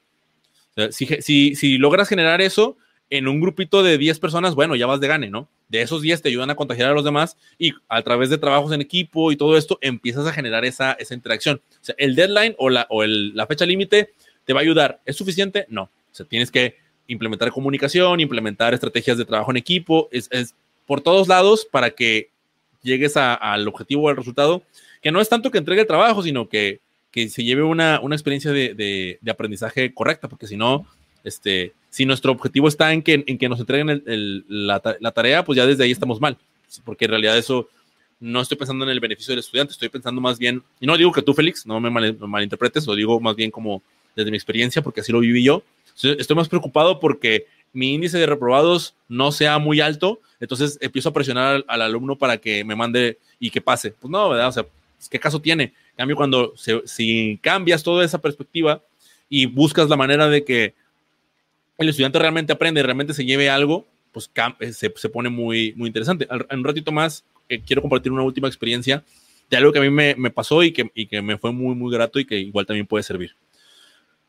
si, 0.89 1.05
si, 1.05 1.53
si 1.53 1.77
logras 1.77 2.09
generar 2.09 2.41
eso, 2.41 2.77
en 3.09 3.27
un 3.27 3.41
grupito 3.41 3.81
de 3.81 3.97
10 3.97 4.19
personas, 4.19 4.55
bueno, 4.55 4.75
ya 4.75 4.85
vas 4.85 4.99
de 4.99 5.07
gane, 5.07 5.29
¿no? 5.29 5.47
De 5.67 5.81
esos 5.81 6.01
10 6.01 6.21
te 6.21 6.29
ayudan 6.29 6.49
a 6.49 6.55
contagiar 6.55 6.89
a 6.89 6.93
los 6.93 7.03
demás 7.03 7.37
y 7.57 7.73
a 7.87 8.01
través 8.01 8.29
de 8.29 8.37
trabajos 8.37 8.71
en 8.71 8.81
equipo 8.81 9.31
y 9.31 9.35
todo 9.35 9.57
esto 9.57 9.79
empiezas 9.81 10.27
a 10.27 10.33
generar 10.33 10.63
esa, 10.65 10.93
esa 10.93 11.15
interacción. 11.15 11.61
O 11.69 11.83
sea, 11.83 11.95
el 11.97 12.15
deadline 12.15 12.55
o 12.57 12.69
la, 12.69 12.85
o 12.89 13.03
la 13.05 13.47
fecha 13.47 13.65
límite 13.65 14.13
te 14.45 14.53
va 14.53 14.59
a 14.59 14.63
ayudar. 14.63 15.01
¿Es 15.05 15.15
suficiente? 15.15 15.65
No. 15.69 15.83
O 15.83 16.15
sea, 16.15 16.25
tienes 16.25 16.51
que 16.51 16.75
implementar 17.07 17.51
comunicación, 17.51 18.19
implementar 18.19 18.73
estrategias 18.73 19.17
de 19.17 19.25
trabajo 19.25 19.49
en 19.51 19.57
equipo, 19.57 20.09
es, 20.11 20.27
es 20.31 20.53
por 20.85 21.01
todos 21.01 21.27
lados 21.27 21.67
para 21.69 21.89
que 21.91 22.29
llegues 22.83 23.17
al 23.17 23.67
objetivo 23.67 24.03
o 24.03 24.09
al 24.09 24.17
resultado, 24.17 24.63
que 25.01 25.11
no 25.11 25.19
es 25.19 25.29
tanto 25.29 25.51
que 25.51 25.57
entregue 25.57 25.81
el 25.81 25.87
trabajo, 25.87 26.21
sino 26.21 26.47
que, 26.47 26.79
que 27.11 27.27
se 27.29 27.43
lleve 27.43 27.63
una, 27.63 27.99
una 28.01 28.15
experiencia 28.15 28.51
de, 28.51 29.17
de 29.19 29.31
aprendizaje 29.31 29.93
correcta, 29.93 30.29
porque 30.29 30.47
si 30.47 30.55
no, 30.55 30.85
este, 31.23 31.73
si 31.89 32.05
nuestro 32.05 32.31
objetivo 32.31 32.67
está 32.67 32.93
en 32.93 33.01
que, 33.01 33.23
en 33.25 33.37
que 33.37 33.49
nos 33.49 33.59
entreguen 33.59 34.03
la, 34.47 34.79
tarea, 34.79 35.43
pues 35.43 35.57
ya 35.57 35.65
desde 35.65 35.83
ahí 35.83 35.91
estamos 35.91 36.21
mal, 36.21 36.37
porque 36.83 37.05
en 37.05 37.11
realidad 37.11 37.37
eso 37.37 37.67
no 38.19 38.41
estoy 38.41 38.57
pensando 38.57 38.83
en 38.85 38.91
el 38.91 38.99
beneficio 38.99 39.31
del 39.31 39.39
estudiante, 39.39 39.73
estoy 39.73 39.89
pensando 39.89 40.21
más 40.21 40.37
bien, 40.37 40.63
y 40.79 40.85
no 40.85 40.97
digo 40.97 41.11
que 41.11 41.21
tú, 41.21 41.33
Félix, 41.33 41.65
no 41.65 41.79
me, 41.79 41.89
malinterpretes, 41.89 42.85
lo 42.85 42.95
digo 42.95 43.19
más 43.19 43.35
bien 43.35 43.51
como 43.51 43.81
desde 44.15 44.31
mi 44.31 44.37
experiencia, 44.37 44.81
porque 44.81 45.01
así 45.01 45.11
lo 45.11 45.19
viví 45.19 45.43
yo. 45.43 45.63
Estoy 46.01 46.35
más 46.35 46.47
preocupado 46.47 46.99
porque 46.99 47.47
mi 47.73 47.93
índice 47.93 48.17
de 48.17 48.25
reprobados 48.25 48.95
no 49.07 49.31
sea 49.31 49.59
muy 49.59 49.79
alto, 49.79 50.19
entonces 50.39 50.77
empiezo 50.81 51.09
a 51.09 51.13
presionar 51.13 51.63
al, 51.67 51.81
alumno 51.81 52.15
para 52.15 52.37
que 52.37 52.63
me 52.63 52.75
mande 52.75 53.17
y 53.39 53.49
que 53.49 53.61
pase. 53.61 53.91
Pues 53.91 54.09
no, 54.09 54.29
¿verdad? 54.29 54.47
O 54.47 54.51
sea, 54.51 54.65
¿qué 55.09 55.19
caso 55.19 55.41
tiene? 55.41 55.63
En 55.63 55.97
cambio, 55.97 56.15
cuando 56.15 56.53
si 56.85 57.39
cambias 57.41 57.83
toda 57.83 58.05
esa 58.05 58.19
perspectiva 58.19 58.81
y 59.29 59.45
buscas 59.45 59.89
la 59.89 59.97
manera 59.97 60.27
de 60.29 60.43
que 60.43 60.73
el 61.79 61.89
estudiante 61.89 62.19
realmente 62.19 62.53
aprende, 62.53 62.83
realmente 62.83 63.13
se 63.13 63.25
lleve 63.25 63.49
algo, 63.49 63.87
pues 64.11 64.29
eh, 64.59 64.73
se, 64.73 64.93
se 64.95 65.09
pone 65.09 65.29
muy, 65.29 65.73
muy 65.75 65.87
interesante. 65.87 66.27
En 66.49 66.59
un 66.59 66.65
ratito 66.65 66.91
más 66.91 67.23
eh, 67.47 67.61
quiero 67.65 67.81
compartir 67.81 68.11
una 68.11 68.23
última 68.23 68.47
experiencia 68.47 69.03
de 69.49 69.57
algo 69.57 69.71
que 69.71 69.79
a 69.79 69.81
mí 69.81 69.89
me, 69.89 70.13
me 70.15 70.29
pasó 70.29 70.61
y 70.61 70.71
que, 70.73 70.91
y 70.93 71.07
que, 71.07 71.21
me 71.21 71.37
fue 71.37 71.51
muy, 71.51 71.75
muy 71.75 71.91
grato 71.91 72.19
y 72.19 72.25
que 72.25 72.37
igual 72.37 72.65
también 72.65 72.85
puede 72.85 73.03
servir. 73.03 73.35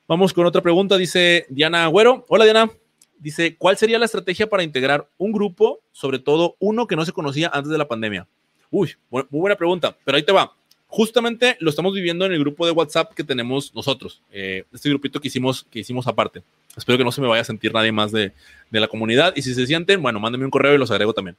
Vamos 0.07 0.33
con 0.33 0.47
otra 0.47 0.63
pregunta, 0.63 0.97
dice 0.97 1.47
Diana 1.51 1.85
Agüero. 1.85 2.25
Hola 2.29 2.45
Diana. 2.45 2.71
Dice, 3.19 3.57
¿cuál 3.57 3.77
sería 3.77 3.99
la 3.99 4.07
estrategia 4.07 4.49
para 4.49 4.63
integrar 4.63 5.07
un 5.19 5.31
grupo, 5.31 5.81
sobre 5.93 6.21
todo 6.21 6.57
uno 6.59 6.87
que 6.87 6.97
no 6.97 7.05
se 7.05 7.13
conocía 7.13 7.51
antes 7.53 7.71
de 7.71 7.77
la 7.77 7.87
pandemia? 7.87 8.27
Uy, 8.71 8.95
muy 9.11 9.27
buena 9.29 9.57
pregunta, 9.57 9.95
pero 10.05 10.17
ahí 10.17 10.23
te 10.23 10.33
va 10.33 10.55
justamente 10.91 11.57
lo 11.61 11.71
estamos 11.71 11.95
viviendo 11.95 12.27
en 12.27 12.33
el 12.33 12.41
grupo 12.41 12.67
de 12.67 12.73
WhatsApp 12.73 13.15
que 13.15 13.23
tenemos 13.23 13.73
nosotros, 13.75 14.21
eh, 14.33 14.65
este 14.73 14.89
grupito 14.89 15.21
que 15.21 15.29
hicimos, 15.29 15.65
que 15.71 15.79
hicimos 15.79 16.09
aparte. 16.09 16.43
Espero 16.77 16.99
que 16.99 17.05
no 17.05 17.13
se 17.13 17.21
me 17.21 17.29
vaya 17.29 17.43
a 17.43 17.45
sentir 17.45 17.73
nadie 17.73 17.93
más 17.93 18.11
de, 18.11 18.33
de 18.71 18.81
la 18.81 18.89
comunidad 18.89 19.33
y 19.37 19.43
si 19.43 19.55
se 19.55 19.67
sienten, 19.67 20.03
bueno, 20.03 20.19
mándenme 20.19 20.45
un 20.45 20.51
correo 20.51 20.75
y 20.75 20.79
los 20.79 20.91
agrego 20.91 21.15
también. 21.15 21.37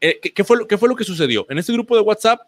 Eh, 0.00 0.18
¿qué, 0.20 0.44
fue 0.44 0.56
lo, 0.56 0.66
¿Qué 0.66 0.76
fue 0.78 0.88
lo 0.88 0.96
que 0.96 1.04
sucedió? 1.04 1.46
En 1.48 1.58
este 1.58 1.72
grupo 1.72 1.94
de 1.94 2.02
WhatsApp 2.02 2.40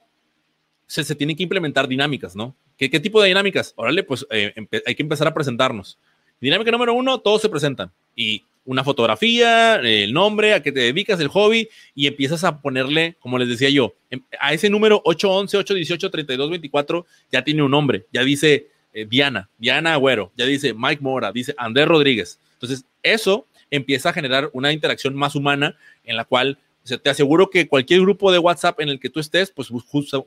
se, 0.89 1.05
se 1.05 1.15
tienen 1.15 1.37
que 1.37 1.45
implementar 1.45 1.87
dinámicas, 1.87 2.35
¿no? 2.35 2.55
¿Qué, 2.77 2.91
qué 2.91 2.99
tipo 2.99 3.23
de 3.23 3.29
dinámicas? 3.29 3.73
Órale, 3.77 4.03
pues 4.03 4.27
eh, 4.31 4.55
hay 4.85 4.95
que 4.97 5.03
empezar 5.03 5.29
a 5.29 5.35
presentarnos. 5.35 5.99
Dinámica 6.41 6.73
número 6.73 6.95
uno, 6.95 7.21
todos 7.21 7.41
se 7.41 7.49
presentan 7.49 7.93
y 8.17 8.45
una 8.65 8.85
fotografía, 8.85 9.77
el 9.77 10.13
nombre, 10.13 10.55
a 10.55 10.63
qué 10.63 10.73
te 10.73 10.81
dedicas, 10.81 11.21
el 11.21 11.29
hobby, 11.29 11.69
y 11.95 12.07
empiezas 12.07 12.45
a 12.45 12.61
ponerle, 12.61 13.17
como 13.21 13.39
les 13.39 13.49
decía 13.49 13.71
yo, 13.71 13.95
em, 14.11 14.21
a 14.41 14.53
ese 14.53 14.71
número 14.71 15.03
811, 15.05 15.57
818, 15.59 16.11
3224, 16.11 17.07
ya 17.31 17.43
tiene 17.43 17.63
un 17.63 17.71
nombre, 17.71 18.07
ya 18.13 18.23
dice 18.23 18.69
eh, 18.95 19.07
Diana, 19.09 19.49
Diana 19.59 19.95
Agüero, 19.95 20.33
ya 20.37 20.45
dice 20.45 20.75
Mike 20.75 21.03
Mora, 21.03 21.33
dice 21.33 21.55
Andrés 21.57 21.89
Rodríguez. 21.89 22.39
Entonces, 22.55 22.85
eso 23.03 23.47
empieza 23.71 24.11
a 24.11 24.13
generar 24.13 24.51
una 24.53 24.71
interacción 24.73 25.15
más 25.17 25.35
humana 25.35 25.77
en 26.05 26.17
la 26.17 26.25
cual 26.25 26.59
o 26.85 26.87
sea, 26.87 26.99
te 26.99 27.11
aseguro 27.11 27.49
que 27.49 27.69
cualquier 27.69 28.01
grupo 28.01 28.33
de 28.33 28.41
WhatsApp 28.41 28.81
en 28.81 28.89
el 28.89 28.99
que 28.99 29.09
tú 29.09 29.21
estés, 29.21 29.53
pues 29.53 29.69
justo, 29.69 30.27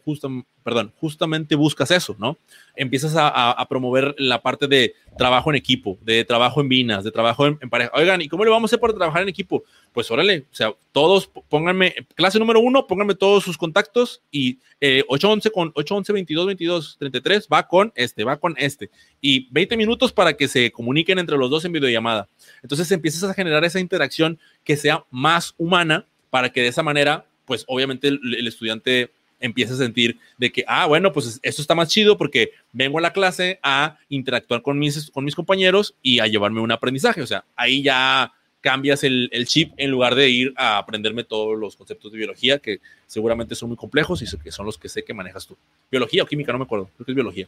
perdón, 0.63 0.93
justamente 0.95 1.55
buscas 1.55 1.91
eso, 1.91 2.15
¿no? 2.17 2.37
Empiezas 2.77 3.13
a, 3.17 3.65
promover 3.67 4.15
la 4.17 4.41
parte 4.41 4.67
de 4.67 4.93
trabajo 5.17 5.49
en 5.49 5.57
equipo, 5.57 5.97
de 6.01 6.23
trabajo 6.23 6.61
en 6.61 6.69
vinas, 6.69 7.03
de 7.03 7.11
trabajo 7.11 7.45
en, 7.45 7.57
pareja. 7.69 7.91
Oigan, 7.93 8.21
¿y 8.21 8.29
cómo 8.29 8.45
le 8.45 8.51
vamos 8.51 8.69
a 8.69 8.69
hacer 8.69 8.79
para 8.79 8.93
trabajar 8.93 9.21
en 9.23 9.29
equipo? 9.29 9.63
Pues 9.91 10.09
órale, 10.09 10.45
o 10.49 10.55
sea, 10.55 10.73
todos 10.93 11.27
pónganme, 11.49 11.93
clase 12.15 12.39
número 12.39 12.61
uno, 12.61 12.87
pónganme 12.87 13.15
todos 13.15 13.43
sus 13.43 13.57
contactos 13.57 14.21
y 14.31 14.59
eh, 14.79 15.03
811 15.09 15.51
con 15.51 15.67
811 15.75 16.13
22 16.13 16.45
22 16.45 16.97
33 16.99 17.47
va 17.51 17.67
con 17.67 17.91
este, 17.95 18.23
va 18.23 18.37
con 18.37 18.55
este. 18.57 18.89
Y 19.19 19.49
20 19.51 19.75
minutos 19.75 20.13
para 20.13 20.37
que 20.37 20.47
se 20.47 20.71
comuniquen 20.71 21.19
entre 21.19 21.37
los 21.37 21.49
dos 21.49 21.65
en 21.65 21.73
videollamada. 21.73 22.29
Entonces 22.63 22.89
empiezas 22.93 23.29
a 23.29 23.33
generar 23.33 23.65
esa 23.65 23.81
interacción 23.81 24.39
que 24.63 24.77
sea 24.77 25.03
más 25.11 25.53
humana 25.57 26.05
para 26.35 26.51
que 26.51 26.61
de 26.61 26.67
esa 26.67 26.83
manera, 26.83 27.25
pues 27.45 27.63
obviamente 27.65 28.09
el, 28.09 28.45
estudiante 28.45 29.09
empiece 29.39 29.71
a 29.71 29.77
sentir 29.77 30.19
de 30.37 30.51
que, 30.51 30.65
ah, 30.67 30.85
bueno, 30.85 31.13
pues 31.13 31.39
esto 31.41 31.61
está 31.61 31.75
más 31.75 31.87
chido 31.87 32.17
porque 32.17 32.51
vengo 32.73 32.97
a 32.97 33.01
la 33.01 33.13
clase 33.13 33.57
a 33.63 33.99
interactuar 34.09 34.61
con 34.61 34.77
mis, 34.77 35.11
con 35.11 35.23
mis 35.23 35.33
compañeros 35.33 35.95
y 36.01 36.19
a 36.19 36.27
llevarme 36.27 36.59
un 36.59 36.73
aprendizaje. 36.73 37.21
O 37.21 37.25
sea, 37.25 37.45
ahí 37.55 37.83
ya 37.83 38.33
cambias 38.59 39.05
el, 39.05 39.29
el, 39.31 39.47
chip 39.47 39.71
en 39.77 39.91
lugar 39.91 40.13
de 40.13 40.29
ir 40.29 40.53
a 40.57 40.77
aprenderme 40.77 41.23
todos 41.23 41.57
los 41.57 41.77
conceptos 41.77 42.11
de 42.11 42.17
biología 42.17 42.59
que 42.59 42.81
seguramente 43.07 43.55
son 43.55 43.69
muy 43.69 43.77
complejos 43.77 44.21
y 44.21 44.37
que 44.37 44.51
son 44.51 44.65
los 44.65 44.77
que 44.77 44.89
sé 44.89 45.05
que 45.05 45.13
manejas 45.13 45.47
tú. 45.47 45.55
Biología 45.89 46.23
o 46.23 46.25
química, 46.25 46.51
no 46.51 46.57
me 46.57 46.65
acuerdo, 46.65 46.89
creo 46.97 47.05
que 47.05 47.11
es 47.13 47.15
biología. 47.15 47.47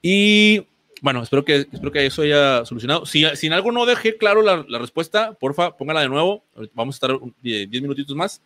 Y 0.00 0.62
bueno, 1.00 1.22
espero 1.22 1.44
que, 1.44 1.66
espero 1.72 1.92
que 1.92 2.06
eso 2.06 2.22
haya 2.22 2.64
solucionado. 2.64 3.06
Si, 3.06 3.24
si 3.34 3.46
en 3.46 3.52
algo 3.52 3.72
no 3.72 3.86
dejé 3.86 4.16
claro 4.16 4.42
la, 4.42 4.64
la, 4.68 4.78
respuesta, 4.78 5.32
porfa, 5.32 5.76
póngala 5.76 6.02
de 6.02 6.08
nuevo. 6.08 6.44
Vamos 6.74 6.94
a 6.94 6.96
estar 6.96 7.18
10 7.42 7.70
minutitos 7.82 8.14
más 8.14 8.42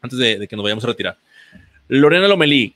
antes 0.00 0.18
de, 0.18 0.46
que 0.46 0.56
nos 0.56 0.62
vayamos 0.62 0.84
a 0.84 0.88
retirar. 0.88 1.18
Lorena 1.88 2.28
Lomelí, 2.28 2.74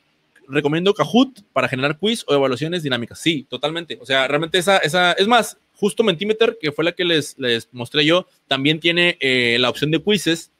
recomiendo 0.48 0.94
Kahoot 0.94 1.42
para 1.52 1.68
generar 1.68 1.98
quiz 1.98 2.24
o 2.26 2.34
evaluaciones 2.34 2.82
dinámicas. 2.82 3.20
Sí, 3.20 3.46
totalmente. 3.48 3.98
O 4.00 4.06
sea, 4.06 4.26
realmente 4.26 4.58
esa, 4.58 4.78
esa 4.78 5.12
es 5.12 5.28
más, 5.28 5.58
justo 5.74 6.02
Mentimeter, 6.02 6.58
que 6.60 6.72
fue 6.72 6.84
la 6.84 6.92
que 6.92 7.04
les, 7.04 7.38
les 7.38 7.68
mostré 7.72 8.04
yo, 8.04 8.26
también 8.46 8.80
tiene 8.80 9.16
eh, 9.20 9.58
la 9.60 9.70
opción 9.70 9.90
de 9.90 10.02
quizzes 10.02 10.50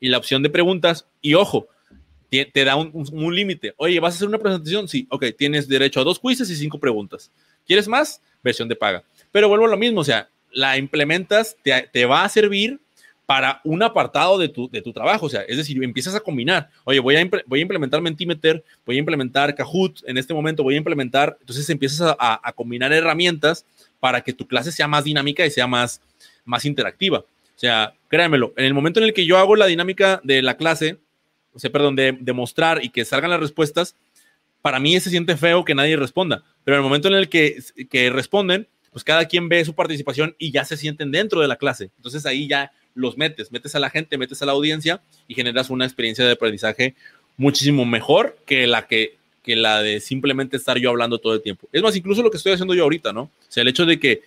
y 0.00 0.08
la 0.08 0.18
opción 0.18 0.42
de 0.42 0.50
preguntas. 0.50 1.06
Y 1.20 1.34
ojo, 1.34 1.68
te, 2.30 2.46
te 2.46 2.64
da 2.64 2.76
un, 2.76 2.90
un, 2.92 3.06
un 3.12 3.36
límite. 3.36 3.74
Oye, 3.76 4.00
¿vas 4.00 4.14
a 4.14 4.16
hacer 4.16 4.28
una 4.28 4.38
presentación? 4.38 4.88
Sí, 4.88 5.06
ok, 5.10 5.26
tienes 5.36 5.68
derecho 5.68 6.00
a 6.00 6.04
dos 6.04 6.18
quizzes 6.18 6.50
y 6.50 6.56
cinco 6.56 6.80
preguntas. 6.80 7.30
¿Quieres 7.66 7.88
más? 7.88 8.20
Versión 8.42 8.68
de 8.68 8.76
paga. 8.76 9.02
Pero 9.32 9.48
vuelvo 9.48 9.66
a 9.66 9.68
lo 9.68 9.76
mismo, 9.76 10.00
o 10.00 10.04
sea, 10.04 10.28
la 10.52 10.78
implementas, 10.78 11.56
te, 11.62 12.06
va 12.06 12.24
a 12.24 12.28
servir 12.28 12.80
para 13.26 13.60
un 13.64 13.82
apartado 13.82 14.38
de 14.38 14.48
tu, 14.48 14.70
de 14.70 14.80
tu 14.80 14.92
trabajo. 14.92 15.26
O 15.26 15.28
sea, 15.28 15.42
es 15.42 15.56
decir, 15.56 15.82
empiezas 15.82 16.14
a 16.14 16.20
combinar. 16.20 16.70
Oye, 16.84 17.00
voy 17.00 17.16
a, 17.16 17.28
voy 17.46 17.58
a 17.58 17.62
implementar 17.62 18.00
Mentimeter, 18.00 18.64
voy 18.84 18.96
a 18.96 18.98
implementar 19.00 19.54
Kahoot 19.54 20.02
en 20.06 20.16
este 20.16 20.32
momento, 20.32 20.62
voy 20.62 20.74
a 20.74 20.78
implementar. 20.78 21.36
Entonces 21.40 21.68
empiezas 21.68 22.14
a, 22.18 22.40
a, 22.42 22.52
combinar 22.52 22.92
herramientas 22.92 23.66
para 24.00 24.22
que 24.22 24.32
tu 24.32 24.46
clase 24.46 24.72
sea 24.72 24.88
más 24.88 25.04
dinámica 25.04 25.44
y 25.44 25.50
sea 25.50 25.66
más, 25.66 26.00
más 26.44 26.64
interactiva. 26.64 27.18
O 27.18 27.58
sea, 27.58 27.94
créanmelo, 28.08 28.52
en 28.56 28.64
el 28.64 28.74
momento 28.74 29.00
en 29.00 29.06
el 29.06 29.14
que 29.14 29.26
yo 29.26 29.38
hago 29.38 29.56
la 29.56 29.66
dinámica 29.66 30.20
de 30.22 30.42
la 30.42 30.56
clase, 30.56 30.98
o 31.52 31.58
sea, 31.58 31.70
perdón, 31.70 31.96
de, 31.96 32.16
de 32.20 32.32
mostrar 32.32 32.84
y 32.84 32.90
que 32.90 33.04
salgan 33.04 33.30
las 33.30 33.40
respuestas, 33.40 33.96
para 34.66 34.80
mí 34.80 34.98
se 34.98 35.10
siente 35.10 35.36
feo 35.36 35.64
que 35.64 35.76
nadie 35.76 35.96
responda. 35.96 36.42
Pero 36.64 36.76
en 36.76 36.80
el 36.80 36.82
momento 36.82 37.06
en 37.06 37.14
el 37.14 37.28
que, 37.28 37.62
que 37.88 38.10
responden, 38.10 38.66
pues 38.90 39.04
cada 39.04 39.26
quien 39.26 39.48
ve 39.48 39.64
su 39.64 39.76
participación 39.76 40.34
y 40.40 40.50
ya 40.50 40.64
se 40.64 40.76
sienten 40.76 41.12
dentro 41.12 41.40
de 41.40 41.46
la 41.46 41.54
clase. 41.54 41.92
Entonces 41.98 42.26
ahí 42.26 42.48
ya 42.48 42.72
los 42.92 43.16
metes, 43.16 43.52
metes 43.52 43.76
a 43.76 43.78
la 43.78 43.90
gente, 43.90 44.18
metes 44.18 44.42
a 44.42 44.44
la 44.44 44.50
audiencia 44.50 45.02
y 45.28 45.36
generas 45.36 45.70
una 45.70 45.84
experiencia 45.84 46.26
de 46.26 46.32
aprendizaje 46.32 46.96
muchísimo 47.36 47.84
mejor 47.84 48.38
que 48.44 48.66
la 48.66 48.88
que, 48.88 49.18
que 49.44 49.54
la 49.54 49.82
de 49.82 50.00
simplemente 50.00 50.56
estar 50.56 50.76
yo 50.78 50.90
hablando 50.90 51.20
todo 51.20 51.34
el 51.34 51.42
tiempo. 51.42 51.68
Es 51.70 51.80
más, 51.80 51.94
incluso 51.94 52.20
lo 52.20 52.32
que 52.32 52.38
estoy 52.38 52.54
haciendo 52.54 52.74
yo 52.74 52.82
ahorita, 52.82 53.12
¿no? 53.12 53.20
O 53.20 53.30
sea, 53.48 53.60
el 53.60 53.68
hecho 53.68 53.86
de 53.86 54.00
que 54.00 54.22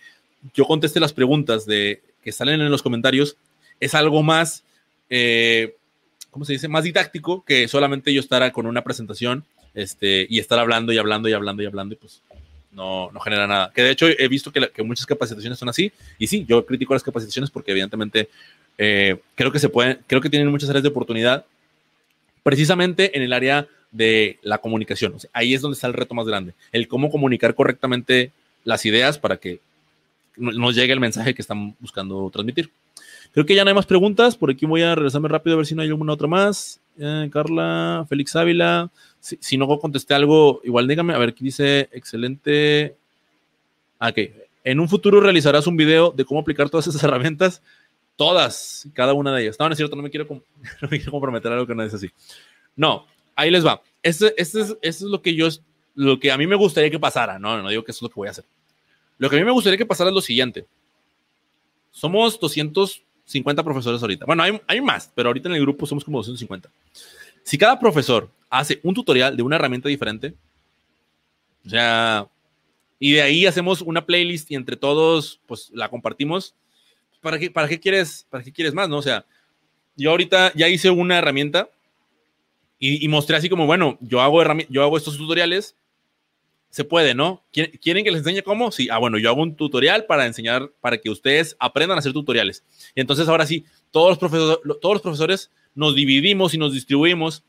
yo 0.54 0.64
conteste 0.64 1.00
las 1.00 1.12
preguntas 1.12 1.66
de, 1.66 2.00
que 2.24 2.32
salen 2.32 2.62
en 2.62 2.70
los 2.70 2.82
comentarios 2.82 3.36
es 3.78 3.94
algo 3.94 4.22
más, 4.22 4.64
eh, 5.10 5.74
¿cómo 6.30 6.46
se 6.46 6.54
dice? 6.54 6.66
Más 6.66 6.84
didáctico 6.84 7.44
que 7.44 7.68
solamente 7.68 8.14
yo 8.14 8.20
estar 8.20 8.50
con 8.52 8.64
una 8.64 8.82
presentación 8.82 9.44
este, 9.74 10.26
y 10.28 10.38
estar 10.38 10.58
hablando 10.58 10.92
y 10.92 10.98
hablando 10.98 11.28
y 11.28 11.32
hablando 11.32 11.62
y 11.62 11.66
hablando 11.66 11.94
y 11.94 11.98
pues 11.98 12.22
no, 12.72 13.10
no 13.12 13.20
genera 13.20 13.46
nada. 13.46 13.72
Que 13.74 13.82
de 13.82 13.90
hecho 13.90 14.06
he 14.06 14.28
visto 14.28 14.52
que, 14.52 14.82
muchas 14.82 15.06
capacitaciones 15.06 15.58
son 15.58 15.68
así 15.68 15.92
y 16.18 16.26
sí, 16.26 16.44
yo 16.48 16.64
critico 16.64 16.94
las 16.94 17.02
capacitaciones 17.02 17.50
porque 17.50 17.72
evidentemente 17.72 18.28
eh, 18.78 19.20
creo 19.34 19.52
que 19.52 19.58
se 19.58 19.68
pueden, 19.68 19.98
creo 20.06 20.20
que 20.20 20.30
tienen 20.30 20.48
muchas 20.48 20.70
áreas 20.70 20.82
de 20.82 20.88
oportunidad 20.88 21.44
precisamente 22.42 23.16
en 23.16 23.22
el 23.22 23.32
área 23.32 23.68
de 23.90 24.38
la 24.42 24.58
comunicación. 24.58 25.16
ahí 25.32 25.54
es 25.54 25.60
donde 25.60 25.74
está 25.74 25.88
el 25.88 25.94
reto 25.94 26.14
más 26.14 26.26
grande, 26.26 26.54
el 26.72 26.88
cómo 26.88 27.10
comunicar 27.10 27.54
correctamente 27.54 28.32
las 28.64 28.86
ideas 28.86 29.18
para 29.18 29.36
que 29.36 29.60
nos 30.36 30.74
llegue 30.74 30.92
el 30.92 31.00
mensaje 31.00 31.34
que 31.34 31.42
están 31.42 31.74
buscando 31.80 32.30
transmitir. 32.30 32.70
Creo 33.32 33.46
que 33.46 33.54
ya 33.54 33.64
no 33.64 33.70
hay 33.70 33.74
más 33.74 33.86
preguntas. 33.86 34.36
Por 34.36 34.50
aquí 34.50 34.66
voy 34.66 34.82
a 34.82 34.94
regresarme 34.94 35.28
rápido 35.28 35.54
a 35.54 35.56
ver 35.58 35.66
si 35.66 35.74
no 35.74 35.82
hay 35.82 35.88
alguna 35.88 36.14
otra 36.14 36.26
más. 36.26 36.80
Eh, 36.98 37.28
Carla, 37.32 38.04
Félix 38.08 38.34
Ávila. 38.36 38.90
Si, 39.20 39.56
no 39.56 39.68
contesté 39.78 40.14
algo, 40.14 40.60
igual 40.64 40.88
dígame. 40.88 41.14
A 41.14 41.18
ver, 41.18 41.30
aquí 41.30 41.44
dice 41.44 41.88
excelente. 41.92 42.96
Ah, 43.98 44.08
ok. 44.08 44.18
En 44.64 44.80
un 44.80 44.88
futuro 44.88 45.20
realizarás 45.20 45.66
un 45.66 45.76
video 45.76 46.10
de 46.10 46.24
cómo 46.24 46.40
aplicar 46.40 46.68
todas 46.70 46.86
esas 46.86 47.02
herramientas. 47.04 47.62
Todas, 48.16 48.88
cada 48.92 49.14
una 49.14 49.34
de 49.34 49.42
ellas. 49.42 49.56
No, 49.58 49.66
no 49.66 49.72
es 49.72 49.78
cierto, 49.78 49.96
no 49.96 50.02
me 50.02 50.10
quiero, 50.10 50.26
comprometer 51.10 51.52
a 51.52 51.54
algo 51.54 51.66
que 51.66 51.74
no 51.74 51.82
es 51.82 51.94
así. 51.94 52.10
No, 52.76 53.06
ahí 53.34 53.50
les 53.50 53.64
va. 53.64 53.80
Esto, 54.02 54.26
esto, 54.36 54.60
es, 54.60 54.76
esto 54.82 55.04
es 55.06 55.10
lo 55.10 55.22
que 55.22 55.34
yo, 55.34 55.48
lo 55.94 56.20
que 56.20 56.30
a 56.30 56.36
mí 56.36 56.46
me 56.46 56.56
gustaría 56.56 56.90
que 56.90 56.98
pasara. 56.98 57.38
No, 57.38 57.62
no 57.62 57.70
digo 57.70 57.82
que 57.82 57.92
eso 57.92 57.98
es 57.98 58.02
lo 58.02 58.08
que 58.08 58.16
voy 58.16 58.28
a 58.28 58.32
hacer. 58.32 58.44
Lo 59.16 59.30
que 59.30 59.36
a 59.36 59.38
mí 59.38 59.44
me 59.44 59.52
gustaría 59.52 59.78
que 59.78 59.86
pasara 59.86 60.10
es 60.10 60.14
lo 60.14 60.20
siguiente. 60.20 60.66
Somos 61.90 62.38
250 63.30 63.62
profesores 63.62 64.02
ahorita. 64.02 64.26
Bueno, 64.26 64.42
hay, 64.42 64.60
hay 64.66 64.80
más, 64.80 65.10
pero 65.14 65.28
ahorita 65.28 65.48
en 65.48 65.54
el 65.54 65.60
grupo 65.62 65.86
somos 65.86 66.04
como 66.04 66.18
250. 66.18 66.68
Si 67.42 67.56
cada 67.56 67.78
profesor 67.78 68.28
hace 68.48 68.80
un 68.82 68.94
tutorial 68.94 69.36
de 69.36 69.42
una 69.42 69.56
herramienta 69.56 69.88
diferente, 69.88 70.34
o 71.64 71.68
sea, 71.68 72.26
y 72.98 73.12
de 73.12 73.22
ahí 73.22 73.46
hacemos 73.46 73.82
una 73.82 74.04
playlist 74.04 74.50
y 74.50 74.56
entre 74.56 74.76
todos, 74.76 75.40
pues 75.46 75.70
la 75.72 75.88
compartimos, 75.88 76.54
¿para 77.20 77.38
qué, 77.38 77.50
para 77.50 77.68
qué, 77.68 77.78
quieres, 77.78 78.26
para 78.28 78.42
qué 78.42 78.52
quieres 78.52 78.74
más, 78.74 78.88
no? 78.88 78.98
O 78.98 79.02
sea, 79.02 79.24
yo 79.96 80.10
ahorita 80.10 80.52
ya 80.54 80.68
hice 80.68 80.90
una 80.90 81.18
herramienta 81.18 81.70
y, 82.78 83.04
y 83.04 83.08
mostré 83.08 83.36
así 83.36 83.48
como, 83.48 83.66
bueno, 83.66 83.96
yo 84.00 84.20
hago, 84.20 84.42
yo 84.68 84.82
hago 84.82 84.96
estos 84.96 85.16
tutoriales 85.16 85.76
se 86.70 86.84
puede, 86.84 87.14
¿no? 87.14 87.42
¿Quieren 87.52 88.04
que 88.04 88.12
les 88.12 88.20
enseñe 88.20 88.42
cómo? 88.42 88.70
Sí, 88.70 88.88
ah, 88.90 88.98
bueno, 88.98 89.18
yo 89.18 89.28
hago 89.28 89.42
un 89.42 89.56
tutorial 89.56 90.06
para 90.06 90.24
enseñar, 90.24 90.70
para 90.80 90.98
que 90.98 91.10
ustedes 91.10 91.56
aprendan 91.58 91.98
a 91.98 91.98
hacer 91.98 92.12
tutoriales. 92.12 92.64
Y 92.94 93.00
entonces 93.00 93.28
ahora 93.28 93.44
sí, 93.44 93.64
todos 93.90 94.18
los, 94.20 94.80
todos 94.80 95.02
profesores 95.02 95.50
nos 95.74 95.96
dividimos 95.96 96.54
y 96.54 96.58
nos 96.58 96.72
distribuimos. 96.72 97.42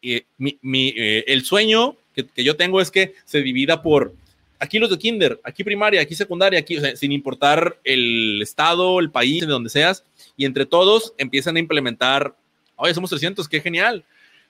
Eh, 0.00 0.24
eh, 0.40 1.24
el 1.26 1.44
sueño 1.44 1.96
que, 2.14 2.44
yo 2.44 2.56
tengo 2.56 2.80
es 2.80 2.92
que 2.92 3.14
se 3.24 3.42
divida 3.42 3.82
por 3.82 4.14
aquí 4.60 4.78
los 4.78 4.90
de 4.90 4.98
kinder, 4.98 5.40
aquí 5.42 5.64
primaria, 5.64 6.00
aquí 6.00 6.14
secundaria, 6.14 6.60
aquí, 6.60 6.78
sin 6.94 7.10
importar 7.10 7.80
el 7.82 8.40
estado, 8.40 9.00
el 9.00 9.10
país, 9.10 9.40
de 9.40 9.46
donde 9.46 9.70
seas, 9.70 10.04
y 10.36 10.44
entre 10.44 10.66
todos 10.66 11.14
empiezan 11.18 11.56
a 11.56 11.60
implementar, 11.60 12.36
oye, 12.76 12.94
somos 12.94 13.10
300, 13.10 13.48
qué 13.48 13.60
genial, 13.60 14.04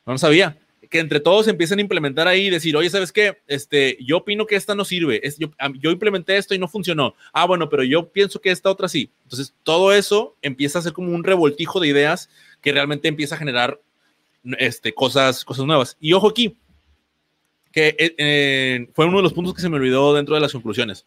no 0.04 0.12
lo 0.12 0.18
sabía 0.18 0.56
que 0.90 1.00
entre 1.00 1.20
todos 1.20 1.48
empiecen 1.48 1.78
a 1.78 1.82
implementar 1.82 2.28
ahí 2.28 2.46
y 2.46 2.50
decir, 2.50 2.76
oye, 2.76 2.88
¿sabes 2.88 3.12
qué? 3.12 3.38
Este, 3.46 3.98
yo 4.00 4.18
opino 4.18 4.46
que 4.46 4.56
esta 4.56 4.74
no 4.74 4.84
sirve. 4.84 5.20
Es, 5.26 5.38
yo, 5.38 5.90
implementé 5.90 6.36
esto 6.36 6.54
y 6.54 6.58
no 6.58 6.68
funcionó. 6.68 7.14
Ah, 7.32 7.46
bueno, 7.46 7.68
pero 7.68 7.82
yo 7.84 8.08
pienso 8.10 8.40
que 8.40 8.50
esta 8.50 8.70
otra 8.70 8.88
sí. 8.88 9.10
Entonces, 9.24 9.54
todo 9.62 9.92
eso 9.92 10.36
empieza 10.42 10.78
a 10.78 10.82
ser 10.82 10.92
como 10.92 11.14
un 11.14 11.24
revoltijo 11.24 11.80
de 11.80 11.88
ideas 11.88 12.30
que 12.60 12.72
realmente 12.72 13.08
empieza 13.08 13.34
a 13.34 13.38
generar 13.38 13.80
este, 14.58 14.94
cosas, 14.94 15.44
cosas 15.44 15.66
nuevas. 15.66 15.96
Y 16.00 16.12
ojo 16.12 16.28
aquí, 16.28 16.56
que 17.72 17.94
eh, 17.98 18.14
eh, 18.16 18.88
fue 18.94 19.06
uno 19.06 19.18
de 19.18 19.24
los 19.24 19.32
puntos 19.32 19.54
que 19.54 19.60
se 19.60 19.68
me 19.68 19.76
olvidó 19.76 20.14
dentro 20.14 20.34
de 20.34 20.40
las 20.40 20.52
conclusiones. 20.52 21.06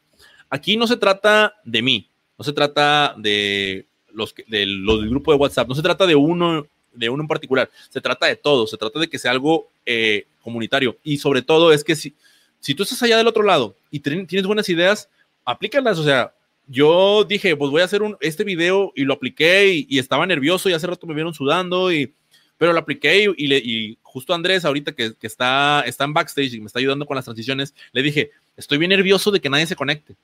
Aquí 0.49 0.77
no 0.77 0.85
se 0.85 0.97
trata 0.97 1.55
de 1.63 1.81
mí, 1.81 2.09
no 2.37 2.43
se 2.43 2.53
trata 2.53 3.15
de 3.17 3.87
los, 4.13 4.35
de 4.47 4.65
los 4.65 4.99
del 4.99 5.09
grupo 5.09 5.31
de 5.31 5.37
WhatsApp, 5.37 5.67
no 5.67 5.75
se 5.75 5.81
trata 5.81 6.05
de 6.05 6.15
uno 6.15 6.67
de 6.93 7.09
uno 7.09 7.23
en 7.23 7.27
particular, 7.27 7.69
se 7.89 8.01
trata 8.01 8.25
de 8.25 8.35
todo, 8.35 8.67
se 8.67 8.77
trata 8.77 8.99
de 8.99 9.07
que 9.07 9.19
sea 9.19 9.31
algo 9.31 9.67
eh, 9.85 10.25
comunitario. 10.41 10.97
Y 11.03 11.17
sobre 11.17 11.41
todo 11.41 11.71
es 11.71 11.83
que 11.83 11.95
si, 11.95 12.15
si 12.59 12.75
tú 12.75 12.83
estás 12.83 13.01
allá 13.03 13.17
del 13.17 13.27
otro 13.27 13.43
lado 13.43 13.75
y 13.89 13.99
tienes 13.99 14.45
buenas 14.45 14.69
ideas, 14.69 15.09
aplícalas, 15.45 15.97
o 15.99 16.03
sea, 16.03 16.33
yo 16.67 17.23
dije, 17.23 17.55
pues 17.55 17.71
voy 17.71 17.81
a 17.81 17.85
hacer 17.85 18.01
un, 18.01 18.17
este 18.21 18.43
video 18.43 18.93
y 18.95 19.03
lo 19.03 19.13
apliqué 19.13 19.85
y, 19.89 19.99
estaba 19.99 20.25
nervioso 20.25 20.69
y 20.69 20.73
hace 20.73 20.87
rato 20.87 21.07
me 21.07 21.13
vieron 21.13 21.33
sudando 21.33 21.91
y, 21.91 22.13
pero 22.57 22.71
lo 22.73 22.79
apliqué 22.79 23.33
y, 23.35 23.47
le, 23.47 23.57
y 23.57 23.97
justo 24.01 24.33
Andrés 24.33 24.63
ahorita 24.63 24.93
que, 24.93 25.13
que, 25.15 25.27
está, 25.27 25.83
está 25.85 26.05
en 26.05 26.13
backstage 26.13 26.53
y 26.53 26.59
me 26.59 26.67
está 26.67 26.79
ayudando 26.79 27.05
con 27.05 27.15
las 27.15 27.25
transiciones, 27.25 27.73
le 27.91 28.01
dije, 28.01 28.31
estoy 28.55 28.77
bien 28.77 28.89
nervioso 28.89 29.31
de 29.31 29.41
que 29.41 29.49
nadie 29.49 29.65
se 29.65 29.75
conecte. 29.75 30.15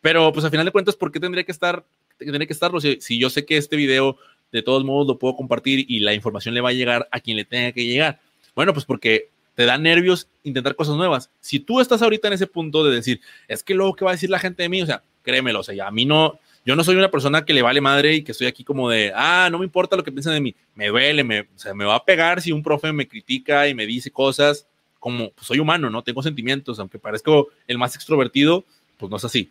Pero 0.00 0.32
pues 0.32 0.44
al 0.44 0.50
final 0.50 0.66
de 0.66 0.72
cuentas, 0.72 0.96
¿por 0.96 1.10
qué 1.10 1.18
tendría 1.18 1.44
que 1.44 1.52
estar, 1.52 1.84
tendría 2.18 2.46
que 2.46 2.52
estarlo 2.52 2.78
si, 2.80 3.00
si 3.00 3.18
yo 3.18 3.30
sé 3.30 3.46
que 3.46 3.56
este 3.56 3.74
video 3.74 4.18
de 4.54 4.62
todos 4.62 4.84
modos 4.84 5.08
lo 5.08 5.18
puedo 5.18 5.34
compartir 5.34 5.84
y 5.88 5.98
la 5.98 6.14
información 6.14 6.54
le 6.54 6.60
va 6.60 6.68
a 6.68 6.72
llegar 6.72 7.08
a 7.10 7.18
quien 7.18 7.36
le 7.36 7.44
tenga 7.44 7.72
que 7.72 7.84
llegar. 7.84 8.20
Bueno, 8.54 8.72
pues 8.72 8.84
porque 8.84 9.28
te 9.56 9.64
da 9.64 9.76
nervios 9.78 10.28
intentar 10.44 10.76
cosas 10.76 10.94
nuevas. 10.94 11.28
Si 11.40 11.58
tú 11.58 11.80
estás 11.80 12.02
ahorita 12.02 12.28
en 12.28 12.34
ese 12.34 12.46
punto 12.46 12.84
de 12.84 12.94
decir, 12.94 13.20
es 13.48 13.64
que 13.64 13.74
luego, 13.74 13.96
¿qué 13.96 14.04
va 14.04 14.12
a 14.12 14.14
decir 14.14 14.30
la 14.30 14.38
gente 14.38 14.62
de 14.62 14.68
mí? 14.68 14.80
O 14.80 14.86
sea, 14.86 15.02
créemelo, 15.24 15.58
o 15.58 15.62
sea, 15.64 15.88
a 15.88 15.90
mí 15.90 16.04
no, 16.04 16.38
yo 16.64 16.76
no 16.76 16.84
soy 16.84 16.94
una 16.94 17.10
persona 17.10 17.44
que 17.44 17.52
le 17.52 17.62
vale 17.62 17.80
madre 17.80 18.14
y 18.14 18.22
que 18.22 18.30
estoy 18.30 18.46
aquí 18.46 18.62
como 18.62 18.88
de, 18.88 19.12
ah, 19.12 19.48
no 19.50 19.58
me 19.58 19.64
importa 19.64 19.96
lo 19.96 20.04
que 20.04 20.12
piensan 20.12 20.34
de 20.34 20.40
mí, 20.40 20.54
me 20.76 20.86
duele, 20.86 21.24
me, 21.24 21.40
o 21.40 21.46
sea, 21.56 21.74
me 21.74 21.84
va 21.84 21.96
a 21.96 22.04
pegar 22.04 22.40
si 22.40 22.52
un 22.52 22.62
profe 22.62 22.92
me 22.92 23.08
critica 23.08 23.66
y 23.66 23.74
me 23.74 23.86
dice 23.86 24.12
cosas, 24.12 24.68
como 25.00 25.30
pues, 25.32 25.48
soy 25.48 25.58
humano, 25.58 25.90
¿no? 25.90 26.02
Tengo 26.02 26.22
sentimientos, 26.22 26.78
aunque 26.78 27.00
parezco 27.00 27.48
el 27.66 27.76
más 27.76 27.96
extrovertido, 27.96 28.64
pues 28.98 29.10
no 29.10 29.16
es 29.16 29.24
así. 29.24 29.50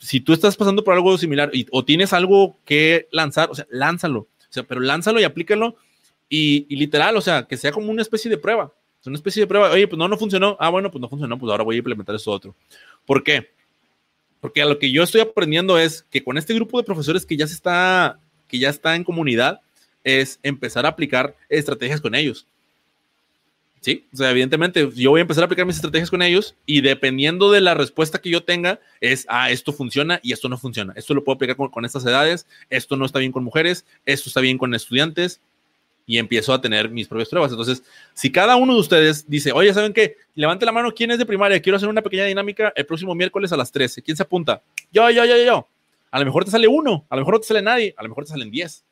Si 0.00 0.20
tú 0.20 0.32
estás 0.32 0.56
pasando 0.56 0.84
por 0.84 0.94
algo 0.94 1.16
similar 1.18 1.50
o 1.70 1.84
tienes 1.84 2.12
algo 2.12 2.58
que 2.64 3.08
lanzar, 3.10 3.50
o 3.50 3.54
sea, 3.54 3.66
lánzalo. 3.70 4.20
O 4.20 4.52
sea, 4.52 4.62
pero 4.62 4.80
lánzalo 4.80 5.20
y 5.20 5.24
aplícalo 5.24 5.76
y, 6.28 6.66
literal, 6.74 7.16
o 7.16 7.20
sea, 7.20 7.44
que 7.44 7.56
sea 7.56 7.72
como 7.72 7.90
una 7.90 8.02
especie 8.02 8.30
de 8.30 8.38
prueba. 8.38 8.72
Es 9.00 9.06
una 9.06 9.16
especie 9.16 9.42
de 9.42 9.46
prueba. 9.46 9.70
Oye, 9.70 9.86
pues 9.86 9.98
no, 9.98 10.08
no 10.08 10.16
funcionó. 10.16 10.56
Ah, 10.58 10.70
bueno, 10.70 10.90
pues 10.90 11.00
no 11.00 11.08
funcionó, 11.08 11.38
pues 11.38 11.50
ahora 11.50 11.64
voy 11.64 11.76
a 11.76 11.78
implementar 11.78 12.14
esto 12.14 12.30
otro. 12.30 12.54
¿Por 13.04 13.22
qué? 13.22 13.50
Porque 14.40 14.62
a 14.62 14.66
lo 14.66 14.78
que 14.78 14.90
yo 14.90 15.02
estoy 15.02 15.20
aprendiendo 15.20 15.78
es 15.78 16.04
que 16.10 16.22
con 16.22 16.38
este 16.38 16.54
grupo 16.54 16.78
de 16.78 16.84
profesores 16.84 17.24
que 17.24 17.36
ya 17.36 17.46
se 17.46 17.54
está, 17.54 18.18
que 18.48 18.58
ya 18.58 18.68
está 18.68 18.96
en 18.96 19.04
comunidad, 19.04 19.60
es 20.02 20.38
empezar 20.42 20.86
a 20.86 20.90
aplicar 20.90 21.36
estrategias 21.48 22.00
con 22.00 22.14
ellos. 22.14 22.46
Sí, 23.86 24.04
o 24.12 24.16
sea, 24.16 24.32
evidentemente 24.32 24.90
yo 24.96 25.10
voy 25.10 25.20
a 25.20 25.22
empezar 25.22 25.44
a 25.44 25.46
aplicar 25.46 25.64
mis 25.64 25.76
estrategias 25.76 26.10
con 26.10 26.20
ellos 26.20 26.56
y 26.66 26.80
dependiendo 26.80 27.52
de 27.52 27.60
la 27.60 27.72
respuesta 27.72 28.20
que 28.20 28.30
yo 28.30 28.42
tenga 28.42 28.80
es, 29.00 29.26
ah, 29.28 29.52
esto 29.52 29.72
funciona 29.72 30.18
y 30.24 30.32
esto 30.32 30.48
no 30.48 30.58
funciona. 30.58 30.92
Esto 30.96 31.14
lo 31.14 31.22
puedo 31.22 31.36
aplicar 31.36 31.54
con, 31.54 31.84
estas 31.84 32.04
edades, 32.04 32.48
esto 32.68 32.96
no 32.96 33.04
está 33.04 33.20
bien 33.20 33.30
con 33.30 33.44
mujeres, 33.44 33.86
esto 34.04 34.28
está 34.28 34.40
bien 34.40 34.58
con 34.58 34.74
estudiantes 34.74 35.40
y 36.04 36.18
empiezo 36.18 36.52
a 36.52 36.60
tener 36.60 36.90
mis 36.90 37.06
propias 37.06 37.28
pruebas. 37.28 37.52
Entonces, 37.52 37.84
si 38.12 38.32
cada 38.32 38.56
uno 38.56 38.74
de 38.74 38.80
ustedes 38.80 39.30
dice, 39.30 39.52
oye, 39.52 39.72
¿saben 39.72 39.92
qué? 39.92 40.16
Levante 40.34 40.66
la 40.66 40.72
mano, 40.72 40.92
¿quién 40.92 41.12
es 41.12 41.18
de 41.18 41.24
primaria? 41.24 41.62
Quiero 41.62 41.76
hacer 41.76 41.88
una 41.88 42.02
pequeña 42.02 42.24
dinámica 42.24 42.72
el 42.74 42.86
próximo 42.86 43.14
miércoles 43.14 43.52
a 43.52 43.56
las 43.56 43.70
13. 43.70 44.02
¿Quién 44.02 44.16
se 44.16 44.24
apunta? 44.24 44.64
Yo, 44.90 45.08
yo, 45.10 45.24
yo, 45.24 45.36
yo. 45.36 45.68
A 46.10 46.18
lo 46.18 46.24
mejor 46.24 46.44
te 46.44 46.50
sale 46.50 46.66
uno, 46.66 47.06
a 47.08 47.14
lo 47.14 47.20
mejor 47.20 47.34
no 47.34 47.40
te 47.40 47.46
sale 47.46 47.62
nadie, 47.62 47.94
a 47.96 48.02
lo 48.02 48.08
mejor 48.08 48.24
te 48.24 48.30
salen 48.30 48.50
10. 48.50 48.84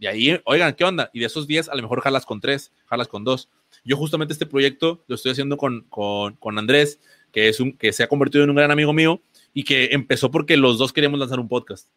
Y 0.00 0.06
ahí, 0.08 0.40
oigan, 0.46 0.74
¿qué 0.74 0.82
onda? 0.82 1.10
Y 1.12 1.20
de 1.20 1.26
esos 1.26 1.46
10, 1.46 1.68
a 1.68 1.76
lo 1.76 1.82
mejor 1.82 2.00
jalas 2.00 2.26
con 2.26 2.40
3, 2.40 2.72
jalas 2.86 3.06
con 3.06 3.22
2. 3.22 3.48
Yo 3.84 3.96
justamente 3.96 4.32
este 4.32 4.46
proyecto 4.46 5.02
lo 5.06 5.14
estoy 5.14 5.32
haciendo 5.32 5.56
con, 5.56 5.82
con, 5.88 6.34
con 6.36 6.58
Andrés, 6.58 7.00
que, 7.32 7.48
es 7.48 7.60
un, 7.60 7.72
que 7.72 7.92
se 7.92 8.02
ha 8.02 8.08
convertido 8.08 8.44
en 8.44 8.50
un 8.50 8.56
gran 8.56 8.70
amigo 8.70 8.92
mío 8.92 9.20
y 9.54 9.64
que 9.64 9.90
empezó 9.92 10.30
porque 10.30 10.56
los 10.56 10.78
dos 10.78 10.92
queríamos 10.92 11.18
lanzar 11.18 11.40
un 11.40 11.48
podcast. 11.48 11.88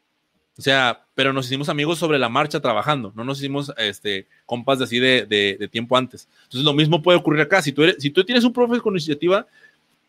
O 0.57 0.61
sea, 0.61 1.05
pero 1.15 1.33
nos 1.33 1.47
hicimos 1.47 1.67
amigos 1.67 1.99
sobre 1.99 2.17
la 2.17 2.29
marcha 2.29 2.61
trabajando, 2.61 3.11
no 3.13 3.25
nos 3.25 3.39
hicimos 3.39 3.73
este, 3.77 4.27
compas 4.45 4.79
de 4.79 4.85
así 4.85 4.99
de, 4.99 5.25
de, 5.25 5.67
tiempo 5.67 5.97
antes. 5.97 6.29
Entonces, 6.43 6.63
lo 6.63 6.73
mismo 6.73 7.01
puede 7.01 7.17
ocurrir 7.17 7.41
acá. 7.41 7.61
Si 7.61 7.73
tú, 7.73 7.83
eres, 7.83 7.97
si 7.99 8.09
tú 8.09 8.23
tienes 8.23 8.45
un 8.45 8.53
profe 8.53 8.79
con 8.79 8.93
iniciativa, 8.93 9.45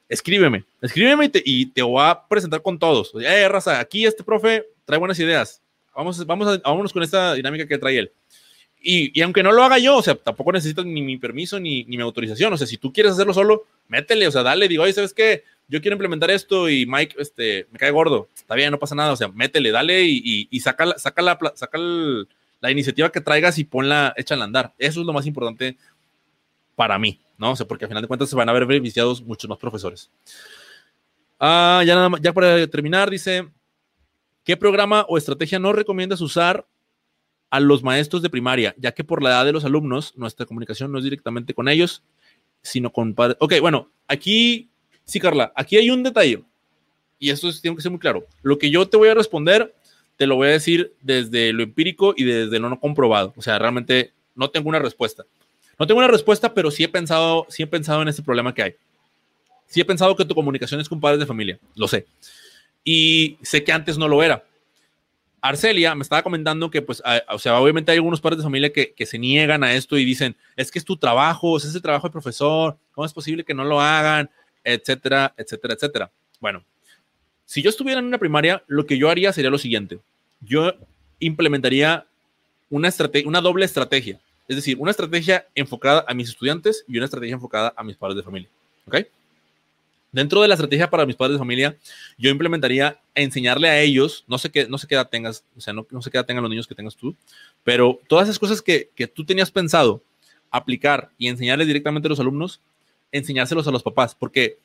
escríbeme, 0.09 0.65
escríbeme 0.81 1.25
y 1.25 1.29
te, 1.31 1.43
y 1.45 1.67
te 1.67 1.83
voy 1.83 2.01
a 2.01 2.23
presentar 2.29 2.63
con 2.63 2.79
todos. 2.79 3.13
Eh, 3.21 3.49
raza, 3.49 3.81
aquí 3.81 4.07
este 4.07 4.23
profe 4.23 4.65
trae 4.85 5.01
buenas 5.01 5.19
ideas. 5.19 5.61
Vamos, 5.97 6.25
vamos 6.25 6.47
a, 6.47 6.59
vámonos 6.59 6.93
con 6.93 7.03
esta 7.03 7.35
dinámica 7.35 7.67
que 7.67 7.79
trae 7.79 7.99
él. 7.99 8.13
Y, 8.89 9.21
aunque 9.21 9.43
no 9.43 9.51
lo 9.51 9.65
haga 9.65 9.79
yo, 9.79 9.97
o 9.97 10.03
sea, 10.03 10.15
tampoco 10.15 10.53
necesitas 10.53 10.85
ni 10.85 11.03
mi 11.03 11.17
permiso 11.17 11.59
ni, 11.59 11.85
mi 11.87 12.01
autorización. 12.01 12.53
O 12.53 12.57
sea, 12.57 12.69
si 12.69 12.79
tú 12.79 12.93
quieres 12.93 13.13
hacerlo 13.13 13.35
solo, 13.35 13.65
métele, 13.89 14.29
o 14.29 14.31
sea, 14.31 14.45
dale, 14.45 14.69
digo, 14.69 14.85
oye, 14.85 14.93
¿sabes 14.93 15.13
qué? 15.13 15.43
yo 15.69 15.81
quiero 15.81 15.95
implementar 15.95 16.31
esto 16.31 16.69
y 16.69 16.87
Mike, 16.87 17.17
este, 17.19 17.67
me 17.73 17.81
cae 17.81 17.91
gordo. 17.91 18.29
Está 18.37 18.55
bien, 18.55 18.71
no 18.71 18.79
pasa 18.79 18.95
nada. 18.95 19.13
O 19.13 19.17
sea, 19.17 19.27
métele, 19.27 19.73
dale 19.73 20.05
y, 20.05 20.47
y, 20.49 20.61
saca, 20.61 20.87
la, 20.87 20.99
saca, 20.99 21.21
la, 21.21 21.37
saca 21.57 21.79
la 22.61 22.71
iniciativa 22.71 23.11
que 23.11 23.21
traigas 23.21 23.59
y 23.59 23.65
ponla, 23.65 24.15
échala 24.17 24.45
a 24.45 24.47
andar. 24.47 24.75
Eso 24.79 25.01
es 25.01 25.07
lo 25.07 25.13
más 25.13 25.27
importante 25.27 25.77
para 26.77 26.97
mí, 26.97 27.21
¿no? 27.39 27.51
O 27.51 27.57
sea, 27.57 27.67
porque 27.67 27.87
al 27.87 27.89
final 27.89 28.03
de 28.03 28.09
cuentas 28.09 28.31
se 28.31 28.37
van 28.37 28.49
a 28.49 28.53
ver 28.53 28.67
beneficiados 28.67 29.21
muchos 29.21 29.51
más 29.51 29.59
profesores. 29.59 30.13
Ah, 31.41 31.83
ya 31.85 31.97
nada 31.97 32.09
más, 32.11 32.21
ya 32.21 32.33
para 32.33 32.65
terminar, 32.69 33.11
dice, 33.11 33.49
¿qué 34.45 34.57
programa 34.57 35.05
o 35.09 35.19
estrategia 35.19 35.59
no 35.59 35.73
recomiendas 35.73 36.21
usar 36.21 36.65
a 37.57 37.61
los 37.61 37.83
maestros 37.83 38.21
de 38.21 38.29
primaria, 38.29 38.75
ya 38.77 38.93
que 38.93 39.03
por 39.03 39.23
la 39.23 39.31
edad 39.31 39.47
de 39.47 39.53
los 39.53 39.65
alumnos, 39.65 40.13
nuestra 40.17 40.45
comunicación 40.45 40.93
no 40.93 40.99
es 40.99 41.05
directamente 41.05 41.55
con 41.55 41.69
ellos, 41.69 42.03
sino 42.61 42.93
con 42.93 43.15
padres. 43.15 43.39
Ok, 43.41 43.55
bueno, 43.61 43.89
aquí, 44.07 44.69
sí, 45.05 45.19
Carla, 45.19 45.53
aquí 45.57 45.79
hay 45.79 45.89
un 45.89 46.03
detalle, 46.03 46.43
y 47.19 47.31
esto 47.31 47.51
tiene 47.61 47.77
que 47.77 47.83
ser 47.83 47.91
muy 47.91 47.99
claro. 47.99 48.27
Lo 48.43 48.59
que 48.59 48.71
yo 48.71 48.87
te 48.87 48.99
voy 48.99 49.09
a 49.09 49.15
responder, 49.15 49.75
te 50.17 50.27
lo 50.27 50.37
voy 50.37 50.49
a 50.49 50.53
decir 50.53 50.93
desde 51.01 51.55
lo 51.55 51.63
empírico 51.63 52.13
y 52.15 52.25
desde 52.25 52.59
lo 52.59 52.69
no 52.69 52.79
comprobado. 52.79 53.33
O 53.37 53.43
sea, 53.43 53.59
realmente 53.59 54.13
no 54.35 54.51
tengo 54.51 54.69
una 54.69 54.79
respuesta. 54.79 55.25
No 55.79 55.87
tengo 55.87 55.99
una 55.99 56.09
respuesta, 56.09 56.53
pero 56.53 56.71
sí 56.71 56.85
he 56.85 56.89
pensado, 56.89 57.47
sí 57.49 57.63
he 57.63 57.67
pensado 57.67 58.03
en 58.03 58.09
este 58.09 58.23
problema 58.23 58.53
que 58.53 58.63
hay. 58.63 58.75
Sí 59.67 59.81
he 59.81 59.85
pensado 59.85 60.15
que 60.15 60.27
tu 60.27 60.35
comunicación 60.35 60.79
es 60.79 60.91
con 60.91 61.01
padres 61.01 61.21
de 61.21 61.27
familia, 61.27 61.59
lo 61.75 61.89
sé. 61.89 62.07
Y 62.85 63.39
sé 63.43 63.65
que 63.65 63.73
antes 63.73 63.97
no 63.97 64.09
lo 64.09 64.23
era. 64.23 64.45
Arcelia 65.49 65.95
me 65.95 66.03
estaba 66.03 66.23
comentando 66.23 66.71
que, 66.71 66.83
pues, 66.83 67.03
o 67.29 67.39
sea, 67.39 67.61
obviamente 67.61 67.93
hay 67.93 67.97
algunos 67.97 68.21
padres 68.21 68.39
de 68.39 68.45
familia 68.45 68.73
que, 68.73 69.07
se 69.07 69.19
niegan 69.19 69.65
a 69.65 69.75
esto 69.75 69.97
y 69.99 70.05
dicen, 70.05 70.37
es 70.57 70.71
que 70.71 70.79
es 70.79 70.85
tu 70.85 70.97
trabajo, 70.97 71.57
es 71.57 71.75
el 71.75 71.83
trabajo 71.83 72.07
del 72.07 72.13
profesor, 72.13 72.77
¿cómo 72.93 73.05
es 73.05 73.13
posible 73.13 73.45
que 73.45 73.55
no 73.55 73.65
lo 73.65 73.81
hagan? 73.81 74.31
Etcétera, 74.65 75.33
etcétera, 75.37 75.75
etcétera. 75.75 76.11
Bueno, 76.41 76.65
si 77.45 77.63
yo 77.63 77.71
estuviera 77.71 78.01
en 78.01 78.07
una 78.07 78.19
primaria, 78.19 78.63
lo 78.67 78.87
que 78.87 78.99
yo 78.99 79.09
haría 79.09 79.33
sería 79.33 79.51
lo 79.51 79.59
siguiente. 79.59 80.01
Yo 80.41 80.75
implementaría 81.21 82.07
una, 82.69 82.91
una 83.25 83.41
doble 83.41 83.65
estrategia. 83.65 84.21
Es 84.49 84.57
decir, 84.57 84.77
una 84.79 84.91
estrategia 84.91 85.47
enfocada 85.55 86.05
a 86.07 86.15
mis 86.15 86.29
estudiantes 86.29 86.85
y 86.87 86.97
una 86.97 87.07
estrategia 87.07 87.35
enfocada 87.35 87.73
a 87.77 87.83
mis 87.85 87.97
padres 87.97 88.17
de 88.17 88.23
familia. 88.23 88.49
¿Ok? 88.87 89.07
Dentro 90.17 90.41
de 90.41 90.49
la 90.49 90.55
estrategia 90.55 90.89
para 90.89 91.05
mis 91.05 91.15
padres 91.15 91.35
de 91.35 91.39
familia, 91.39 91.77
yo 92.17 92.31
implementaría 92.31 92.99
enseñarle 93.15 93.69
a 93.69 93.83
ellos, 93.83 94.25
no 94.27 94.39
sé 94.39 94.51
qué, 94.51 94.67
no 94.67 94.79
sé 94.79 94.87
qué 94.87 94.95
edad 94.95 95.11
tengas, 95.11 95.45
o 95.55 95.61
sea, 95.61 95.75
no, 95.75 95.85
sé 96.01 96.11
qué 96.11 96.17
edad 96.17 96.25
tengan 96.25 96.43
los 96.43 96.49
niños 96.49 96.67
que 96.67 96.75
tengas 96.75 96.97
tú, 96.97 97.15
pero 97.65 98.01
todas 98.09 98.27
esas 98.27 98.39
cosas 98.39 98.63
que, 98.63 98.89
que 98.95 99.09
tú 99.09 99.27
tenías 99.27 99.51
pensado 99.51 100.03
aplicar 100.51 101.11
y 101.19 101.29
enseñarles 101.29 101.67
directamente 101.67 102.09
a 102.09 102.09
los 102.09 102.19
alumnos, 102.19 102.63
enseñárselos 103.13 103.69
a 103.69 103.71
los 103.71 103.83
papás, 103.83 104.15
porque 104.15 104.57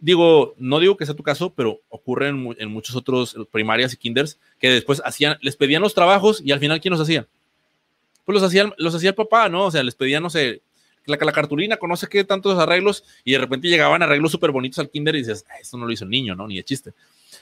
digo, 0.00 0.54
no 0.56 0.80
digo 0.80 0.96
que 0.96 1.04
sea 1.04 1.14
tu 1.14 1.22
caso, 1.22 1.52
pero 1.52 1.82
ocurre 1.90 2.28
en, 2.28 2.56
en, 2.58 2.70
muchos 2.70 2.96
otros 2.96 3.36
primarias 3.52 3.92
y 3.92 3.98
kinders 3.98 4.38
que 4.58 4.70
después 4.70 5.02
hacían, 5.04 5.36
les 5.42 5.56
pedían 5.56 5.82
los 5.82 5.92
trabajos 5.92 6.40
y 6.42 6.52
al 6.52 6.60
final, 6.60 6.80
¿quién 6.80 6.92
los 6.92 7.02
hacía? 7.02 7.28
Pues 8.24 8.32
los 8.32 8.42
hacía, 8.42 8.72
los 8.78 8.94
hacía 8.94 9.10
el 9.10 9.14
papá, 9.14 9.50
¿no? 9.50 9.66
O 9.66 9.70
sea, 9.70 9.82
les 9.82 9.94
pedían, 9.94 10.22
no 10.22 10.30
sé, 10.30 10.62
la, 11.06 11.32
cartulina 11.32 11.76
conoce 11.76 12.08
qué 12.08 12.24
tantos 12.24 12.58
arreglos 12.58 13.04
y 13.24 13.32
de 13.32 13.38
repente 13.38 13.68
llegaban 13.68 14.02
arreglos 14.02 14.32
súper 14.32 14.50
bonitos 14.50 14.78
al 14.78 14.90
kinder 14.90 15.14
y 15.14 15.18
dices, 15.18 15.44
esto 15.60 15.76
no 15.76 15.86
lo 15.86 15.92
hizo 15.92 16.04
el 16.04 16.10
niño, 16.10 16.34
¿no? 16.34 16.46
Ni 16.46 16.56
de 16.56 16.64
chiste. 16.64 16.92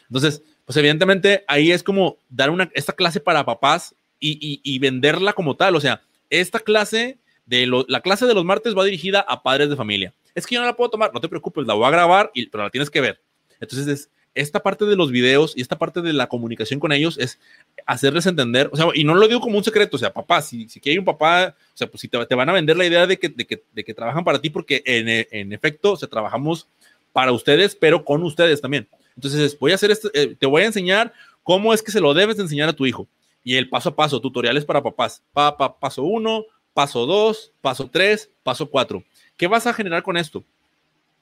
Entonces, 0.08 0.42
pues 0.64 0.76
evidentemente 0.76 1.44
ahí 1.48 1.72
es 1.72 1.82
como 1.82 2.18
dar 2.28 2.50
una, 2.50 2.70
esta 2.74 2.92
clase 2.92 3.20
para 3.20 3.44
papás 3.44 3.94
y, 4.18 4.60
y, 4.62 4.78
venderla 4.78 5.32
como 5.32 5.56
tal. 5.56 5.74
O 5.74 5.80
sea, 5.80 6.00
esta 6.30 6.60
clase 6.60 7.18
de 7.44 7.66
la 7.88 8.00
clase 8.00 8.26
de 8.26 8.34
los 8.34 8.44
martes 8.44 8.76
va 8.76 8.84
dirigida 8.84 9.20
a 9.20 9.42
padres 9.42 9.68
de 9.68 9.76
familia. 9.76 10.14
Es 10.34 10.46
que 10.46 10.54
yo 10.54 10.60
no 10.60 10.66
la 10.66 10.76
puedo 10.76 10.90
tomar, 10.90 11.12
no 11.12 11.20
te 11.20 11.28
preocupes, 11.28 11.66
la 11.66 11.74
voy 11.74 11.86
a 11.86 11.90
grabar, 11.90 12.30
y, 12.32 12.46
pero 12.46 12.64
la 12.64 12.70
tienes 12.70 12.88
que 12.88 13.00
ver. 13.00 13.20
Entonces 13.60 13.86
es 13.88 14.10
esta 14.34 14.60
parte 14.60 14.84
de 14.86 14.96
los 14.96 15.10
videos 15.10 15.52
y 15.56 15.60
esta 15.60 15.78
parte 15.78 16.00
de 16.00 16.12
la 16.12 16.28
comunicación 16.28 16.80
con 16.80 16.92
ellos 16.92 17.18
es 17.18 17.38
hacerles 17.86 18.26
entender, 18.26 18.70
o 18.72 18.76
sea, 18.76 18.86
y 18.94 19.04
no 19.04 19.14
lo 19.14 19.28
digo 19.28 19.40
como 19.40 19.58
un 19.58 19.64
secreto, 19.64 19.96
o 19.96 19.98
sea, 19.98 20.12
papá, 20.12 20.40
si, 20.40 20.68
si 20.68 20.80
hay 20.88 20.98
un 20.98 21.04
papá, 21.04 21.54
o 21.58 21.76
sea, 21.76 21.86
pues 21.86 22.00
si 22.00 22.08
te, 22.08 22.34
van 22.34 22.48
a 22.48 22.52
vender 22.52 22.76
la 22.76 22.86
idea 22.86 23.06
de 23.06 23.18
que, 23.18 23.28
de 23.28 23.46
que, 23.46 23.62
de 23.72 23.84
que 23.84 23.94
trabajan 23.94 24.24
para 24.24 24.40
ti, 24.40 24.50
porque 24.50 24.82
en, 24.86 25.08
en, 25.08 25.52
efecto, 25.52 25.92
o 25.92 25.96
sea, 25.96 26.08
trabajamos 26.08 26.66
para 27.12 27.32
ustedes, 27.32 27.76
pero 27.76 28.04
con 28.04 28.22
ustedes 28.22 28.60
también. 28.60 28.88
Entonces, 29.14 29.58
voy 29.58 29.72
a 29.72 29.74
hacer 29.74 29.90
esto, 29.90 30.10
eh, 30.14 30.34
te 30.38 30.46
voy 30.46 30.62
a 30.62 30.66
enseñar 30.66 31.12
cómo 31.42 31.74
es 31.74 31.82
que 31.82 31.92
se 31.92 32.00
lo 32.00 32.14
debes 32.14 32.36
de 32.36 32.44
enseñar 32.44 32.68
a 32.68 32.72
tu 32.72 32.86
hijo. 32.86 33.06
Y 33.44 33.56
el 33.56 33.68
paso 33.68 33.90
a 33.90 33.96
paso, 33.96 34.20
tutoriales 34.20 34.64
para 34.64 34.82
papás. 34.82 35.22
Pa, 35.32 35.56
paso 35.78 36.02
uno, 36.04 36.44
paso 36.72 37.06
dos, 37.06 37.52
paso 37.60 37.88
tres, 37.90 38.30
paso 38.42 38.70
cuatro. 38.70 39.04
¿Qué 39.36 39.46
vas 39.46 39.66
a 39.66 39.74
generar 39.74 40.02
con 40.02 40.16
esto? 40.16 40.44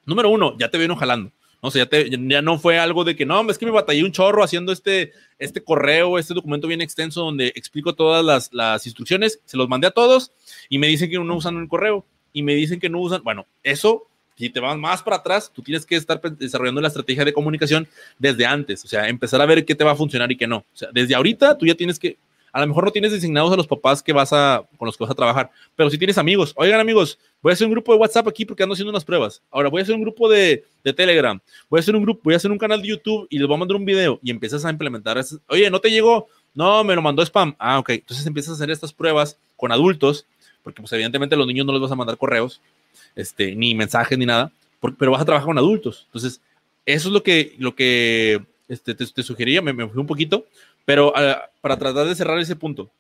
Número 0.05 0.29
uno, 0.31 0.57
ya 0.59 0.71
te 0.71 0.79
vino 0.79 0.97
jalando. 0.97 1.33
No 1.63 1.71
sé, 1.71 1.79
ya, 1.79 1.89
ya, 1.91 2.43
no 2.43 2.59
fue 2.59 2.79
algo 2.79 3.05
de 3.05 3.15
que 3.15 3.27
no, 3.27 3.49
es 3.51 3.59
que 3.59 3.67
me 3.67 3.73
batallé 3.73 4.03
un 4.03 4.13
chorro 4.13 4.43
haciendo 4.43 4.73
este, 4.73 5.13
este 5.39 5.63
correo, 5.63 6.19
este 6.19 6.33
documento 6.33 6.67
bien 6.67 6.81
extenso 6.81 7.23
donde 7.23 7.49
explico 7.49 7.95
todas 7.95 8.25
las, 8.25 8.53
las 8.53 8.87
instrucciones, 8.87 9.41
se 9.45 9.57
los 9.57 9.69
mandé 9.69 9.87
a 9.87 9.91
todos 9.91 10.33
y 10.69 10.79
me 10.79 10.87
dicen 10.87 11.11
que 11.11 11.19
no 11.19 11.35
usan 11.35 11.59
el 11.59 11.69
correo 11.69 12.07
y 12.33 12.43
me 12.43 12.55
dicen 12.55 12.81
que 12.81 12.89
no 12.89 13.01
usan, 13.01 13.23
bueno, 13.23 13.47
eso, 13.63 14.07
si 14.37 14.49
te 14.49 14.61
vas 14.61 14.79
más 14.79 15.03
para 15.03 15.17
atrás, 15.17 15.53
tú 15.55 15.61
tienes 15.61 15.85
que 15.85 15.97
estar 15.97 16.21
desarrollando 16.21 16.81
la 16.81 16.89
estrategia 16.89 17.25
de 17.25 17.33
comunicación 17.35 17.87
desde 18.19 18.47
antes, 18.47 18.85
o 18.85 18.89
sea, 18.89 19.09
empezar 19.09 19.43
a 19.43 19.47
ver 19.47 19.67
qué 19.67 19.75
te 19.75 19.85
va 19.85 19.93
a 19.93 19.97
funcionar 19.97 20.33
y 20.33 20.37
qué 20.37 20.47
no. 20.47 20.59
O 20.59 20.77
sea, 20.77 20.89
desde 20.93 21.15
ahorita 21.15 21.59
tú 21.59 21.67
ya 21.67 21.75
tienes 21.75 21.99
que 21.99 22.17
a 22.53 22.61
lo 22.61 22.67
mejor 22.67 22.85
no 22.85 22.91
tienes 22.91 23.13
designados 23.13 23.53
a 23.53 23.57
los 23.57 23.67
papás 23.67 24.03
que 24.03 24.13
vas 24.13 24.33
a, 24.33 24.65
con 24.77 24.87
los 24.87 24.97
que 24.97 25.05
vas 25.05 25.11
a 25.11 25.15
trabajar, 25.15 25.51
pero 25.77 25.91
si 25.91 25.99
tienes 25.99 26.19
amigos, 26.19 26.53
oigan 26.57 26.81
amigos, 26.81 27.19
voy 27.43 27.51
a 27.51 27.55
hacer 27.55 27.67
un 27.67 27.73
grupo 27.73 27.93
de 27.93 27.99
WhatsApp 27.99 28.29
aquí 28.29 28.45
porque 28.45 28.63
ando 28.63 28.73
haciendo 28.73 28.91
unas 28.91 29.05
pruebas. 29.05 29.43
Ahora 29.51 29.69
voy 29.69 29.81
a 29.81 29.83
hacer 29.83 29.95
un 29.95 30.03
grupo 30.03 30.29
de, 30.29 30.65
de 30.85 30.93
Telegram, 30.93 31.41
voy 31.69 31.79
a 31.79 31.81
hacer 31.81 31.95
un 31.95 32.03
grupo, 32.03 32.21
voy 32.25 32.35
a 32.35 32.37
hacer 32.37 32.51
un 32.51 32.59
canal 32.59 32.83
de 32.83 32.89
YouTube 32.89 33.27
y 33.31 33.39
les 33.39 33.47
voy 33.47 33.57
a 33.57 33.59
mandar 33.59 33.77
un 33.77 33.85
video 33.85 34.19
y 34.23 34.31
empiezas 34.31 34.65
a 34.65 34.71
implementar. 34.71 35.21
Oye, 35.49 35.71
¿no 35.71 35.81
te 35.81 35.91
llegó? 35.91 36.29
No, 36.55 36.83
me 36.85 36.95
lo 36.95 37.03
mandó 37.03 37.23
spam. 37.23 37.55
Ah, 37.59 37.79
ok. 37.79 37.91
Entonces 37.91 38.27
empiezas 38.27 38.53
a 38.53 38.55
hacer 38.55 38.71
estas 38.71 38.93
pruebas 38.93 39.39
con 39.57 39.73
adultos, 39.73 40.27
porque 40.63 40.83
pues 40.83 40.93
evidentemente 40.93 41.35
a 41.35 41.39
los 41.39 41.47
niños 41.47 41.67
no 41.67 41.73
les 41.73 41.83
vas 41.83 41.93
a 41.93 41.97
mandar 41.97 42.17
correos, 42.17 42.61
este, 43.15 43.55
ni 43.55 43.75
mensajes, 43.75 44.19
ni 44.19 44.27
nada, 44.27 44.53
pero 44.99 45.13
vas 45.13 45.23
a 45.23 45.25
trabajar 45.25 45.47
con 45.47 45.59
adultos. 45.59 46.05
Entonces, 46.07 46.41
eso 46.87 47.09
es 47.09 47.13
lo 47.13 47.23
que, 47.23 47.55
lo 47.59 47.75
que 47.75 48.43
este, 48.69 48.95
te, 48.95 49.23
sugería, 49.23 49.63
me, 49.63 49.73
me 49.73 49.89
fui 49.89 50.01
un 50.01 50.07
poquito, 50.07 50.47
pero 50.91 51.13
ah, 51.15 51.49
para 51.61 51.77
tratar 51.77 52.05
de 52.05 52.17
cerrar 52.17 52.37
ese 52.41 52.57
punto, 52.57 52.91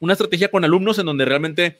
una 0.00 0.14
estrategia 0.14 0.50
con 0.50 0.64
alumnos 0.64 0.98
en 0.98 1.06
donde 1.06 1.24
realmente 1.24 1.78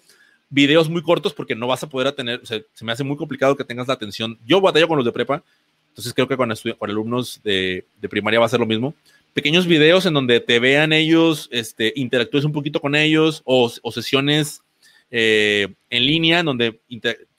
videos 0.51 0.89
muy 0.89 1.03
cortos 1.03 1.35
porque 1.35 1.57
no 1.57 1.67
vas 1.67 1.83
a 1.83 1.89
poder 1.89 2.13
tener, 2.13 2.39
o 2.45 2.47
sea, 2.47 2.61
se 2.73 2.85
me 2.85 2.93
hace 2.93 3.03
muy 3.03 3.17
complicado 3.17 3.57
que 3.57 3.65
tengas 3.65 3.89
la 3.89 3.95
atención. 3.95 4.39
Yo 4.47 4.61
batallo 4.61 4.87
con 4.87 4.99
los 4.99 5.05
de 5.05 5.11
prepa, 5.11 5.43
entonces 5.89 6.15
creo 6.15 6.29
que 6.29 6.37
con, 6.37 6.55
con 6.79 6.91
alumnos 6.91 7.41
de, 7.43 7.85
de, 8.01 8.09
primaria 8.09 8.39
va 8.39 8.47
a 8.47 8.49
ser 8.49 8.61
lo 8.61 8.67
mismo. 8.67 8.95
Pequeños 9.35 9.67
videos 9.67 10.07
en 10.07 10.15
donde 10.15 10.39
te 10.39 10.61
vean 10.61 10.93
ellos, 10.93 11.49
este, 11.51 11.93
interactúes 11.97 12.45
un 12.45 12.53
poquito 12.53 12.81
con 12.81 12.95
ellos 12.95 13.43
o, 13.45 13.69
o 13.83 13.91
sesiones 13.91 14.63
eh, 15.11 15.67
en 15.91 16.07
línea 16.07 16.39
en 16.39 16.47
donde 16.47 16.79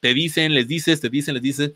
te 0.02 0.14
dicen, 0.14 0.54
les 0.54 0.68
dices, 0.68 1.00
te 1.00 1.08
dicen, 1.08 1.36
les 1.36 1.44
dices, 1.44 1.72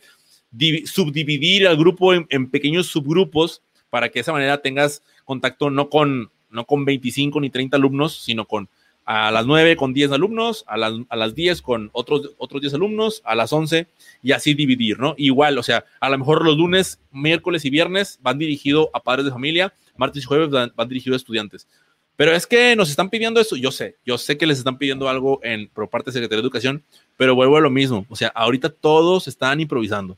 subdividir 0.88 1.70
al 1.70 1.78
grupo 1.78 2.14
en, 2.14 2.28
en 2.30 2.50
pequeños 2.50 2.88
subgrupos 2.88 3.62
para 3.90 4.10
que 4.10 4.16
de 4.16 4.22
esa 4.24 4.34
manera 4.34 4.62
tengas 4.62 5.02
contacto 5.26 5.70
no 5.70 5.90
con, 5.90 6.30
no 6.50 6.66
con 6.66 6.86
25 6.86 7.40
ni 7.42 7.50
30 7.50 7.78
alumnos, 7.78 8.22
sino 8.24 8.46
con 8.46 8.70
a 9.06 9.32
las 9.32 9.46
9 9.46 9.76
con 9.76 9.94
10 9.94 10.12
alumnos, 10.12 10.64
a 10.68 10.78
las, 10.78 10.94
a 11.10 11.16
las 11.16 11.36
10 11.36 11.62
con 11.62 11.90
otros, 11.94 12.32
otros 12.38 12.62
10 12.62 12.76
alumnos, 12.76 13.22
a 13.26 13.36
las 13.36 13.52
11 13.52 13.88
y 14.22 14.32
así 14.32 14.54
dividir, 14.54 15.00
¿no? 15.00 15.16
Igual, 15.18 15.58
o 15.58 15.64
sea, 15.64 15.86
a 16.00 16.10
lo 16.10 16.18
mejor 16.18 16.46
los 16.46 16.58
lunes, 16.58 17.00
miércoles 17.12 17.66
y 17.66 17.70
viernes 17.70 18.20
van 18.22 18.38
dirigidos 18.38 18.88
a 18.94 19.02
padres 19.02 19.26
de 19.26 19.32
familia, 19.32 19.74
martes 19.98 20.24
y 20.24 20.26
jueves 20.26 20.50
van, 20.50 20.72
dirigidos 20.88 21.16
a 21.16 21.18
estudiantes. 21.18 21.68
Pero 22.16 22.34
es 22.34 22.46
que 22.46 22.76
nos 22.76 22.90
están 22.90 23.10
pidiendo 23.10 23.42
eso, 23.42 23.56
yo 23.56 23.72
sé, 23.72 23.96
yo 24.06 24.18
sé 24.18 24.38
que 24.38 24.46
les 24.46 24.60
están 24.60 24.78
pidiendo 24.78 25.10
algo 25.10 25.40
en, 25.44 25.68
por 25.70 25.90
parte 25.90 26.12
de 26.12 26.14
Secretaría 26.14 26.42
de 26.42 26.46
Educación, 26.46 26.84
pero 27.18 27.34
vuelvo 27.34 27.58
a 27.58 27.62
lo 27.62 27.72
mismo, 27.72 28.06
o 28.10 28.16
sea, 28.16 28.28
ahorita 28.30 28.70
todos 28.70 29.28
están 29.28 29.60
improvisando, 29.60 30.18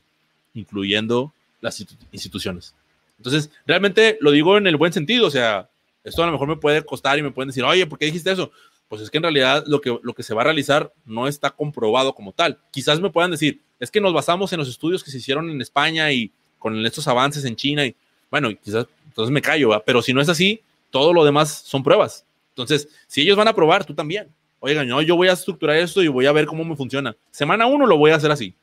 incluyendo 0.52 1.32
las 1.62 1.84
instituciones. 2.12 2.74
Entonces, 3.16 3.50
realmente 3.66 4.18
lo 4.20 4.30
digo 4.30 4.56
en 4.58 4.66
el 4.66 4.76
buen 4.76 4.92
sentido, 4.92 5.26
o 5.26 5.30
sea, 5.30 5.68
esto 6.02 6.22
a 6.22 6.26
lo 6.26 6.32
mejor 6.32 6.48
me 6.48 6.56
puede 6.56 6.84
costar 6.84 7.18
y 7.18 7.22
me 7.22 7.30
pueden 7.30 7.48
decir, 7.48 7.64
oye, 7.64 7.86
¿por 7.86 7.98
qué 7.98 8.06
dijiste 8.06 8.30
eso? 8.30 8.50
Pues 8.88 9.00
es 9.00 9.10
que 9.10 9.16
en 9.16 9.22
realidad 9.22 9.64
lo 9.66 9.80
que, 9.80 9.98
lo 10.02 10.12
que 10.12 10.22
se 10.22 10.34
va 10.34 10.42
a 10.42 10.44
realizar 10.44 10.92
no 11.06 11.26
está 11.26 11.50
comprobado 11.50 12.14
como 12.14 12.32
tal. 12.32 12.58
Quizás 12.70 13.00
me 13.00 13.10
puedan 13.10 13.30
decir, 13.30 13.60
es 13.80 13.90
que 13.90 14.00
nos 14.00 14.12
basamos 14.12 14.52
en 14.52 14.58
los 14.58 14.68
estudios 14.68 15.02
que 15.02 15.10
se 15.10 15.18
hicieron 15.18 15.50
en 15.50 15.60
España 15.60 16.12
y 16.12 16.30
con 16.58 16.84
estos 16.84 17.08
avances 17.08 17.44
en 17.44 17.56
China 17.56 17.86
y 17.86 17.94
bueno, 18.30 18.50
quizás 18.62 18.86
entonces 19.06 19.32
me 19.32 19.40
callo, 19.40 19.68
¿va? 19.68 19.84
pero 19.84 20.02
si 20.02 20.12
no 20.12 20.20
es 20.20 20.28
así, 20.28 20.60
todo 20.90 21.12
lo 21.12 21.24
demás 21.24 21.62
son 21.64 21.82
pruebas. 21.82 22.26
Entonces, 22.50 22.88
si 23.06 23.22
ellos 23.22 23.36
van 23.36 23.48
a 23.48 23.54
probar, 23.54 23.84
tú 23.84 23.94
también. 23.94 24.28
Oigan, 24.60 24.88
no, 24.88 25.02
yo 25.02 25.16
voy 25.16 25.28
a 25.28 25.32
estructurar 25.32 25.76
esto 25.76 26.02
y 26.02 26.08
voy 26.08 26.26
a 26.26 26.32
ver 26.32 26.46
cómo 26.46 26.64
me 26.64 26.76
funciona. 26.76 27.16
Semana 27.30 27.66
uno 27.66 27.86
lo 27.86 27.96
voy 27.98 28.12
a 28.12 28.16
hacer 28.16 28.30
así. 28.30 28.54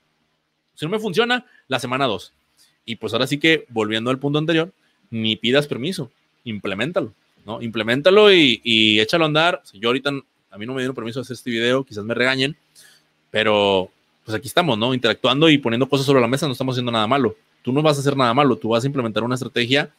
Si 0.76 0.86
no 0.86 0.92
me 0.92 1.00
funciona, 1.00 1.46
la 1.68 1.80
semana 1.80 2.06
dos. 2.06 2.34
Y 2.86 2.96
pues 2.96 3.14
ahora 3.14 3.28
sí 3.28 3.38
que, 3.38 3.66
volviendo 3.70 4.10
al 4.10 4.20
punto 4.20 4.40
anterior, 4.40 4.72
ni 5.10 5.36
pidas 5.36 5.68
permiso, 5.68 6.12
implementalo, 6.44 7.14
¿no? 7.46 7.62
Implementalo 7.62 8.32
y, 8.34 8.62
y 8.64 9.00
échalo 9.00 9.26
a 9.26 9.28
andar. 9.28 9.62
Yo 9.74 9.90
ahorita, 9.90 10.12
a 10.50 10.58
mí 10.58 10.66
no 10.66 10.74
me 10.74 10.82
dieron 10.82 10.96
permiso 10.96 11.20
de 11.20 11.24
hacer 11.24 11.36
este 11.36 11.52
video, 11.52 11.84
quizás 11.84 12.04
me 12.04 12.14
regañen, 12.14 12.56
pero 13.30 13.92
pues 14.26 14.36
aquí 14.36 14.48
estamos, 14.48 14.78
¿no? 14.78 14.94
Interactuando 14.94 15.50
y 15.50 15.58
poniendo 15.58 15.90
cosas 15.90 16.06
sobre 16.06 16.22
la 16.22 16.28
mesa, 16.28 16.46
no 16.46 16.54
estamos 16.54 16.74
haciendo 16.74 16.92
nada 16.92 17.08
malo. 17.08 17.36
tú 17.62 17.72
no 17.72 17.82
vas 17.82 17.98
a 17.98 18.02
hacer 18.02 18.18
nada 18.18 18.34
malo, 18.34 18.56
tú 18.56 18.70
vas 18.70 18.84
a 18.84 18.88
implementar 18.88 19.24
una 19.24 19.36
estrategia 19.36 19.92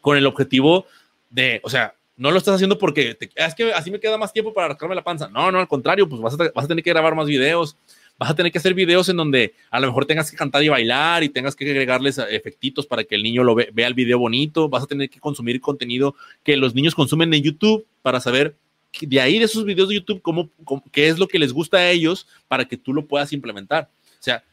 con 0.00 0.16
el 0.16 0.26
objetivo 0.26 0.86
de, 1.30 1.60
o 1.62 1.70
sea, 1.70 1.94
no 2.16 2.30
lo 2.30 2.38
estás 2.38 2.54
haciendo 2.54 2.78
porque 2.78 3.16
es 3.34 3.54
que 3.54 3.72
así 3.72 3.90
me 3.90 4.00
queda 4.00 4.16
más 4.18 4.32
tiempo 4.32 4.54
para 4.54 4.68
rascarme 4.68 4.94
la 4.94 5.02
panza. 5.02 5.28
No, 5.28 5.50
no, 5.50 5.58
al 5.58 5.68
contrario, 5.68 6.08
pues 6.08 6.20
vas 6.20 6.34
a, 6.34 6.50
vas 6.54 6.64
a 6.64 6.68
tener 6.68 6.84
que 6.84 6.90
grabar 6.90 7.14
más 7.14 7.26
videos, 7.26 7.76
vas 8.18 8.30
a 8.30 8.34
tener 8.34 8.52
que 8.52 8.58
hacer 8.58 8.74
videos 8.74 9.08
en 9.08 9.16
donde 9.16 9.54
a 9.70 9.80
lo 9.80 9.88
mejor 9.88 10.06
tengas 10.06 10.30
que 10.30 10.36
cantar 10.36 10.62
y 10.62 10.68
bailar 10.68 11.24
y 11.24 11.28
tengas 11.28 11.56
que 11.56 11.68
agregarles 11.68 12.18
efectitos 12.18 12.86
para 12.86 13.04
que 13.04 13.14
el 13.14 13.22
niño 13.22 13.42
lo 13.42 13.54
vea 13.54 13.86
el 13.86 13.94
video 13.94 14.18
bonito, 14.18 14.68
vas 14.68 14.84
a 14.84 14.86
tener 14.86 15.10
que 15.10 15.20
consumir 15.20 15.60
contenido 15.60 16.14
que 16.42 16.56
los 16.56 16.74
niños 16.74 16.94
consumen 16.94 17.32
en 17.34 17.42
YouTube 17.42 17.86
para 18.02 18.20
saber 18.20 18.54
de 19.00 19.20
ahí 19.20 19.38
de 19.38 19.46
esos 19.46 19.64
videos 19.64 19.88
de 19.88 19.96
YouTube 19.96 20.22
cómo, 20.22 20.50
qué 20.92 21.08
es 21.08 21.18
lo 21.18 21.26
que 21.26 21.38
les 21.38 21.52
gusta 21.52 21.78
a 21.78 21.90
ellos 21.90 22.28
para 22.46 22.64
que 22.64 22.76
tú 22.76 22.92
lo 22.92 23.06
puedas 23.06 23.32
implementar. 23.32 23.88
O 24.20 24.22
sea, 24.22 24.44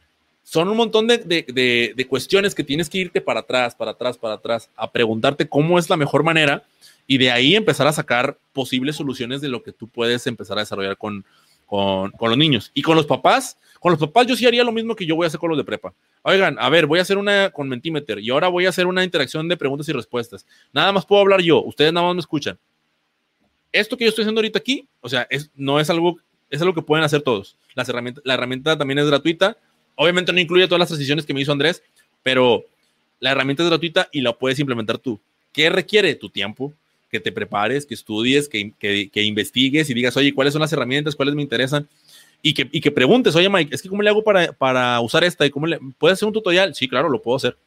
son 0.44 0.68
un 0.68 0.78
montón 0.78 1.06
de, 1.06 1.20
de, 1.20 1.94
de, 1.96 2.08
cuestiones 2.08 2.56
que 2.56 2.64
tienes 2.64 2.90
que 2.90 2.98
irte 2.98 3.22
para 3.22 3.42
atrás, 3.42 3.76
para 3.76 3.92
atrás, 3.92 4.18
para 4.18 4.34
atrás, 4.34 4.70
a 4.76 4.92
preguntarte 4.92 5.48
cómo 5.48 5.78
es 5.78 5.90
la 5.90 5.98
mejor 5.98 6.24
manera 6.24 6.64
y 7.06 7.20
de 7.20 7.30
ahí 7.30 7.56
empezar 7.56 7.88
a 7.88 7.94
sacar 7.94 8.38
posibles 8.52 8.96
soluciones 8.96 9.40
de 9.42 9.50
lo 9.50 9.62
que 9.62 9.72
tú 9.72 9.88
puedes 9.88 10.26
empezar 10.26 10.58
a 10.58 10.62
desarrollar 10.62 10.98
con, 10.98 11.24
con, 11.72 12.12
los 12.20 12.38
niños. 12.38 12.70
Y 12.74 12.82
con 12.82 12.98
los 12.98 13.06
papás, 13.06 13.58
con 13.80 13.92
los 13.92 14.00
papás 14.00 14.28
yo 14.28 14.36
sí 14.36 14.46
haría 14.46 14.62
lo 14.66 14.74
mismo 14.74 14.94
que 14.94 15.06
yo 15.06 15.16
voy 15.16 15.24
a 15.24 15.28
hacer 15.28 15.40
con 15.40 15.50
los 15.50 15.58
de 15.58 15.64
prepa. 15.64 15.94
Oigan, 16.22 16.58
a 16.60 16.68
ver, 16.68 16.86
voy 16.86 17.00
a 17.00 17.02
hacer 17.02 17.18
una 17.18 17.50
con 17.50 17.70
Mentimeter 17.70 18.20
y 18.20 18.30
ahora 18.30 18.50
voy 18.50 18.66
a 18.66 18.70
hacer 18.70 18.88
una 18.88 19.06
interacción 19.06 19.48
de 19.48 19.56
preguntas 19.56 19.88
y 19.88 19.94
respuestas. 19.94 20.46
Nada 20.74 20.92
más 20.92 21.06
puedo 21.06 21.22
hablar 21.22 21.40
yo, 21.40 21.64
ustedes 21.64 21.94
nada 21.94 22.06
más 22.06 22.16
me 22.16 22.20
escuchan. 22.20 22.60
Esto 23.72 23.96
que 23.96 24.04
yo 24.04 24.10
estoy 24.10 24.24
haciendo 24.24 24.40
ahorita 24.40 24.60
aquí, 24.60 24.86
o 25.00 25.08
sea, 25.08 25.26
es, 25.30 25.50
no 25.56 25.80
es 25.80 25.90
algo, 25.90 26.18
es 26.50 26.62
algo 26.62 26.74
que 26.74 26.82
pueden 26.82 27.06
hacer 27.06 27.22
todos. 27.22 27.56
Las 27.74 27.88
herramientas, 27.88 28.22
la 28.26 28.34
herramienta 28.34 28.78
también 28.78 29.00
es 29.00 29.08
gratuita. 29.08 29.56
Obviamente 29.96 30.34
no 30.34 30.42
incluye 30.42 30.68
todas 30.68 30.80
las 30.80 30.90
transiciones 30.90 31.26
que 31.26 31.34
me 31.34 31.40
hizo 31.40 31.54
Andrés, 31.54 31.82
pero 32.22 32.66
la 33.22 33.32
herramienta 33.32 33.64
es 33.64 33.70
gratuita 33.70 34.10
y 34.12 34.20
la 34.20 34.34
puedes 34.34 34.60
implementar 34.60 34.98
tú. 34.98 35.22
¿Qué 35.54 35.70
requiere? 35.70 36.16
Tu 36.16 36.30
tiempo, 36.30 36.74
que 37.12 37.20
te 37.20 37.32
prepares, 37.32 37.86
que 37.86 37.94
estudies, 37.94 38.48
que, 38.48 38.74
que, 38.80 39.24
investigues 39.24 39.90
y 39.90 39.94
digas, 39.94 40.16
oye, 40.16 40.34
¿cuáles 40.34 40.54
son 40.54 40.62
las 40.62 40.72
herramientas? 40.72 41.16
¿Cuáles 41.16 41.36
me 41.36 41.42
interesan? 41.42 41.88
Y 42.42 42.54
que, 42.54 42.70
y 42.72 42.80
que 42.80 42.90
preguntes, 42.90 43.36
oye, 43.36 43.50
Mike, 43.50 43.76
es 43.76 43.82
que 43.82 43.90
¿cómo 43.90 44.02
le 44.02 44.10
hago 44.10 44.24
para, 44.24 44.54
para 44.54 45.00
usar 45.02 45.24
esta? 45.24 45.46
¿Y 45.46 45.52
cómo 45.52 45.68
le, 45.68 45.78
¿Puedes 45.98 46.18
hacer 46.18 46.28
un 46.28 46.34
tutorial? 46.34 46.74
Sí, 46.74 46.88
claro, 46.88 47.10
lo 47.10 47.22
puedo 47.22 47.36
hacer. 47.36 47.58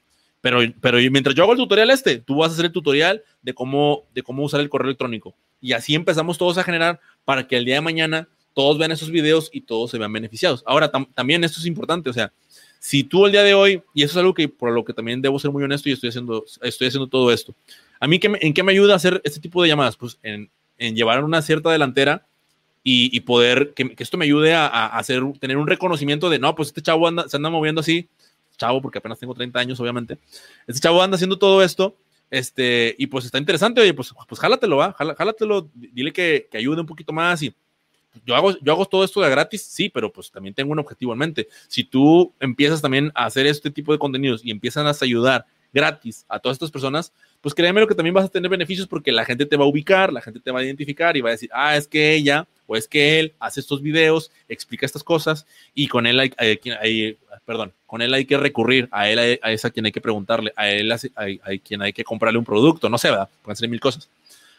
Pero, 0.41 0.61
pero 0.81 0.99
mientras 1.11 1.35
yo 1.35 1.43
hago 1.43 1.53
el 1.53 1.59
tutorial 1.59 1.91
este, 1.91 2.19
tú 2.19 2.37
vas 2.37 2.51
a 2.51 2.55
hacer 2.55 2.66
el 2.66 2.73
tutorial 2.73 3.23
de 3.43 3.55
cómo, 3.55 4.05
de 4.15 4.23
cómo 4.23 4.43
usar 4.43 4.61
el 4.61 4.69
correo 4.69 4.89
electrónico. 4.89 5.35
Y 5.61 5.73
así 5.73 5.95
empezamos 5.95 6.39
todos 6.39 6.59
a 6.59 6.65
generar 6.65 7.01
para 7.25 7.47
que 7.47 7.57
el 7.57 7.65
día 7.65 7.77
de 7.77 7.81
mañana 7.83 8.29
todos 8.55 8.79
vean 8.79 8.93
esos 8.93 9.11
videos 9.11 9.51
y 9.53 9.62
todos 9.62 9.91
se 9.91 9.99
vean 9.99 10.12
beneficiados. 10.12 10.62
Ahora, 10.66 10.91
también 10.91 11.45
esto 11.45 11.61
es 11.61 11.66
importante, 11.66 12.09
o 12.09 12.12
sea, 12.12 12.33
si 12.85 13.02
tú 13.02 13.24
el 13.24 13.32
día 13.32 13.43
de 13.43 13.55
hoy, 13.55 13.82
y 13.94 14.02
eso 14.02 14.12
es 14.12 14.16
algo 14.19 14.35
que 14.35 14.47
por 14.47 14.70
lo 14.70 14.85
que 14.85 14.93
también 14.93 15.23
debo 15.23 15.39
ser 15.39 15.51
muy 15.51 15.62
honesto 15.62 15.89
y 15.89 15.93
estoy 15.93 16.11
haciendo, 16.11 16.44
estoy 16.61 16.89
haciendo 16.89 17.06
todo 17.06 17.32
esto, 17.32 17.55
a 17.98 18.06
mí, 18.06 18.20
¿en 18.23 18.52
qué 18.52 18.62
me 18.62 18.73
ayuda 18.73 18.94
hacer 18.94 19.23
este 19.24 19.40
tipo 19.40 19.62
de 19.62 19.69
llamadas? 19.69 19.97
Pues 19.97 20.19
en, 20.23 20.51
en 20.77 20.94
llevar 20.94 21.24
una 21.24 21.40
cierta 21.40 21.70
delantera 21.70 22.27
y, 22.82 23.09
y 23.16 23.20
poder, 23.20 23.73
que, 23.73 23.94
esto 23.97 24.19
me 24.19 24.27
ayude 24.27 24.52
a, 24.52 24.66
a, 24.66 24.98
hacer, 24.98 25.23
tener 25.40 25.56
un 25.56 25.66
reconocimiento 25.66 26.28
de, 26.28 26.39
no, 26.39 26.55
pues 26.55 26.69
este 26.69 26.82
chavo 26.82 27.09
anda, 27.09 27.27
se 27.27 27.39
anda 27.39 27.48
moviendo 27.48 27.81
así, 27.81 28.06
chavo, 28.59 28.82
porque 28.82 28.98
apenas 28.98 29.19
tengo 29.19 29.32
30 29.32 29.59
años, 29.59 29.81
obviamente, 29.81 30.19
este 30.66 30.82
chavo 30.82 31.02
anda 31.02 31.15
haciendo 31.15 31.39
todo 31.39 31.62
esto, 31.62 31.97
este, 32.31 32.94
y 32.98 33.06
pues 33.06 33.24
está 33.24 33.39
interesante, 33.39 33.81
oye, 33.81 33.94
pues, 33.94 34.12
pues 34.28 34.39
jálatelo, 34.39 34.77
va, 34.77 34.93
jálatelo, 34.93 35.70
dile 35.73 36.12
que, 36.12 36.48
que 36.51 36.59
ayude 36.59 36.82
un 36.82 36.86
poquito 36.86 37.15
más 37.15 37.43
y 37.43 37.55
yo 38.24 38.35
hago, 38.36 38.59
yo 38.59 38.73
hago 38.73 38.86
todo 38.86 39.05
esto 39.05 39.20
de 39.20 39.31
gratis, 39.31 39.62
sí, 39.62 39.89
pero 39.89 40.12
pues 40.12 40.31
también 40.31 40.55
tengo 40.55 40.73
un 40.73 40.78
objetivo 40.78 41.12
en 41.12 41.19
mente. 41.19 41.49
Si 41.69 41.85
tú 41.85 42.32
empiezas 42.41 42.81
también 42.81 43.11
a 43.15 43.27
hacer 43.27 43.47
este 43.47 43.70
tipo 43.70 43.93
de 43.93 43.99
contenidos 43.99 44.45
y 44.45 44.51
empiezan 44.51 44.86
a 44.86 44.93
ayudar 45.01 45.47
gratis 45.73 46.24
a 46.28 46.39
todas 46.39 46.55
estas 46.55 46.70
personas, 46.70 47.12
pues 47.41 47.55
créeme 47.55 47.81
lo 47.81 47.89
que 47.89 47.97
también 47.97 48.15
vas 48.15 48.24
a 48.24 48.28
tener 48.28 48.49
beneficios 48.49 48.86
porque 48.86 49.11
la 49.11 49.24
gente 49.24 49.45
te 49.45 49.57
va 49.57 49.65
a 49.65 49.69
ubicar, 49.69 50.12
la 50.12 50.23
gente 50.23 50.39
te 50.39 50.51
va 50.53 50.61
a 50.61 50.65
identificar 50.65 51.16
y 51.16 51.20
va 51.20 51.31
a 51.31 51.32
decir, 51.32 51.51
ah, 51.53 51.77
es 51.77 51.89
que 51.89 52.15
ella 52.15 52.47
o 52.66 52.77
es 52.77 52.86
que 52.86 53.19
él 53.19 53.35
hace 53.41 53.61
estos 53.61 53.82
videos, 53.82 54.31
explica 54.49 54.86
estas 54.86 55.03
cosas 55.03 55.45
y 55.74 55.89
con 55.89 56.07
él 56.07 56.20
hay, 56.20 56.32
hay, 56.39 57.19
perdón, 57.45 57.73
con 57.86 58.01
él 58.01 58.15
hay 58.15 58.24
que 58.24 58.39
recurrir, 58.39 58.89
a 58.93 59.11
él 59.11 59.39
a 59.43 59.53
es 59.53 59.65
a 59.65 59.70
quien 59.70 59.85
hay 59.86 59.93
que 59.93 60.01
preguntarle, 60.01 60.53
a 60.57 60.70
él 60.70 60.91
hay, 61.16 61.41
hay 61.43 61.59
quien 61.59 61.82
hay 61.82 61.93
que 61.93 62.05
comprarle 62.05 62.39
un 62.39 62.45
producto, 62.45 62.89
no 62.89 62.97
sé, 62.97 63.11
¿verdad? 63.11 63.28
Pueden 63.43 63.57
ser 63.57 63.69
mil 63.69 63.81
cosas. 63.81 64.09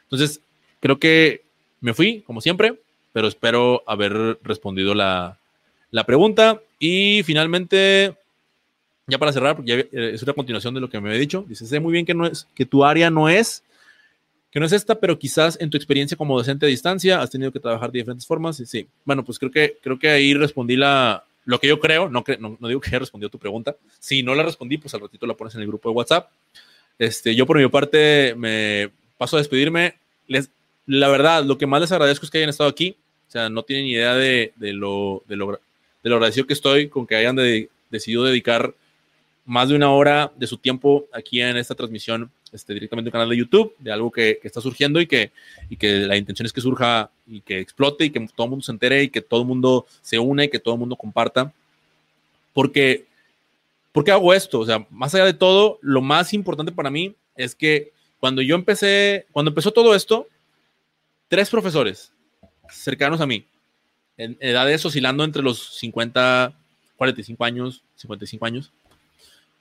Entonces, 0.04 0.42
creo 0.82 1.00
que 1.00 1.42
me 1.80 1.94
fui, 1.94 2.22
como 2.22 2.42
siempre, 2.42 2.76
pero 3.16 3.30
espero 3.30 3.82
haber 3.88 4.40
respondido 4.44 4.94
la, 4.94 5.40
pregunta. 6.06 6.60
Y 6.80 7.24
finalmente, 7.24 8.14
ya 9.08 9.18
para 9.18 9.32
cerrar, 9.32 9.56
porque 9.56 9.88
eh, 9.90 10.12
es 10.14 10.22
una 10.22 10.34
continuación 10.34 10.74
de 10.74 10.82
lo 10.82 10.90
que 10.90 11.00
me 11.00 11.08
había 11.08 11.22
dicho, 11.22 11.46
dice, 11.48 11.66
sé 11.66 11.80
muy 11.80 11.94
bien 11.94 12.06
que, 12.06 12.14
no 12.14 12.26
es, 12.26 12.46
que 12.54 12.66
tu 12.66 12.84
área 12.84 13.10
no 13.10 13.30
es, 13.30 13.64
que 14.52 14.60
no 14.60 14.66
es 14.66 14.74
esta, 14.74 14.96
pero 14.96 15.18
quizás 15.18 15.58
en 15.62 15.70
tu 15.70 15.78
experiencia 15.78 16.18
como 16.18 16.38
docente 16.38 16.66
a 16.66 16.68
distancia 16.68 17.22
has 17.22 17.30
tenido 17.30 17.54
que 17.54 17.62
trabajar 17.62 17.90
de 17.90 18.00
diferentes 18.00 18.28
formas. 18.28 18.60
Y 18.60 18.66
sí, 18.66 18.86
bueno, 19.06 19.24
pues 19.24 19.40
creo 19.40 19.50
que, 19.50 19.78
creo 19.82 19.98
que 19.98 20.10
ahí 20.10 20.34
respondí 20.34 20.76
la, 20.76 21.24
lo 21.46 21.58
que 21.58 21.70
yo 21.70 21.80
creo, 21.80 22.10
no, 22.10 22.22
no, 22.38 22.58
no 22.60 22.68
digo 22.68 22.82
que 22.82 22.90
haya 22.90 23.00
respondido 23.00 23.30
tu 23.30 23.40
pregunta. 23.40 23.78
Si 23.98 24.24
no 24.24 24.36
la 24.36 24.44
respondí, 24.44 24.78
pues 24.78 24.94
al 24.94 25.00
ratito 25.00 25.26
la 25.26 25.36
pones 25.36 25.56
en 25.56 25.62
el 25.62 25.68
grupo 25.68 25.88
de 25.88 25.96
WhatsApp. 25.96 26.32
Este, 27.00 27.34
yo 27.34 27.46
por 27.46 27.60
mi 27.60 27.68
parte 27.70 28.36
me 28.36 28.90
paso 29.18 29.38
a 29.38 29.40
despedirme. 29.40 29.94
Les, 30.28 30.50
la 30.86 31.08
verdad, 31.08 31.46
lo 31.46 31.58
que 31.58 31.66
más 31.66 31.80
les 31.80 31.94
agradezco 31.94 32.26
es 32.26 32.30
que 32.30 32.40
hayan 32.40 32.50
estado 32.50 32.70
aquí. 32.70 32.98
Sea, 33.36 33.50
no 33.50 33.64
tienen 33.64 33.88
idea 33.88 34.16
de, 34.16 34.54
de, 34.56 34.72
lo, 34.72 35.22
de, 35.28 35.36
lo, 35.36 35.52
de 35.52 36.10
lo 36.10 36.16
agradecido 36.16 36.48
que 36.48 36.54
estoy 36.54 36.88
con 36.88 37.06
que 37.06 37.18
hayan 37.18 37.36
de, 37.36 37.70
decidido 37.90 38.24
dedicar 38.24 38.74
más 39.44 39.68
de 39.68 39.76
una 39.76 39.92
hora 39.92 40.32
de 40.38 40.48
su 40.48 40.58
tiempo 40.58 41.06
aquí 41.12 41.42
en 41.42 41.58
esta 41.58 41.76
transmisión 41.76 42.32
este, 42.54 42.74
directamente 42.74 43.10
en 43.10 43.10
el 43.10 43.12
canal 43.12 43.30
de 43.30 43.36
YouTube, 43.36 43.76
de 43.78 43.92
algo 43.92 44.10
que, 44.10 44.40
que, 44.42 44.48
está 44.48 44.62
surgiendo 44.62 45.02
y 45.02 45.08
que, 45.08 45.34
y 45.70 45.76
que 45.76 46.08
la 46.08 46.16
intención 46.16 46.46
es 46.46 46.54
que 46.54 46.62
surja 46.62 47.12
y 47.28 47.42
que 47.42 47.60
explote 47.60 48.06
y 48.06 48.10
que 48.10 48.26
todo 48.34 48.46
el 48.46 48.52
mundo 48.52 48.64
se 48.64 48.72
entere 48.72 49.04
y 49.04 49.10
que 49.10 49.20
todo 49.20 49.42
el 49.42 49.48
mundo 49.48 49.86
se 50.02 50.18
une 50.18 50.46
y 50.46 50.50
que 50.50 50.60
todo 50.60 50.76
el 50.76 50.80
mundo 50.80 50.96
comparta. 50.96 51.52
Porque, 52.54 53.06
¿por 53.92 54.06
qué 54.06 54.12
hago 54.12 54.34
esto? 54.34 54.62
O 54.62 54.66
sea, 54.66 54.88
más 54.90 55.14
allá 55.14 55.26
de 55.26 55.34
todo, 55.34 55.78
lo 55.82 56.02
más 56.02 56.34
importante 56.34 56.72
para 56.72 56.90
mí 56.90 57.14
es 57.36 57.54
que 57.54 57.92
cuando 58.18 58.42
yo 58.42 58.56
empecé, 58.56 59.26
cuando 59.34 59.52
empezó 59.52 59.74
todo 59.74 59.94
esto, 59.94 60.26
tres 61.28 61.50
profesores 61.50 62.15
cercanos 62.70 63.22
a 63.22 63.28
mí, 63.28 63.46
en 64.18 64.38
edades 64.40 64.86
oscilando 64.86 65.24
entre 65.24 65.42
los 65.42 65.78
50, 65.78 66.58
45 66.96 67.44
años, 67.44 67.84
55 67.96 68.46
años, 68.46 68.72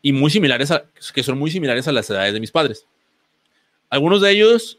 y 0.02 0.12
muy 0.12 0.30
similares 0.30 0.70
a, 0.70 0.84
que 1.14 1.22
son 1.22 1.38
muy 1.38 1.50
similares 1.50 1.88
a 1.88 1.92
las 1.92 2.08
edades 2.10 2.34
de 2.34 2.40
mis 2.40 2.50
padres. 2.50 2.86
Algunos 3.88 4.20
de 4.20 4.30
ellos 4.30 4.78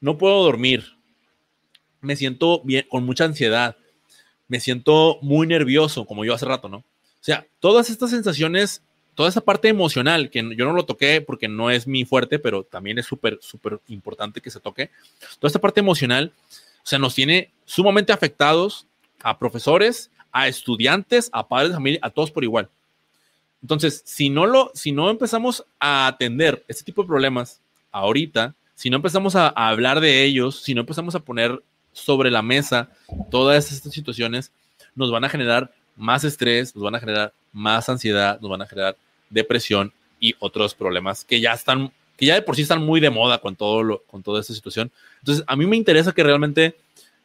no 0.00 0.18
puedo 0.18 0.42
dormir, 0.42 0.96
me 2.00 2.16
siento 2.16 2.60
bien, 2.64 2.86
con 2.88 3.04
mucha 3.04 3.24
ansiedad, 3.24 3.76
me 4.48 4.60
siento 4.60 5.18
muy 5.22 5.46
nervioso, 5.46 6.06
como 6.06 6.24
yo 6.24 6.34
hace 6.34 6.46
rato, 6.46 6.68
¿no? 6.68 6.78
O 6.78 6.84
sea, 7.20 7.46
todas 7.60 7.90
estas 7.90 8.10
sensaciones, 8.10 8.82
toda 9.14 9.28
esa 9.28 9.40
parte 9.40 9.68
emocional, 9.68 10.30
que 10.30 10.38
yo 10.56 10.64
no 10.64 10.72
lo 10.72 10.86
toqué 10.86 11.20
porque 11.20 11.48
no 11.48 11.70
es 11.70 11.86
mi 11.86 12.04
fuerte, 12.04 12.38
pero 12.38 12.64
también 12.64 12.98
es 12.98 13.06
súper, 13.06 13.38
súper 13.42 13.80
importante 13.88 14.40
que 14.40 14.50
se 14.50 14.60
toque, 14.60 14.90
toda 15.38 15.48
esta 15.48 15.60
parte 15.60 15.80
emocional 15.80 16.32
sea, 16.88 16.98
nos 16.98 17.14
tiene 17.14 17.50
sumamente 17.64 18.12
afectados 18.12 18.86
a 19.22 19.38
profesores, 19.38 20.10
a 20.32 20.48
estudiantes, 20.48 21.28
a 21.32 21.46
padres 21.46 21.70
de 21.70 21.74
familia, 21.74 22.00
a 22.02 22.10
todos 22.10 22.30
por 22.30 22.44
igual. 22.44 22.68
Entonces, 23.60 24.02
si 24.06 24.30
no, 24.30 24.46
lo, 24.46 24.70
si 24.74 24.92
no 24.92 25.10
empezamos 25.10 25.64
a 25.78 26.06
atender 26.06 26.64
este 26.68 26.84
tipo 26.84 27.02
de 27.02 27.08
problemas 27.08 27.60
ahorita, 27.90 28.54
si 28.74 28.88
no 28.88 28.96
empezamos 28.96 29.36
a, 29.36 29.48
a 29.48 29.68
hablar 29.68 30.00
de 30.00 30.22
ellos, 30.22 30.62
si 30.62 30.74
no 30.74 30.80
empezamos 30.80 31.14
a 31.14 31.20
poner 31.20 31.62
sobre 31.92 32.30
la 32.30 32.42
mesa 32.42 32.88
todas 33.30 33.72
estas 33.72 33.92
situaciones, 33.92 34.52
nos 34.94 35.10
van 35.10 35.24
a 35.24 35.28
generar 35.28 35.72
más 35.96 36.24
estrés, 36.24 36.74
nos 36.74 36.84
van 36.84 36.94
a 36.94 37.00
generar 37.00 37.32
más 37.52 37.88
ansiedad, 37.88 38.40
nos 38.40 38.50
van 38.50 38.62
a 38.62 38.66
generar 38.66 38.96
depresión 39.28 39.92
y 40.20 40.34
otros 40.38 40.74
problemas 40.74 41.24
que 41.24 41.40
ya 41.40 41.52
están 41.52 41.92
que 42.18 42.26
ya 42.26 42.34
de 42.34 42.42
por 42.42 42.56
sí 42.56 42.62
están 42.62 42.84
muy 42.84 43.00
de 43.00 43.10
moda 43.10 43.38
con, 43.38 43.54
todo 43.54 43.84
lo, 43.84 44.02
con 44.02 44.24
toda 44.24 44.40
esta 44.40 44.52
situación. 44.52 44.90
Entonces, 45.18 45.44
a 45.46 45.56
mí 45.56 45.66
me 45.66 45.76
interesa 45.76 46.12
que 46.12 46.22
realmente 46.22 46.76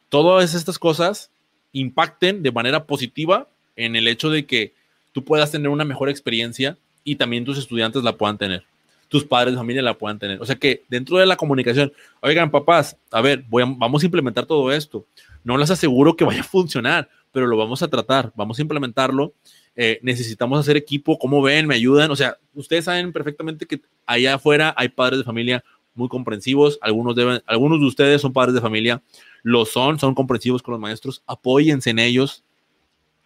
todas 0.08 0.54
estas 0.54 0.78
cosas 0.78 1.30
impacten 1.72 2.42
de 2.42 2.52
manera 2.52 2.84
positiva 2.84 3.48
en 3.76 3.96
el 3.96 4.08
hecho 4.08 4.30
de 4.30 4.46
que 4.46 4.74
tú 5.12 5.24
puedas 5.24 5.50
tener 5.50 5.68
una 5.68 5.84
mejor 5.84 6.08
experiencia 6.08 6.78
y 7.02 7.16
también 7.16 7.44
tus 7.44 7.58
estudiantes 7.58 8.02
la 8.02 8.16
puedan 8.16 8.38
tener, 8.38 8.64
tus 9.08 9.24
padres 9.24 9.54
de 9.54 9.58
familia 9.58 9.82
la 9.82 9.94
puedan 9.94 10.18
tener. 10.18 10.40
O 10.40 10.46
sea 10.46 10.56
que 10.56 10.84
dentro 10.88 11.18
de 11.18 11.26
la 11.26 11.36
comunicación, 11.36 11.92
oigan 12.20 12.50
papás, 12.50 12.96
a 13.10 13.20
ver, 13.20 13.44
voy 13.48 13.64
vamos 13.76 14.02
a 14.02 14.06
implementar 14.06 14.46
todo 14.46 14.72
esto. 14.72 15.04
No 15.42 15.58
les 15.58 15.70
aseguro 15.70 16.16
que 16.16 16.24
vaya 16.24 16.40
a 16.40 16.44
funcionar, 16.44 17.08
pero 17.32 17.46
lo 17.46 17.56
vamos 17.56 17.82
a 17.82 17.88
tratar, 17.88 18.32
vamos 18.36 18.58
a 18.58 18.62
implementarlo 18.62 19.34
eh, 19.76 19.98
necesitamos 20.02 20.60
hacer 20.60 20.76
equipo, 20.76 21.18
¿cómo 21.18 21.42
ven? 21.42 21.66
¿Me 21.66 21.74
ayudan? 21.74 22.10
O 22.10 22.16
sea, 22.16 22.38
ustedes 22.54 22.84
saben 22.84 23.12
perfectamente 23.12 23.66
que 23.66 23.80
allá 24.06 24.34
afuera 24.34 24.72
hay 24.76 24.88
padres 24.88 25.18
de 25.18 25.24
familia 25.24 25.64
muy 25.94 26.08
comprensivos, 26.08 26.78
algunos, 26.80 27.14
deben, 27.14 27.42
algunos 27.46 27.80
de 27.80 27.86
ustedes 27.86 28.20
son 28.20 28.32
padres 28.32 28.54
de 28.54 28.60
familia, 28.60 29.02
lo 29.42 29.64
son, 29.64 29.98
son 29.98 30.14
comprensivos 30.14 30.62
con 30.62 30.72
los 30.72 30.80
maestros, 30.80 31.22
apóyense 31.26 31.90
en 31.90 31.98
ellos, 31.98 32.42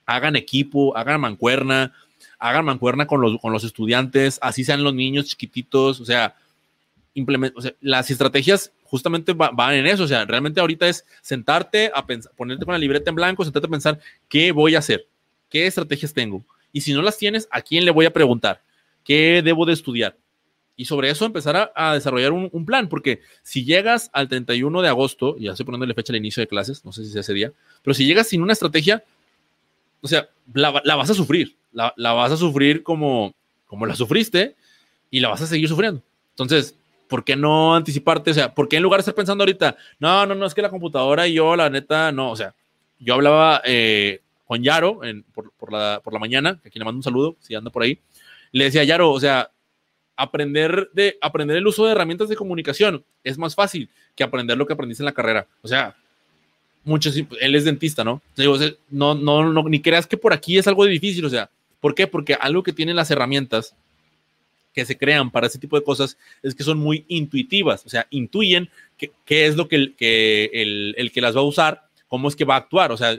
hagan 0.06 0.36
equipo, 0.36 0.96
hagan 0.96 1.20
mancuerna, 1.20 1.92
hagan 2.38 2.64
mancuerna 2.64 3.06
con 3.06 3.20
los, 3.20 3.40
con 3.40 3.52
los 3.52 3.64
estudiantes, 3.64 4.38
así 4.42 4.64
sean 4.64 4.82
los 4.82 4.94
niños 4.94 5.26
chiquititos, 5.26 6.00
o 6.00 6.04
sea, 6.04 6.34
o 7.16 7.60
las 7.80 8.10
estrategias 8.10 8.72
justamente 8.84 9.32
van 9.32 9.74
en 9.74 9.86
eso, 9.86 10.04
o 10.04 10.08
sea, 10.08 10.24
realmente 10.24 10.60
ahorita 10.60 10.88
es 10.88 11.04
sentarte 11.20 11.90
a 11.94 12.06
pensar, 12.06 12.32
ponerte 12.36 12.64
con 12.64 12.72
la 12.72 12.78
libreta 12.78 13.10
en 13.10 13.16
blanco, 13.16 13.44
sentarte 13.44 13.66
a 13.66 13.70
pensar 13.70 14.00
qué 14.28 14.52
voy 14.52 14.74
a 14.74 14.78
hacer, 14.78 15.06
qué 15.48 15.66
estrategias 15.66 16.14
tengo, 16.14 16.44
y 16.72 16.80
si 16.80 16.92
no 16.92 17.02
las 17.02 17.18
tienes, 17.18 17.48
¿a 17.50 17.60
quién 17.60 17.84
le 17.84 17.90
voy 17.90 18.06
a 18.06 18.12
preguntar? 18.12 18.62
¿Qué 19.04 19.42
debo 19.42 19.66
de 19.66 19.72
estudiar? 19.72 20.16
Y 20.80 20.84
sobre 20.84 21.10
eso 21.10 21.26
empezar 21.26 21.72
a, 21.74 21.94
desarrollar 21.94 22.30
un, 22.30 22.64
plan, 22.64 22.88
porque 22.88 23.20
si 23.42 23.64
llegas 23.64 24.10
al 24.12 24.28
31 24.28 24.80
de 24.80 24.88
agosto, 24.88 25.36
ya 25.36 25.50
estoy 25.50 25.66
poniéndole 25.66 25.92
fecha 25.92 26.12
al 26.12 26.18
inicio 26.18 26.40
de 26.40 26.46
clases, 26.46 26.84
no 26.84 26.92
sé 26.92 27.04
si 27.04 27.10
sea 27.10 27.22
ese 27.22 27.34
día, 27.34 27.52
pero 27.82 27.94
si 27.94 28.06
llegas 28.06 28.28
sin 28.28 28.42
una 28.42 28.52
estrategia, 28.52 29.02
o 30.00 30.06
sea, 30.06 30.28
la, 30.54 30.70
vas 30.70 31.10
a 31.10 31.14
sufrir, 31.14 31.56
la, 31.72 31.92
vas 31.96 32.30
a 32.30 32.36
sufrir 32.36 32.84
como, 32.84 33.34
como 33.66 33.86
la 33.86 33.96
sufriste 33.96 34.54
y 35.10 35.18
la 35.18 35.30
vas 35.30 35.42
a 35.42 35.48
seguir 35.48 35.68
sufriendo. 35.68 36.00
Entonces, 36.30 36.76
¿por 37.08 37.24
qué 37.24 37.34
no 37.34 37.74
anticiparte? 37.74 38.30
O 38.30 38.34
sea, 38.34 38.54
¿por 38.54 38.68
qué 38.68 38.76
en 38.76 38.84
lugar 38.84 38.98
de 38.98 39.02
estar 39.02 39.16
pensando 39.16 39.42
ahorita, 39.42 39.76
no, 39.98 40.26
no, 40.26 40.36
no, 40.36 40.46
es 40.46 40.54
que 40.54 40.62
la 40.62 40.70
computadora 40.70 41.26
y 41.26 41.34
yo, 41.34 41.56
la 41.56 41.70
neta, 41.70 42.12
no, 42.12 42.30
o 42.30 42.36
sea, 42.36 42.54
yo 43.00 43.14
hablaba 43.14 43.62
eh, 43.64 44.20
con 44.46 44.62
Yaro 44.62 45.00
por, 45.34 45.72
la, 45.72 46.00
por 46.04 46.12
la 46.12 46.20
mañana, 46.20 46.60
que 46.62 46.68
aquí 46.68 46.78
le 46.78 46.84
mando 46.84 46.98
un 46.98 47.02
saludo, 47.02 47.34
si 47.40 47.56
anda 47.56 47.72
por 47.72 47.82
ahí, 47.82 47.98
le 48.52 48.62
decía, 48.62 48.84
Yaro, 48.84 49.10
o 49.10 49.18
sea, 49.18 49.50
aprender, 50.18 50.90
de, 50.92 51.16
aprender 51.22 51.56
el 51.56 51.66
uso 51.66 51.86
de 51.86 51.92
herramientas 51.92 52.28
de 52.28 52.36
comunicación 52.36 53.04
es 53.22 53.38
más 53.38 53.54
fácil 53.54 53.88
que 54.16 54.24
aprender 54.24 54.58
lo 54.58 54.66
que 54.66 54.72
aprendiste 54.72 55.02
en 55.02 55.06
la 55.06 55.12
carrera. 55.12 55.46
O 55.62 55.68
sea, 55.68 55.96
muchos, 56.84 57.16
él 57.16 57.54
es 57.54 57.64
dentista, 57.64 58.02
¿no? 58.02 58.20
no, 58.90 59.14
no, 59.14 59.52
no, 59.52 59.62
ni 59.68 59.80
creas 59.80 60.08
que 60.08 60.16
por 60.16 60.32
aquí 60.32 60.58
es 60.58 60.66
algo 60.66 60.84
difícil, 60.84 61.24
o 61.24 61.30
sea, 61.30 61.48
¿por 61.80 61.94
qué? 61.94 62.08
Porque 62.08 62.34
algo 62.34 62.64
que 62.64 62.72
tienen 62.72 62.96
las 62.96 63.10
herramientas 63.12 63.74
que 64.74 64.84
se 64.84 64.98
crean 64.98 65.30
para 65.30 65.46
ese 65.46 65.58
tipo 65.58 65.78
de 65.78 65.84
cosas 65.84 66.18
es 66.42 66.54
que 66.54 66.64
son 66.64 66.78
muy 66.78 67.04
intuitivas, 67.06 67.86
o 67.86 67.88
sea, 67.88 68.06
intuyen 68.10 68.68
qué 69.24 69.46
es 69.46 69.54
lo 69.54 69.68
que, 69.68 69.94
que 69.94 70.50
el, 70.52 70.94
el 70.98 71.12
que 71.12 71.20
las 71.20 71.36
va 71.36 71.40
a 71.40 71.44
usar, 71.44 71.84
cómo 72.08 72.28
es 72.28 72.34
que 72.34 72.44
va 72.44 72.56
a 72.56 72.58
actuar, 72.58 72.90
o 72.90 72.96
sea, 72.96 73.16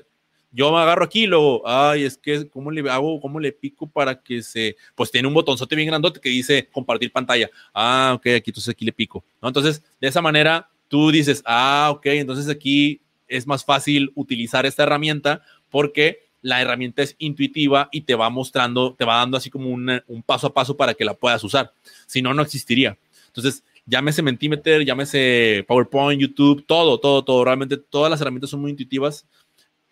yo 0.51 0.71
me 0.71 0.79
agarro 0.79 1.05
aquí 1.05 1.23
y 1.23 1.27
luego, 1.27 1.61
ay, 1.67 2.03
es 2.03 2.17
que, 2.17 2.49
¿cómo 2.49 2.71
le 2.71 2.89
hago? 2.89 3.21
¿Cómo 3.21 3.39
le 3.39 3.51
pico 3.51 3.87
para 3.87 4.19
que 4.21 4.41
se, 4.41 4.75
pues 4.95 5.11
tiene 5.11 5.27
un 5.27 5.33
botonzote 5.33 5.75
bien 5.75 5.87
grandote 5.87 6.19
que 6.19 6.29
dice 6.29 6.67
compartir 6.71 7.11
pantalla. 7.11 7.49
Ah, 7.73 8.13
ok, 8.15 8.27
aquí 8.37 8.49
entonces 8.49 8.69
aquí 8.69 8.85
le 8.85 8.91
pico, 8.91 9.23
¿no? 9.41 9.47
Entonces, 9.47 9.83
de 10.01 10.07
esa 10.07 10.21
manera, 10.21 10.69
tú 10.87 11.11
dices, 11.11 11.43
ah, 11.45 11.89
ok, 11.91 12.05
entonces 12.07 12.49
aquí 12.49 13.01
es 13.27 13.45
más 13.45 13.63
fácil 13.63 14.11
utilizar 14.15 14.65
esta 14.65 14.83
herramienta 14.83 15.43
porque 15.69 16.29
la 16.41 16.61
herramienta 16.61 17.03
es 17.03 17.15
intuitiva 17.19 17.89
y 17.91 18.01
te 18.01 18.15
va 18.15 18.29
mostrando, 18.29 18.95
te 18.95 19.05
va 19.05 19.17
dando 19.17 19.37
así 19.37 19.49
como 19.49 19.69
un, 19.69 20.01
un 20.07 20.23
paso 20.23 20.47
a 20.47 20.53
paso 20.53 20.75
para 20.75 20.93
que 20.95 21.05
la 21.05 21.13
puedas 21.13 21.43
usar. 21.43 21.73
Si 22.07 22.21
no, 22.21 22.33
no 22.33 22.41
existiría. 22.41 22.97
Entonces, 23.27 23.63
llámese 23.85 24.21
Mentimeter, 24.21 24.85
llámese 24.85 25.63
PowerPoint, 25.67 26.21
YouTube, 26.21 26.65
todo, 26.65 26.99
todo, 26.99 27.23
todo. 27.23 27.43
Realmente 27.43 27.77
todas 27.77 28.09
las 28.09 28.21
herramientas 28.21 28.49
son 28.49 28.61
muy 28.61 28.71
intuitivas 28.71 29.27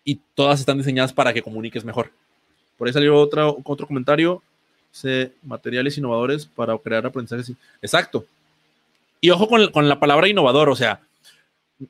y 0.04 0.20
todas 0.34 0.60
están 0.60 0.78
diseñadas 0.78 1.12
para 1.12 1.32
que 1.32 1.42
comuniques 1.42 1.84
mejor. 1.84 2.10
Por 2.76 2.86
ahí 2.86 2.92
salió 2.92 3.16
otro, 3.16 3.56
comentario. 3.86 4.42
Materiales 5.42 5.98
innovadores 5.98 6.46
para 6.46 6.76
crear 6.78 7.06
aprendizajes. 7.06 7.52
Exacto. 7.82 8.24
Y 9.20 9.30
ojo 9.30 9.48
con, 9.48 9.70
con 9.70 9.88
la 9.88 10.00
palabra 10.00 10.28
innovador, 10.28 10.68
o 10.70 10.76
sea, 10.76 11.00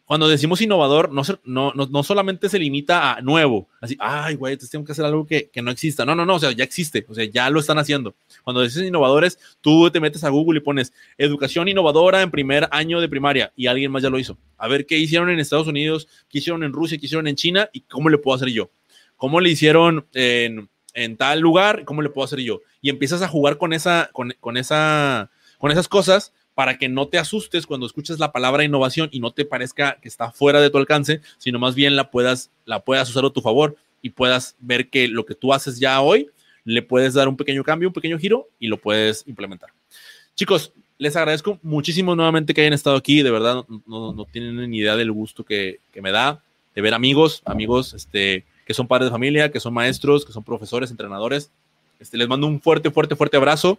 cuando 0.04 0.28
decimos 0.28 0.60
innovador, 0.60 1.10
no, 1.10 1.22
no, 1.44 1.72
no, 1.72 2.02
solamente 2.02 2.50
se 2.50 2.58
limita 2.58 3.14
a 3.14 3.20
nuevo, 3.22 3.68
así, 3.80 3.96
ay, 3.98 4.34
güey, 4.34 4.52
entonces 4.52 4.70
tengo 4.70 4.84
que 4.84 4.92
hacer 4.92 5.06
algo 5.06 5.26
que, 5.26 5.48
que, 5.48 5.62
no 5.62 5.70
exista. 5.70 6.04
No, 6.04 6.14
no, 6.14 6.26
no, 6.26 6.34
o 6.34 6.38
sea, 6.38 6.52
ya 6.52 6.62
existe, 6.62 7.06
o 7.08 7.14
sea, 7.14 7.24
ya 7.24 7.48
lo 7.48 7.58
están 7.58 7.78
haciendo. 7.78 8.14
Cuando 8.44 8.62
dices 8.62 8.86
innovadores, 8.86 9.38
tú 9.62 9.90
te 9.90 10.00
metes 10.00 10.24
a 10.24 10.28
Google 10.28 10.58
y 10.58 10.62
pones 10.62 10.92
educación 11.16 11.68
innovadora 11.68 12.20
en 12.20 12.30
primer 12.30 12.68
año 12.70 13.00
de 13.00 13.08
primaria 13.08 13.52
y 13.56 13.66
alguien 13.66 13.90
más 13.90 14.02
ya 14.02 14.10
lo 14.10 14.18
hizo. 14.18 14.36
A 14.58 14.68
ver 14.68 14.84
qué 14.84 14.98
hicieron 14.98 15.30
en 15.30 15.38
Estados 15.38 15.66
Unidos, 15.66 16.06
qué 16.28 16.38
hicieron 16.38 16.64
en 16.64 16.72
Rusia, 16.72 16.98
qué 16.98 17.06
hicieron 17.06 17.26
en 17.26 17.36
China 17.36 17.70
y 17.72 17.80
cómo 17.80 18.10
le 18.10 18.18
puedo 18.18 18.36
hacer 18.36 18.48
yo. 18.50 18.70
¿Cómo 19.16 19.40
le 19.40 19.50
hicieron 19.50 20.06
en, 20.12 20.68
en 20.92 21.16
tal 21.16 21.40
lugar? 21.40 21.84
¿Cómo 21.84 22.02
le 22.02 22.10
puedo 22.10 22.26
hacer 22.26 22.40
yo? 22.40 22.60
Y 22.82 22.90
empiezas 22.90 23.22
a 23.22 23.28
jugar 23.28 23.56
con, 23.56 23.72
esa, 23.72 24.10
con, 24.12 24.34
con, 24.38 24.58
esa, 24.58 25.30
con 25.58 25.72
esas 25.72 25.88
cosas 25.88 26.34
para 26.58 26.76
que 26.76 26.88
no 26.88 27.06
te 27.06 27.18
asustes 27.18 27.66
cuando 27.66 27.86
escuches 27.86 28.18
la 28.18 28.32
palabra 28.32 28.64
innovación 28.64 29.08
y 29.12 29.20
no 29.20 29.30
te 29.30 29.44
parezca 29.44 29.96
que 30.02 30.08
está 30.08 30.32
fuera 30.32 30.60
de 30.60 30.70
tu 30.70 30.78
alcance, 30.78 31.20
sino 31.36 31.60
más 31.60 31.76
bien 31.76 31.94
la 31.94 32.10
puedas, 32.10 32.50
la 32.64 32.80
puedas 32.80 33.08
usar 33.08 33.24
a 33.24 33.30
tu 33.30 33.40
favor 33.40 33.76
y 34.02 34.10
puedas 34.10 34.56
ver 34.58 34.90
que 34.90 35.06
lo 35.06 35.24
que 35.24 35.36
tú 35.36 35.54
haces 35.54 35.78
ya 35.78 36.00
hoy 36.00 36.30
le 36.64 36.82
puedes 36.82 37.14
dar 37.14 37.28
un 37.28 37.36
pequeño 37.36 37.62
cambio, 37.62 37.90
un 37.90 37.92
pequeño 37.92 38.18
giro 38.18 38.48
y 38.58 38.66
lo 38.66 38.76
puedes 38.76 39.22
implementar. 39.28 39.70
Chicos, 40.34 40.72
les 40.98 41.14
agradezco 41.14 41.60
muchísimo 41.62 42.16
nuevamente 42.16 42.52
que 42.52 42.62
hayan 42.62 42.72
estado 42.72 42.96
aquí. 42.96 43.22
De 43.22 43.30
verdad, 43.30 43.64
no, 43.86 44.26
tienen 44.32 44.68
ni 44.68 44.78
idea 44.78 44.96
del 44.96 45.12
gusto 45.12 45.44
que, 45.44 45.78
que, 45.92 46.02
me 46.02 46.10
da 46.10 46.42
de 46.74 46.82
ver 46.82 46.92
amigos, 46.92 47.40
amigos 47.44 47.94
este, 47.94 48.44
que 48.66 48.74
son 48.74 48.88
padres 48.88 49.10
de 49.10 49.12
familia, 49.12 49.52
que 49.52 49.60
son 49.60 49.74
maestros, 49.74 50.24
que 50.26 50.32
son 50.32 50.42
profesores, 50.42 50.90
entrenadores. 50.90 51.52
Este, 52.00 52.18
les 52.18 52.26
mando 52.26 52.48
un 52.48 52.60
fuerte, 52.60 52.90
fuerte, 52.90 53.14
fuerte 53.14 53.36
abrazo 53.36 53.78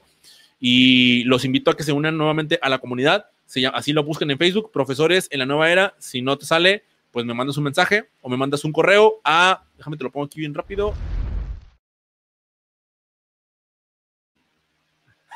y 0.60 1.24
los 1.24 1.46
invito 1.46 1.72
a 1.72 1.78
que 1.78 1.84
se 1.84 1.94
unan 1.94 2.18
nuevamente 2.18 2.60
a 2.62 2.70
la 2.70 2.80
comunidad. 2.80 3.28
Así 3.74 3.94
lo 3.94 4.04
busquen 4.04 4.30
en 4.32 4.38
Facebook, 4.38 4.72
profesores 4.72 5.28
en 5.32 5.40
la 5.40 5.46
nueva 5.46 5.72
era. 5.72 5.96
Si 5.98 6.22
no 6.22 6.38
te 6.38 6.46
sale, 6.46 6.84
pues 7.12 7.26
me 7.26 7.34
mandas 7.34 7.58
un 7.58 7.64
mensaje 7.64 8.10
o 8.22 8.30
me 8.30 8.38
mandas 8.38 8.64
un 8.64 8.72
correo 8.72 9.20
a, 9.24 9.64
déjame 9.78 9.98
te 9.98 10.04
lo 10.04 10.12
pongo 10.12 10.26
aquí 10.26 10.40
bien 10.40 10.54
rápido. 10.54 10.94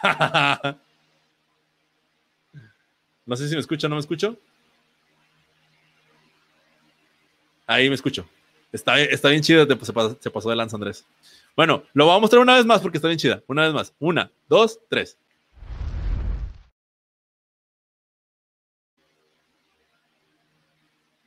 no 3.26 3.36
sé 3.38 3.48
si 3.48 3.56
me 3.56 3.62
escucha 3.62 3.88
no 3.88 3.96
me 3.96 4.02
escucho. 4.02 4.38
Ahí 7.66 7.88
me 7.88 7.96
escucho. 7.96 8.28
Está, 8.72 9.00
está 9.00 9.30
bien 9.30 9.42
chido, 9.42 9.66
se 10.20 10.30
pasó 10.30 10.50
de 10.50 10.56
lanza 10.56 10.76
Andrés. 10.76 11.06
Bueno, 11.56 11.84
lo 11.94 12.06
voy 12.06 12.16
a 12.16 12.20
mostrar 12.20 12.42
una 12.42 12.56
vez 12.56 12.66
más 12.66 12.82
porque 12.82 12.98
está 12.98 13.08
bien 13.08 13.20
chida. 13.20 13.44
Una 13.48 13.64
vez 13.64 13.74
más. 13.74 13.94
Una, 14.00 14.32
dos, 14.48 14.80
tres. 14.90 15.20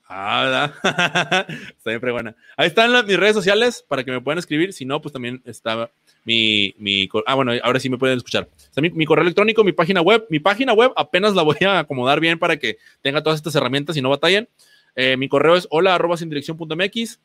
Ah, 0.08 0.72
está 1.68 1.90
bien 1.90 2.00
buena. 2.00 2.36
Ahí 2.56 2.68
están 2.68 2.92
mis 3.06 3.16
redes 3.16 3.34
sociales 3.34 3.84
para 3.86 4.04
que 4.04 4.10
me 4.10 4.20
puedan 4.20 4.38
escribir. 4.38 4.72
Si 4.72 4.84
no, 4.84 5.00
pues 5.00 5.12
también 5.12 5.42
está 5.44 5.90
mi, 6.24 6.74
mi 6.78 7.08
ah, 7.26 7.34
bueno, 7.34 7.52
ahora 7.62 7.78
sí 7.78 7.88
me 7.88 7.98
pueden 7.98 8.16
escuchar. 8.16 8.48
Está 8.56 8.80
mi, 8.80 9.04
correo 9.04 9.22
electrónico, 9.22 9.62
mi 9.62 9.72
página 9.72 10.00
web. 10.00 10.26
Mi 10.28 10.40
página 10.40 10.72
web 10.72 10.92
apenas 10.96 11.34
la 11.34 11.42
voy 11.42 11.56
a 11.60 11.80
acomodar 11.80 12.20
bien 12.20 12.38
para 12.38 12.56
que 12.56 12.78
tenga 13.02 13.22
todas 13.22 13.38
estas 13.38 13.54
herramientas 13.54 13.96
y 13.96 14.02
no 14.02 14.10
batallen. 14.10 14.48
Eh, 14.94 15.16
mi 15.16 15.28
correo 15.28 15.56
es 15.56 15.66
hola 15.70 15.94
arroba 15.94 16.16
sin 16.16 16.28
dirección 16.28 16.56
punto 16.56 16.76
mx. 16.76 17.20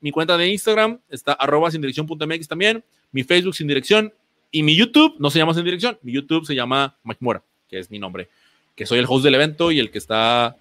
Mi 0.00 0.10
cuenta 0.10 0.36
de 0.36 0.48
Instagram 0.48 0.98
está 1.08 1.32
arroba 1.32 1.70
sin 1.70 1.80
dirección 1.80 2.06
.mx 2.06 2.48
también. 2.48 2.82
Mi 3.12 3.22
Facebook 3.22 3.54
sin 3.54 3.66
dirección. 3.66 4.12
Y 4.50 4.62
mi 4.62 4.74
YouTube 4.74 5.16
no 5.18 5.30
se 5.30 5.38
llama 5.38 5.54
sin 5.54 5.64
dirección. 5.64 5.98
Mi 6.02 6.12
YouTube 6.12 6.46
se 6.46 6.54
llama 6.54 6.96
Mike 7.04 7.18
Mora, 7.20 7.42
que 7.68 7.78
es 7.78 7.90
mi 7.90 7.98
nombre. 7.98 8.28
Que 8.74 8.86
soy 8.86 8.98
el 8.98 9.06
host 9.08 9.24
del 9.24 9.34
evento 9.34 9.70
y 9.70 9.78
el 9.78 9.90
que 9.90 9.98
está 9.98 10.56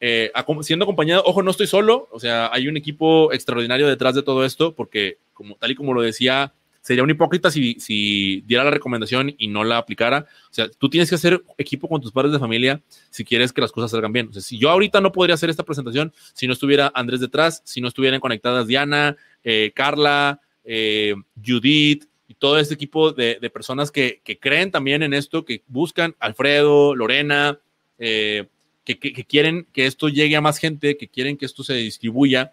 eh, 0.00 0.32
siendo 0.62 0.84
acompañado. 0.84 1.22
Ojo, 1.26 1.42
no 1.42 1.50
estoy 1.50 1.66
solo. 1.66 2.08
O 2.10 2.18
sea, 2.18 2.50
hay 2.52 2.68
un 2.68 2.76
equipo 2.76 3.32
extraordinario 3.32 3.86
detrás 3.86 4.14
de 4.14 4.22
todo 4.22 4.44
esto 4.44 4.74
porque, 4.74 5.18
como, 5.34 5.56
tal 5.56 5.70
y 5.70 5.74
como 5.74 5.94
lo 5.94 6.02
decía 6.02 6.52
sería 6.80 7.02
un 7.02 7.10
hipócrita 7.10 7.50
si, 7.50 8.42
diera 8.46 8.64
la 8.64 8.70
recomendación 8.70 9.34
y 9.36 9.48
no 9.48 9.64
la 9.64 9.78
aplicara. 9.78 10.26
O 10.50 10.54
sea, 10.54 10.68
tú 10.70 10.88
tienes 10.88 11.08
que 11.08 11.14
hacer 11.14 11.42
equipo 11.58 11.88
con 11.88 12.00
tus 12.00 12.12
padres 12.12 12.32
de 12.32 12.38
familia 12.38 12.80
si 13.10 13.24
quieres 13.24 13.52
que 13.52 13.60
las 13.60 13.72
cosas 13.72 13.90
salgan 13.90 14.12
bien. 14.12 14.28
O 14.28 14.32
sea, 14.32 14.42
si 14.42 14.58
yo 14.58 14.70
ahorita 14.70 15.00
no 15.00 15.12
podría 15.12 15.34
hacer 15.34 15.50
esta 15.50 15.64
presentación 15.64 16.12
si 16.34 16.46
no 16.46 16.52
estuviera 16.52 16.90
Andrés 16.94 17.20
detrás, 17.20 17.62
si 17.64 17.80
no 17.80 17.88
estuvieran 17.88 18.20
conectadas 18.20 18.66
Diana, 18.66 19.16
eh, 19.44 19.72
Carla, 19.74 20.40
eh, 20.64 21.14
Judith 21.44 22.06
y 22.28 22.34
todo 22.34 22.58
este 22.58 22.74
equipo 22.74 23.12
de, 23.12 23.50
personas 23.52 23.90
que, 23.90 24.22
creen 24.40 24.70
también 24.70 25.02
en 25.02 25.12
esto, 25.12 25.44
que 25.44 25.62
buscan, 25.66 26.14
Alfredo, 26.18 26.94
Lorena, 26.94 27.58
eh, 27.98 28.46
que, 28.84 28.98
que 28.98 29.24
quieren 29.24 29.66
que 29.72 29.86
esto 29.86 30.08
llegue 30.08 30.36
a 30.36 30.40
más 30.40 30.58
gente, 30.58 30.96
que 30.96 31.08
quieren 31.08 31.36
que 31.36 31.44
esto 31.44 31.62
se 31.62 31.74
distribuya. 31.74 32.52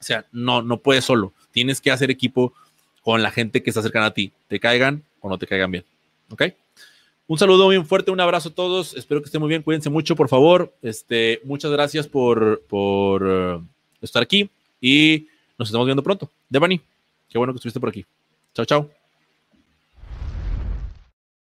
O 0.00 0.04
sea, 0.04 0.26
no, 0.32 0.60
no 0.60 0.80
puedes 0.80 1.06
solo. 1.06 1.32
Tienes 1.50 1.80
que 1.80 1.90
hacer 1.90 2.10
equipo 2.10 2.52
con 3.04 3.22
la 3.22 3.30
gente 3.30 3.62
que 3.62 3.70
está 3.70 3.82
cercana 3.82 4.06
a 4.06 4.14
ti, 4.14 4.32
te 4.48 4.58
caigan 4.58 5.04
o 5.20 5.28
no 5.28 5.38
te 5.38 5.46
caigan 5.46 5.70
bien. 5.70 5.84
¿Ok? 6.30 6.42
Un 7.26 7.38
saludo 7.38 7.68
bien 7.68 7.86
fuerte, 7.86 8.10
un 8.10 8.20
abrazo 8.20 8.48
a 8.48 8.54
todos. 8.54 8.94
Espero 8.94 9.20
que 9.20 9.26
estén 9.26 9.40
muy 9.40 9.48
bien. 9.48 9.62
Cuídense 9.62 9.90
mucho, 9.90 10.16
por 10.16 10.28
favor. 10.28 10.74
Este, 10.82 11.40
muchas 11.44 11.70
gracias 11.70 12.08
por, 12.08 12.62
por 12.66 13.22
uh, 13.22 13.64
estar 14.00 14.22
aquí 14.22 14.50
y 14.80 15.28
nos 15.58 15.68
estamos 15.68 15.86
viendo 15.86 16.02
pronto. 16.02 16.30
Devani, 16.48 16.80
qué 17.28 17.38
bueno 17.38 17.52
que 17.52 17.58
estuviste 17.58 17.80
por 17.80 17.90
aquí. 17.90 18.04
Chao, 18.54 18.64
chao. 18.64 19.03